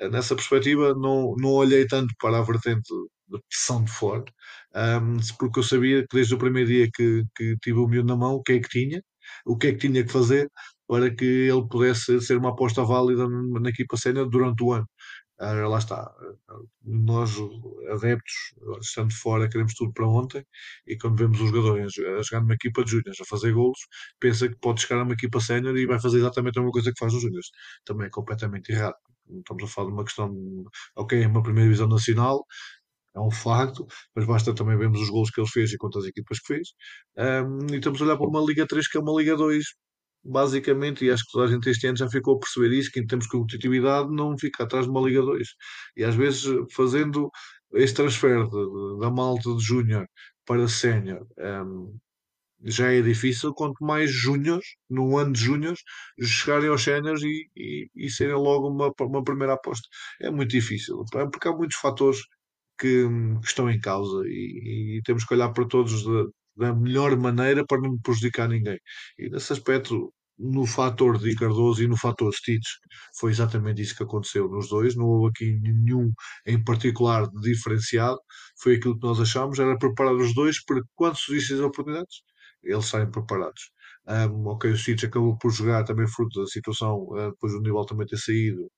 Uh, 0.00 0.08
nessa 0.08 0.34
perspectiva, 0.34 0.94
não, 0.94 1.34
não 1.36 1.50
olhei 1.50 1.86
tanto 1.86 2.14
para 2.18 2.38
a 2.38 2.42
vertente 2.42 2.88
da 3.32 3.38
pressão 3.48 3.84
de 3.84 3.90
fora, 3.90 4.24
um, 4.74 5.18
porque 5.38 5.60
eu 5.60 5.62
sabia 5.64 6.02
que 6.02 6.16
desde 6.16 6.34
o 6.34 6.38
primeiro 6.38 6.68
dia 6.68 6.88
que, 6.94 7.24
que 7.36 7.56
tive 7.62 7.78
o 7.78 7.88
miúdo 7.88 8.08
na 8.08 8.16
mão, 8.16 8.34
o 8.34 8.42
que 8.42 8.52
é 8.52 8.60
que 8.60 8.68
tinha, 8.68 9.02
o 9.46 9.56
que 9.56 9.68
é 9.68 9.72
que 9.72 9.78
tinha 9.78 10.04
que 10.04 10.12
fazer 10.12 10.50
para 10.86 11.10
que 11.14 11.24
ele 11.24 11.66
pudesse 11.68 12.20
ser 12.20 12.36
uma 12.38 12.50
aposta 12.50 12.84
válida 12.84 13.26
na 13.28 13.70
equipa 13.70 13.96
sénior 13.96 14.28
durante 14.28 14.62
o 14.62 14.72
ano. 14.72 14.86
Uh, 15.40 15.68
lá 15.68 15.78
está. 15.78 16.12
Nós, 16.84 17.32
adeptos, 17.90 18.54
estando 18.80 19.12
fora, 19.12 19.48
queremos 19.48 19.74
tudo 19.74 19.92
para 19.92 20.06
ontem. 20.06 20.44
E 20.86 20.96
quando 20.96 21.16
vemos 21.16 21.40
os 21.40 21.50
jogadores 21.50 21.94
a 21.98 22.22
jogar 22.22 22.42
numa 22.42 22.54
equipa 22.54 22.84
de 22.84 22.92
júniors 22.92 23.20
a 23.20 23.24
fazer 23.24 23.52
golos, 23.52 23.78
pensa 24.20 24.48
que 24.48 24.56
pode 24.56 24.82
chegar 24.82 25.00
a 25.00 25.04
uma 25.04 25.14
equipa 25.14 25.40
sénior 25.40 25.76
e 25.76 25.86
vai 25.86 25.98
fazer 26.00 26.18
exatamente 26.18 26.58
a 26.58 26.62
mesma 26.62 26.72
coisa 26.72 26.92
que 26.92 26.98
faz 26.98 27.12
nos 27.12 27.22
júniors. 27.22 27.50
Também 27.84 28.06
é 28.06 28.10
completamente 28.10 28.70
errado. 28.70 28.94
Estamos 29.38 29.64
a 29.64 29.66
falar 29.66 29.88
de 29.88 29.94
uma 29.94 30.04
questão, 30.04 30.32
ok, 30.96 31.22
é 31.22 31.26
uma 31.26 31.42
primeira 31.42 31.68
divisão 31.68 31.88
nacional, 31.88 32.44
é 33.14 33.20
um 33.20 33.30
facto, 33.30 33.86
mas 34.14 34.26
basta 34.26 34.54
também 34.54 34.76
vermos 34.78 35.00
os 35.00 35.10
gols 35.10 35.30
que 35.30 35.40
ele 35.40 35.48
fez 35.48 35.72
e 35.72 35.78
quantas 35.78 36.04
equipas 36.06 36.38
que 36.40 36.54
fez. 36.54 36.68
Um, 37.16 37.66
e 37.72 37.76
estamos 37.76 38.00
a 38.00 38.04
olhar 38.04 38.16
para 38.16 38.26
uma 38.28 38.40
Liga 38.40 38.66
3 38.66 38.88
que 38.88 38.98
é 38.98 39.00
uma 39.00 39.12
Liga 39.20 39.36
2 39.36 39.64
basicamente, 40.24 41.04
e 41.04 41.10
acho 41.10 41.24
que 41.24 41.32
toda 41.32 41.46
a 41.46 41.50
gente 41.52 41.68
este 41.68 41.86
ano 41.86 41.96
já 41.96 42.08
ficou 42.08 42.36
a 42.36 42.38
perceber 42.38 42.72
isso, 42.78 42.90
que 42.92 43.00
em 43.00 43.06
termos 43.06 43.24
de 43.26 43.30
competitividade 43.32 44.08
não 44.14 44.38
fica 44.38 44.62
atrás 44.64 44.84
de 44.86 44.90
uma 44.90 45.00
Liga 45.00 45.20
2. 45.22 45.48
E 45.96 46.04
às 46.04 46.14
vezes 46.14 46.44
fazendo 46.74 47.28
este 47.74 47.96
transfer 47.96 48.44
de- 48.48 49.00
da 49.00 49.10
malta 49.10 49.52
de 49.56 49.62
júnior 49.64 50.06
para 50.46 50.68
sénior, 50.68 51.26
hum, 51.38 51.96
já 52.64 52.92
é 52.92 53.02
difícil, 53.02 53.52
quanto 53.54 53.84
mais 53.84 54.10
júniores, 54.12 54.64
no 54.88 55.18
ano 55.18 55.32
de 55.32 55.40
júniores, 55.40 55.80
chegarem 56.22 56.68
aos 56.68 56.82
séniores 56.84 57.22
e, 57.22 57.48
e, 57.56 57.90
e 57.96 58.10
serem 58.10 58.34
logo 58.36 58.68
uma, 58.68 58.92
uma 59.00 59.24
primeira 59.24 59.54
aposta. 59.54 59.88
É 60.20 60.30
muito 60.30 60.50
difícil, 60.50 61.04
porque 61.10 61.48
há 61.48 61.52
muitos 61.52 61.76
fatores 61.78 62.20
que, 62.78 63.06
que 63.40 63.46
estão 63.46 63.70
em 63.70 63.80
causa 63.80 64.22
e, 64.26 64.98
e 64.98 65.02
temos 65.04 65.24
que 65.24 65.34
olhar 65.34 65.52
para 65.52 65.66
todos 65.66 66.04
da, 66.04 66.24
da 66.68 66.74
melhor 66.74 67.16
maneira 67.16 67.64
para 67.66 67.80
não 67.80 67.98
prejudicar 67.98 68.48
ninguém. 68.48 68.78
E 69.18 69.28
nesse 69.30 69.52
aspecto, 69.52 70.12
no 70.38 70.66
fator 70.66 71.18
de 71.18 71.34
Cardoso 71.36 71.82
e 71.82 71.86
no 71.86 71.96
fator 71.96 72.32
Stitch, 72.34 72.66
foi 73.18 73.30
exatamente 73.30 73.82
isso 73.82 73.96
que 73.96 74.02
aconteceu 74.02 74.48
nos 74.48 74.68
dois. 74.68 74.96
Não 74.96 75.06
houve 75.06 75.30
aqui 75.30 75.58
nenhum 75.60 76.12
em 76.46 76.62
particular 76.62 77.28
diferenciado. 77.42 78.18
Foi 78.60 78.76
aquilo 78.76 78.98
que 78.98 79.06
nós 79.06 79.20
achámos, 79.20 79.58
era 79.58 79.78
preparar 79.78 80.14
os 80.14 80.34
dois 80.34 80.62
para 80.64 80.80
quando 80.94 81.16
surgissem 81.16 81.56
as 81.56 81.62
oportunidades, 81.62 82.22
eles 82.62 82.86
saem 82.86 83.10
preparados. 83.10 83.70
Um, 84.08 84.48
ok, 84.48 84.70
o 84.72 84.76
Stitch 84.76 85.04
acabou 85.04 85.36
por 85.38 85.50
jogar 85.52 85.84
também 85.84 86.08
fruto 86.08 86.40
da 86.40 86.46
situação, 86.46 87.04
uh, 87.10 87.30
depois 87.30 87.52
do 87.52 87.60
nível 87.60 87.84
também 87.84 88.06
ter 88.06 88.18
saído 88.18 88.68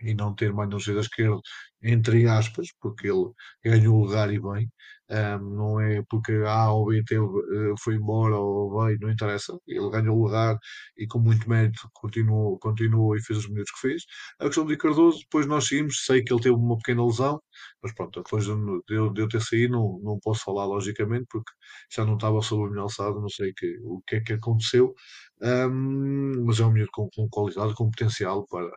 e 0.00 0.14
não 0.14 0.34
ter 0.34 0.52
mais 0.52 0.68
no 0.68 0.78
da 0.78 1.00
esquerda, 1.00 1.40
entre 1.82 2.26
aspas, 2.28 2.68
porque 2.80 3.08
ele 3.08 3.30
ganhou 3.64 3.96
o 3.96 4.04
lugar 4.04 4.32
e 4.32 4.40
bem. 4.40 4.70
Um, 5.08 5.38
não 5.54 5.80
é 5.80 6.02
porque 6.10 6.32
A 6.46 6.72
ou 6.72 6.86
B 6.86 7.00
uh, 7.18 7.74
foi 7.80 7.94
embora 7.94 8.36
ou 8.36 8.84
veio, 8.84 8.98
não 9.00 9.10
interessa. 9.10 9.56
Ele 9.66 9.88
ganhou 9.90 10.18
o 10.18 10.24
lugar 10.24 10.58
e 10.96 11.06
com 11.06 11.20
muito 11.20 11.48
mérito 11.48 11.88
continuou, 11.94 12.58
continuou 12.58 13.16
e 13.16 13.22
fez 13.22 13.38
os 13.40 13.48
minutos 13.48 13.70
que 13.72 13.80
fez. 13.88 14.02
A 14.40 14.46
questão 14.46 14.66
de 14.66 14.76
Cardoso, 14.76 15.20
depois 15.20 15.46
nós 15.46 15.68
seguimos, 15.68 16.04
sei 16.04 16.22
que 16.24 16.32
ele 16.32 16.42
teve 16.42 16.56
uma 16.56 16.76
pequena 16.76 17.06
lesão, 17.06 17.40
mas 17.82 17.94
pronto, 17.94 18.20
depois 18.22 18.44
de, 18.46 18.50
eu, 18.90 19.12
de 19.12 19.20
eu 19.22 19.28
ter 19.28 19.40
saído, 19.42 19.74
não, 19.74 20.00
não 20.02 20.18
posso 20.20 20.42
falar 20.44 20.64
logicamente, 20.66 21.26
porque 21.30 21.52
já 21.94 22.04
não 22.04 22.14
estava 22.14 22.42
sob 22.42 22.66
a 22.66 22.70
minha 22.70 22.82
alçada, 22.82 23.14
não 23.20 23.28
sei 23.28 23.52
que, 23.54 23.78
o 23.84 24.02
que 24.06 24.16
é 24.16 24.20
que 24.20 24.32
aconteceu. 24.34 24.94
Um, 25.42 26.44
mas 26.46 26.60
é 26.60 26.64
um 26.66 26.72
miúdo 26.72 26.90
com, 26.92 27.08
com 27.14 27.28
qualidade, 27.28 27.74
com 27.74 27.90
potencial 27.90 28.46
para, 28.48 28.70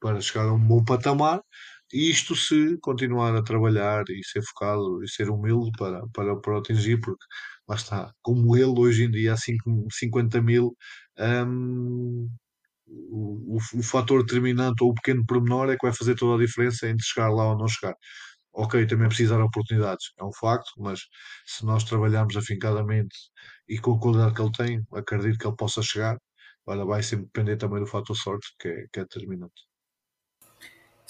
para 0.00 0.20
chegar 0.20 0.46
a 0.46 0.52
um 0.52 0.58
bom 0.60 0.84
patamar. 0.84 1.40
E 1.92 2.10
isto 2.10 2.34
se 2.34 2.78
continuar 2.80 3.36
a 3.36 3.42
trabalhar 3.42 4.04
e 4.08 4.24
ser 4.24 4.42
focado 4.42 5.02
e 5.04 5.08
ser 5.08 5.30
humilde 5.30 5.70
para, 5.78 6.02
para, 6.12 6.36
para 6.40 6.58
atingir, 6.58 7.00
porque 7.00 7.24
lá 7.68 7.76
está, 7.76 8.12
como 8.22 8.56
ele 8.56 8.78
hoje 8.78 9.04
em 9.04 9.10
dia, 9.10 9.34
há 9.34 9.36
50 9.36 10.42
mil, 10.42 10.76
um, 11.18 12.28
o, 12.86 13.56
o, 13.56 13.58
o 13.78 13.82
fator 13.82 14.22
determinante 14.24 14.82
ou 14.84 14.90
o 14.90 14.94
pequeno 14.94 15.24
pormenor 15.26 15.70
é 15.70 15.76
que 15.76 15.86
vai 15.86 15.94
fazer 15.94 16.14
toda 16.16 16.42
a 16.42 16.46
diferença 16.46 16.88
entre 16.88 17.04
chegar 17.06 17.30
lá 17.30 17.50
ou 17.50 17.58
não 17.58 17.68
chegar. 17.68 17.94
Ok, 18.52 18.86
também 18.86 19.08
precisar 19.08 19.36
de 19.36 19.42
oportunidades, 19.42 20.12
é 20.18 20.24
um 20.24 20.32
facto, 20.32 20.72
mas 20.78 21.00
se 21.46 21.64
nós 21.66 21.84
trabalharmos 21.84 22.36
afincadamente 22.36 23.16
e 23.68 23.78
com 23.78 23.94
a 23.94 24.00
qualidade 24.00 24.34
que 24.34 24.42
ele 24.42 24.52
tem, 24.52 24.82
acredito 24.94 25.38
que 25.38 25.46
ele 25.46 25.56
possa 25.56 25.82
chegar. 25.82 26.16
Agora 26.66 26.84
vai 26.86 27.02
sempre 27.02 27.26
depender 27.26 27.56
também 27.58 27.80
do 27.80 27.86
fator 27.86 28.16
sorte, 28.16 28.46
que 28.60 28.68
é, 28.68 28.86
que 28.92 29.00
é 29.00 29.02
determinante. 29.04 29.73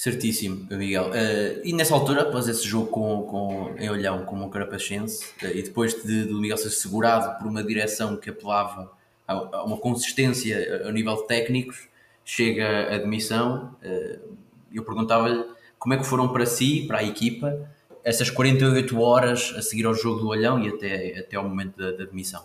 Certíssimo, 0.05 0.67
Miguel. 0.71 1.07
Uh, 1.07 1.63
e 1.65 1.73
nessa 1.73 1.95
altura, 1.95 2.25
após 2.25 2.47
esse 2.47 2.69
jogo 2.69 2.89
com, 2.89 3.23
com, 3.23 3.75
em 3.79 3.89
Olhão 3.89 4.27
com 4.27 4.39
o 4.45 4.51
Carapachense, 4.51 5.25
uh, 5.43 5.47
e 5.47 5.63
depois 5.63 5.95
de, 5.95 6.27
de 6.27 6.35
Miguel 6.35 6.59
ser 6.59 6.69
segurado 6.69 7.39
por 7.39 7.47
uma 7.47 7.65
direção 7.65 8.15
que 8.15 8.29
apelava 8.29 8.93
a, 9.27 9.33
a 9.33 9.65
uma 9.65 9.79
consistência 9.79 10.87
a, 10.87 10.93
nível 10.93 11.17
de 11.17 11.27
técnicos, 11.27 11.89
chega 12.23 12.95
a 12.95 12.99
demissão. 12.99 13.75
Uh, 13.83 14.37
eu 14.71 14.85
perguntava-lhe 14.85 15.43
como 15.79 15.95
é 15.95 15.97
que 15.97 16.05
foram 16.05 16.31
para 16.31 16.45
si, 16.45 16.85
para 16.87 16.99
a 16.99 17.03
equipa, 17.03 17.67
essas 18.05 18.29
48 18.29 19.01
horas 19.01 19.55
a 19.57 19.63
seguir 19.63 19.87
ao 19.87 19.95
jogo 19.95 20.21
do 20.21 20.29
Olhão 20.29 20.63
e 20.63 20.69
até, 20.69 21.19
até 21.19 21.37
ao 21.37 21.49
momento 21.49 21.79
da, 21.79 21.93
da 21.93 22.05
demissão. 22.05 22.45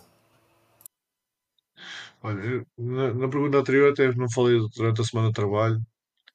Olha, 2.22 2.64
na, 2.78 3.12
na 3.12 3.28
pergunta 3.28 3.58
anterior 3.58 3.92
até 3.92 4.10
não 4.14 4.30
falei 4.30 4.58
durante 4.74 5.02
a 5.02 5.04
semana 5.04 5.28
de 5.28 5.34
trabalho, 5.34 5.78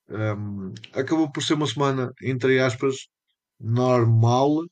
um, 0.09 0.73
acabou 0.93 1.31
por 1.31 1.41
ser 1.43 1.55
uma 1.55 1.67
semana, 1.67 2.11
entre 2.21 2.59
aspas, 2.59 3.07
normal, 3.59 4.63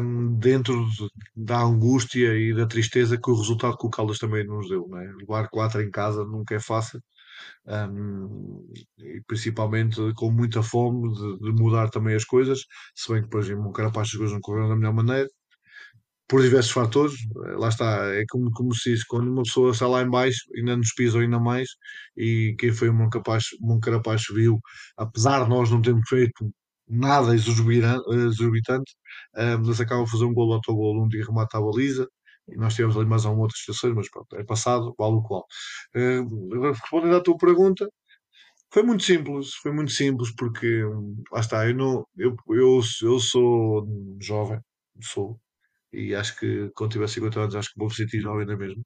um, 0.00 0.34
dentro 0.38 0.88
de, 0.90 1.08
da 1.34 1.60
angústia 1.60 2.34
e 2.36 2.54
da 2.54 2.66
tristeza 2.66 3.18
que 3.20 3.30
o 3.30 3.34
resultado 3.34 3.76
que 3.76 3.86
o 3.86 3.90
Caldas 3.90 4.18
também 4.18 4.46
nos 4.46 4.68
deu. 4.68 4.86
Né? 4.88 5.12
Levar 5.18 5.48
4 5.48 5.82
em 5.82 5.90
casa 5.90 6.24
nunca 6.24 6.54
é 6.54 6.60
fácil, 6.60 7.00
um, 7.66 8.64
e 8.98 9.20
principalmente 9.26 10.00
com 10.14 10.30
muita 10.30 10.62
fome 10.62 11.12
de, 11.12 11.38
de, 11.38 11.52
mudar 11.52 11.90
também 11.90 12.14
as 12.14 12.24
coisas. 12.24 12.64
Se 12.94 13.12
bem 13.12 13.22
que 13.22 13.28
depois 13.28 13.48
em 13.48 13.56
Moncarapaz 13.56 14.08
as 14.08 14.14
coisas 14.14 14.32
não 14.34 14.40
correram 14.40 14.68
da 14.68 14.76
melhor 14.76 14.94
maneira 14.94 15.28
por 16.28 16.42
diversos 16.42 16.72
fatores, 16.72 17.14
lá 17.56 17.68
está, 17.68 18.06
é 18.14 18.24
como, 18.30 18.50
como 18.52 18.74
se 18.74 18.90
diz, 18.92 19.04
quando 19.04 19.32
uma 19.32 19.42
pessoa 19.42 19.70
está 19.72 19.86
lá 19.88 20.02
em 20.02 20.10
baixo, 20.10 20.40
ainda 20.56 20.76
nos 20.76 20.92
pisa 20.94 21.18
ainda 21.20 21.40
mais, 21.40 21.68
e 22.16 22.54
quem 22.58 22.72
foi 22.72 22.90
o 22.90 22.94
Moncarapaz 22.94 24.24
viu, 24.34 24.60
apesar 24.96 25.44
de 25.44 25.50
nós 25.50 25.70
não 25.70 25.80
termos 25.80 26.08
feito 26.08 26.50
nada 26.88 27.34
exorbitante, 27.34 28.92
um, 29.36 29.66
mas 29.66 29.80
acaba 29.80 30.04
de 30.04 30.10
fazer 30.10 30.24
um 30.24 30.34
gol 30.34 30.52
autogol 30.52 31.02
onde 31.02 31.22
remata 31.22 31.58
a 31.58 31.60
baliza, 31.60 32.06
e 32.48 32.56
nós 32.56 32.74
tivemos 32.74 32.96
ali 32.96 33.06
mais 33.06 33.24
uma 33.24 33.38
outra 33.38 33.56
situação, 33.56 33.94
mas 33.94 34.10
pronto, 34.10 34.36
é 34.36 34.44
passado, 34.44 34.94
vale 34.98 35.16
o 35.16 35.22
qual. 35.22 35.44
Uh, 35.96 36.70
respondendo 36.72 37.16
à 37.16 37.22
tua 37.22 37.36
pergunta, 37.36 37.88
foi 38.72 38.82
muito 38.82 39.02
simples, 39.02 39.54
foi 39.62 39.72
muito 39.72 39.92
simples, 39.92 40.34
porque 40.36 40.82
lá 41.32 41.40
está, 41.40 41.66
eu, 41.68 41.74
não, 41.74 42.06
eu, 42.16 42.36
eu, 42.50 42.80
eu 43.02 43.18
sou 43.18 43.86
jovem, 44.20 44.60
sou, 45.02 45.38
e 45.92 46.14
acho 46.14 46.38
que 46.38 46.70
quando 46.74 46.92
tiver 46.92 47.08
50 47.08 47.40
anos 47.40 47.54
acho 47.56 47.70
que 47.72 47.78
vou 47.78 47.90
sentir 47.90 48.20
jovem 48.20 48.42
ainda 48.42 48.56
mesmo. 48.56 48.84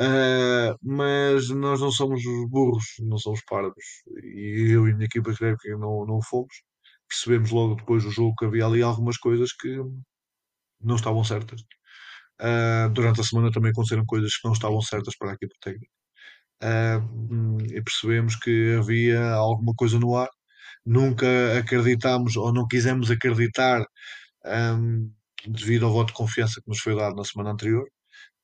Uh, 0.00 0.76
mas 0.82 1.48
nós 1.50 1.80
não 1.80 1.90
somos 1.92 2.22
burros, 2.50 2.84
não 3.00 3.18
somos 3.18 3.42
parvos. 3.48 3.84
E 4.22 4.70
eu 4.72 4.88
e 4.88 4.92
a 4.92 4.94
minha 4.94 5.06
equipa 5.06 5.34
creio 5.34 5.56
que 5.58 5.70
não, 5.76 6.06
não 6.06 6.20
fomos. 6.22 6.54
Percebemos 7.08 7.50
logo 7.50 7.76
depois 7.76 8.04
do 8.04 8.10
jogo 8.10 8.34
que 8.36 8.46
havia 8.46 8.66
ali 8.66 8.82
algumas 8.82 9.18
coisas 9.18 9.52
que 9.52 9.78
não 10.80 10.96
estavam 10.96 11.24
certas. 11.24 11.62
Uh, 12.40 12.90
durante 12.92 13.20
a 13.20 13.24
semana 13.24 13.52
também 13.52 13.70
aconteceram 13.70 14.04
coisas 14.06 14.36
que 14.36 14.46
não 14.46 14.54
estavam 14.54 14.80
certas 14.82 15.16
para 15.16 15.32
a 15.32 15.34
equipa 15.34 15.54
técnica. 15.60 15.92
Uh, 16.62 17.58
e 17.72 17.82
percebemos 17.82 18.36
que 18.36 18.76
havia 18.78 19.30
alguma 19.34 19.74
coisa 19.74 19.98
no 19.98 20.16
ar. 20.16 20.28
Nunca 20.86 21.26
acreditámos 21.58 22.36
ou 22.36 22.52
não 22.52 22.66
quisemos 22.66 23.10
acreditar 23.10 23.84
um, 24.44 25.12
devido 25.46 25.86
ao 25.86 25.92
voto 25.92 26.08
de 26.08 26.14
confiança 26.14 26.60
que 26.60 26.68
nos 26.68 26.80
foi 26.80 26.96
dado 26.96 27.16
na 27.16 27.24
semana 27.24 27.50
anterior. 27.52 27.88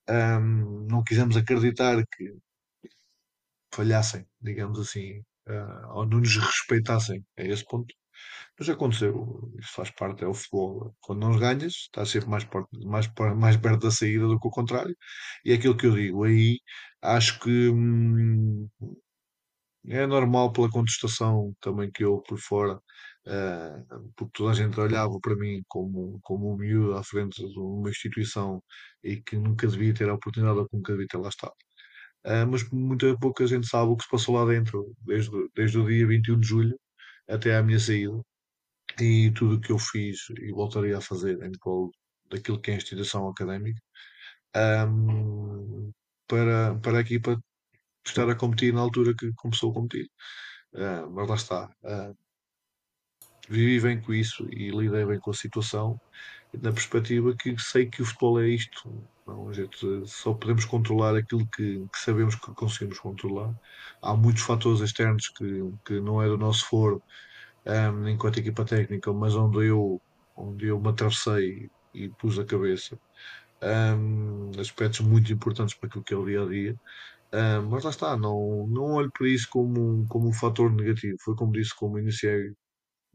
Um, 0.08 0.86
não 0.88 1.04
quisemos 1.04 1.36
acreditar 1.36 2.02
que 2.16 2.34
falhassem, 3.72 4.26
digamos 4.40 4.78
assim, 4.80 5.20
uh, 5.48 5.88
ou 5.94 6.06
não 6.06 6.18
nos 6.20 6.36
respeitassem 6.36 7.24
a 7.38 7.42
esse 7.44 7.64
ponto. 7.64 7.94
Mas 8.58 8.68
aconteceu, 8.68 9.52
isso 9.58 9.72
faz 9.72 9.90
parte, 9.90 10.24
é 10.24 10.26
o 10.26 10.34
futebol. 10.34 10.94
Quando 11.00 11.20
não 11.20 11.38
ganhas, 11.38 11.72
estás 11.74 12.10
sempre 12.10 12.28
mais, 12.28 12.46
mais, 12.84 13.10
mais 13.36 13.56
perto 13.56 13.80
da 13.84 13.90
saída 13.90 14.26
do 14.26 14.38
que 14.38 14.48
o 14.48 14.50
contrário. 14.50 14.96
E 15.44 15.52
é 15.52 15.54
aquilo 15.56 15.76
que 15.76 15.86
eu 15.86 15.94
digo, 15.94 16.24
aí 16.24 16.58
acho 17.02 17.40
que 17.40 17.70
hum, 17.70 18.68
é 19.88 20.06
normal 20.06 20.52
pela 20.52 20.70
contestação 20.70 21.54
também 21.60 21.90
que 21.90 22.04
houve 22.04 22.24
por 22.28 22.38
fora, 22.38 22.80
uh, 23.26 24.12
porque 24.16 24.32
toda 24.34 24.50
a 24.52 24.54
gente 24.54 24.78
olhava 24.80 25.18
para 25.20 25.36
mim 25.36 25.62
como, 25.68 26.18
como 26.22 26.52
um 26.52 26.56
miúdo 26.56 26.96
à 26.96 27.02
frente 27.04 27.46
de 27.46 27.58
uma 27.58 27.90
instituição 27.90 28.62
e 29.02 29.20
que 29.20 29.36
nunca 29.36 29.66
devia 29.66 29.94
ter 29.94 30.08
a 30.08 30.14
oportunidade 30.14 30.58
ou 30.58 30.68
que 30.68 30.76
nunca 30.76 30.92
devia 30.92 31.08
ter 31.08 31.18
lá 31.18 31.28
estado. 31.28 31.54
Uh, 32.26 32.46
mas 32.50 32.68
muita 32.70 33.16
pouca 33.18 33.46
gente 33.46 33.66
sabe 33.66 33.90
o 33.90 33.96
que 33.96 34.04
se 34.04 34.10
passou 34.10 34.36
lá 34.36 34.44
dentro, 34.46 34.94
desde, 35.00 35.30
desde 35.54 35.78
o 35.78 35.86
dia 35.86 36.06
21 36.06 36.40
de 36.40 36.46
julho 36.46 36.80
até 37.28 37.56
à 37.56 37.62
minha 37.62 37.78
saída, 37.78 38.20
e 39.00 39.30
tudo 39.32 39.56
o 39.56 39.60
que 39.60 39.72
eu 39.72 39.78
fiz 39.78 40.28
e 40.38 40.52
voltaria 40.52 40.98
a 40.98 41.00
fazer 41.00 41.42
em 41.42 41.52
prol 41.52 41.90
daquilo 42.30 42.60
que 42.60 42.70
é 42.70 42.74
a 42.74 42.76
instituição 42.76 43.28
académica, 43.28 43.80
um, 44.88 45.92
para, 46.26 46.76
para 46.80 46.98
a 46.98 47.00
equipa 47.00 47.40
estar 48.06 48.28
a 48.28 48.34
competir 48.34 48.72
na 48.72 48.80
altura 48.80 49.14
que 49.14 49.32
começou 49.34 49.70
a 49.70 49.74
competir. 49.74 50.10
Uh, 50.74 51.10
mas 51.10 51.28
lá 51.28 51.34
está. 51.34 51.70
Uh, 51.82 52.16
vivi 53.48 53.80
bem 53.80 54.00
com 54.00 54.12
isso 54.14 54.46
e 54.50 54.70
lidei 54.70 55.04
bem 55.06 55.18
com 55.20 55.30
a 55.30 55.34
situação, 55.34 56.00
na 56.62 56.72
perspectiva 56.72 57.34
que 57.36 57.56
sei 57.58 57.86
que 57.86 58.02
o 58.02 58.04
futebol 58.06 58.40
é 58.40 58.48
isto. 58.48 59.08
Não, 59.26 59.52
gente 59.52 59.78
só 60.06 60.34
podemos 60.34 60.64
controlar 60.64 61.16
aquilo 61.16 61.46
que, 61.48 61.86
que, 61.92 61.98
sabemos 61.98 62.34
que 62.34 62.52
conseguimos 62.54 62.98
controlar. 62.98 63.54
Há 64.02 64.14
muitos 64.16 64.42
fatores 64.42 64.80
externos 64.80 65.28
que, 65.28 65.72
que 65.84 66.00
não 66.00 66.22
é 66.22 66.26
do 66.28 66.36
nosso 66.38 66.66
foro, 66.66 67.02
um, 67.66 68.08
enquanto 68.08 68.38
equipa 68.38 68.64
técnica, 68.64 69.12
mas 69.12 69.34
onde 69.36 69.66
eu, 69.66 70.00
onde 70.36 70.66
eu 70.68 70.80
me 70.80 70.88
atravessei 70.88 71.70
e 71.94 72.08
pus 72.10 72.38
a 72.38 72.44
cabeça. 72.44 72.98
Um, 73.62 74.50
aspectos 74.58 75.00
muito 75.00 75.32
importantes 75.32 75.74
para 75.74 75.88
aquilo 75.88 76.04
que 76.04 76.14
é 76.14 76.16
o 76.16 76.24
dia 76.24 76.42
a 76.42 76.46
dia 76.46 76.80
Ah, 77.32 77.60
mas 77.62 77.84
lá 77.84 77.90
está, 77.90 78.16
não, 78.16 78.66
não 78.68 78.84
olho 78.94 79.10
para 79.12 79.28
isso 79.28 79.48
como, 79.50 80.06
como 80.08 80.28
um 80.28 80.32
fator 80.32 80.72
negativo. 80.72 81.16
Foi 81.24 81.36
como 81.36 81.52
disse, 81.52 81.74
como 81.76 81.98
iniciei, 81.98 82.52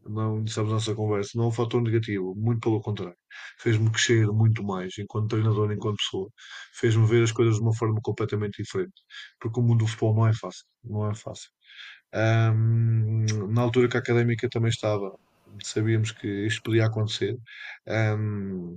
não 0.08 0.38
iniciamos 0.38 0.70
a 0.72 0.74
nossa 0.74 0.94
conversa, 0.94 1.30
não 1.36 1.44
é 1.46 1.48
um 1.48 1.52
fator 1.52 1.82
negativo, 1.82 2.34
muito 2.36 2.60
pelo 2.60 2.80
contrário. 2.80 3.16
Fez-me 3.58 3.90
crescer 3.90 4.26
muito 4.28 4.62
mais 4.64 4.96
enquanto 4.98 5.28
treinador, 5.30 5.72
enquanto 5.72 5.96
pessoa. 5.98 6.30
Fez-me 6.74 7.06
ver 7.06 7.24
as 7.24 7.32
coisas 7.32 7.56
de 7.56 7.62
uma 7.62 7.74
forma 7.74 8.00
completamente 8.02 8.62
diferente. 8.62 8.94
Porque 9.40 9.60
o 9.60 9.62
mundo 9.62 9.80
do 9.80 9.86
futebol 9.86 10.14
não 10.14 10.26
é 10.28 10.32
fácil, 10.34 10.64
não 10.84 11.10
é 11.10 11.14
fácil. 11.14 11.50
Ahm, 12.12 13.26
na 13.52 13.62
altura 13.62 13.88
que 13.88 13.96
a 13.96 14.00
académica 14.00 14.48
também 14.48 14.70
estava, 14.70 15.12
sabíamos 15.64 16.12
que 16.12 16.28
isto 16.46 16.62
podia 16.62 16.86
acontecer. 16.86 17.36
Ahm, 17.88 18.76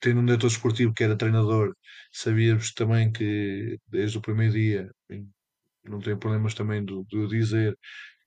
tendo 0.00 0.20
um 0.20 0.26
diretor 0.26 0.48
esportivo 0.48 0.94
que 0.94 1.04
era 1.04 1.16
treinador, 1.16 1.74
sabíamos 2.12 2.72
também 2.74 3.12
que 3.12 3.78
desde 3.88 4.18
o 4.18 4.20
primeiro 4.22 4.52
dia, 4.54 4.90
não 5.84 6.00
tenho 6.00 6.18
problemas 6.18 6.54
também 6.54 6.84
de, 6.84 7.04
de 7.06 7.26
dizer, 7.28 7.76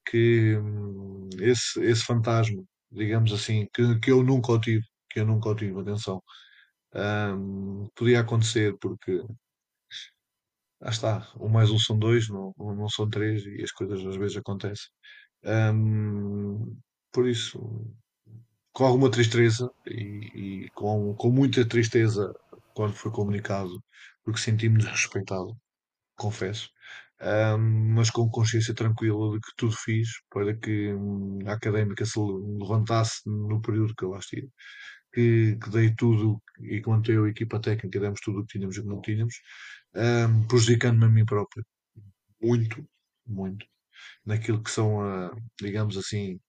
que 0.09 0.57
hum, 0.57 1.29
esse, 1.39 1.81
esse 1.84 2.03
fantasma, 2.03 2.63
digamos 2.91 3.31
assim, 3.34 3.67
que, 3.73 3.99
que 3.99 4.11
eu 4.11 4.23
nunca 4.23 4.51
o 4.53 4.59
tive, 4.59 4.84
que 5.09 5.19
eu 5.21 5.25
nunca 5.25 5.49
o 5.49 5.55
tive, 5.55 5.79
atenção, 5.79 6.21
hum, 6.95 7.88
podia 7.95 8.21
acontecer 8.21 8.77
porque 8.79 9.23
lá 10.81 10.89
está, 10.89 11.27
um 11.39 11.47
mais 11.49 11.69
um 11.71 11.79
são 11.79 11.97
dois, 11.97 12.29
não, 12.29 12.53
não 12.57 12.89
são 12.89 13.09
três 13.09 13.45
e 13.45 13.63
as 13.63 13.71
coisas 13.71 14.05
às 14.05 14.15
vezes 14.15 14.38
acontecem. 14.38 14.88
Hum, 15.45 16.77
por 17.11 17.27
isso, 17.27 17.59
com 18.73 18.85
alguma 18.85 19.09
tristeza 19.11 19.69
e, 19.88 20.65
e 20.65 20.69
com, 20.71 21.13
com 21.15 21.29
muita 21.31 21.67
tristeza 21.67 22.34
quando 22.73 22.93
foi 22.93 23.11
comunicado, 23.11 23.84
porque 24.23 24.39
senti-me 24.39 24.77
desrespeitado, 24.77 25.57
confesso, 26.17 26.69
Mas 27.19 28.10
com 28.11 28.30
consciência 28.30 28.73
tranquila 28.76 29.34
de 29.34 29.39
que 29.41 29.52
tudo 29.57 29.76
fiz 29.76 30.07
para 30.30 30.56
que 30.56 30.94
hum, 30.94 31.39
a 31.48 31.53
académica 31.53 32.06
se 32.06 32.19
levantasse 32.19 33.22
no 33.26 33.61
período 33.61 33.95
que 33.95 34.06
eu 34.06 34.10
lá 34.10 34.19
estive, 34.19 34.49
que, 35.14 35.57
que 35.57 35.69
dei 35.72 35.94
tudo 35.95 36.41
e 36.61 36.81
quanto 36.81 37.11
eu, 37.11 37.26
a 37.26 37.30
equipa 37.30 37.60
técnica, 37.61 37.99
demos 37.99 38.22
tudo 38.22 38.39
o 38.39 38.45
que 38.45 38.53
tínhamos 38.57 38.77
e 38.77 38.81
que 38.81 38.88
não 38.88 39.02
tínhamos, 39.02 39.35
ahm, 39.95 40.48
prejudicando-me 40.48 41.06
a 41.06 41.10
mim 41.10 41.26
próprio, 41.26 41.65
muito, 42.41 42.88
muito, 43.27 43.65
naquilo 44.26 44.64
que 44.64 44.72
são, 44.72 44.99
digamos 45.61 45.98
assim, 45.98 46.39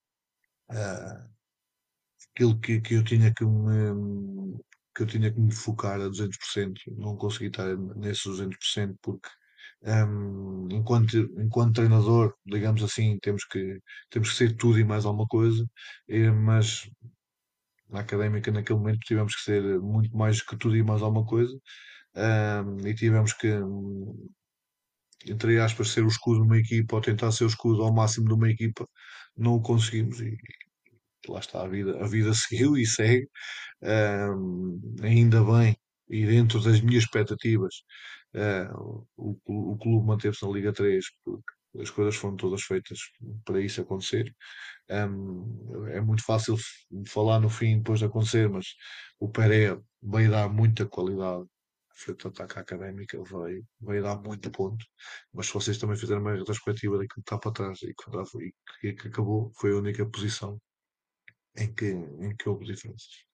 aquilo 2.35 2.59
que, 2.59 2.81
que 2.81 2.95
eu 2.95 3.03
tinha 3.03 3.33
que 3.33 3.45
me, 3.45 4.57
que 4.95 5.03
eu 5.03 5.07
tinha 5.07 5.31
que 5.31 5.39
me 5.39 5.53
focar 5.53 5.99
a 6.01 6.07
200%, 6.07 6.73
não 6.97 7.15
consegui 7.17 7.47
estar 7.47 7.75
nesses 7.95 8.23
200% 8.25 8.97
porque 9.01 9.29
hum, 9.83 10.67
enquanto, 10.71 11.17
enquanto 11.41 11.75
treinador, 11.75 12.33
digamos 12.45 12.83
assim, 12.83 13.17
temos 13.21 13.45
que, 13.45 13.79
temos 14.09 14.29
que 14.31 14.35
ser 14.37 14.55
tudo 14.57 14.79
e 14.79 14.83
mais 14.83 15.05
alguma 15.05 15.27
coisa, 15.27 15.65
mas 16.43 16.89
na 17.89 17.99
académica 18.01 18.51
naquele 18.51 18.79
momento 18.79 18.99
tivemos 18.99 19.35
que 19.35 19.41
ser 19.43 19.79
muito 19.79 20.15
mais 20.15 20.41
que 20.41 20.57
tudo 20.57 20.75
e 20.77 20.83
mais 20.83 21.01
alguma 21.01 21.25
coisa, 21.25 21.53
hum, 22.15 22.77
e 22.87 22.93
tivemos 22.95 23.33
que, 23.33 23.49
entre 25.25 25.59
aspas, 25.59 25.89
ser 25.89 26.03
o 26.03 26.07
escudo 26.07 26.41
de 26.41 26.45
uma 26.47 26.57
equipa 26.57 26.95
ou 26.95 27.01
tentar 27.01 27.31
ser 27.31 27.43
o 27.45 27.47
escudo 27.47 27.83
ao 27.83 27.93
máximo 27.93 28.27
de 28.27 28.33
uma 28.33 28.49
equipa, 28.49 28.85
não 29.37 29.55
o 29.55 29.61
conseguimos 29.61 30.19
e, 30.21 30.37
lá 31.29 31.39
está, 31.39 31.63
a 31.63 31.67
vida, 31.67 32.03
a 32.03 32.07
vida 32.07 32.33
seguiu 32.35 32.77
e 32.77 32.85
segue, 32.85 33.27
Ahm, 33.83 34.79
ainda 35.03 35.43
bem, 35.45 35.77
e 36.09 36.25
dentro 36.27 36.61
das 36.61 36.81
minhas 36.81 37.03
expectativas, 37.05 37.75
ah, 38.35 38.71
o, 39.17 39.37
o 39.45 39.77
clube 39.77 40.05
manteve-se 40.05 40.45
na 40.45 40.51
Liga 40.51 40.73
3 40.73 41.05
porque 41.23 41.53
as 41.79 41.89
coisas 41.89 42.15
foram 42.15 42.35
todas 42.35 42.63
feitas 42.63 42.99
para 43.45 43.61
isso 43.61 43.81
acontecer. 43.81 44.33
Ahm, 44.89 45.87
é 45.89 46.01
muito 46.01 46.23
fácil 46.23 46.55
falar 47.07 47.39
no 47.39 47.49
fim 47.49 47.77
depois 47.77 47.99
de 47.99 48.05
acontecer, 48.05 48.49
mas 48.49 48.67
o 49.19 49.29
Pereira 49.29 49.81
veio 50.01 50.31
dar 50.31 50.49
muita 50.49 50.85
qualidade. 50.87 51.45
Frente 51.93 52.25
ao 52.25 52.31
ataque 52.31 52.59
académica, 52.59 53.21
veio 53.81 54.03
dar 54.03 54.17
muito 54.21 54.49
ponto. 54.51 54.85
Mas 55.33 55.47
se 55.47 55.53
vocês 55.53 55.77
também 55.77 55.97
fizerem 55.97 56.21
uma 56.21 56.33
retrospectiva 56.33 56.97
daquilo 56.97 57.09
que 57.15 57.19
está 57.21 57.37
para 57.37 57.51
trás 57.51 57.81
e 57.81 57.93
que, 57.93 58.87
e 58.87 58.93
que 58.93 59.07
acabou, 59.09 59.51
foi 59.59 59.73
a 59.73 59.77
única 59.77 60.05
posição 60.09 60.57
em 61.57 61.73
que, 61.73 61.87
em 61.87 62.35
que 62.37 62.47
houve 62.47 62.65
diferenças. 62.65 63.28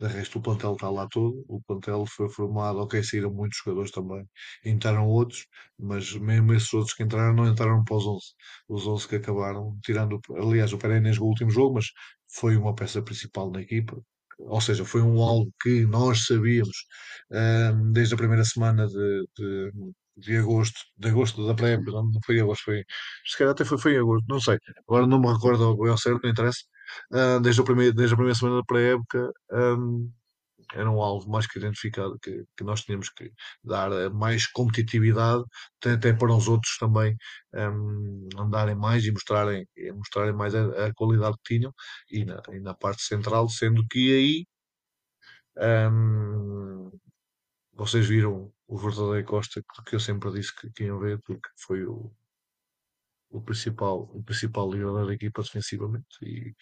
De 0.00 0.06
resto, 0.08 0.38
o 0.38 0.42
plantel 0.42 0.72
está 0.74 0.88
lá 0.90 1.06
todo. 1.08 1.44
O 1.48 1.60
plantel 1.62 2.04
foi 2.06 2.28
formado, 2.30 2.78
ok, 2.78 3.02
saíram 3.04 3.32
muitos 3.32 3.58
jogadores 3.62 3.90
também, 3.92 4.26
entraram 4.64 5.06
outros, 5.06 5.46
mas 5.78 6.14
mesmo 6.16 6.54
esses 6.54 6.72
outros 6.72 6.94
que 6.94 7.02
entraram 7.02 7.34
não 7.34 7.46
entraram 7.46 7.84
para 7.84 7.96
os 7.96 8.06
11. 8.06 8.26
Os 8.68 8.86
11 8.86 9.06
que 9.08 9.16
acabaram, 9.16 9.78
tirando, 9.84 10.18
aliás, 10.36 10.72
o 10.72 10.78
Pereira 10.78 11.12
jogou 11.12 11.28
o 11.28 11.32
último 11.32 11.50
jogo, 11.50 11.74
mas 11.74 11.86
foi 12.34 12.56
uma 12.56 12.74
peça 12.74 13.02
principal 13.02 13.50
na 13.50 13.60
equipa. 13.60 14.00
Ou 14.38 14.60
seja, 14.60 14.84
foi 14.86 15.02
um 15.02 15.20
algo 15.22 15.52
que 15.62 15.84
nós 15.86 16.24
sabíamos 16.26 16.76
um, 17.30 17.92
desde 17.92 18.14
a 18.14 18.16
primeira 18.16 18.44
semana 18.44 18.86
de, 18.86 19.26
de, 19.36 19.72
de 20.16 20.36
agosto, 20.36 20.80
de 20.96 21.08
agosto 21.08 21.46
da 21.46 21.54
pré-época, 21.54 21.92
não 21.92 22.10
foi 22.24 22.40
agosto, 22.40 22.64
foi, 22.64 22.84
se 23.26 23.36
calhar 23.38 23.52
até 23.52 23.64
foi, 23.64 23.78
foi 23.78 23.94
em 23.94 23.98
agosto, 23.98 24.26
não 24.28 24.40
sei, 24.40 24.58
agora 24.88 25.06
não 25.06 25.20
me 25.20 25.32
recordo 25.32 25.64
ao 25.64 25.98
certo, 25.98 26.20
não 26.22 26.30
interessa, 26.30 26.60
Uh, 27.12 27.40
desde, 27.40 27.60
o 27.60 27.64
primeiro, 27.64 27.94
desde 27.94 28.14
a 28.14 28.16
primeira 28.16 28.38
semana 28.38 28.58
da 28.58 28.64
pré-época, 28.64 29.32
um, 29.52 30.10
era 30.74 30.90
um 30.90 31.02
alvo 31.02 31.28
mais 31.28 31.46
que 31.46 31.58
identificado 31.58 32.18
que, 32.20 32.44
que 32.56 32.64
nós 32.64 32.82
tínhamos 32.82 33.10
que 33.10 33.32
dar 33.62 33.90
mais 34.10 34.46
competitividade, 34.46 35.44
até 35.84 36.12
para 36.12 36.32
os 36.34 36.48
outros 36.48 36.76
também 36.78 37.16
um, 37.54 38.28
andarem 38.38 38.74
mais 38.74 39.04
e 39.04 39.12
mostrarem, 39.12 39.66
e 39.76 39.92
mostrarem 39.92 40.32
mais 40.32 40.54
a, 40.54 40.86
a, 40.86 40.94
qualidade 40.94 41.36
que 41.44 41.56
tinham, 41.56 41.72
e 42.10 42.24
na, 42.24 42.42
e 42.52 42.60
na 42.60 42.74
parte 42.74 43.02
central, 43.02 43.48
sendo 43.48 43.86
que 43.88 44.46
aí 45.58 45.88
um, 45.90 46.90
vocês 47.72 48.06
viram 48.06 48.52
o 48.66 48.78
verdadeiro 48.78 49.26
Costa 49.26 49.62
que 49.86 49.96
eu 49.96 50.00
sempre 50.00 50.30
disse 50.32 50.54
que, 50.54 50.70
que 50.70 50.84
iam 50.84 50.98
ver, 51.00 51.20
porque 51.22 51.48
foi 51.56 51.84
o, 51.84 52.12
o 53.30 53.40
principal, 53.40 54.10
o 54.12 54.22
principal 54.22 54.70
líder 54.72 55.06
da 55.06 55.14
equipa 55.14 55.42
defensivamente. 55.42 56.06
E 56.22 56.54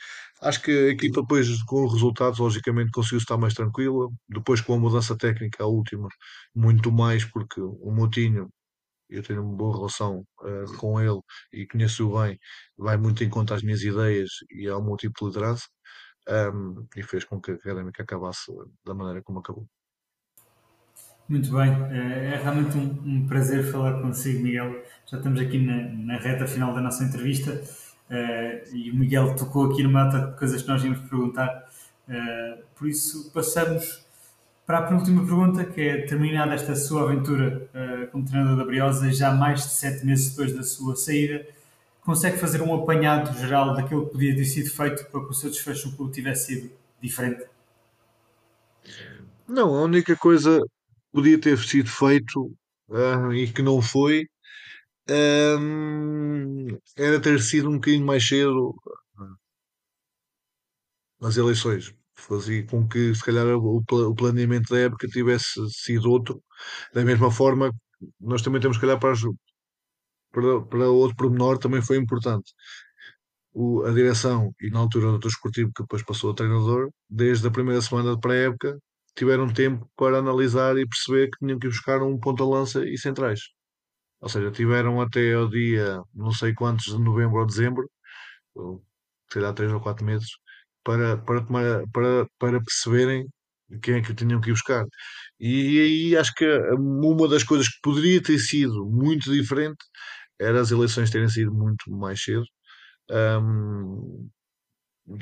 acho 0.42 0.62
que 0.62 0.70
a 0.70 0.88
equipa, 0.90 1.22
depois, 1.22 1.62
com 1.64 1.84
os 1.86 1.92
resultados, 1.94 2.38
logicamente 2.38 2.92
conseguiu 2.92 3.18
estar 3.18 3.38
mais 3.38 3.54
tranquila. 3.54 4.08
Depois, 4.28 4.60
com 4.60 4.74
a 4.74 4.78
mudança 4.78 5.16
técnica, 5.16 5.64
a 5.64 5.66
última, 5.66 6.08
muito 6.54 6.92
mais, 6.92 7.24
porque 7.24 7.60
o 7.60 7.90
Moutinho, 7.90 8.48
eu 9.08 9.22
tenho 9.22 9.42
uma 9.42 9.56
boa 9.56 9.76
relação 9.76 10.24
uh, 10.42 10.76
com 10.78 11.00
ele 11.00 11.20
e 11.52 11.66
conheço-o 11.66 12.20
bem, 12.20 12.38
vai 12.76 12.96
muito 12.98 13.24
em 13.24 13.30
conta 13.30 13.54
às 13.54 13.62
minhas 13.62 13.82
ideias 13.82 14.30
e 14.50 14.68
ao 14.68 14.82
meu 14.84 14.96
tipo 14.96 15.20
de 15.20 15.26
liderança. 15.26 15.66
Um, 16.28 16.86
e 16.96 17.02
fez 17.02 17.24
com 17.24 17.40
que 17.40 17.52
a 17.52 17.54
académica 17.54 18.02
acabasse 18.02 18.52
da 18.84 18.94
maneira 18.94 19.22
como 19.22 19.38
acabou. 19.40 19.66
Muito 21.28 21.52
bem, 21.52 21.70
é, 21.90 22.32
é 22.32 22.40
realmente 22.42 22.78
um, 22.78 23.02
um, 23.04 23.26
prazer 23.26 23.70
falar 23.70 24.00
consigo, 24.00 24.42
Miguel. 24.42 24.82
Já 25.04 25.18
estamos 25.18 25.38
aqui 25.38 25.58
na, 25.58 25.82
na 25.82 26.16
reta 26.18 26.46
final 26.46 26.72
da 26.72 26.80
nossa 26.80 27.04
entrevista 27.04 27.52
uh, 27.52 28.74
e 28.74 28.90
o 28.90 28.96
Miguel 28.96 29.36
tocou 29.36 29.70
aqui 29.70 29.82
numa 29.82 30.04
data 30.04 30.30
de 30.30 30.38
coisas 30.38 30.62
que 30.62 30.68
nós 30.68 30.82
íamos 30.82 31.00
perguntar. 31.00 31.68
Uh, 32.08 32.62
por 32.74 32.88
isso, 32.88 33.30
passamos 33.30 34.06
para 34.66 34.78
a 34.78 34.82
penúltima 34.84 35.22
pergunta, 35.22 35.66
que 35.66 35.82
é 35.82 36.06
terminada 36.06 36.54
esta 36.54 36.74
sua 36.74 37.02
aventura 37.02 37.68
uh, 37.74 38.10
como 38.10 38.24
treinador 38.24 38.56
da 38.56 38.64
Briosa, 38.64 39.12
já 39.12 39.30
mais 39.30 39.64
de 39.64 39.68
sete 39.72 40.06
meses 40.06 40.30
depois 40.30 40.54
da 40.54 40.62
sua 40.62 40.96
saída, 40.96 41.46
consegue 42.00 42.38
fazer 42.38 42.62
um 42.62 42.74
apanhado 42.74 43.38
geral 43.38 43.74
daquilo 43.74 44.06
que 44.06 44.12
podia 44.12 44.34
ter 44.34 44.46
sido 44.46 44.70
feito 44.70 45.04
para 45.10 45.20
que 45.20 45.30
o 45.30 45.34
seu 45.34 45.50
desfecho 45.50 45.90
no 45.90 45.96
clube 45.96 46.10
tivesse 46.10 46.54
sido 46.54 46.70
diferente? 47.02 47.44
Não, 49.46 49.74
a 49.74 49.82
única 49.82 50.16
coisa 50.16 50.58
podia 51.18 51.40
ter 51.40 51.58
sido 51.58 51.88
feito 51.90 52.56
uh, 52.90 53.32
e 53.32 53.52
que 53.52 53.60
não 53.60 53.82
foi, 53.82 54.24
um, 55.10 56.78
era 56.96 57.20
ter 57.20 57.40
sido 57.40 57.68
um 57.68 57.74
bocadinho 57.74 58.06
mais 58.06 58.26
cedo 58.26 58.74
nas 61.20 61.36
eleições. 61.36 61.92
Fazia 62.14 62.64
com 62.66 62.86
que, 62.88 63.14
se 63.14 63.24
calhar, 63.24 63.46
o, 63.46 63.82
o 63.90 64.14
planeamento 64.14 64.72
da 64.74 64.80
época 64.80 65.08
tivesse 65.08 65.60
sido 65.70 66.10
outro. 66.10 66.42
Da 66.94 67.04
mesma 67.04 67.30
forma, 67.30 67.72
nós 68.20 68.42
também 68.42 68.60
temos 68.60 68.78
que 68.78 68.86
olhar 68.86 68.98
para, 68.98 69.12
as, 69.12 69.20
para, 70.32 70.60
para 70.62 70.90
outro 70.90 71.16
pormenor, 71.16 71.58
também 71.58 71.82
foi 71.82 71.96
importante. 71.96 72.52
O, 73.52 73.82
a 73.84 73.90
direção 73.92 74.52
e 74.60 74.70
na 74.70 74.78
altura 74.80 75.18
do 75.18 75.28
esportivo 75.28 75.72
que 75.74 75.82
depois 75.82 76.02
passou 76.04 76.30
a 76.30 76.34
treinador, 76.34 76.90
desde 77.08 77.48
a 77.48 77.50
primeira 77.50 77.80
semana 77.82 78.14
de 78.14 78.20
pré-época, 78.20 78.78
tiveram 79.18 79.52
tempo 79.52 79.90
para 79.96 80.18
analisar 80.18 80.78
e 80.78 80.86
perceber 80.86 81.30
que 81.30 81.38
tinham 81.38 81.58
que 81.58 81.68
buscar 81.68 82.02
um 82.02 82.18
ponta-lança 82.18 82.84
e 82.86 82.96
centrais. 82.98 83.40
Ou 84.20 84.28
seja, 84.28 84.50
tiveram 84.52 85.00
até 85.00 85.34
ao 85.34 85.48
dia 85.48 86.00
não 86.14 86.32
sei 86.32 86.54
quantos 86.54 86.86
de 86.86 87.02
novembro 87.02 87.38
ou 87.40 87.46
dezembro, 87.46 87.90
sei 89.32 89.42
lá, 89.42 89.52
três 89.52 89.72
ou 89.72 89.80
quatro 89.80 90.04
meses, 90.04 90.28
para, 90.84 91.18
para, 91.18 91.42
para, 91.92 92.26
para 92.38 92.62
perceberem 92.62 93.26
quem 93.82 93.96
é 93.96 94.02
que 94.02 94.14
tinham 94.14 94.40
que 94.40 94.50
ir 94.50 94.52
buscar. 94.52 94.84
E 95.40 95.80
aí 95.80 96.16
acho 96.16 96.34
que 96.34 96.46
uma 96.72 97.28
das 97.28 97.44
coisas 97.44 97.68
que 97.68 97.78
poderia 97.82 98.22
ter 98.22 98.38
sido 98.38 98.86
muito 98.86 99.32
diferente 99.32 99.78
era 100.40 100.60
as 100.60 100.70
eleições 100.70 101.10
terem 101.10 101.28
sido 101.28 101.52
muito 101.52 101.90
mais 101.90 102.22
cedo. 102.22 102.44
Um, 103.10 104.28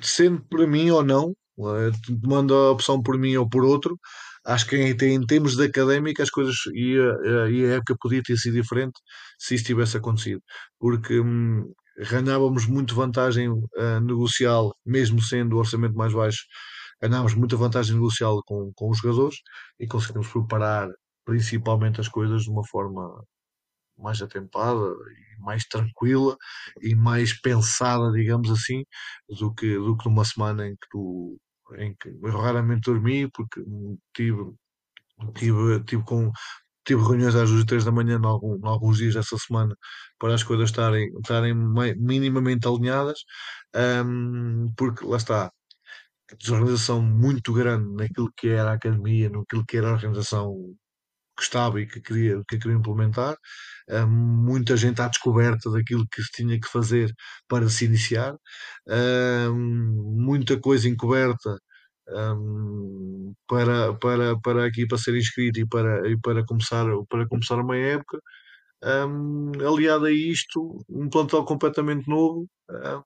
sendo 0.02 0.43
para 0.47 0.66
mim 0.66 0.90
ou 0.90 1.05
não, 1.05 1.35
eh, 1.59 1.91
tomando 2.23 2.55
a 2.55 2.70
opção 2.73 3.03
por 3.03 3.19
mim 3.19 3.37
ou 3.37 3.49
por 3.49 3.65
outro, 3.65 3.99
acho 4.45 4.66
que 4.66 4.77
em, 4.77 5.27
termos 5.27 5.57
de 5.57 5.65
académica 5.65 6.23
as 6.23 6.31
coisas 6.31 6.57
e 6.74 6.97
a, 6.99 7.51
e 7.51 7.66
a 7.66 7.74
época 7.77 7.97
podia 8.01 8.23
ter 8.23 8.37
sido 8.37 8.55
diferente 8.55 9.01
se 9.39 9.55
isso 9.55 9.65
tivesse 9.65 9.97
acontecido, 9.97 10.43
porque 10.78 11.20
hum, 11.20 11.73
ganhávamos 12.11 12.66
muito 12.66 12.95
vantagem 12.95 13.49
uh, 13.51 14.01
negocial, 14.03 14.74
mesmo 14.85 15.20
sendo 15.23 15.57
o 15.57 15.59
orçamento 15.59 15.95
mais 15.97 16.12
baixo, 16.12 16.45
ganhávamos 17.01 17.35
muita 17.35 17.57
vantagem 17.57 17.95
negocial 17.95 18.43
com, 18.47 18.73
com 18.74 18.91
os 18.91 18.99
jogadores 18.99 19.37
e 19.78 19.87
conseguimos 19.87 20.28
preparar 20.28 20.89
principalmente 21.24 22.01
as 22.01 22.09
coisas 22.09 22.43
de 22.43 22.51
uma 22.51 22.65
forma 22.66 23.24
mais 23.99 24.20
atempada 24.23 24.95
e 25.39 25.43
mais 25.43 25.65
tranquila 25.65 26.37
e 26.83 26.95
mais 26.95 27.39
pensada, 27.41 28.12
digamos 28.12 28.51
assim, 28.51 28.85
do 29.28 29.53
que, 29.55 29.74
do 29.77 29.97
que 29.97 30.09
numa 30.09 30.24
semana 30.24 30.66
em 30.69 30.73
que 30.73 30.89
tu 30.91 31.39
em 31.74 31.94
que 31.94 32.10
raramente 32.28 32.90
dormi 32.90 33.28
porque 33.30 33.62
tive, 34.14 34.52
tive, 35.34 35.84
tive 35.84 36.02
com 36.05 36.30
tive 36.84 37.02
reuniões 37.02 37.34
às 37.34 37.51
duas 37.51 37.62
e 37.62 37.66
três 37.66 37.84
da 37.84 37.90
manhã 37.90 38.18
em, 38.18 38.26
algum, 38.26 38.64
alguns 38.66 38.98
dias 38.98 39.14
dessa 39.14 39.36
semana 39.38 39.76
para 40.18 40.34
as 40.34 40.43
coisas 40.44 40.70
estarem, 40.70 41.10
estarem 41.18 41.55
minimamente 41.97 42.66
alinhadas 42.68 43.24
um, 44.05 44.72
porque 44.76 45.05
lá 45.05 45.16
está 45.16 45.52
desorganização 46.38 47.02
muito 47.02 47.52
grande 47.52 47.93
naquilo 47.94 48.32
que 48.36 48.48
era 48.48 48.70
a 48.70 48.74
academia, 48.74 49.30
naquilo 49.30 49.64
que 49.64 49.76
era 49.76 49.88
a 49.90 49.93
organização 49.93 50.74
que 51.36 51.42
estava 51.42 51.80
e 51.80 51.86
que 51.86 52.00
queria, 52.00 52.42
que 52.48 52.58
queria 52.58 52.76
implementar, 52.76 53.36
uh, 53.90 54.06
muita 54.06 54.76
gente 54.76 55.00
à 55.02 55.08
descoberta 55.08 55.70
daquilo 55.70 56.06
que 56.10 56.22
se 56.22 56.30
tinha 56.32 56.58
que 56.60 56.68
fazer 56.68 57.12
para 57.48 57.68
se 57.68 57.84
iniciar, 57.84 58.34
uh, 58.34 59.54
muita 59.54 60.58
coisa 60.60 60.88
encoberta 60.88 61.58
um, 62.08 63.34
para, 63.48 63.94
para, 63.94 64.38
para 64.40 64.66
aqui 64.66 64.86
para 64.86 64.98
ser 64.98 65.16
inscrito 65.16 65.60
e 65.60 65.66
para, 65.66 66.08
e 66.08 66.18
para, 66.20 66.44
começar, 66.44 66.86
para 67.08 67.26
começar 67.28 67.56
uma 67.56 67.76
época. 67.76 68.20
Um, 68.84 69.52
aliado 69.66 70.06
a 70.06 70.12
isto, 70.12 70.78
um 70.88 71.08
plantel 71.08 71.44
completamente 71.44 72.08
novo, 72.08 72.46
uh, 72.70 73.02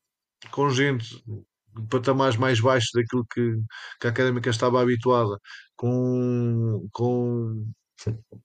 com 0.51 0.69
gente 0.70 1.23
de 1.27 1.86
patamares 1.89 2.36
mais 2.36 2.61
baixos 2.61 2.90
daquilo 2.94 3.24
que, 3.32 3.57
que 4.01 4.07
a 4.07 4.11
académica 4.11 4.51
estava 4.51 4.82
habituada, 4.82 5.39
com, 5.77 6.86
com 6.93 7.66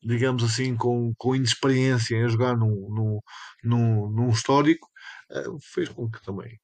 digamos 0.03 0.43
assim, 0.43 0.75
com, 0.75 1.13
com 1.17 1.35
inexperiência 1.35 2.15
em 2.15 2.29
jogar 2.29 2.57
num, 2.57 2.89
num, 2.89 3.19
num, 3.63 4.09
num 4.11 4.29
histórico, 4.29 4.87
uh, 5.31 5.57
fez 5.73 5.89
com 5.89 6.09
que 6.09 6.21
também 6.23 6.59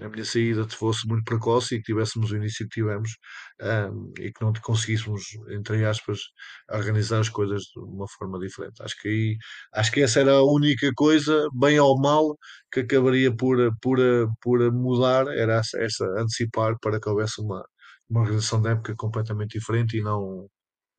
a 0.00 0.08
minha 0.08 0.24
saída 0.24 0.68
fosse 0.68 1.06
muito 1.06 1.24
precoce 1.24 1.76
e 1.76 1.78
que 1.78 1.84
tivéssemos 1.84 2.32
o 2.32 2.36
início 2.36 2.66
que 2.68 2.74
tivemos 2.74 3.12
um, 3.62 4.12
e 4.18 4.32
que 4.32 4.42
não 4.42 4.52
conseguíssemos, 4.62 5.22
entre 5.50 5.84
aspas, 5.84 6.18
organizar 6.70 7.20
as 7.20 7.28
coisas 7.28 7.62
de 7.62 7.80
uma 7.80 8.06
forma 8.08 8.38
diferente. 8.40 8.82
Acho 8.82 9.00
que 9.00 9.08
aí, 9.08 9.36
acho 9.74 9.92
que 9.92 10.00
essa 10.00 10.20
era 10.20 10.32
a 10.32 10.42
única 10.44 10.90
coisa, 10.96 11.48
bem 11.54 11.78
ou 11.78 12.00
mal, 12.00 12.36
que 12.72 12.80
acabaria 12.80 13.34
por, 13.34 13.56
por, 13.80 13.98
por 14.40 14.72
mudar, 14.72 15.28
era 15.28 15.60
essa 15.76 16.04
antecipar 16.18 16.76
para 16.80 17.00
que 17.00 17.08
houvesse 17.08 17.40
uma, 17.40 17.64
uma 18.10 18.20
organização 18.22 18.60
da 18.60 18.70
época 18.70 18.94
completamente 18.96 19.58
diferente 19.58 19.96
e 19.98 20.02
não 20.02 20.48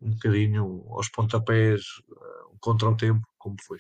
um 0.02 0.12
bocadinho 0.12 0.86
aos 0.90 1.10
pontapés 1.10 1.82
uh, 2.10 2.58
contra 2.60 2.90
o 2.90 2.98
tempo, 2.98 3.28
como 3.38 3.56
foi. 3.62 3.80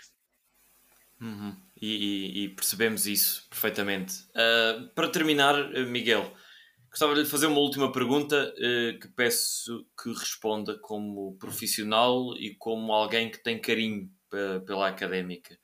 Uhum. 1.22 1.56
E, 1.82 1.88
e, 1.88 2.44
e, 2.44 2.50
percebemos 2.50 3.08
isso 3.08 3.48
perfeitamente. 3.50 4.24
Uh, 4.32 4.90
para 4.94 5.10
terminar, 5.10 5.56
Miguel, 5.88 6.32
gostava 6.90 7.14
de 7.14 7.22
lhe 7.22 7.26
fazer 7.26 7.48
uma 7.48 7.60
última 7.60 7.92
pergunta 7.92 8.54
uh, 8.54 9.00
que 9.00 9.08
peço 9.10 9.88
que 10.02 10.10
responda 10.10 10.78
como 10.80 11.38
profissional 11.38 12.36
e 12.38 12.56
como 12.56 12.92
alguém 12.92 13.32
que 13.32 13.42
tem 13.42 13.60
carinho 13.60 14.10
pela 14.66 14.90
académica. 14.90 15.58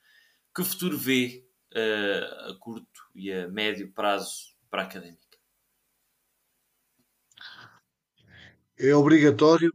Que 0.55 0.63
futuro 0.63 0.97
vê 0.97 1.45
uh, 1.73 2.51
a 2.51 2.55
curto 2.59 3.01
e 3.15 3.31
a 3.31 3.47
médio 3.47 3.91
prazo 3.93 4.55
para 4.69 4.83
a 4.83 4.85
académica? 4.85 5.21
É 8.77 8.95
obrigatório 8.95 9.71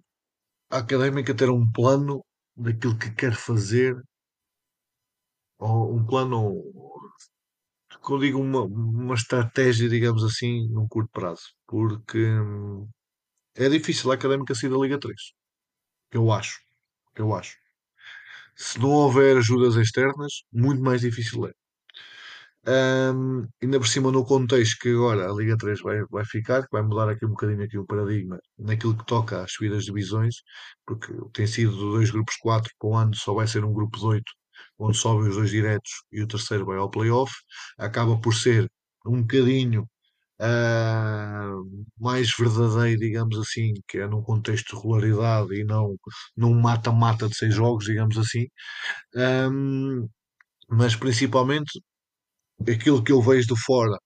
académica 0.71 1.35
ter 1.37 1.51
um 1.51 1.71
plano 1.73 2.25
daquilo 2.57 2.99
que 2.99 3.11
quer 3.15 3.35
fazer, 3.35 3.97
ou 5.59 5.95
um 5.97 6.07
plano, 6.07 6.39
como 8.01 8.21
digo, 8.21 8.41
uma, 8.41 8.63
uma 8.63 9.15
estratégia, 9.15 9.89
digamos 9.89 10.23
assim, 10.25 10.69
num 10.71 10.87
curto 10.89 11.11
prazo, 11.13 11.43
porque 11.67 12.19
hum, 12.19 12.89
é 13.57 13.69
difícil 13.69 14.11
a 14.13 14.15
académica 14.15 14.55
sair 14.55 14.71
da 14.71 14.79
Liga 14.79 14.99
3. 15.01 15.21
Eu 16.13 16.33
acho. 16.33 16.61
Eu 17.17 17.35
acho. 17.35 17.57
Se 18.57 18.79
não 18.81 18.91
houver 18.91 19.37
ajudas 19.37 19.77
externas, 19.77 20.33
muito 20.53 20.83
mais 20.83 21.01
difícil 21.03 21.47
é. 21.47 21.53
Um, 22.69 23.47
ainda 23.63 23.79
por 23.79 23.87
cima 23.87 24.11
no 24.11 24.25
contexto 24.25 24.79
que 24.81 24.89
agora 24.91 25.31
a 25.31 25.33
Liga 25.35 25.57
3 25.57 25.81
vai, 25.83 26.05
vai 26.11 26.25
ficar, 26.25 26.63
que 26.63 26.69
vai 26.73 26.83
mudar 26.83 27.09
aqui 27.09 27.25
um 27.25 27.31
bocadinho 27.31 27.63
aqui 27.63 27.79
o 27.79 27.87
paradigma 27.87 28.39
naquilo 28.59 28.97
que 28.97 29.07
toca 29.07 29.43
às 29.45 29.53
subidas 29.53 29.85
de 29.85 29.93
divisões, 29.93 30.37
porque 30.85 31.13
tem 31.33 31.47
sido 31.47 31.77
dois 31.77 32.11
grupos 32.11 32.37
4 32.37 32.73
para 32.79 32.89
o 32.89 32.95
ano, 32.97 33.15
só 33.15 33.33
vai 33.35 33.47
ser 33.47 33.65
um 33.65 33.73
grupo 33.73 33.99
de 33.99 34.05
8, 34.07 34.25
onde 34.79 34.97
sobem 34.99 35.29
os 35.29 35.37
dois 35.37 35.51
diretos 35.51 35.91
e 36.13 36.23
o 36.23 36.27
terceiro 36.27 36.67
vai 36.67 36.79
ao 36.79 36.91
playoff, 36.91 37.33
acaba 37.79 38.19
por 38.21 38.35
ser 38.35 38.69
um 39.07 39.21
bocadinho 39.23 39.89
uh, 40.41 41.87
mais 41.99 42.31
verdadeiro, 42.37 43.01
digamos 43.01 43.39
assim, 43.39 43.75
que 43.89 43.99
é 43.99 44.07
num 44.09 44.23
contexto 44.23 44.71
de 44.71 44.77
regularidade 44.77 45.55
e 45.55 45.65
não 45.65 45.97
num 46.37 46.55
mata-mata 46.61 47.29
de 47.29 47.37
seis 47.37 47.55
jogos, 47.55 47.85
digamos 47.87 48.19
assim. 48.19 48.47
Um, 49.15 50.09
mas 50.69 50.97
principalmente 50.97 51.81
aquilo 52.63 53.03
que 53.05 53.13
eu 53.13 53.23
vejo 53.23 53.49
de 53.49 53.61
fora, 53.63 53.99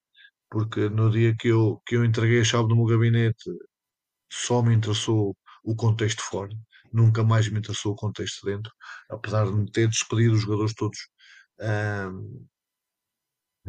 porque 0.51 0.89
no 0.89 1.11
dia 1.11 1.35
que 1.39 1.49
eu, 1.49 1.81
que 1.87 1.97
eu 1.97 2.05
entreguei 2.05 2.41
a 2.41 2.45
chave 2.45 2.69
do 2.69 2.77
meu 2.77 2.87
gabinete 2.87 3.51
só 4.33 4.63
me 4.63 4.75
interessou 4.75 5.37
o 5.65 5.75
contexto 5.77 6.23
fora, 6.23 6.53
nunca 6.93 7.25
mais 7.25 7.49
me 7.49 7.59
interessou 7.59 7.93
o 7.93 7.97
contexto 7.97 8.47
dentro, 8.47 8.73
apesar 9.11 9.47
de 9.47 9.53
me 9.53 9.71
ter 9.71 9.89
despedido 9.89 10.35
os 10.35 10.43
jogadores 10.43 10.75
todos 10.75 10.99
um, 11.61 12.47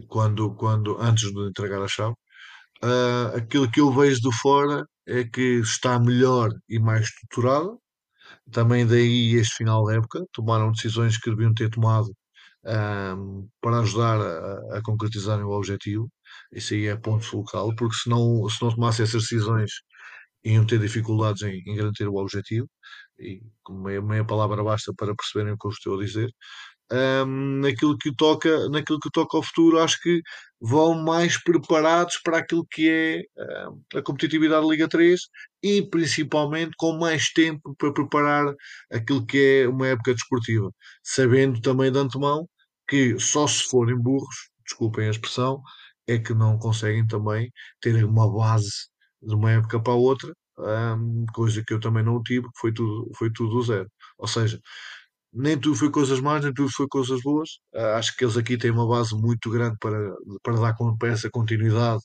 quando, 0.07 0.55
quando, 0.55 0.97
antes 0.99 1.31
de 1.31 1.47
entregar 1.49 1.81
a 1.81 1.87
chave. 1.87 2.15
Uh, 2.83 3.37
aquilo 3.37 3.69
que 3.71 3.79
eu 3.81 3.91
vejo 3.93 4.21
de 4.21 4.35
fora 4.39 4.85
é 5.07 5.23
que 5.23 5.59
está 5.61 5.99
melhor 5.99 6.49
e 6.69 6.79
mais 6.79 7.05
estruturado. 7.05 7.79
Também 8.51 8.87
daí 8.87 9.35
este 9.35 9.57
final 9.57 9.85
da 9.85 9.95
época 9.95 10.25
tomaram 10.33 10.71
decisões 10.71 11.17
que 11.17 11.29
deviam 11.29 11.53
ter 11.53 11.69
tomado 11.69 12.11
um, 12.65 13.47
para 13.61 13.79
ajudar 13.79 14.19
a, 14.21 14.77
a 14.77 14.81
concretizarem 14.83 15.43
o 15.43 15.51
objetivo. 15.51 16.09
Isso 16.53 16.73
aí 16.73 16.88
é 16.88 16.95
ponto 16.97 17.25
focal, 17.25 17.75
porque 17.75 17.95
se 17.95 18.09
não, 18.09 18.47
se 18.49 18.61
não 18.63 18.71
tomasse 18.73 19.01
essas 19.03 19.23
decisões 19.23 19.71
iam 20.43 20.65
ter 20.65 20.79
dificuldades 20.79 21.41
em, 21.43 21.61
em 21.67 21.75
garantir 21.75 22.07
o 22.07 22.15
objetivo, 22.15 22.67
e 23.19 23.41
meia, 23.69 24.01
meia 24.01 24.25
palavra 24.25 24.63
basta 24.63 24.93
para 24.97 25.15
perceberem 25.15 25.53
o 25.53 25.57
que 25.57 25.67
eu 25.67 25.71
estou 25.71 25.99
a 25.99 26.03
dizer 26.05 26.31
um, 26.91 27.59
naquilo 27.61 27.97
que 27.97 28.13
toca 28.15 28.69
naquilo 28.69 28.99
que 28.99 29.09
toca 29.11 29.38
ao 29.38 29.43
futuro 29.43 29.80
acho 29.80 29.99
que 30.01 30.22
vão 30.59 30.93
mais 30.93 31.41
preparados 31.43 32.18
para 32.23 32.38
aquilo 32.39 32.65
que 32.69 32.89
é 32.89 33.22
um, 33.69 33.81
a 33.97 34.01
competitividade 34.01 34.61
da 34.61 34.68
Liga 34.68 34.88
3 34.88 35.19
e 35.63 35.81
principalmente 35.89 36.72
com 36.77 36.93
mais 36.97 37.31
tempo 37.34 37.76
para 37.77 37.93
preparar 37.93 38.53
aquilo 38.91 39.26
que 39.26 39.63
é 39.63 39.68
uma 39.69 39.88
época 39.88 40.13
desportiva 40.13 40.72
sabendo 41.03 41.61
também 41.61 41.91
de 41.91 41.99
antemão 41.99 42.47
que 42.88 43.18
só 43.19 43.47
se 43.47 43.63
forem 43.63 43.97
burros 43.97 44.49
desculpem 44.65 45.07
a 45.07 45.11
expressão 45.11 45.61
é 46.07 46.18
que 46.19 46.34
não 46.34 46.57
conseguem 46.57 47.05
também 47.07 47.51
ter 47.81 48.03
uma 48.03 48.31
base 48.31 48.89
de 49.22 49.34
uma 49.35 49.51
época 49.51 49.81
para 49.81 49.93
a 49.93 49.95
outra 49.95 50.34
um, 50.61 51.26
coisa 51.34 51.63
que 51.65 51.73
eu 51.73 51.80
também 51.80 52.03
não 52.03 52.22
tive, 52.22 52.47
foi 52.57 52.73
tudo, 52.73 53.09
foi 53.15 53.31
tudo 53.31 53.51
do 53.55 53.61
zero. 53.63 53.89
Ou 54.18 54.27
seja, 54.27 54.59
nem 55.33 55.59
tudo 55.59 55.75
foi 55.75 55.89
coisas 55.91 56.19
más, 56.19 56.43
nem 56.43 56.53
tudo 56.53 56.69
foi 56.71 56.87
coisas 56.87 57.21
boas. 57.21 57.49
Uh, 57.73 57.95
acho 57.97 58.15
que 58.15 58.23
eles 58.25 58.37
aqui 58.37 58.57
têm 58.57 58.71
uma 58.71 58.87
base 58.87 59.15
muito 59.15 59.49
grande 59.49 59.77
para, 59.79 59.97
para 60.43 60.59
dar 60.59 60.75
com, 60.75 60.95
para 60.97 61.09
essa 61.09 61.29
continuidade 61.29 62.01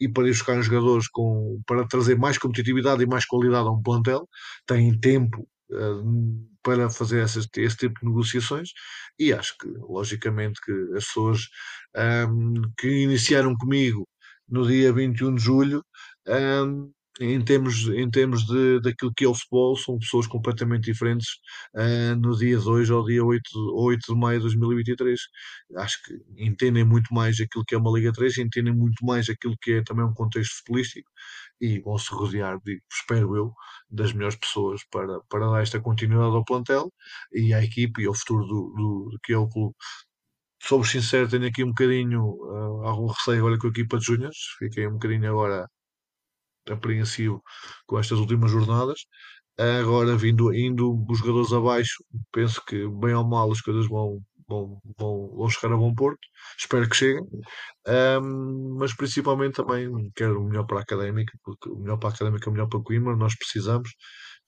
e 0.00 0.08
para 0.08 0.28
ir 0.28 0.32
buscar 0.32 0.60
jogadores 0.62 1.08
com, 1.08 1.60
para 1.66 1.86
trazer 1.86 2.16
mais 2.16 2.38
competitividade 2.38 3.02
e 3.02 3.06
mais 3.06 3.24
qualidade 3.26 3.68
a 3.68 3.72
um 3.72 3.82
plantel. 3.82 4.28
Têm 4.66 4.98
tempo 4.98 5.48
uh, 5.72 6.48
para 6.62 6.90
fazer 6.90 7.20
essas, 7.20 7.46
esse 7.56 7.76
tipo 7.76 8.00
de 8.00 8.06
negociações 8.06 8.70
e 9.18 9.32
acho 9.32 9.56
que, 9.58 9.68
logicamente, 9.68 10.60
que 10.60 10.72
as 10.96 11.06
pessoas 11.06 11.40
um, 12.28 12.54
que 12.78 12.88
iniciaram 12.88 13.56
comigo 13.56 14.06
no 14.48 14.66
dia 14.66 14.92
21 14.92 15.34
de 15.34 15.42
julho 15.42 15.84
um, 16.28 16.90
em 17.20 17.42
termos, 17.44 17.88
em 17.88 18.10
termos 18.10 18.44
de, 18.46 18.80
daquilo 18.80 19.12
que 19.14 19.24
é 19.24 19.28
o 19.28 19.34
futebol, 19.34 19.76
são 19.76 19.98
pessoas 19.98 20.26
completamente 20.26 20.84
diferentes 20.84 21.28
uh, 21.74 22.16
no 22.16 22.36
dia 22.36 22.58
2 22.58 22.90
ao 22.90 23.04
dia 23.04 23.24
8, 23.24 23.42
8 23.74 24.14
de 24.14 24.20
maio 24.20 24.38
de 24.38 24.42
2023. 24.44 25.20
Acho 25.76 25.98
que 26.04 26.14
entendem 26.36 26.84
muito 26.84 27.12
mais 27.12 27.40
aquilo 27.40 27.64
que 27.64 27.74
é 27.74 27.78
uma 27.78 27.90
Liga 27.90 28.12
3, 28.12 28.38
entendem 28.38 28.74
muito 28.74 29.04
mais 29.04 29.28
aquilo 29.28 29.56
que 29.60 29.72
é 29.72 29.82
também 29.82 30.04
um 30.04 30.14
contexto 30.14 30.58
futbolístico 30.58 31.10
e 31.60 31.80
vão 31.80 31.98
se 31.98 32.12
rodear, 32.14 32.58
espero 32.92 33.36
eu, 33.36 33.52
das 33.90 34.12
melhores 34.12 34.36
pessoas 34.36 34.82
para, 34.90 35.20
para 35.28 35.50
dar 35.50 35.62
esta 35.62 35.80
continuidade 35.80 36.34
ao 36.36 36.44
plantel 36.44 36.92
e 37.32 37.52
à 37.52 37.62
equipe 37.62 38.02
e 38.02 38.06
ao 38.06 38.14
futuro 38.14 38.44
do, 38.46 38.72
do, 38.76 39.08
do 39.10 39.18
que 39.22 39.32
é 39.32 39.38
o 39.38 39.48
clube. 39.48 39.74
Sou 40.62 40.84
sincero, 40.84 41.28
tenho 41.28 41.46
aqui 41.46 41.64
um 41.64 41.68
bocadinho 41.68 42.22
uh, 42.22 42.84
algum 42.86 43.06
receio 43.06 43.38
agora 43.38 43.58
com 43.58 43.68
a 43.68 43.70
equipa 43.70 43.98
de 43.98 44.04
Júniors, 44.04 44.36
fiquei 44.58 44.86
um 44.86 44.92
bocadinho 44.94 45.30
agora 45.30 45.68
apreensivo 46.74 47.42
com 47.86 47.98
estas 47.98 48.18
últimas 48.18 48.50
jornadas. 48.50 49.00
Agora, 49.58 50.16
vindo, 50.16 50.54
indo 50.54 51.04
os 51.08 51.18
jogadores 51.18 51.52
abaixo, 51.52 52.04
penso 52.32 52.64
que, 52.64 52.88
bem 52.88 53.14
ou 53.14 53.26
mal, 53.26 53.50
as 53.50 53.60
coisas 53.60 53.88
vão, 53.88 54.22
vão, 54.48 54.80
vão, 54.98 55.36
vão 55.36 55.50
chegar 55.50 55.74
a 55.74 55.76
bom 55.76 55.94
porto. 55.94 56.20
Espero 56.58 56.88
que 56.88 56.96
cheguem. 56.96 57.24
Um, 57.86 58.76
mas 58.78 58.94
principalmente 58.94 59.56
também 59.56 59.90
quero 60.14 60.40
o 60.40 60.44
melhor 60.48 60.64
para 60.64 60.78
a 60.78 60.82
académica, 60.82 61.36
porque 61.42 61.68
o 61.70 61.76
melhor 61.78 61.98
para 61.98 62.10
a 62.10 62.12
académica 62.12 62.48
é 62.48 62.50
o 62.50 62.52
melhor 62.52 62.68
para 62.68 62.78
o 62.78 62.82
Coimbra, 62.82 63.16
nós 63.16 63.36
precisamos. 63.36 63.90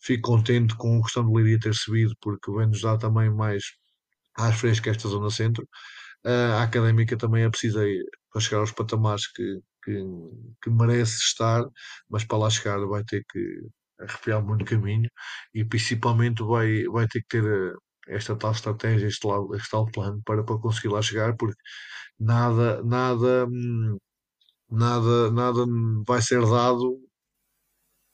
Fico 0.00 0.30
contente 0.30 0.76
com 0.76 0.98
a 0.98 1.02
questão 1.02 1.26
de 1.26 1.32
Leiria 1.34 1.58
ter 1.60 1.74
subido, 1.74 2.14
porque 2.20 2.50
vem-nos 2.52 2.80
dar 2.82 2.96
também 2.98 3.30
mais 3.30 3.62
às 4.36 4.58
frescas 4.58 4.96
esta 4.96 5.08
zona 5.08 5.30
centro. 5.30 5.64
Uh, 6.24 6.54
a 6.58 6.62
académica 6.64 7.16
também 7.16 7.44
é 7.44 7.50
precisa 7.50 7.84
para 8.32 8.40
chegar 8.40 8.60
aos 8.60 8.72
patamares 8.72 9.26
que, 9.32 9.60
que, 9.82 9.92
que, 10.62 10.70
merece 10.70 11.16
estar, 11.22 11.64
mas 12.08 12.24
para 12.24 12.38
lá 12.38 12.50
chegar 12.50 12.78
vai 12.86 13.04
ter 13.04 13.24
que 13.30 13.68
arrepiar 14.00 14.42
muito 14.44 14.64
caminho 14.64 15.10
e 15.54 15.64
principalmente 15.64 16.42
vai, 16.42 16.84
vai 16.84 17.06
ter 17.08 17.20
que 17.22 17.28
ter 17.28 17.44
eh, 17.44 17.74
esta 18.08 18.36
tal 18.36 18.52
estratégia, 18.52 19.06
este, 19.06 19.26
este 19.54 19.70
tal 19.70 19.86
plano 19.86 20.22
para, 20.24 20.44
para 20.44 20.58
conseguir 20.58 20.88
lá 20.88 21.02
chegar, 21.02 21.36
porque 21.36 21.60
nada, 22.18 22.82
nada, 22.84 23.46
hum, 23.50 23.98
nada, 24.70 25.30
nada 25.32 25.64
vai 26.06 26.22
ser 26.22 26.40
dado 26.42 26.98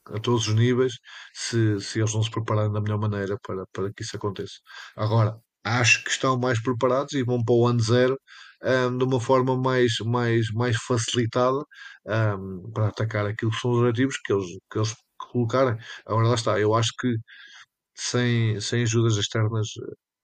a 0.07 0.21
todos 0.21 0.49
os 0.49 0.55
níveis 0.55 0.95
se, 1.35 1.81
se 1.81 1.99
eles 2.01 2.15
não 2.15 2.23
se 2.23 2.31
prepararem 2.31 2.73
da 2.73 2.81
melhor 2.81 2.99
maneira 2.99 3.37
para, 3.43 3.65
para 3.73 3.93
que 3.93 4.03
isso 4.03 4.17
aconteça. 4.17 4.55
Agora, 4.97 5.39
acho 5.65 6.05
que 6.05 6.11
estão 6.11 6.39
mais 6.39 6.63
preparados 6.63 7.13
e 7.15 7.23
vão 7.25 7.43
para 7.45 7.55
o 7.55 7.67
ano 7.67 7.81
zero 7.81 8.19
um, 8.67 8.99
de 8.99 9.05
uma 9.05 9.21
forma 9.21 9.57
mais, 9.57 9.95
mais, 10.05 10.51
mais 10.53 10.77
facilitada 10.77 11.65
um, 12.07 12.71
para 12.73 12.89
atacar 12.89 13.27
aquilo 13.27 13.51
que 13.53 13.59
são 13.61 13.73
os 13.73 13.79
objetivos 13.79 14.19
que 14.25 14.33
eles, 14.33 14.47
que 14.71 14.79
eles 14.79 14.95
colocarem. 15.19 15.79
Agora 16.07 16.29
lá 16.29 16.35
está, 16.35 16.61
eu 16.61 16.75
acho 16.75 16.93
que 17.01 17.17
sem, 17.97 18.61
sem 18.61 18.83
ajudas 18.83 19.17
externas, 19.17 19.69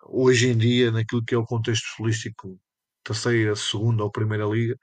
hoje 0.07 0.49
em 0.49 0.57
dia, 0.59 0.91
naquilo 0.93 1.25
que 1.25 1.35
é 1.35 1.39
o 1.39 1.45
contexto 1.47 1.87
futbolístico, 1.97 2.61
terceira, 3.05 3.57
segunda 3.57 4.05
ou 4.05 4.11
primeira 4.13 4.45
liga, 4.47 4.77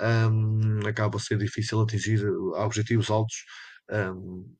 um, 0.00 0.86
acaba 0.88 1.18
a 1.18 1.20
ser 1.20 1.38
difícil 1.38 1.80
atingir 1.82 2.24
objetivos 2.56 3.10
altos 3.10 3.36
um, 3.90 4.54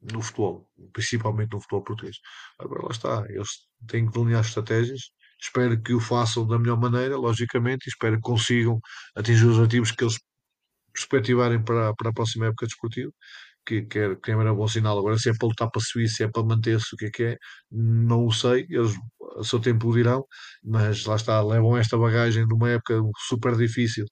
no 0.00 0.22
futebol, 0.22 0.68
principalmente 0.92 1.52
no 1.52 1.60
futebol 1.60 1.84
português. 1.84 2.16
Agora 2.58 2.82
lá 2.84 2.90
está, 2.90 3.26
eles 3.28 3.48
têm 3.86 4.06
que 4.06 4.12
delinear 4.12 4.42
estratégias. 4.42 5.10
Espero 5.40 5.80
que 5.82 5.94
o 5.94 6.00
façam 6.00 6.46
da 6.46 6.58
melhor 6.58 6.78
maneira, 6.78 7.16
logicamente, 7.16 7.86
e 7.86 7.90
espero 7.90 8.16
que 8.16 8.22
consigam 8.22 8.80
atingir 9.16 9.46
os 9.46 9.58
objetivos 9.58 9.92
que 9.92 10.04
eles 10.04 10.18
perspectivarem 10.92 11.62
para, 11.62 11.94
para 11.94 12.10
a 12.10 12.12
próxima 12.12 12.46
época 12.46 12.66
desportiva 12.66 13.12
que, 13.68 13.82
que, 13.82 13.98
é, 13.98 14.16
que 14.16 14.30
é 14.30 14.36
um 14.36 14.56
bom 14.56 14.66
sinal. 14.68 14.98
Agora, 14.98 15.18
se 15.18 15.30
é 15.30 15.32
para 15.38 15.48
lutar 15.48 15.70
para 15.70 15.82
subir, 15.82 16.08
se 16.08 16.24
é 16.24 16.28
para 16.28 16.42
manter-se, 16.42 16.94
o 16.94 16.96
que 16.96 17.06
é 17.06 17.10
que 17.10 17.24
é, 17.24 17.36
não 17.70 18.26
o 18.26 18.32
sei. 18.32 18.66
Eles 18.70 18.94
a 19.38 19.44
seu 19.44 19.60
tempo 19.60 19.88
o 19.88 19.94
dirão, 19.94 20.24
mas 20.64 21.04
lá 21.04 21.16
está, 21.16 21.40
levam 21.42 21.76
esta 21.76 21.96
bagagem 21.98 22.46
de 22.46 22.54
uma 22.54 22.70
época 22.70 23.00
super 23.28 23.56
difícil, 23.56 24.06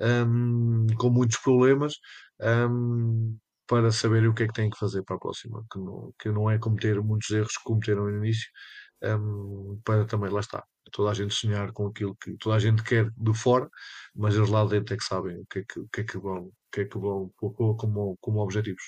um, 0.00 0.86
com 0.98 1.10
muitos 1.10 1.38
problemas, 1.38 1.94
um, 2.40 3.36
para 3.66 3.90
saberem 3.92 4.28
o 4.28 4.34
que 4.34 4.44
é 4.44 4.46
que 4.46 4.52
têm 4.54 4.70
que 4.70 4.78
fazer 4.78 5.02
para 5.04 5.16
a 5.16 5.18
próxima, 5.18 5.62
que 5.72 5.78
não, 5.78 6.12
que 6.18 6.28
não 6.30 6.50
é 6.50 6.58
cometer 6.58 7.00
muitos 7.02 7.30
erros 7.30 7.56
que 7.56 7.64
cometeram 7.64 8.04
no 8.04 8.16
início, 8.24 8.48
um, 9.04 9.80
para 9.84 10.04
também, 10.06 10.30
lá 10.30 10.40
está, 10.40 10.64
toda 10.92 11.10
a 11.10 11.14
gente 11.14 11.34
sonhar 11.34 11.72
com 11.72 11.86
aquilo 11.86 12.16
que 12.16 12.36
toda 12.38 12.56
a 12.56 12.58
gente 12.58 12.82
quer 12.82 13.10
de 13.16 13.34
fora, 13.34 13.68
mas 14.14 14.34
eles 14.34 14.48
lá 14.48 14.64
dentro 14.64 14.94
é 14.94 14.96
que 14.96 15.04
sabem 15.04 15.36
o 15.40 15.46
que 15.46 15.60
é 15.60 15.64
que, 15.64 15.80
o 15.80 15.88
que, 15.88 16.00
é 16.00 16.04
que 16.04 16.18
vão 16.18 16.52
que 16.72 16.80
é 16.80 16.84
que 16.84 16.98
vão 16.98 17.32
pôr 17.38 17.76
como, 17.76 18.16
como 18.20 18.40
objetivos. 18.40 18.82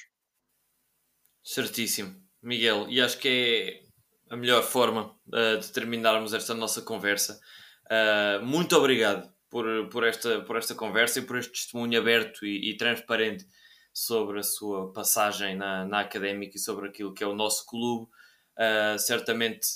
Certíssimo, 1.42 2.16
Miguel, 2.42 2.86
e 2.88 3.00
acho 3.00 3.18
que 3.18 3.28
é 3.28 4.34
a 4.34 4.36
melhor 4.36 4.64
forma 4.64 5.16
uh, 5.28 5.60
de 5.60 5.70
terminarmos 5.70 6.34
esta 6.34 6.52
nossa 6.52 6.82
conversa. 6.82 7.40
Uh, 7.84 8.44
muito 8.44 8.76
obrigado 8.76 9.32
por, 9.48 9.88
por, 9.88 10.04
esta, 10.04 10.40
por 10.40 10.56
esta 10.56 10.74
conversa 10.74 11.20
e 11.20 11.22
por 11.22 11.38
este 11.38 11.52
testemunho 11.52 12.00
aberto 12.00 12.44
e, 12.44 12.70
e 12.70 12.76
transparente 12.76 13.46
sobre 13.92 14.40
a 14.40 14.42
sua 14.42 14.92
passagem 14.92 15.56
na, 15.56 15.84
na 15.84 16.00
académica 16.00 16.56
e 16.56 16.60
sobre 16.60 16.88
aquilo 16.88 17.14
que 17.14 17.22
é 17.22 17.26
o 17.26 17.34
nosso 17.34 17.64
clube. 17.66 18.10
Uh, 18.56 18.98
certamente 18.98 19.68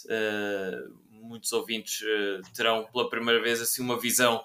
muitos 1.10 1.52
ouvintes 1.52 2.00
terão 2.54 2.86
pela 2.86 3.08
primeira 3.08 3.40
vez 3.40 3.60
assim 3.60 3.82
uma 3.82 4.00
visão 4.00 4.42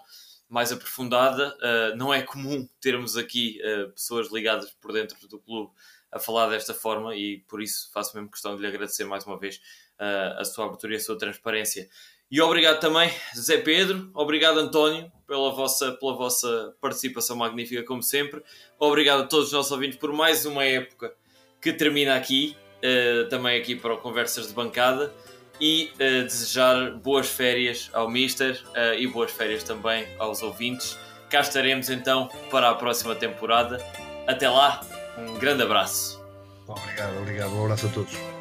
mais 0.49 0.71
aprofundada. 0.71 1.55
Uh, 1.57 1.95
não 1.95 2.13
é 2.13 2.21
comum 2.21 2.67
termos 2.79 3.17
aqui 3.17 3.59
uh, 3.61 3.91
pessoas 3.91 4.31
ligadas 4.31 4.71
por 4.71 4.91
dentro 4.91 5.27
do 5.27 5.39
clube 5.39 5.71
a 6.11 6.19
falar 6.19 6.47
desta 6.47 6.73
forma 6.73 7.15
e 7.15 7.39
por 7.47 7.61
isso 7.61 7.89
faço 7.91 8.15
mesmo 8.15 8.31
questão 8.31 8.55
de 8.55 8.61
lhe 8.61 8.67
agradecer 8.67 9.03
mais 9.03 9.25
uma 9.25 9.37
vez 9.37 9.57
uh, 9.99 10.39
a 10.39 10.45
sua 10.45 10.65
abertura 10.65 10.93
e 10.93 10.95
a 10.97 10.99
sua 10.99 11.17
transparência. 11.17 11.89
E 12.31 12.41
obrigado 12.41 12.79
também, 12.79 13.11
Zé 13.37 13.57
Pedro, 13.57 14.09
obrigado 14.13 14.57
António 14.57 15.11
pela 15.27 15.51
vossa, 15.51 15.91
pela 15.93 16.15
vossa 16.15 16.75
participação 16.81 17.35
magnífica, 17.35 17.83
como 17.83 18.01
sempre. 18.01 18.41
Obrigado 18.79 19.23
a 19.23 19.27
todos 19.27 19.47
os 19.47 19.53
nossos 19.53 19.71
ouvintes 19.71 19.97
por 19.99 20.11
mais 20.11 20.45
uma 20.45 20.63
época 20.63 21.13
que 21.61 21.71
termina 21.73 22.15
aqui, 22.15 22.57
também 23.29 23.59
aqui 23.59 23.75
para 23.75 23.93
o 23.93 23.97
Conversas 23.97 24.47
de 24.47 24.53
Bancada 24.53 25.11
e 25.59 25.91
uh, 25.95 26.23
desejar 26.23 26.91
boas 26.91 27.27
férias 27.27 27.89
ao 27.93 28.09
Mister 28.09 28.61
uh, 28.69 28.93
e 28.97 29.07
boas 29.07 29.31
férias 29.31 29.63
também 29.63 30.05
aos 30.19 30.41
ouvintes. 30.41 30.97
Cá 31.29 31.41
estaremos 31.41 31.89
então 31.89 32.29
para 32.49 32.69
a 32.69 32.75
próxima 32.75 33.15
temporada. 33.15 33.83
Até 34.27 34.49
lá, 34.49 34.81
um 35.17 35.37
grande 35.39 35.63
abraço. 35.63 36.23
Obrigado, 36.67 37.17
obrigado. 37.17 37.53
Um 37.53 37.63
abraço 37.63 37.87
a 37.87 37.89
todos. 37.89 38.34